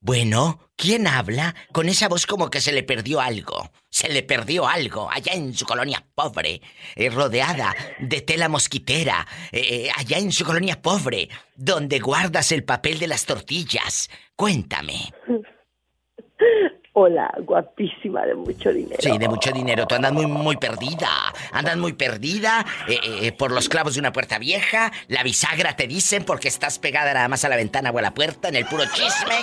Bueno, 0.09 0.71
¿quién 0.75 1.07
habla 1.07 1.55
con 1.71 1.87
esa 1.91 2.09
voz 2.09 2.25
como 2.25 2.49
que 2.49 2.63
se 2.63 2.73
le 2.73 2.83
perdió 2.83 3.21
algo? 3.21 3.71
Se 3.91 4.09
le 4.09 4.23
perdió 4.23 4.67
algo 4.67 5.11
allá 5.11 5.35
en 5.35 5.53
su 5.53 5.67
colonia 5.67 6.03
pobre, 6.15 6.63
eh, 6.97 7.11
rodeada 7.11 7.77
de 7.99 8.23
tela 8.23 8.49
mosquitera, 8.49 9.27
eh, 9.53 9.91
allá 9.95 10.17
en 10.17 10.33
su 10.33 10.47
colonia 10.47 10.81
pobre, 10.81 11.29
donde 11.57 11.99
guardas 11.99 12.53
el 12.53 12.65
papel 12.65 12.99
de 12.99 13.07
las 13.07 13.27
tortillas. 13.27 14.09
Cuéntame. 14.35 15.13
Hola, 17.01 17.33
guapísima 17.45 18.27
de 18.27 18.35
mucho 18.35 18.73
dinero. 18.73 18.97
Sí, 18.99 19.16
de 19.19 19.29
mucho 19.29 19.53
dinero. 19.53 19.87
Tú 19.87 19.95
andas 19.95 20.12
muy, 20.12 20.27
muy 20.27 20.57
perdida. 20.57 21.09
Andas 21.53 21.77
muy 21.77 21.93
perdida 21.93 22.66
eh, 22.89 22.99
eh, 23.23 23.31
por 23.31 23.53
los 23.53 23.69
clavos 23.69 23.95
de 23.95 24.01
una 24.01 24.12
puerta 24.12 24.41
vieja. 24.41 24.91
La 25.07 25.23
bisagra 25.23 25.77
te 25.77 25.87
dicen 25.87 26.25
porque 26.25 26.49
estás 26.49 26.81
pegada 26.81 27.15
nada 27.15 27.29
más 27.29 27.45
a 27.45 27.49
la 27.49 27.55
ventana 27.55 27.93
o 27.93 27.99
a 27.99 28.03
la 28.03 28.15
puerta 28.15 28.49
en 28.49 28.57
el 28.57 28.66
puro 28.66 28.83
chisme. 28.93 29.37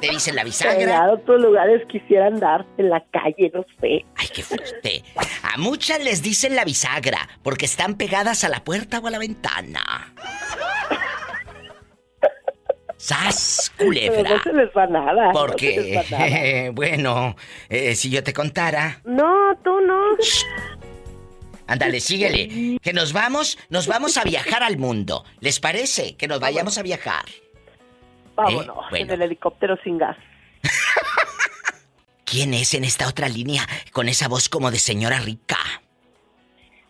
Te 0.00 0.08
dicen 0.08 0.36
la 0.36 0.40
En 0.40 0.46
bisagra. 0.46 1.12
otros 1.12 1.38
lugares 1.38 1.82
quisiera 1.86 2.28
andar 2.28 2.64
en 2.78 2.88
la 2.88 3.04
calle, 3.12 3.50
no 3.52 3.62
sé. 3.78 4.02
Ay, 4.16 4.28
qué 4.34 4.42
fuerte. 4.42 5.04
A 5.42 5.58
muchas 5.58 6.02
les 6.02 6.22
dicen 6.22 6.56
la 6.56 6.64
bisagra 6.64 7.28
porque 7.42 7.66
están 7.66 7.96
pegadas 7.96 8.42
a 8.44 8.48
la 8.48 8.64
puerta 8.64 9.00
o 9.00 9.06
a 9.06 9.10
la 9.10 9.18
ventana. 9.18 10.14
¡Sas, 13.06 13.72
culebra! 13.78 14.16
Pero 14.16 14.36
no 14.36 14.42
se 14.42 14.52
les 14.52 14.68
va 14.76 14.86
nada. 14.88 15.32
no 15.32 15.46
les 15.46 15.96
va 15.96 16.18
nada. 16.18 16.70
bueno, 16.72 17.36
eh, 17.68 17.94
si 17.94 18.10
yo 18.10 18.24
te 18.24 18.32
contara... 18.32 19.00
No, 19.04 19.56
tú 19.62 19.80
no. 19.80 20.16
Ándale, 21.68 22.00
síguele. 22.00 22.80
Que 22.82 22.92
nos 22.92 23.12
vamos, 23.12 23.58
nos 23.68 23.86
vamos 23.86 24.16
a 24.16 24.24
viajar 24.24 24.64
al 24.64 24.76
mundo. 24.76 25.22
¿Les 25.38 25.60
parece 25.60 26.16
que 26.16 26.26
nos 26.26 26.40
vayamos 26.40 26.78
a 26.78 26.82
viajar? 26.82 27.26
Vámonos, 28.34 28.76
bueno. 28.90 29.06
en 29.06 29.10
el 29.12 29.22
helicóptero 29.22 29.76
sin 29.84 29.98
gas. 29.98 30.16
¿Quién 32.24 32.54
es 32.54 32.74
en 32.74 32.82
esta 32.82 33.06
otra 33.06 33.28
línea 33.28 33.62
con 33.92 34.08
esa 34.08 34.26
voz 34.26 34.48
como 34.48 34.72
de 34.72 34.80
señora 34.80 35.20
rica? 35.20 35.58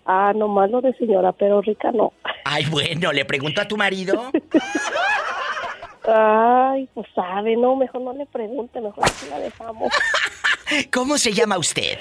Ah, 0.06 0.32
nomás 0.34 0.70
lo 0.70 0.80
de 0.80 0.94
señora, 0.94 1.32
pero 1.32 1.60
rica 1.60 1.92
no. 1.92 2.14
Ay, 2.46 2.64
bueno, 2.70 3.12
le 3.12 3.26
pregunto 3.26 3.60
a 3.60 3.68
tu 3.68 3.76
marido. 3.76 4.30
Ay, 6.06 6.88
pues 6.94 7.06
sabe, 7.14 7.56
no, 7.56 7.76
mejor 7.76 8.02
no 8.02 8.12
le 8.12 8.26
pregunte, 8.26 8.80
mejor 8.80 9.04
así 9.04 9.28
la 9.28 9.38
dejamos. 9.38 9.92
¿Cómo 10.92 11.18
se 11.18 11.32
llama 11.32 11.58
usted? 11.58 11.98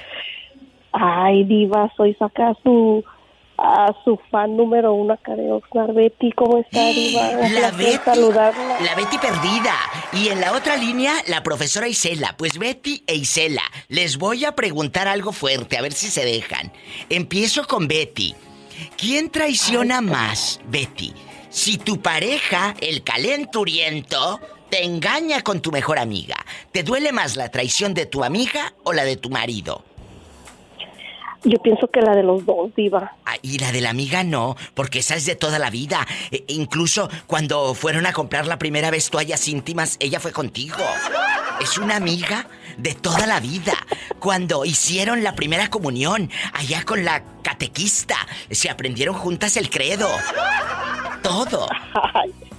Ay, 0.91 1.43
diva, 1.43 1.91
soy 1.97 2.13
saca 2.15 2.53
su 2.63 3.03
a 3.57 3.93
su 4.03 4.19
fan 4.29 4.57
número 4.57 4.93
uno 4.93 5.13
acá 5.13 5.35
de 5.35 5.51
Oxnard. 5.51 5.93
Betty, 5.93 6.31
¿cómo 6.33 6.59
está, 6.59 6.85
diva? 6.89 7.31
La 7.49 7.71
Betty. 7.71 7.97
saludarla. 8.03 8.79
La 8.81 8.95
Betty 8.95 9.17
perdida. 9.17 9.75
Y 10.13 10.29
en 10.29 10.41
la 10.41 10.53
otra 10.53 10.77
línea, 10.77 11.13
la 11.27 11.43
profesora 11.43 11.87
Isela. 11.87 12.35
Pues 12.37 12.57
Betty 12.57 13.03
e 13.07 13.15
Isela, 13.15 13.63
les 13.87 14.17
voy 14.17 14.45
a 14.45 14.55
preguntar 14.55 15.07
algo 15.07 15.31
fuerte, 15.31 15.77
a 15.77 15.81
ver 15.81 15.93
si 15.93 16.07
se 16.07 16.25
dejan. 16.25 16.71
Empiezo 17.09 17.65
con 17.67 17.87
Betty. 17.87 18.35
¿Quién 18.97 19.29
traiciona 19.29 20.01
más, 20.01 20.59
Betty? 20.67 21.13
Si 21.55 21.77
tu 21.77 22.01
pareja, 22.01 22.75
el 22.81 23.01
calenturiento, 23.01 24.41
te 24.69 24.83
engaña 24.83 25.41
con 25.41 25.61
tu 25.61 25.71
mejor 25.71 25.99
amiga, 25.99 26.35
¿te 26.73 26.83
duele 26.83 27.13
más 27.13 27.37
la 27.37 27.49
traición 27.49 27.93
de 27.93 28.05
tu 28.05 28.25
amiga 28.25 28.73
o 28.83 28.91
la 28.91 29.05
de 29.05 29.15
tu 29.15 29.29
marido? 29.29 29.81
Yo 31.45 31.57
pienso 31.59 31.87
que 31.87 32.01
la 32.01 32.13
de 32.13 32.23
los 32.23 32.45
dos, 32.45 32.75
diva. 32.75 33.13
Ah, 33.25 33.37
y 33.41 33.57
la 33.59 33.71
de 33.71 33.79
la 33.79 33.91
amiga 33.91 34.25
no, 34.25 34.57
porque 34.73 34.99
esa 34.99 35.15
es 35.15 35.25
de 35.25 35.37
toda 35.37 35.57
la 35.57 35.69
vida. 35.69 36.05
E- 36.29 36.43
incluso 36.49 37.09
cuando 37.25 37.73
fueron 37.73 38.05
a 38.05 38.11
comprar 38.11 38.47
la 38.47 38.59
primera 38.59 38.91
vez 38.91 39.09
toallas 39.09 39.47
íntimas, 39.47 39.95
ella 40.01 40.19
fue 40.19 40.33
contigo. 40.33 40.75
Es 41.61 41.77
una 41.77 41.95
amiga 41.95 42.49
de 42.77 42.93
toda 42.93 43.27
la 43.27 43.39
vida. 43.39 43.73
Cuando 44.19 44.65
hicieron 44.65 45.23
la 45.23 45.35
primera 45.35 45.69
comunión, 45.69 46.29
allá 46.53 46.83
con 46.83 47.03
la 47.05 47.23
catequista, 47.43 48.15
se 48.49 48.69
aprendieron 48.69 49.15
juntas 49.15 49.57
el 49.57 49.69
credo. 49.69 50.09
Todo. 51.21 51.67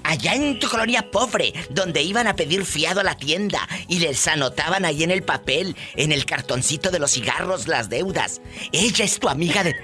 Allá 0.02 0.34
en 0.34 0.59
tu 0.60 0.68
colonia 0.68 1.10
pobre, 1.10 1.52
donde 1.70 2.02
iban 2.02 2.28
a 2.28 2.36
pedir 2.36 2.64
fiado 2.64 3.01
a 3.01 3.05
la 3.05 3.16
tienda 3.16 3.68
y 3.88 3.98
les 3.98 4.28
anotaban 4.28 4.84
ahí 4.84 5.02
en 5.02 5.10
el 5.10 5.24
papel, 5.24 5.74
en 5.97 6.12
el 6.12 6.24
cartoncito 6.24 6.90
de 6.90 7.01
los 7.01 7.12
cigarros, 7.12 7.66
las 7.66 7.88
deudas. 7.88 8.40
Ella 8.70 9.05
es 9.05 9.18
tu 9.18 9.28
amiga 9.28 9.64
de 9.64 9.74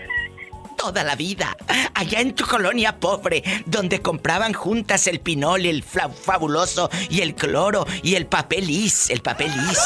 toda 0.82 1.04
la 1.04 1.14
vida. 1.14 1.56
Allá 1.94 2.20
en 2.20 2.34
tu 2.34 2.44
colonia 2.44 2.98
pobre, 2.98 3.42
donde 3.66 4.00
compraban 4.00 4.52
juntas 4.52 5.06
el 5.06 5.20
pinol, 5.20 5.64
el 5.64 5.84
fabuloso 5.84 6.90
y 7.08 7.20
el 7.20 7.36
cloro 7.36 7.86
y 8.02 8.16
el 8.16 8.26
papel 8.26 8.68
is, 8.68 9.08
el 9.10 9.20
papel 9.20 9.52
is, 9.70 9.78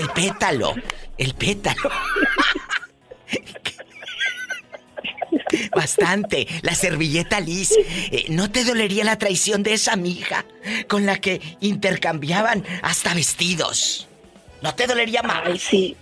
el 0.00 0.08
pétalo, 0.10 0.74
el 1.18 1.34
pétalo. 1.34 1.90
Bastante. 5.74 6.46
La 6.62 6.74
servilleta 6.74 7.40
Liz. 7.40 7.72
Eh, 7.76 8.26
¿No 8.28 8.50
te 8.50 8.64
dolería 8.64 9.04
la 9.04 9.16
traición 9.18 9.62
de 9.62 9.74
esa 9.74 9.92
amiga 9.94 10.44
con 10.88 11.06
la 11.06 11.16
que 11.16 11.40
intercambiaban 11.60 12.64
hasta 12.82 13.14
vestidos? 13.14 14.06
¿No 14.62 14.74
te 14.74 14.86
dolería 14.86 15.22
más? 15.22 15.42
Ay, 15.44 15.58
sí. 15.58 15.96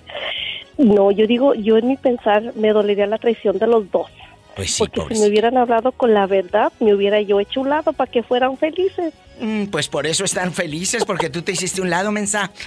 No, 0.76 1.10
yo 1.12 1.26
digo, 1.26 1.54
yo 1.54 1.78
en 1.78 1.88
mi 1.88 1.96
pensar 1.96 2.52
me 2.56 2.72
dolería 2.72 3.06
la 3.06 3.18
traición 3.18 3.58
de 3.58 3.66
los 3.66 3.90
dos. 3.90 4.10
Pues 4.56 4.72
sí, 4.72 4.78
Porque 4.84 4.94
si 4.94 5.00
pobrecita. 5.00 5.24
me 5.24 5.30
hubieran 5.30 5.56
hablado 5.56 5.92
con 5.92 6.14
la 6.14 6.26
verdad, 6.26 6.72
me 6.80 6.94
hubiera 6.94 7.20
yo 7.20 7.40
hecho 7.40 7.60
un 7.60 7.70
lado 7.70 7.92
para 7.92 8.10
que 8.10 8.22
fueran 8.22 8.56
felices. 8.56 9.12
Mm, 9.40 9.64
pues 9.66 9.88
por 9.88 10.06
eso 10.06 10.24
están 10.24 10.52
felices, 10.52 11.04
porque 11.04 11.28
tú 11.30 11.42
te 11.42 11.52
hiciste 11.52 11.80
un 11.80 11.90
lado, 11.90 12.10
mensa. 12.12 12.50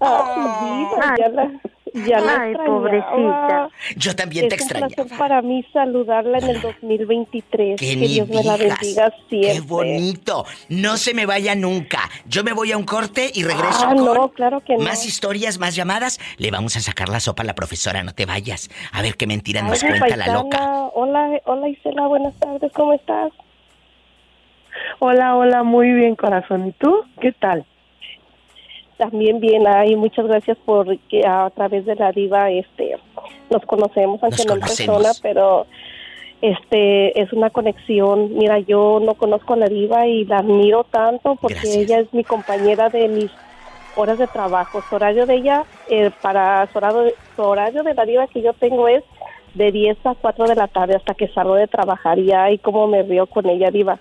Ay, 0.00 1.16
diva, 1.16 1.50
ya 1.94 2.20
la, 2.20 2.24
la 2.38 2.42
Ay, 2.42 2.52
extrañaba. 2.52 2.64
pobrecita. 2.66 3.68
Yo 3.96 4.14
también 4.16 4.48
te 4.48 4.54
es 4.54 4.60
un 4.62 4.64
extrañaba. 4.66 4.94
placer 4.94 5.18
para 5.18 5.42
mí 5.42 5.64
saludarla 5.72 6.38
en 6.38 6.48
el 6.48 6.60
2023. 6.60 7.78
Que 7.80 7.86
que 7.88 7.96
ni 7.96 8.08
Dios 8.08 8.28
me 8.28 8.42
la 8.42 8.56
digas. 8.56 8.78
bendiga 8.80 9.12
siempre. 9.28 9.52
Qué 9.52 9.60
bonito. 9.60 10.44
No 10.68 10.96
se 10.96 11.14
me 11.14 11.26
vaya 11.26 11.54
nunca. 11.54 12.00
Yo 12.26 12.44
me 12.44 12.52
voy 12.52 12.72
a 12.72 12.76
un 12.76 12.84
corte 12.84 13.30
y 13.34 13.42
regreso 13.44 13.84
Ah, 13.86 13.94
con 13.94 14.04
no, 14.04 14.28
claro 14.30 14.60
que 14.60 14.76
no. 14.76 14.84
más 14.84 15.06
historias, 15.06 15.58
más 15.58 15.74
llamadas. 15.76 16.18
Le 16.38 16.50
vamos 16.50 16.76
a 16.76 16.80
sacar 16.80 17.08
la 17.08 17.20
sopa 17.20 17.42
a 17.42 17.46
la 17.46 17.54
profesora, 17.54 18.02
no 18.02 18.12
te 18.14 18.26
vayas. 18.26 18.70
A 18.92 19.02
ver 19.02 19.16
qué 19.16 19.26
mentiras 19.26 19.62
Ay, 19.64 19.70
nos 19.70 19.80
cuenta 19.82 20.08
la 20.16 20.24
paisana. 20.24 20.32
loca. 20.42 20.72
Hola, 20.94 21.40
hola 21.44 21.68
Isela, 21.68 22.06
buenas 22.06 22.34
tardes, 22.38 22.72
¿cómo 22.72 22.92
estás? 22.94 23.30
Hola, 25.00 25.36
hola, 25.36 25.62
muy 25.62 25.92
bien, 25.92 26.16
corazón. 26.16 26.66
¿Y 26.68 26.72
tú? 26.72 27.04
¿Qué 27.20 27.32
tal? 27.32 27.64
También 29.02 29.40
bien, 29.40 29.66
ay, 29.66 29.96
muchas 29.96 30.28
gracias 30.28 30.56
por 30.64 30.96
que 31.08 31.26
a 31.26 31.50
través 31.50 31.84
de 31.86 31.96
la 31.96 32.12
diva 32.12 32.52
este 32.52 32.96
nos 33.50 33.66
conocemos, 33.66 34.22
aunque 34.22 34.44
Nos 34.44 34.46
no 34.46 34.54
en 34.54 34.60
persona, 34.60 35.10
pero 35.20 35.66
este 36.40 37.20
es 37.20 37.32
una 37.32 37.50
conexión. 37.50 38.38
Mira, 38.38 38.60
yo 38.60 39.00
no 39.02 39.14
conozco 39.14 39.54
a 39.54 39.56
la 39.56 39.66
diva 39.66 40.06
y 40.06 40.24
la 40.24 40.38
admiro 40.38 40.84
tanto 40.84 41.34
porque 41.34 41.54
Gracias. 41.54 41.76
ella 41.78 41.98
es 41.98 42.14
mi 42.14 42.22
compañera 42.22 42.90
de 42.90 43.08
mis 43.08 43.32
horas 43.96 44.18
de 44.18 44.28
trabajo. 44.28 44.80
Su 44.88 44.94
horario 44.94 45.26
de 45.26 45.34
ella, 45.34 45.64
eh, 45.90 46.12
para 46.22 46.68
su 46.70 46.78
horario, 46.78 47.12
su 47.34 47.42
horario 47.42 47.82
de 47.82 47.94
la 47.94 48.04
diva 48.04 48.28
que 48.28 48.40
yo 48.40 48.52
tengo 48.52 48.86
es 48.86 49.02
de 49.54 49.72
10 49.72 49.98
a 50.06 50.14
4 50.14 50.46
de 50.46 50.54
la 50.54 50.68
tarde 50.68 50.94
hasta 50.94 51.14
que 51.14 51.26
salgo 51.26 51.56
de 51.56 51.66
trabajar 51.66 52.20
y 52.20 52.30
ay, 52.30 52.58
cómo 52.58 52.86
me 52.86 53.02
río 53.02 53.26
con 53.26 53.48
ella, 53.48 53.72
diva. 53.72 53.98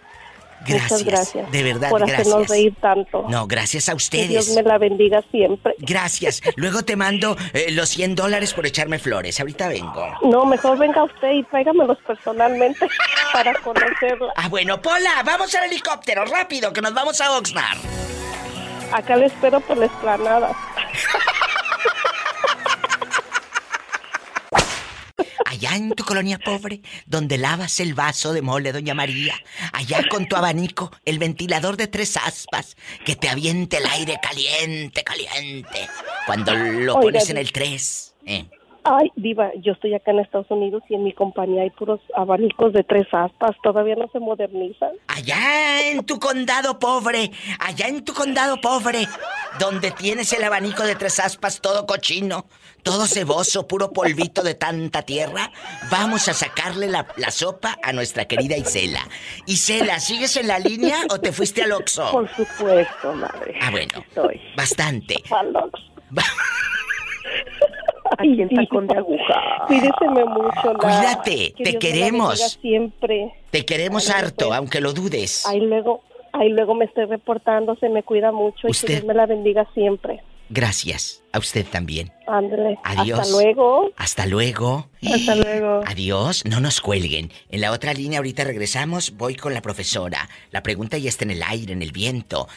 Gracias. 0.65 0.91
Muchas 0.91 1.03
gracias. 1.03 1.51
De 1.51 1.63
verdad, 1.63 1.89
Por 1.89 2.03
hacernos 2.03 2.27
gracias. 2.27 2.49
reír 2.49 2.75
tanto. 2.79 3.25
No, 3.29 3.47
gracias 3.47 3.89
a 3.89 3.95
Que 3.95 4.27
Dios 4.27 4.47
ustedes. 4.47 4.55
me 4.63 4.69
la 4.69 4.77
bendiga 4.77 5.23
siempre. 5.31 5.73
Gracias. 5.79 6.41
Luego 6.55 6.83
te 6.83 6.95
mando 6.95 7.35
eh, 7.53 7.67
los 7.71 7.89
100 7.89 8.15
dólares 8.15 8.53
por 8.53 8.65
echarme 8.65 8.99
flores. 8.99 9.39
Ahorita 9.39 9.67
vengo. 9.69 10.05
No, 10.23 10.45
mejor 10.45 10.77
venga 10.77 11.03
usted 11.03 11.31
y 11.31 11.43
tráigamelos 11.43 11.97
personalmente 12.05 12.87
para 13.33 13.53
conocerla. 13.61 14.33
Ah, 14.35 14.49
bueno, 14.49 14.81
Pola, 14.81 15.23
vamos 15.25 15.53
al 15.55 15.63
helicóptero, 15.65 16.25
rápido, 16.25 16.71
que 16.73 16.81
nos 16.81 16.93
vamos 16.93 17.19
a 17.21 17.31
Oxnard. 17.37 17.77
Acá 18.91 19.15
le 19.15 19.27
espero 19.27 19.59
por 19.61 19.77
la 19.77 19.85
esplanada. 19.85 20.51
Allá 25.45 25.75
en 25.75 25.91
tu 25.91 26.03
colonia 26.03 26.39
pobre, 26.39 26.81
donde 27.05 27.37
lavas 27.37 27.79
el 27.79 27.93
vaso 27.93 28.33
de 28.33 28.41
mole, 28.41 28.71
doña 28.71 28.93
María. 28.93 29.35
Allá 29.73 30.07
con 30.09 30.27
tu 30.27 30.35
abanico, 30.35 30.91
el 31.05 31.19
ventilador 31.19 31.77
de 31.77 31.87
tres 31.87 32.17
aspas, 32.17 32.77
que 33.05 33.15
te 33.15 33.29
aviente 33.29 33.77
el 33.77 33.85
aire 33.85 34.17
caliente, 34.21 35.03
caliente. 35.03 35.87
Cuando 36.25 36.53
lo 36.53 36.93
Oiga, 36.95 37.01
pones 37.01 37.29
en 37.29 37.37
el 37.37 37.51
tres. 37.51 38.15
Eh. 38.25 38.45
Ay, 38.83 39.11
diva, 39.15 39.51
yo 39.61 39.73
estoy 39.73 39.93
acá 39.93 40.09
en 40.09 40.19
Estados 40.19 40.49
Unidos 40.49 40.81
y 40.89 40.95
en 40.95 41.03
mi 41.03 41.13
compañía 41.13 41.61
hay 41.61 41.69
puros 41.69 41.99
abanicos 42.15 42.73
de 42.73 42.83
tres 42.83 43.07
aspas. 43.11 43.55
Todavía 43.61 43.95
no 43.95 44.09
se 44.11 44.19
modernizan. 44.19 44.91
Allá 45.07 45.91
en 45.91 46.03
tu 46.03 46.19
condado 46.19 46.79
pobre, 46.79 47.31
allá 47.59 47.87
en 47.87 48.03
tu 48.03 48.13
condado 48.13 48.59
pobre, 48.59 49.07
donde 49.59 49.91
tienes 49.91 50.33
el 50.33 50.43
abanico 50.43 50.83
de 50.83 50.95
tres 50.95 51.19
aspas 51.19 51.61
todo 51.61 51.85
cochino, 51.85 52.45
todo 52.83 53.05
ceboso, 53.07 53.67
puro 53.67 53.91
polvito 53.91 54.41
de 54.43 54.55
tanta 54.55 55.01
tierra, 55.03 55.51
vamos 55.89 56.27
a 56.27 56.33
sacarle 56.33 56.87
la, 56.87 57.05
la 57.17 57.31
sopa 57.31 57.77
a 57.83 57.93
nuestra 57.93 58.25
querida 58.25 58.57
Isela. 58.57 59.07
Isela, 59.45 59.99
¿sigues 59.99 60.35
en 60.37 60.47
la 60.47 60.59
línea 60.59 60.97
o 61.09 61.19
te 61.19 61.31
fuiste 61.31 61.63
al 61.63 61.71
Oxxo? 61.73 62.11
Por 62.11 62.29
supuesto, 62.35 63.13
madre. 63.13 63.55
Ah, 63.61 63.71
bueno, 63.71 63.93
Estoy. 64.07 64.41
bastante. 64.55 65.15
Al 65.31 65.55
Oxxo. 65.55 65.91
Aquí 68.17 68.41
en 68.41 68.49
tacón 68.49 68.87
de 68.87 68.97
aguja. 68.97 69.41
Cuídeseme 69.67 70.25
mucho, 70.25 70.73
la- 70.73 70.79
Cuídate, 70.79 71.53
que 71.53 71.63
te 71.63 71.69
Dios 71.71 71.79
queremos. 71.81 72.59
siempre. 72.61 73.33
Te 73.51 73.65
queremos 73.65 74.09
harto, 74.09 74.47
pues. 74.47 74.57
aunque 74.57 74.81
lo 74.81 74.93
dudes. 74.93 75.45
Ahí 75.45 75.61
luego, 75.61 76.03
ahí 76.33 76.49
luego 76.49 76.75
me 76.75 76.85
estoy 76.85 77.05
reportando, 77.05 77.75
se 77.77 77.87
me 77.89 78.03
cuida 78.03 78.31
mucho 78.31 78.67
y 78.67 78.71
Usted- 78.71 78.87
que 78.87 78.93
Dios 78.95 79.05
me 79.05 79.13
la 79.13 79.25
bendiga 79.27 79.65
siempre. 79.73 80.21
Gracias, 80.53 81.23
a 81.31 81.39
usted 81.39 81.65
también. 81.65 82.11
Ándale. 82.27 82.77
Adiós. 82.83 83.21
Hasta 83.21 83.31
luego. 83.31 83.91
Hasta 83.95 84.25
luego. 84.25 84.89
Hasta 85.01 85.35
luego. 85.35 85.81
Adiós, 85.87 86.43
no 86.43 86.59
nos 86.59 86.81
cuelguen. 86.81 87.31
En 87.49 87.61
la 87.61 87.71
otra 87.71 87.93
línea 87.93 88.19
ahorita 88.19 88.43
regresamos, 88.43 89.15
voy 89.15 89.35
con 89.35 89.53
la 89.53 89.61
profesora. 89.61 90.27
La 90.51 90.61
pregunta 90.61 90.97
ya 90.97 91.07
está 91.07 91.23
en 91.23 91.31
el 91.31 91.41
aire, 91.41 91.71
en 91.71 91.81
el 91.81 91.93
viento. 91.93 92.49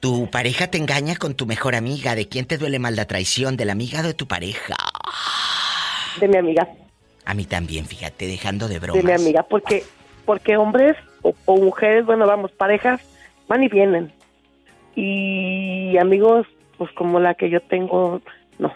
Tu 0.00 0.28
pareja 0.28 0.72
te 0.72 0.78
engaña 0.78 1.14
con 1.14 1.34
tu 1.34 1.46
mejor 1.46 1.76
amiga. 1.76 2.16
¿De 2.16 2.26
quién 2.26 2.46
te 2.46 2.58
duele 2.58 2.80
más 2.80 2.96
la 2.96 3.04
traición? 3.04 3.56
¿De 3.56 3.64
la 3.64 3.72
amiga 3.72 4.00
o 4.00 4.02
de 4.02 4.14
tu 4.14 4.26
pareja? 4.26 4.74
De 6.20 6.26
mi 6.26 6.36
amiga. 6.36 6.68
A 7.24 7.34
mí 7.34 7.44
también, 7.44 7.86
fíjate, 7.86 8.26
dejando 8.26 8.66
de 8.66 8.80
bromas. 8.80 9.04
De 9.04 9.08
mi 9.08 9.14
amiga, 9.14 9.44
porque 9.44 9.84
porque 10.24 10.56
hombres 10.56 10.96
o, 11.22 11.32
o 11.44 11.56
mujeres, 11.58 12.04
bueno, 12.04 12.26
vamos, 12.26 12.50
parejas 12.50 13.00
van 13.46 13.62
y 13.62 13.68
vienen. 13.68 14.12
Y 14.96 15.96
amigos, 15.96 16.48
pues 16.78 16.90
como 16.92 17.20
la 17.20 17.34
que 17.34 17.50
yo 17.50 17.60
tengo, 17.60 18.22
no. 18.58 18.72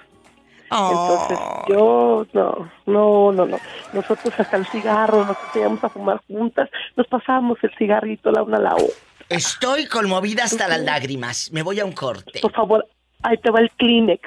Entonces, 0.64 1.38
yo, 1.68 2.26
no, 2.32 2.70
no, 2.86 3.32
no, 3.32 3.46
no. 3.46 3.58
Nosotros 3.92 4.34
hasta 4.38 4.56
el 4.56 4.66
cigarro, 4.66 5.18
nosotros 5.18 5.50
íbamos 5.54 5.84
a 5.84 5.88
fumar 5.88 6.20
juntas, 6.26 6.68
nos 6.96 7.06
pasábamos 7.06 7.58
el 7.62 7.70
cigarrito 7.76 8.30
la 8.30 8.42
una 8.42 8.56
a 8.56 8.60
la 8.60 8.74
otra. 8.74 8.94
Estoy 9.28 9.86
conmovida 9.86 10.44
hasta 10.44 10.68
las 10.68 10.80
lágrimas. 10.80 11.50
Me 11.52 11.62
voy 11.62 11.80
a 11.80 11.84
un 11.84 11.92
corte. 11.92 12.40
Por 12.40 12.52
favor, 12.52 12.86
ahí 13.22 13.36
te 13.38 13.50
va 13.50 13.60
el 13.60 13.70
Kleenex. 13.70 14.22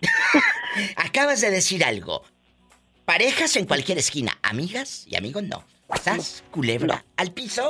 Acabas 0.96 1.40
de 1.40 1.50
decir 1.50 1.84
algo. 1.84 2.22
Parejas 3.04 3.56
en 3.56 3.66
cualquier 3.66 3.98
esquina, 3.98 4.32
amigas 4.42 5.06
y 5.08 5.16
amigos 5.16 5.42
no. 5.42 5.64
¿Estás? 5.92 6.44
Culebra 6.50 7.04
al 7.16 7.32
piso. 7.32 7.68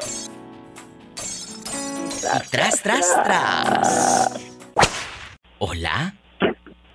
Y 2.20 2.50
tras, 2.50 2.82
tras, 2.82 3.22
tras. 3.24 4.50
Hola. 5.62 6.14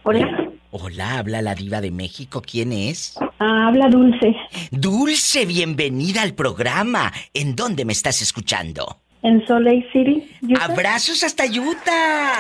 Hola. 0.02 0.50
Hola, 0.72 1.20
habla 1.20 1.44
la 1.44 1.54
diva 1.54 1.82
de 1.82 1.92
México. 1.92 2.42
¿Quién 2.42 2.72
es? 2.72 3.16
Ah, 3.38 3.68
habla 3.68 3.90
Dulce. 3.90 4.36
Dulce, 4.72 5.46
bienvenida 5.46 6.24
al 6.24 6.34
programa. 6.34 7.14
¿En 7.36 7.56
dónde 7.56 7.86
me 7.86 7.94
estás 7.94 8.24
escuchando? 8.24 9.02
En 9.22 9.46
Salt 9.46 9.68
Lake 9.68 9.88
City. 9.94 10.28
Utah. 10.42 10.66
¡Abrazos 10.66 11.24
hasta 11.24 11.46
Utah! 11.46 12.34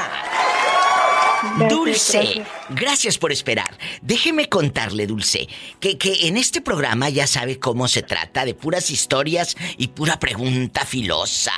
Gracias, 1.60 1.70
Dulce, 1.70 2.18
gracias. 2.18 2.48
gracias 2.70 3.18
por 3.20 3.32
esperar. 3.32 3.78
Déjeme 4.02 4.50
contarle, 4.50 5.06
Dulce, 5.06 5.48
que, 5.80 6.00
que 6.00 6.28
en 6.28 6.38
este 6.38 6.60
programa 6.60 7.10
ya 7.10 7.28
sabe 7.28 7.60
cómo 7.60 7.88
se 7.88 8.02
trata 8.02 8.46
de 8.46 8.56
puras 8.56 8.90
historias 8.90 9.56
y 9.78 9.90
pura 9.90 10.18
pregunta 10.18 10.86
filosa. 10.86 11.54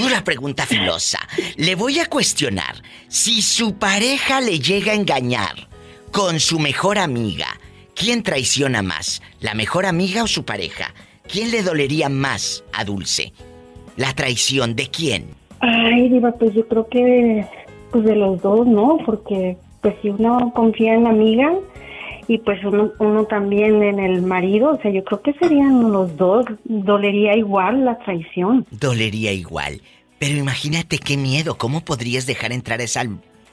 Pura 0.00 0.24
pregunta 0.24 0.64
filosa. 0.64 1.18
Le 1.56 1.74
voy 1.74 1.98
a 1.98 2.06
cuestionar 2.06 2.82
si 3.08 3.42
su 3.42 3.74
pareja 3.74 4.40
le 4.40 4.58
llega 4.58 4.92
a 4.92 4.94
engañar 4.94 5.68
con 6.10 6.40
su 6.40 6.58
mejor 6.58 6.98
amiga. 6.98 7.46
¿Quién 7.94 8.22
traiciona 8.22 8.82
más? 8.82 9.22
¿La 9.40 9.54
mejor 9.54 9.84
amiga 9.84 10.22
o 10.22 10.26
su 10.26 10.44
pareja? 10.44 10.94
¿Quién 11.30 11.50
le 11.50 11.62
dolería 11.62 12.08
más 12.08 12.64
a 12.72 12.84
Dulce? 12.84 13.32
¿La 13.96 14.14
traición 14.14 14.74
de 14.74 14.88
quién? 14.88 15.26
Ay, 15.60 16.08
Diva, 16.08 16.32
pues 16.32 16.54
yo 16.54 16.66
creo 16.66 16.88
que 16.88 17.46
pues 17.90 18.04
de 18.04 18.16
los 18.16 18.40
dos, 18.40 18.66
¿no? 18.66 18.98
Porque 19.04 19.58
pues 19.82 19.94
si 20.00 20.08
uno 20.08 20.52
confía 20.54 20.94
en 20.94 21.04
la 21.04 21.10
amiga 21.10 21.52
y 22.28 22.38
pues 22.38 22.62
uno, 22.64 22.92
uno 22.98 23.24
también 23.24 23.82
en 23.82 23.98
el 23.98 24.22
marido, 24.22 24.70
o 24.70 24.80
sea, 24.80 24.90
yo 24.90 25.04
creo 25.04 25.22
que 25.22 25.32
serían 25.34 25.90
los 25.92 26.16
dos, 26.16 26.44
dolería 26.64 27.36
igual 27.36 27.84
la 27.84 27.98
traición. 27.98 28.66
Dolería 28.70 29.32
igual. 29.32 29.80
Pero 30.18 30.38
imagínate 30.38 30.98
qué 30.98 31.16
miedo. 31.16 31.56
¿Cómo 31.58 31.84
podrías 31.84 32.26
dejar 32.26 32.52
entrar 32.52 32.80
a 32.80 32.84
esa 32.84 33.02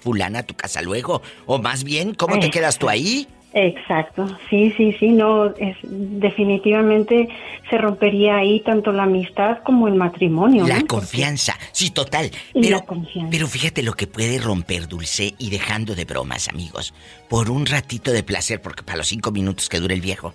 fulana 0.01 0.39
a 0.39 0.43
tu 0.43 0.53
casa 0.53 0.81
luego? 0.81 1.21
O 1.47 1.57
más 1.59 1.83
bien, 1.83 2.13
¿cómo 2.13 2.39
te 2.39 2.47
Eh, 2.47 2.51
quedas 2.51 2.77
tú 2.77 2.89
ahí? 2.89 3.27
Exacto, 3.51 4.27
sí, 4.47 4.71
sí, 4.77 4.95
sí, 4.99 5.09
no, 5.09 5.47
es, 5.55 5.75
definitivamente 5.81 7.29
se 7.67 7.79
rompería 7.79 8.37
ahí 8.37 8.59
tanto 8.59 8.91
la 8.91 9.03
amistad 9.03 9.63
como 9.63 9.87
el 9.87 9.95
matrimonio. 9.95 10.67
La 10.67 10.79
¿no? 10.79 10.87
confianza. 10.87 11.57
Sí, 11.71 11.89
total. 11.89 12.29
Y 12.53 12.61
Pero, 12.61 12.77
la 12.77 12.85
confianza. 12.85 13.31
pero 13.31 13.47
fíjate 13.47 13.81
lo 13.81 13.93
que 13.93 14.05
puede 14.05 14.37
romper 14.37 14.87
Dulce 14.87 15.33
y 15.39 15.49
dejando 15.49 15.95
de 15.95 16.05
bromas, 16.05 16.47
amigos. 16.47 16.93
Por 17.27 17.49
un 17.49 17.65
ratito 17.65 18.11
de 18.11 18.21
placer, 18.21 18.61
porque 18.61 18.83
para 18.83 18.99
los 18.99 19.07
cinco 19.07 19.31
minutos 19.31 19.67
que 19.67 19.79
dura 19.79 19.95
el 19.95 20.01
viejo. 20.01 20.33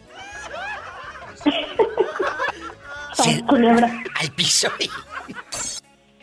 Culebra. 3.47 4.03
Al 4.21 4.31
piso 4.33 4.69
y... 4.81 4.91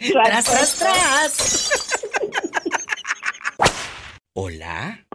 ¡Tras, 0.12 0.46
tras, 0.46 0.76
tras! 0.76 1.90
Hola. 4.34 5.06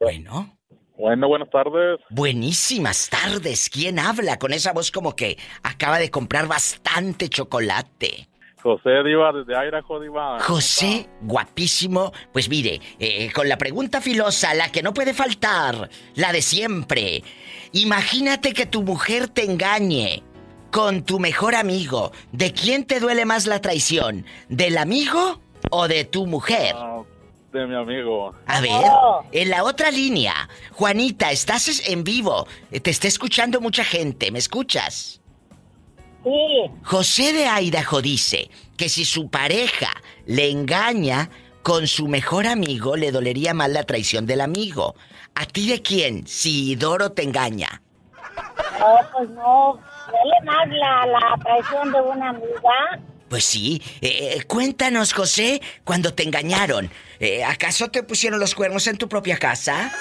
Bueno. 0.00 0.59
Bueno, 1.00 1.28
buenas 1.28 1.48
tardes. 1.48 1.98
Buenísimas 2.10 3.08
tardes. 3.08 3.70
¿Quién 3.70 3.98
habla 3.98 4.38
con 4.38 4.52
esa 4.52 4.74
voz 4.74 4.90
como 4.90 5.16
que 5.16 5.38
acaba 5.62 5.98
de 5.98 6.10
comprar 6.10 6.46
bastante 6.46 7.30
chocolate? 7.30 8.28
José 8.62 9.02
Diva, 9.02 9.32
desde 9.32 9.54
Idaho, 9.54 9.98
Diva. 9.98 10.40
José, 10.40 11.08
guapísimo. 11.22 12.12
Pues 12.34 12.50
mire, 12.50 12.82
eh, 12.98 13.32
con 13.32 13.48
la 13.48 13.56
pregunta 13.56 14.02
filosa, 14.02 14.52
la 14.52 14.70
que 14.70 14.82
no 14.82 14.92
puede 14.92 15.14
faltar, 15.14 15.88
la 16.16 16.32
de 16.32 16.42
siempre. 16.42 17.22
Imagínate 17.72 18.52
que 18.52 18.66
tu 18.66 18.82
mujer 18.82 19.28
te 19.28 19.44
engañe 19.46 20.22
con 20.70 21.02
tu 21.02 21.18
mejor 21.18 21.54
amigo. 21.54 22.12
¿De 22.30 22.52
quién 22.52 22.84
te 22.84 23.00
duele 23.00 23.24
más 23.24 23.46
la 23.46 23.62
traición? 23.62 24.26
¿Del 24.50 24.76
amigo 24.76 25.40
o 25.70 25.88
de 25.88 26.04
tu 26.04 26.26
mujer? 26.26 26.74
Ah, 26.76 27.02
de 27.52 27.66
mi 27.66 27.74
amigo. 27.74 28.34
A 28.46 28.60
ver, 28.60 28.70
en 29.32 29.50
la 29.50 29.64
otra 29.64 29.90
línea, 29.90 30.48
Juanita, 30.72 31.30
estás 31.32 31.68
es- 31.68 31.88
en 31.88 32.04
vivo. 32.04 32.46
Eh, 32.70 32.80
Te 32.80 32.90
está 32.90 33.08
escuchando 33.08 33.60
mucha 33.60 33.84
gente. 33.84 34.30
¿Me 34.30 34.38
escuchas? 34.38 35.20
Sí. 36.22 36.70
José 36.84 37.32
de 37.32 37.46
Idaho 37.48 38.02
dice 38.02 38.50
que 38.76 38.88
si 38.88 39.04
su 39.04 39.30
pareja 39.30 39.90
le 40.26 40.50
engaña 40.50 41.30
con 41.62 41.86
su 41.86 42.08
mejor 42.08 42.46
amigo, 42.46 42.96
le 42.96 43.10
dolería 43.10 43.54
más 43.54 43.70
la 43.70 43.84
traición 43.84 44.26
del 44.26 44.40
amigo. 44.42 44.94
¿A 45.34 45.46
ti 45.46 45.68
de 45.68 45.80
quién? 45.82 46.26
Si 46.26 46.76
Doro 46.76 47.12
te 47.12 47.22
engaña. 47.22 47.82
No, 48.78 48.96
pues 49.12 49.30
no. 49.30 49.78
Duele 50.06 50.36
más 50.44 50.68
la, 50.68 51.06
la 51.06 51.36
traición 51.42 51.92
de 51.92 52.00
una 52.00 52.30
amiga. 52.30 53.00
Pues 53.28 53.44
sí. 53.44 53.80
Eh, 54.00 54.36
eh, 54.38 54.42
cuéntanos, 54.44 55.12
José, 55.12 55.60
cuando 55.84 56.12
te 56.14 56.22
engañaron. 56.24 56.90
Eh, 57.20 57.44
¿Acaso 57.44 57.88
te 57.90 58.02
pusieron 58.02 58.40
los 58.40 58.54
cuernos 58.54 58.86
en 58.86 58.96
tu 58.96 59.06
propia 59.06 59.36
casa? 59.36 59.92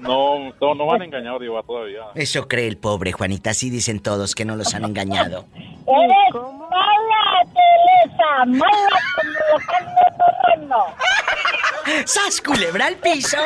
No, 0.00 0.52
no, 0.60 0.74
no 0.74 0.86
me 0.86 0.92
han 0.92 1.02
engañado, 1.02 1.38
Diva, 1.38 1.62
todavía. 1.62 2.02
Eso 2.14 2.46
cree 2.46 2.68
el 2.68 2.76
pobre 2.76 3.12
Juanita. 3.12 3.50
Así 3.50 3.70
dicen 3.70 4.00
todos 4.00 4.34
que 4.34 4.44
no 4.44 4.54
los 4.54 4.74
han 4.74 4.84
engañado. 4.84 5.46
Eres 5.54 6.34
mala, 6.70 7.46
Teresa. 7.54 8.44
Mala 8.46 9.00
como 9.16 9.30
lo 9.40 10.86
que. 11.88 12.06
¡Sas, 12.06 12.40
culebra 12.42 12.86
al 12.86 12.96
piso! 12.96 13.38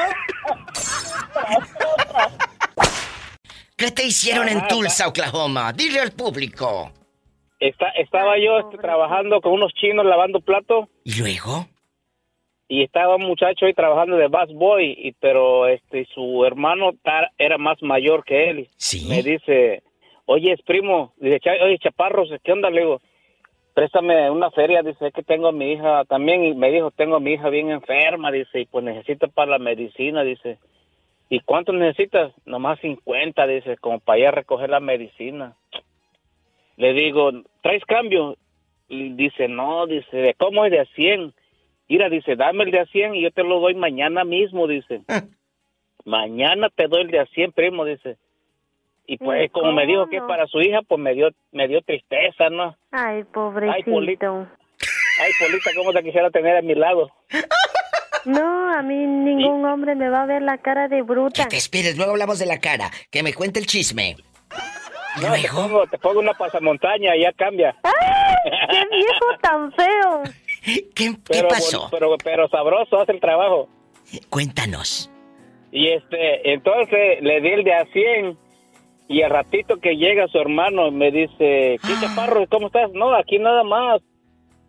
¿Qué 3.77 3.93
te 3.93 4.05
hicieron 4.05 4.49
en 4.49 4.67
Tulsa, 4.67 5.07
Oklahoma? 5.07 5.73
Dile 5.73 6.01
al 6.01 6.11
público. 6.11 6.91
Está, 7.61 7.89
estaba 7.91 8.37
yo 8.39 8.59
este, 8.59 8.79
trabajando 8.79 9.41
con 9.41 9.53
unos 9.53 9.73
chinos 9.75 10.05
lavando 10.07 10.41
platos 10.41 10.89
¿Y 11.05 11.15
luego? 11.19 11.69
Y 12.69 12.83
estaba 12.83 13.17
un 13.17 13.23
muchacho 13.27 13.67
ahí 13.67 13.73
trabajando 13.75 14.17
de 14.17 14.29
bus 14.29 14.53
boy, 14.55 14.95
y, 14.97 15.13
pero 15.13 15.67
este 15.67 16.05
su 16.15 16.45
hermano 16.45 16.93
era 17.39 17.57
más 17.59 17.83
mayor 17.83 18.25
que 18.25 18.51
él. 18.51 18.69
Me 19.09 19.23
dice, 19.23 19.83
oye, 20.27 20.53
es 20.53 20.63
primo, 20.63 21.13
dice, 21.17 21.41
"Cha- 21.41 21.65
oye, 21.65 21.79
chaparros, 21.79 22.29
¿qué 22.45 22.53
onda? 22.53 22.69
Le 22.71 22.81
digo, 22.83 23.01
préstame 23.75 24.31
una 24.31 24.51
feria, 24.51 24.83
dice, 24.83 25.13
que 25.13 25.23
tengo 25.23 25.49
a 25.49 25.53
mi 25.53 25.73
hija 25.73 26.05
también, 26.05 26.45
y 26.45 26.53
me 26.55 26.71
dijo, 26.71 26.91
tengo 26.91 27.17
a 27.17 27.21
mi 27.21 27.33
hija 27.35 27.49
bien 27.49 27.71
enferma, 27.71 28.31
dice, 28.31 28.61
y 28.61 28.67
pues 28.67 28.85
necesito 28.85 29.29
para 29.29 29.53
la 29.53 29.59
medicina, 29.59 30.23
dice. 30.25 30.59
¿Y 31.31 31.41
cuánto 31.41 31.73
necesitas? 31.73 32.33
Nomás 32.47 32.81
50, 32.81 33.47
dice, 33.47 33.77
como 33.77 34.01
para 34.01 34.19
ir 34.19 34.27
a 34.27 34.31
recoger 34.33 34.69
la 34.71 34.81
medicina. 34.81 35.55
Le 36.77 36.93
digo, 36.93 37.31
¿traes 37.63 37.85
cambio? 37.85 38.37
Y 38.89 39.11
dice, 39.11 39.47
no, 39.49 39.87
dice, 39.87 40.17
¿de 40.17 40.35
cómo 40.35 40.65
es 40.65 40.71
de 40.73 40.81
a 40.81 40.85
100? 40.87 41.33
Mira, 41.89 42.09
dice, 42.09 42.37
dame 42.37 42.65
el 42.65 42.71
de 42.71 42.81
a 42.81 42.87
100 42.87 43.15
y 43.15 43.23
yo 43.23 43.31
te 43.31 43.43
lo 43.43 43.61
doy 43.61 43.75
mañana 43.75 44.25
mismo, 44.25 44.67
dice. 44.67 45.03
mañana 46.05 46.69
te 46.75 46.87
doy 46.87 47.03
el 47.03 47.11
de 47.11 47.21
a 47.21 47.27
100, 47.27 47.53
primo, 47.53 47.85
dice. 47.85 48.17
Y 49.07 49.17
pues, 49.17 49.51
como 49.53 49.73
me 49.73 49.87
dijo 49.87 50.07
que 50.09 50.19
es 50.19 50.23
para 50.25 50.47
su 50.47 50.61
hija, 50.61 50.81
pues 50.87 51.01
me 51.01 51.15
dio, 51.15 51.31
me 51.51 51.67
dio 51.67 51.81
tristeza, 51.81 52.51
¿no? 52.51 52.77
Ay, 52.91 53.17
Ay, 53.17 53.25
pobrecito. 53.25 53.91
Polito. 53.91 54.47
Ay, 55.21 55.33
Polita, 55.41 55.71
cómo 55.75 55.93
te 55.95 56.03
quisiera 56.03 56.31
tener 56.31 56.57
a 56.59 56.63
mi 56.63 56.75
lado. 56.75 57.11
No, 58.25 58.71
a 58.75 58.83
mí 58.83 58.95
ningún 58.95 59.65
hombre 59.65 59.95
me 59.95 60.11
va 60.11 60.25
a 60.25 60.27
ver 60.27 60.43
la 60.43 60.59
cara 60.59 60.89
de 60.89 61.01
bruta. 61.01 61.49
Te 61.49 61.57
esperes, 61.57 61.97
luego 61.97 62.13
hablamos 62.13 62.39
de 62.39 62.45
la 62.45 62.61
cara. 62.61 62.91
Que 63.11 63.23
me 63.23 63.33
cuente 63.33 63.59
el 63.59 63.67
chisme. 63.67 64.17
No, 65.23 65.33
te 65.33 65.49
pongo, 65.49 65.87
te 65.87 65.99
pongo 65.99 66.21
una 66.21 66.35
pasamontaña 66.35 67.17
y 67.17 67.23
ya 67.23 67.33
cambia. 67.33 67.75
¡Qué 67.83 68.87
viejo 68.91 69.27
tan 69.43 69.73
feo! 69.73 70.23
¿Qué, 70.95 71.15
pero, 71.29 71.49
pasó? 71.49 71.89
Pero, 71.91 72.17
pero 72.23 72.49
sabroso 72.49 73.01
hace 73.01 73.13
el 73.13 73.21
trabajo. 73.21 73.69
Cuéntanos. 74.31 75.11
Y 75.71 75.89
este, 75.89 76.53
entonces 76.53 77.21
le 77.21 77.41
di 77.41 77.49
el 77.49 77.65
de 77.65 77.75
a 77.75 77.85
100 77.87 78.37
y 79.09 79.23
al 79.23 79.31
ratito 79.31 79.79
que 79.79 79.97
llega 79.97 80.29
su 80.29 80.39
hermano 80.39 80.91
me 80.91 81.11
dice, 81.11 81.79
¿qué 81.87 81.93
chaparro? 82.01 82.47
¿Cómo 82.49 82.69
estás? 82.69 82.93
No, 82.93 83.15
aquí 83.15 83.39
nada 83.39 83.65
más. 83.65 84.03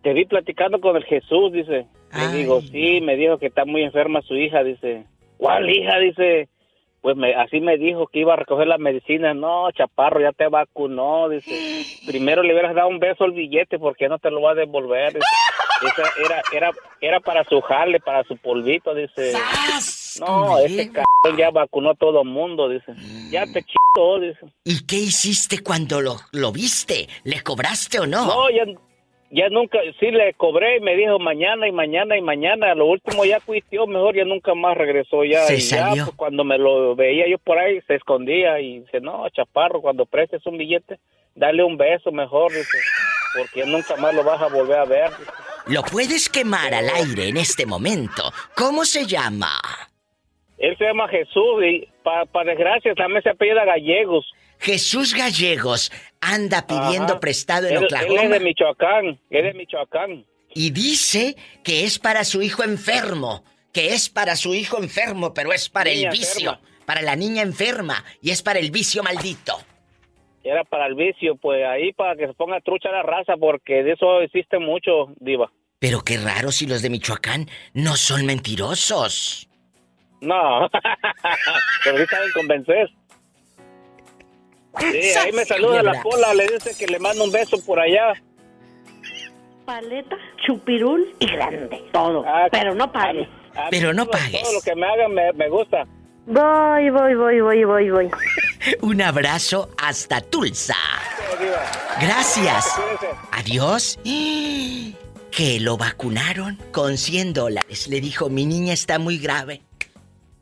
Te 0.01 0.13
vi 0.13 0.25
platicando 0.25 0.79
con 0.79 0.95
el 0.95 1.03
Jesús, 1.03 1.51
dice. 1.51 1.85
Le 2.15 2.37
digo, 2.37 2.61
sí, 2.61 3.01
me 3.01 3.17
dijo 3.17 3.37
que 3.37 3.47
está 3.47 3.65
muy 3.65 3.83
enferma 3.83 4.21
su 4.21 4.35
hija, 4.35 4.63
dice. 4.63 5.05
¿Cuál 5.37 5.69
hija? 5.69 5.99
Dice. 5.99 6.47
Pues 7.01 7.15
me, 7.15 7.33
así 7.33 7.61
me 7.61 7.77
dijo 7.77 8.07
que 8.07 8.19
iba 8.19 8.33
a 8.33 8.37
recoger 8.37 8.67
la 8.67 8.77
medicina. 8.77 9.33
No, 9.33 9.71
chaparro, 9.71 10.19
ya 10.21 10.31
te 10.31 10.47
vacunó, 10.47 11.29
dice. 11.29 11.85
Primero 12.05 12.43
le 12.43 12.53
hubieras 12.53 12.75
dado 12.75 12.89
un 12.89 12.99
beso 12.99 13.23
al 13.23 13.31
billete 13.31 13.79
porque 13.79 14.09
no 14.09 14.19
te 14.19 14.29
lo 14.31 14.41
va 14.41 14.51
a 14.51 14.55
devolver. 14.55 15.13
dice. 15.13 15.25
Esa 15.81 16.03
era, 16.25 16.41
era, 16.51 16.71
era 16.99 17.19
para 17.21 17.43
su 17.45 17.61
jale, 17.61 17.99
para 18.01 18.23
su 18.25 18.35
polvito, 18.35 18.93
dice. 18.93 19.33
No, 20.19 20.57
ese 20.59 20.91
cabrón 20.91 21.37
ya 21.37 21.51
vacunó 21.51 21.91
a 21.91 21.95
todo 21.95 22.25
mundo, 22.25 22.67
dice. 22.67 22.93
Ya 23.31 23.45
te 23.45 23.63
chico, 23.63 24.19
dice. 24.19 24.39
¿Y 24.65 24.85
qué 24.85 24.97
hiciste 24.97 25.63
cuando 25.63 26.01
lo, 26.01 26.17
lo 26.33 26.51
viste? 26.51 27.07
¿Le 27.23 27.41
cobraste 27.41 27.99
o 27.99 28.07
no? 28.07 28.25
No, 28.25 28.49
ya, 28.49 28.65
ya 29.31 29.49
nunca, 29.49 29.79
sí 29.99 30.11
le 30.11 30.33
cobré 30.33 30.77
y 30.77 30.79
me 30.79 30.95
dijo 30.95 31.19
mañana 31.19 31.67
y 31.67 31.71
mañana 31.71 32.17
y 32.17 32.21
mañana. 32.21 32.73
Lo 32.73 32.87
último 32.87 33.25
ya 33.25 33.39
cuitió, 33.39 33.85
mejor 33.85 34.15
ya 34.15 34.25
nunca 34.25 34.55
más 34.55 34.77
regresó 34.77 35.23
ya. 35.23 35.41
Se 35.41 35.55
y 35.55 35.59
ya, 35.59 35.91
pues, 35.93 36.15
cuando 36.15 36.43
me 36.43 36.57
lo 36.57 36.95
veía 36.95 37.27
yo 37.29 37.37
por 37.37 37.57
ahí, 37.57 37.79
se 37.87 37.95
escondía 37.95 38.59
y 38.59 38.79
dice, 38.79 38.99
no, 39.01 39.27
chaparro, 39.29 39.81
cuando 39.81 40.05
prestes 40.05 40.45
un 40.45 40.57
billete, 40.57 40.99
dale 41.35 41.63
un 41.63 41.77
beso 41.77 42.11
mejor, 42.11 42.51
dice. 42.51 42.77
Porque 43.37 43.63
nunca 43.65 43.95
más 43.97 44.13
lo 44.15 44.23
vas 44.23 44.41
a 44.41 44.47
volver 44.47 44.79
a 44.79 44.85
ver. 44.85 45.09
dice. 45.09 45.31
Lo 45.67 45.83
puedes 45.83 46.29
quemar 46.29 46.73
al 46.73 46.89
aire 46.89 47.27
en 47.27 47.37
este 47.37 47.67
momento 47.67 48.23
¿Cómo 48.55 48.85
se 48.85 49.05
llama? 49.05 49.51
Él 50.57 50.75
se 50.77 50.85
llama 50.85 51.07
Jesús 51.07 51.63
y 51.63 51.87
para 52.03 52.43
desgracia 52.43 52.93
también 52.95 53.21
se 53.23 53.29
apellida 53.29 53.63
Gallegos. 53.63 54.25
Jesús 54.59 55.13
Gallegos 55.13 55.91
anda 56.21 56.67
pidiendo 56.67 57.13
Ajá. 57.13 57.19
prestado 57.19 57.67
en 57.67 57.77
Él- 57.77 57.83
Oklahoma. 57.85 58.13
Él 58.13 58.25
es 58.25 58.29
de 58.31 58.39
Michoacán, 58.45 59.19
es 59.29 59.43
de 59.43 59.53
Michoacán. 59.53 60.25
Y 60.53 60.71
dice 60.71 61.35
que 61.63 61.85
es 61.85 61.97
para 61.99 62.23
su 62.23 62.41
hijo 62.41 62.63
enfermo. 62.63 63.43
Que 63.71 63.93
es 63.93 64.09
para 64.09 64.35
su 64.35 64.55
hijo 64.55 64.79
enfermo, 64.81 65.33
pero 65.33 65.53
es 65.53 65.69
para 65.69 65.91
Niña 65.91 66.09
el 66.09 66.17
vicio. 66.17 66.51
enferma. 66.51 66.69
Para 66.85 67.01
la 67.03 67.15
niña 67.15 67.43
enferma. 67.43 68.03
Y 68.21 68.31
es 68.31 68.41
para 68.41 68.57
el 68.59 68.71
vicio 68.71 69.03
maldito. 69.03 69.59
Era 70.43 70.63
para 70.63 70.87
el 70.87 70.95
vicio, 70.95 71.35
pues 71.35 71.63
ahí 71.65 71.93
para 71.93 72.15
que 72.15 72.25
se 72.25 72.33
ponga 72.33 72.59
trucha 72.61 72.89
la 72.89 73.03
raza, 73.03 73.33
porque 73.39 73.83
de 73.83 73.91
eso 73.91 74.21
existe 74.21 74.57
mucho, 74.57 75.13
Diva. 75.19 75.51
Pero 75.77 76.01
qué 76.01 76.17
raro 76.17 76.51
si 76.51 76.65
los 76.65 76.81
de 76.81 76.89
Michoacán 76.89 77.47
no 77.73 77.95
son 77.95 78.25
mentirosos. 78.25 79.47
No, 80.21 80.67
pero 81.83 81.97
sí 81.99 82.05
saben 82.09 82.31
convencer. 82.33 82.89
Sí, 84.77 84.85
ahí 85.19 85.31
me 85.31 85.45
saluda 85.45 85.83
la 85.83 86.01
pola, 86.01 86.33
le 86.33 86.47
dice 86.47 86.75
que 86.77 86.87
le 86.87 86.99
manda 86.99 87.23
un 87.23 87.31
beso 87.31 87.57
por 87.65 87.79
allá. 87.79 88.13
Paleta, 89.65 90.17
chupirul 90.45 91.13
y 91.19 91.31
grande. 91.31 91.83
Todo. 91.91 92.25
pero 92.51 92.73
no 92.73 92.91
pagues. 92.91 93.27
Pero 93.69 93.93
no 93.93 94.05
pagues. 94.07 94.41
Todo 94.41 94.53
lo 94.53 94.61
que 94.61 94.75
me 94.75 94.87
hagan 94.87 95.13
me, 95.13 95.31
me 95.33 95.49
gusta. 95.49 95.85
Voy, 96.25 96.89
voy, 96.91 97.15
voy, 97.15 97.41
voy, 97.41 97.63
voy, 97.63 97.89
voy. 97.89 98.09
Un 98.81 99.01
abrazo 99.01 99.69
hasta 99.77 100.21
Tulsa. 100.21 100.75
Gracias. 101.99 102.65
Adiós. 103.31 103.99
Que 105.31 105.59
lo 105.59 105.77
vacunaron 105.77 106.57
con 106.71 106.97
100 106.97 107.33
dólares. 107.33 107.87
Le 107.87 108.01
dijo, 108.01 108.29
mi 108.29 108.45
niña 108.45 108.73
está 108.73 108.97
muy 108.97 109.19
grave. 109.19 109.61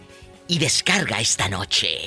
Y 0.49 0.59
descarga 0.59 1.21
esta 1.21 1.49
noche. 1.49 1.99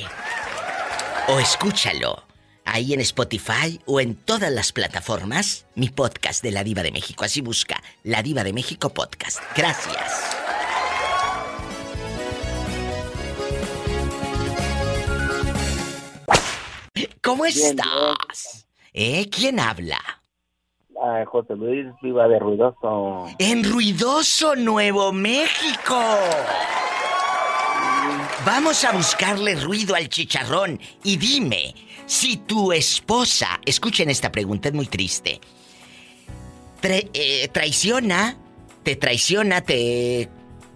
O 1.28 1.40
escúchalo 1.40 2.27
ahí 2.68 2.94
en 2.94 3.02
Spotify 3.02 3.80
o 3.86 4.00
en 4.00 4.16
todas 4.16 4.52
las 4.52 4.72
plataformas 4.72 5.66
mi 5.76 5.90
podcast 5.90 6.44
de 6.44 6.52
La 6.52 6.64
Diva 6.64 6.84
de 6.84 6.92
México. 6.92 7.24
Así 7.24 7.42
busca 7.42 7.82
La 8.04 8.22
Diva 8.22 8.44
de 8.44 8.54
México 8.54 8.90
Podcast. 8.90 9.40
Gracias. 9.56 10.38
¿Cómo 17.22 17.46
estás? 17.46 18.68
¿Eh? 18.94 19.30
¿Quién 19.30 19.60
habla? 19.60 20.00
Ah, 21.00 21.24
José 21.28 21.56
Luis 21.56 21.86
Viva 22.02 22.28
de 22.28 22.40
Ruidoso. 22.40 23.28
En 23.38 23.64
Ruidoso, 23.64 24.56
Nuevo 24.56 25.12
México. 25.12 26.00
Vamos 28.46 28.84
a 28.86 28.92
buscarle 28.92 29.56
ruido 29.56 29.96
al 29.96 30.10
chicharrón 30.10 30.80
y 31.04 31.18
dime 31.18 31.76
si 32.06 32.38
tu 32.38 32.72
esposa, 32.72 33.60
escuchen 33.66 34.10
esta 34.10 34.32
pregunta, 34.32 34.70
es 34.70 34.74
muy 34.74 34.86
triste, 34.86 35.42
eh, 36.82 37.50
traiciona, 37.52 38.38
te 38.84 38.96
traiciona, 38.96 39.62
te 39.62 40.30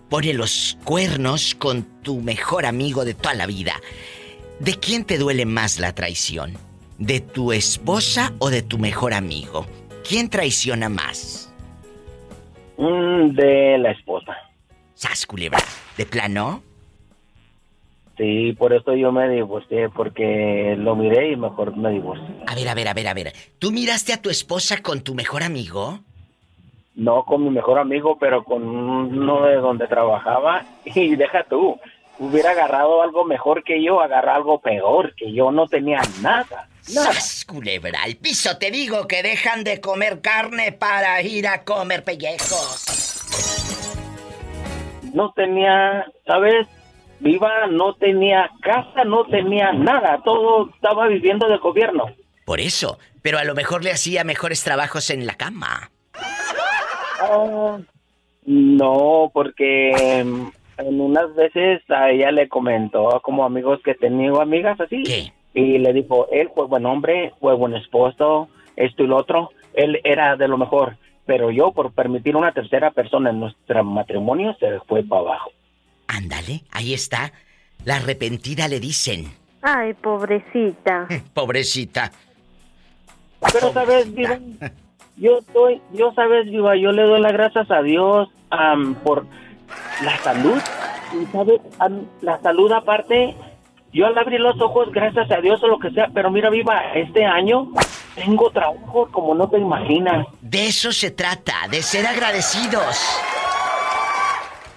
pone 0.09 0.33
los 0.33 0.77
cuernos 0.83 1.55
con 1.55 1.83
tu 2.01 2.19
mejor 2.19 2.65
amigo 2.65 3.05
de 3.05 3.13
toda 3.13 3.33
la 3.33 3.45
vida. 3.45 3.79
¿De 4.59 4.75
quién 4.75 5.05
te 5.05 5.17
duele 5.17 5.45
más 5.45 5.79
la 5.79 5.95
traición? 5.95 6.57
¿De 6.97 7.21
tu 7.21 7.53
esposa 7.53 8.33
o 8.39 8.49
de 8.49 8.61
tu 8.61 8.77
mejor 8.77 9.13
amigo? 9.13 9.65
¿Quién 10.07 10.29
traiciona 10.29 10.89
más? 10.89 11.49
Mm, 12.77 13.29
de 13.29 13.77
la 13.77 13.91
esposa. 13.91 14.35
¿Sas, 14.95 15.25
culebra? 15.25 15.63
¿De 15.97 16.05
plano? 16.05 16.61
Sí, 18.21 18.53
por 18.53 18.71
eso 18.71 18.93
yo 18.93 19.11
me 19.11 19.27
divorcié, 19.27 19.89
porque 19.89 20.75
lo 20.77 20.95
miré 20.95 21.31
y 21.31 21.35
mejor 21.35 21.75
me 21.75 21.89
divorcié. 21.89 22.27
A 22.45 22.53
ver, 22.53 22.69
a 22.69 22.75
ver, 22.75 22.87
a 22.87 22.93
ver, 22.93 23.07
a 23.07 23.13
ver. 23.15 23.33
¿Tú 23.57 23.71
miraste 23.71 24.13
a 24.13 24.21
tu 24.21 24.29
esposa 24.29 24.83
con 24.83 25.01
tu 25.01 25.15
mejor 25.15 25.41
amigo? 25.41 26.01
No 26.93 27.25
con 27.25 27.43
mi 27.43 27.49
mejor 27.49 27.79
amigo, 27.79 28.19
pero 28.19 28.43
con 28.43 28.61
uno 28.61 29.41
de 29.47 29.55
donde 29.55 29.87
trabajaba. 29.87 30.63
Y 30.85 31.15
deja 31.15 31.45
tú, 31.49 31.79
hubiera 32.19 32.51
agarrado 32.51 33.01
algo 33.01 33.25
mejor 33.25 33.63
que 33.63 33.83
yo, 33.83 34.01
agarrar 34.01 34.35
algo 34.35 34.61
peor, 34.61 35.15
que 35.15 35.33
yo 35.33 35.51
no 35.51 35.65
tenía 35.65 36.01
nada. 36.21 36.67
¡Sas, 36.81 37.43
culebra! 37.43 38.03
Al 38.03 38.17
piso 38.17 38.55
te 38.59 38.69
digo 38.69 39.07
que 39.07 39.23
dejan 39.23 39.63
de 39.63 39.81
comer 39.81 40.21
carne 40.21 40.73
para 40.73 41.19
ir 41.23 41.47
a 41.47 41.63
comer 41.63 42.03
pellejos. 42.03 42.85
No 45.11 45.33
tenía, 45.33 46.05
¿sabes? 46.27 46.67
Viva, 47.21 47.67
no 47.67 47.93
tenía 47.93 48.49
casa, 48.61 49.03
no 49.05 49.25
tenía 49.25 49.71
nada, 49.73 50.21
todo 50.25 50.71
estaba 50.73 51.07
viviendo 51.07 51.47
del 51.47 51.59
gobierno. 51.59 52.05
Por 52.45 52.59
eso, 52.59 52.97
pero 53.21 53.37
a 53.37 53.43
lo 53.43 53.53
mejor 53.53 53.83
le 53.83 53.91
hacía 53.91 54.23
mejores 54.23 54.63
trabajos 54.63 55.11
en 55.11 55.27
la 55.27 55.35
cama. 55.35 55.91
Ah, 57.21 57.77
no, 58.45 59.29
porque 59.33 60.23
mm, 60.25 60.47
en 60.79 61.01
unas 61.01 61.35
veces 61.35 61.81
a 61.89 62.09
ella 62.09 62.31
le 62.31 62.49
comentó 62.49 63.21
como 63.21 63.45
amigos 63.45 63.79
que 63.83 63.93
tenía 63.93 64.31
amigas 64.41 64.79
así. 64.79 65.03
Y 65.53 65.77
le 65.77 65.93
dijo, 65.93 66.27
él 66.31 66.49
fue 66.55 66.65
buen 66.65 66.87
hombre, 66.87 67.33
fue 67.39 67.53
buen 67.55 67.75
esposo, 67.75 68.49
esto 68.75 69.03
y 69.03 69.07
lo 69.07 69.17
otro. 69.17 69.51
Él 69.73 69.99
era 70.03 70.35
de 70.37 70.47
lo 70.47 70.57
mejor. 70.57 70.97
Pero 71.27 71.51
yo, 71.51 71.71
por 71.71 71.91
permitir 71.91 72.35
una 72.35 72.51
tercera 72.51 72.89
persona 72.89 73.29
en 73.29 73.41
nuestro 73.41 73.83
matrimonio, 73.83 74.55
se 74.59 74.79
fue 74.87 75.03
para 75.03 75.21
abajo. 75.21 75.51
Ándale, 76.11 76.63
ahí 76.71 76.93
está. 76.93 77.31
La 77.85 77.95
arrepentida 77.95 78.67
le 78.67 78.81
dicen. 78.81 79.31
Ay, 79.61 79.93
pobrecita. 79.93 81.07
Pobrecita. 81.33 82.11
Pero, 83.53 83.71
¿sabes, 83.71 84.13
Viva? 84.13 84.37
Yo 85.15 85.39
estoy, 85.39 85.81
yo, 85.93 86.11
¿sabes, 86.13 86.45
Viva? 86.47 86.75
Yo 86.75 86.91
le 86.91 87.03
doy 87.03 87.21
las 87.21 87.31
gracias 87.31 87.71
a 87.71 87.81
Dios 87.81 88.29
por 89.03 89.25
la 90.03 90.17
salud. 90.17 90.61
Y, 91.13 91.25
¿sabes? 91.31 91.61
La 92.21 92.39
salud 92.41 92.71
aparte, 92.71 93.35
yo 93.93 94.05
al 94.05 94.17
abrir 94.17 94.41
los 94.41 94.59
ojos, 94.61 94.91
gracias 94.91 95.31
a 95.31 95.41
Dios 95.41 95.63
o 95.63 95.67
lo 95.67 95.79
que 95.79 95.91
sea, 95.91 96.09
pero 96.13 96.29
mira, 96.29 96.49
Viva, 96.49 96.93
este 96.93 97.23
año 97.23 97.71
tengo 98.15 98.49
trabajo 98.51 99.07
como 99.11 99.33
no 99.33 99.49
te 99.49 99.59
imaginas. 99.59 100.27
De 100.41 100.67
eso 100.67 100.91
se 100.91 101.11
trata, 101.11 101.67
de 101.69 101.81
ser 101.81 102.05
agradecidos. 102.05 103.21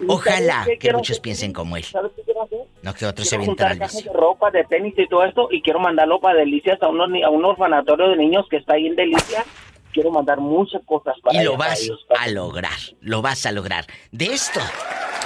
Ojalá 0.08 0.64
¿sabes 0.64 0.78
qué 0.80 0.88
que 0.88 0.92
muchos 0.94 1.10
hacer? 1.16 1.22
piensen 1.22 1.52
como 1.52 1.76
él. 1.76 1.84
¿Sabes 1.84 2.12
qué 2.16 2.22
quiero 2.22 2.42
hacer? 2.42 2.58
No 2.82 2.94
que 2.94 3.06
otros 3.06 3.28
se 3.28 3.36
Quiero 3.36 3.42
avientan 3.52 3.68
juntar 3.70 3.88
cajas 3.88 4.04
de 4.04 4.12
ropa, 4.12 4.50
de 4.50 4.64
tenis 4.64 4.94
y 4.96 5.08
todo 5.08 5.24
esto, 5.24 5.48
y 5.50 5.62
quiero 5.62 5.78
mandarlo 5.80 6.20
para 6.20 6.38
Delicias 6.38 6.78
a, 6.82 6.88
ni- 7.08 7.22
a 7.22 7.30
un 7.30 7.44
orfanatorio 7.44 8.08
de 8.08 8.16
niños 8.16 8.46
que 8.50 8.56
está 8.56 8.74
ahí 8.74 8.86
en 8.86 8.96
Delicias. 8.96 9.44
Quiero 9.92 10.10
mandar 10.10 10.40
muchas 10.40 10.82
cosas 10.84 11.14
para 11.22 11.40
Y 11.40 11.44
lo 11.44 11.56
vas 11.56 11.82
ellos. 11.82 12.04
a 12.18 12.26
lograr, 12.28 12.72
lo 13.00 13.22
vas 13.22 13.46
a 13.46 13.52
lograr. 13.52 13.86
De 14.10 14.26
esto, 14.26 14.60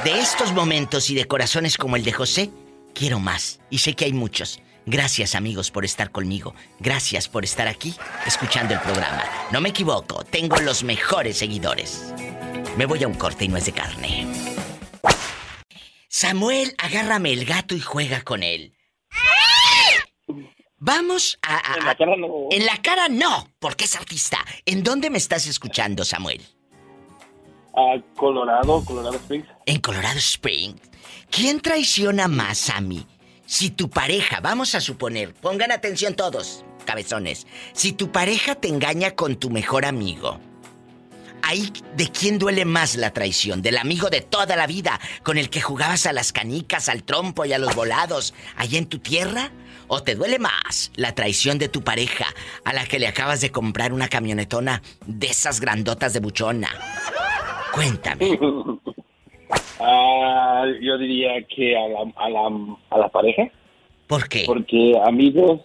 de 0.05 0.19
estos 0.21 0.53
momentos 0.53 1.09
y 1.09 1.15
de 1.15 1.25
corazones 1.25 1.79
como 1.79 1.97
el 1.97 2.05
de 2.05 2.13
José, 2.13 2.51
quiero 2.95 3.19
más. 3.19 3.61
Y 3.71 3.79
sé 3.79 3.95
que 3.95 4.05
hay 4.05 4.13
muchos. 4.13 4.61
Gracias 4.85 5.35
amigos 5.35 5.71
por 5.71 5.85
estar 5.87 6.11
conmigo. 6.11 6.55
Gracias 6.81 7.29
por 7.29 7.45
estar 7.45 7.67
aquí 7.67 7.95
escuchando 8.27 8.75
el 8.75 8.81
programa. 8.81 9.23
No 9.53 9.61
me 9.63 9.71
equivoco, 9.71 10.23
tengo 10.25 10.57
los 10.59 10.83
mejores 10.85 11.39
seguidores. 11.39 12.13
Me 12.77 12.85
voy 12.87 13.03
a 13.05 13.09
un 13.09 13.15
corte 13.15 13.47
y 13.47 13.49
no 13.49 13.57
es 13.57 13.65
de 13.67 13.73
carne. 13.73 14.27
Samuel, 16.09 16.75
agárrame 16.79 17.33
el 17.33 17.45
gato 17.45 17.75
y 17.75 17.81
juega 17.81 18.23
con 18.23 18.43
él. 18.43 18.75
Vamos 20.79 21.39
a... 21.43 21.57
a- 21.57 21.77
En 21.79 21.85
la 21.85 21.95
cara 21.97 22.17
no. 22.17 22.29
En 22.51 22.67
la 22.67 22.81
cara 22.83 23.09
no, 23.09 23.49
porque 23.59 23.85
es 23.85 23.97
artista. 23.97 24.39
¿En 24.65 24.83
dónde 24.83 25.11
me 25.11 25.19
estás 25.19 25.47
escuchando, 25.47 26.05
Samuel? 26.05 26.41
A 27.75 28.01
Colorado, 28.17 28.85
Colorado 28.85 29.17
Springs. 29.17 29.47
En 29.67 29.81
Colorado 29.81 30.19
Springs. 30.19 30.81
¿Quién 31.31 31.61
traiciona 31.61 32.27
más 32.29 32.71
a 32.71 32.81
mí? 32.81 33.07
Si 33.47 33.71
tu 33.71 33.89
pareja, 33.91 34.41
vamos 34.41 34.75
a 34.75 34.81
suponer, 34.81 35.35
pongan 35.35 35.73
atención 35.73 36.15
todos, 36.15 36.65
cabezones. 36.85 37.47
Si 37.73 37.93
tu 37.93 38.11
pareja 38.13 38.55
te 38.55 38.69
engaña 38.69 39.13
con 39.15 39.37
tu 39.37 39.51
mejor 39.51 39.85
amigo, 39.85 40.39
ahí, 41.43 41.73
¿de 41.97 42.09
quién 42.09 42.39
duele 42.39 42.65
más 42.65 42.97
la 42.97 43.13
traición? 43.13 43.63
¿Del 43.63 43.79
amigo 43.79 44.11
de 44.11 44.21
toda 44.21 44.57
la 44.57 44.67
vida, 44.67 45.01
con 45.23 45.39
el 45.39 45.51
que 45.51 45.61
jugabas 45.61 46.07
a 46.07 46.13
las 46.13 46.33
canicas, 46.33 46.89
al 46.89 47.03
trompo 47.03 47.45
y 47.45 47.53
a 47.53 47.59
los 47.59 47.75
volados, 47.75 48.35
allá 48.57 48.79
en 48.79 48.87
tu 48.87 48.99
tierra? 48.99 49.51
¿O 49.89 50.03
te 50.03 50.15
duele 50.15 50.39
más 50.39 50.93
la 50.97 51.15
traición 51.15 51.59
de 51.59 51.69
tu 51.69 51.83
pareja, 51.83 52.27
a 52.65 52.73
la 52.73 52.85
que 52.85 52.99
le 52.99 53.07
acabas 53.07 53.41
de 53.41 53.51
comprar 53.51 53.93
una 53.93 54.09
camionetona 54.09 54.83
de 55.07 55.29
esas 55.29 55.61
grandotas 55.61 56.13
de 56.13 56.21
buchona? 56.21 56.69
Cuéntame. 57.73 58.39
Ah, 59.81 60.65
yo 60.81 60.99
diría 60.99 61.41
que 61.45 61.77
a 61.77 61.89
la, 61.89 62.13
a 62.17 62.29
la, 62.29 62.51
a 62.91 62.99
la 62.99 63.09
pareja. 63.09 63.45
¿Por 64.09 64.29
qué? 64.29 64.43
Porque 64.45 64.95
amigos, 65.05 65.61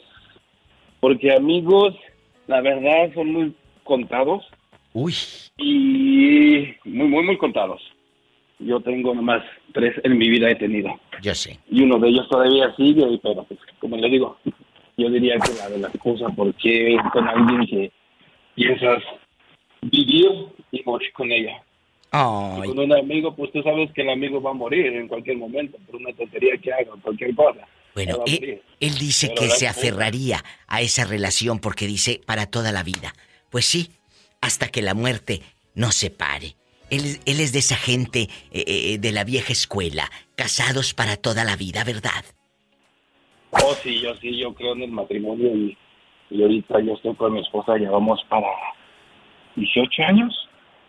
porque 1.00 1.34
amigos, 1.34 1.95
la 2.48 2.62
verdad 2.62 3.12
son 3.16 3.32
muy 3.32 3.56
contados. 3.84 4.44
Uy. 4.94 5.14
Y 5.57 6.76
muy, 6.86 7.07
muy, 7.07 7.24
muy 7.24 7.38
contados. 7.38 7.82
Yo 8.60 8.80
tengo 8.80 9.14
nomás 9.14 9.44
tres 9.74 9.94
en 10.03 10.18
mi 10.18 10.30
vida 10.30 10.49
he 10.49 10.56
tenido. 10.56 10.90
Yo 11.22 11.34
sé. 11.36 11.60
Y 11.70 11.82
uno 11.84 11.98
de 11.99 12.10
ellos 12.10 12.30
todavía 12.30 12.74
sigue, 12.76 13.20
pero 13.22 13.44
pues, 13.44 13.60
como 13.80 13.98
le 13.98 14.10
digo, 14.10 14.38
yo 14.98 15.10
diría 15.10 15.36
que 15.40 15.53
la 15.53 15.70
de 15.70 15.80
la 15.80 15.88
esposa, 15.90 16.28
porque 16.36 16.95
con 17.11 17.28
alguien 17.28 17.65
que 17.65 17.91
piensas 18.56 19.03
vivir 19.82 20.30
y 20.72 20.82
morir 20.86 21.11
con 21.14 21.32
ella. 21.32 21.61
Ay. 22.11 22.61
Y 22.64 22.68
con 22.68 22.80
un 22.80 22.94
amigo, 22.94 23.36
pues 23.36 23.52
tú 23.52 23.64
sabes 23.64 23.91
que 23.91 24.03
el 24.03 24.10
amigo 24.11 24.41
va 24.41 24.52
a 24.52 24.53
morir 24.53 24.86
en 24.86 25.07
cualquier 25.07 25.38
momento 25.38 25.78
por 25.88 25.95
una 25.95 26.14
tontería 26.14 26.56
que 26.57 26.72
haga, 26.72 26.91
cualquier 27.02 27.34
cosa. 27.34 27.68
Bueno, 27.95 28.24
él, 28.26 28.61
él 28.80 28.94
dice 28.98 29.28
Pero 29.30 29.41
que 29.41 29.48
se 29.49 29.68
aferraría 29.68 30.44
a 30.68 30.82
esa 30.82 31.06
relación 31.06 31.60
porque 31.60 31.86
dice 31.88 32.22
para 32.26 32.45
toda 32.45 32.72
la 32.72 32.84
vida. 32.84 33.14
Pues 33.49 33.65
sí, 33.65 33.90
hasta 34.44 34.68
que 34.68 34.82
la 34.82 34.94
muerte 34.94 35.41
nos 35.74 35.95
separe. 35.95 36.56
Él, 36.90 37.18
él 37.26 37.40
es 37.40 37.53
de 37.53 37.60
esa 37.60 37.76
gente 37.78 38.30
eh, 38.52 38.64
eh, 38.68 38.98
de 38.99 39.11
la 39.14 39.24
vieja 39.24 39.53
escuela, 39.53 40.11
casados 40.36 40.94
para 40.94 41.15
toda 41.18 41.44
la 41.45 41.56
vida, 41.56 41.84
¿verdad? 41.86 42.24
Oh, 43.52 43.74
sí, 43.82 44.02
yo 44.02 44.14
sí, 44.15 44.38
yo 44.38 44.53
creo 44.53 44.74
en 44.74 44.82
el 44.84 44.91
matrimonio 44.91 45.56
y, 45.56 45.78
y 46.30 46.41
ahorita 46.41 46.82
yo 46.82 46.94
estoy 46.94 47.15
con 47.15 47.34
mi 47.34 47.40
esposa, 47.41 47.78
llevamos 47.78 48.20
para 48.30 48.48
18 49.56 50.03
años. 50.03 50.36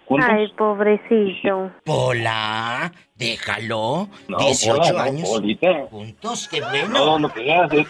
juntos. 0.06 0.28
Ay, 0.30 0.48
pobrecito. 0.58 1.70
Pola, 1.84 2.92
déjalo. 3.14 4.08
No, 4.28 4.38
18 4.38 4.76
Pola, 4.76 4.92
no, 4.92 4.98
años. 5.00 5.28
Polita. 5.28 5.86
Juntos, 5.90 6.48
qué 6.48 6.60
bueno. 6.60 6.88
No, 6.88 7.18
lo 7.20 7.28
que 7.32 7.40
veas 7.42 7.72
es, 7.72 7.86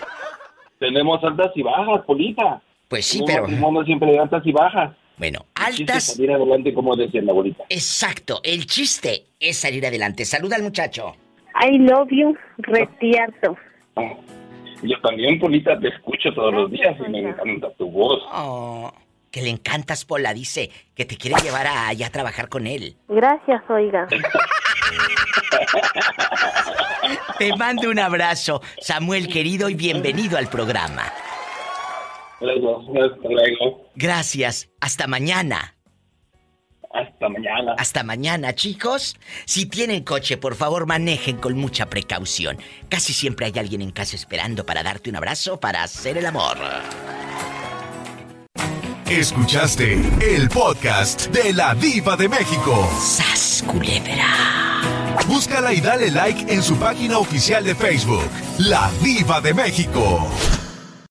tenemos 0.78 1.24
altas 1.24 1.53
y 1.55 1.62
bajas, 1.62 2.03
Polita. 2.07 2.61
Pues 2.89 3.07
sí, 3.07 3.20
Un 3.20 3.27
pero- 3.27 3.43
matrimonio 3.43 3.82
siempre 3.85 4.11
hay 4.11 4.19
altas 4.19 4.43
y 4.45 4.53
bajas. 4.53 4.93
Bueno, 5.16 5.47
El 5.57 5.74
chiste 5.74 5.82
es 5.85 5.91
altas. 5.91 6.05
salir 6.05 6.32
adelante, 6.32 6.74
como 6.74 6.97
decía 6.97 7.23
la 7.23 7.32
abuelita. 7.32 7.65
Exacto, 7.69 8.41
el 8.43 8.66
chiste 8.66 9.27
es 9.39 9.57
salir 9.59 9.86
adelante. 9.86 10.24
Saluda 10.24 10.57
al 10.57 10.62
muchacho. 10.62 11.15
I 11.62 11.78
love 11.78 12.09
you, 12.11 12.36
retierto. 12.59 13.57
Yo 14.82 15.01
también, 15.03 15.39
Polita, 15.39 15.78
te 15.78 15.89
escucho 15.89 16.32
todos 16.35 16.53
los 16.53 16.70
días 16.70 16.97
y 17.07 17.11
me 17.11 17.20
encanta 17.20 17.70
tu 17.78 17.91
voz. 17.91 18.20
Oh, 18.32 18.93
que 19.31 19.41
le 19.43 19.51
encantas, 19.51 20.05
Pola. 20.05 20.35
Dice 20.35 20.70
que 20.95 21.05
te 21.05 21.16
quiere 21.16 21.41
llevar 21.43 21.66
a, 21.69 21.89
allá 21.89 22.09
a 22.09 22.11
trabajar 22.11 22.49
con 22.49 22.66
él. 22.66 22.97
Gracias, 23.09 23.62
oiga. 23.70 24.09
Te 27.39 27.57
mando 27.57 27.91
un 27.91 27.99
abrazo, 27.99 28.62
Samuel 28.81 29.28
querido, 29.28 29.69
y 29.69 29.74
bienvenido 29.74 30.39
al 30.39 30.49
programa. 30.49 31.12
Luego, 32.40 32.81
hasta 32.81 33.28
luego. 33.28 33.90
Gracias. 33.94 34.69
Hasta 34.81 35.06
mañana. 35.06 35.74
Hasta 36.94 37.28
mañana. 37.28 37.74
Hasta 37.77 38.05
mañana, 38.05 38.55
chicos. 38.55 39.16
Si 39.47 39.66
tienen 39.66 40.05
coche, 40.05 40.36
por 40.36 40.55
favor, 40.55 40.86
manejen 40.86 41.39
con 41.39 41.55
mucha 41.56 41.86
precaución. 41.86 42.59
Casi 42.89 43.12
siempre 43.12 43.47
hay 43.47 43.59
alguien 43.59 43.82
en 43.82 43.90
casa 43.90 44.15
esperando 44.15 44.65
para 44.65 44.85
darte 44.85 45.11
un 45.11 45.16
abrazo 45.16 45.59
para 45.59 45.82
hacer 45.82 46.19
el 46.19 46.27
amor. 46.27 46.56
Escuchaste 49.11 50.01
el 50.20 50.48
podcast 50.48 51.27
de 51.28 51.52
la 51.52 51.74
Diva 51.74 52.16
de 52.16 52.28
México. 52.28 52.89
¡Sas, 52.98 53.65
culebra! 53.66 54.81
Búscala 55.27 55.73
y 55.73 55.81
dale 55.81 56.11
like 56.11 56.52
en 56.52 56.62
su 56.62 56.77
página 56.77 57.19
oficial 57.19 57.65
de 57.65 57.74
Facebook, 57.74 58.31
La 58.59 58.90
Diva 59.02 59.40
de 59.40 59.52
México. 59.52 60.28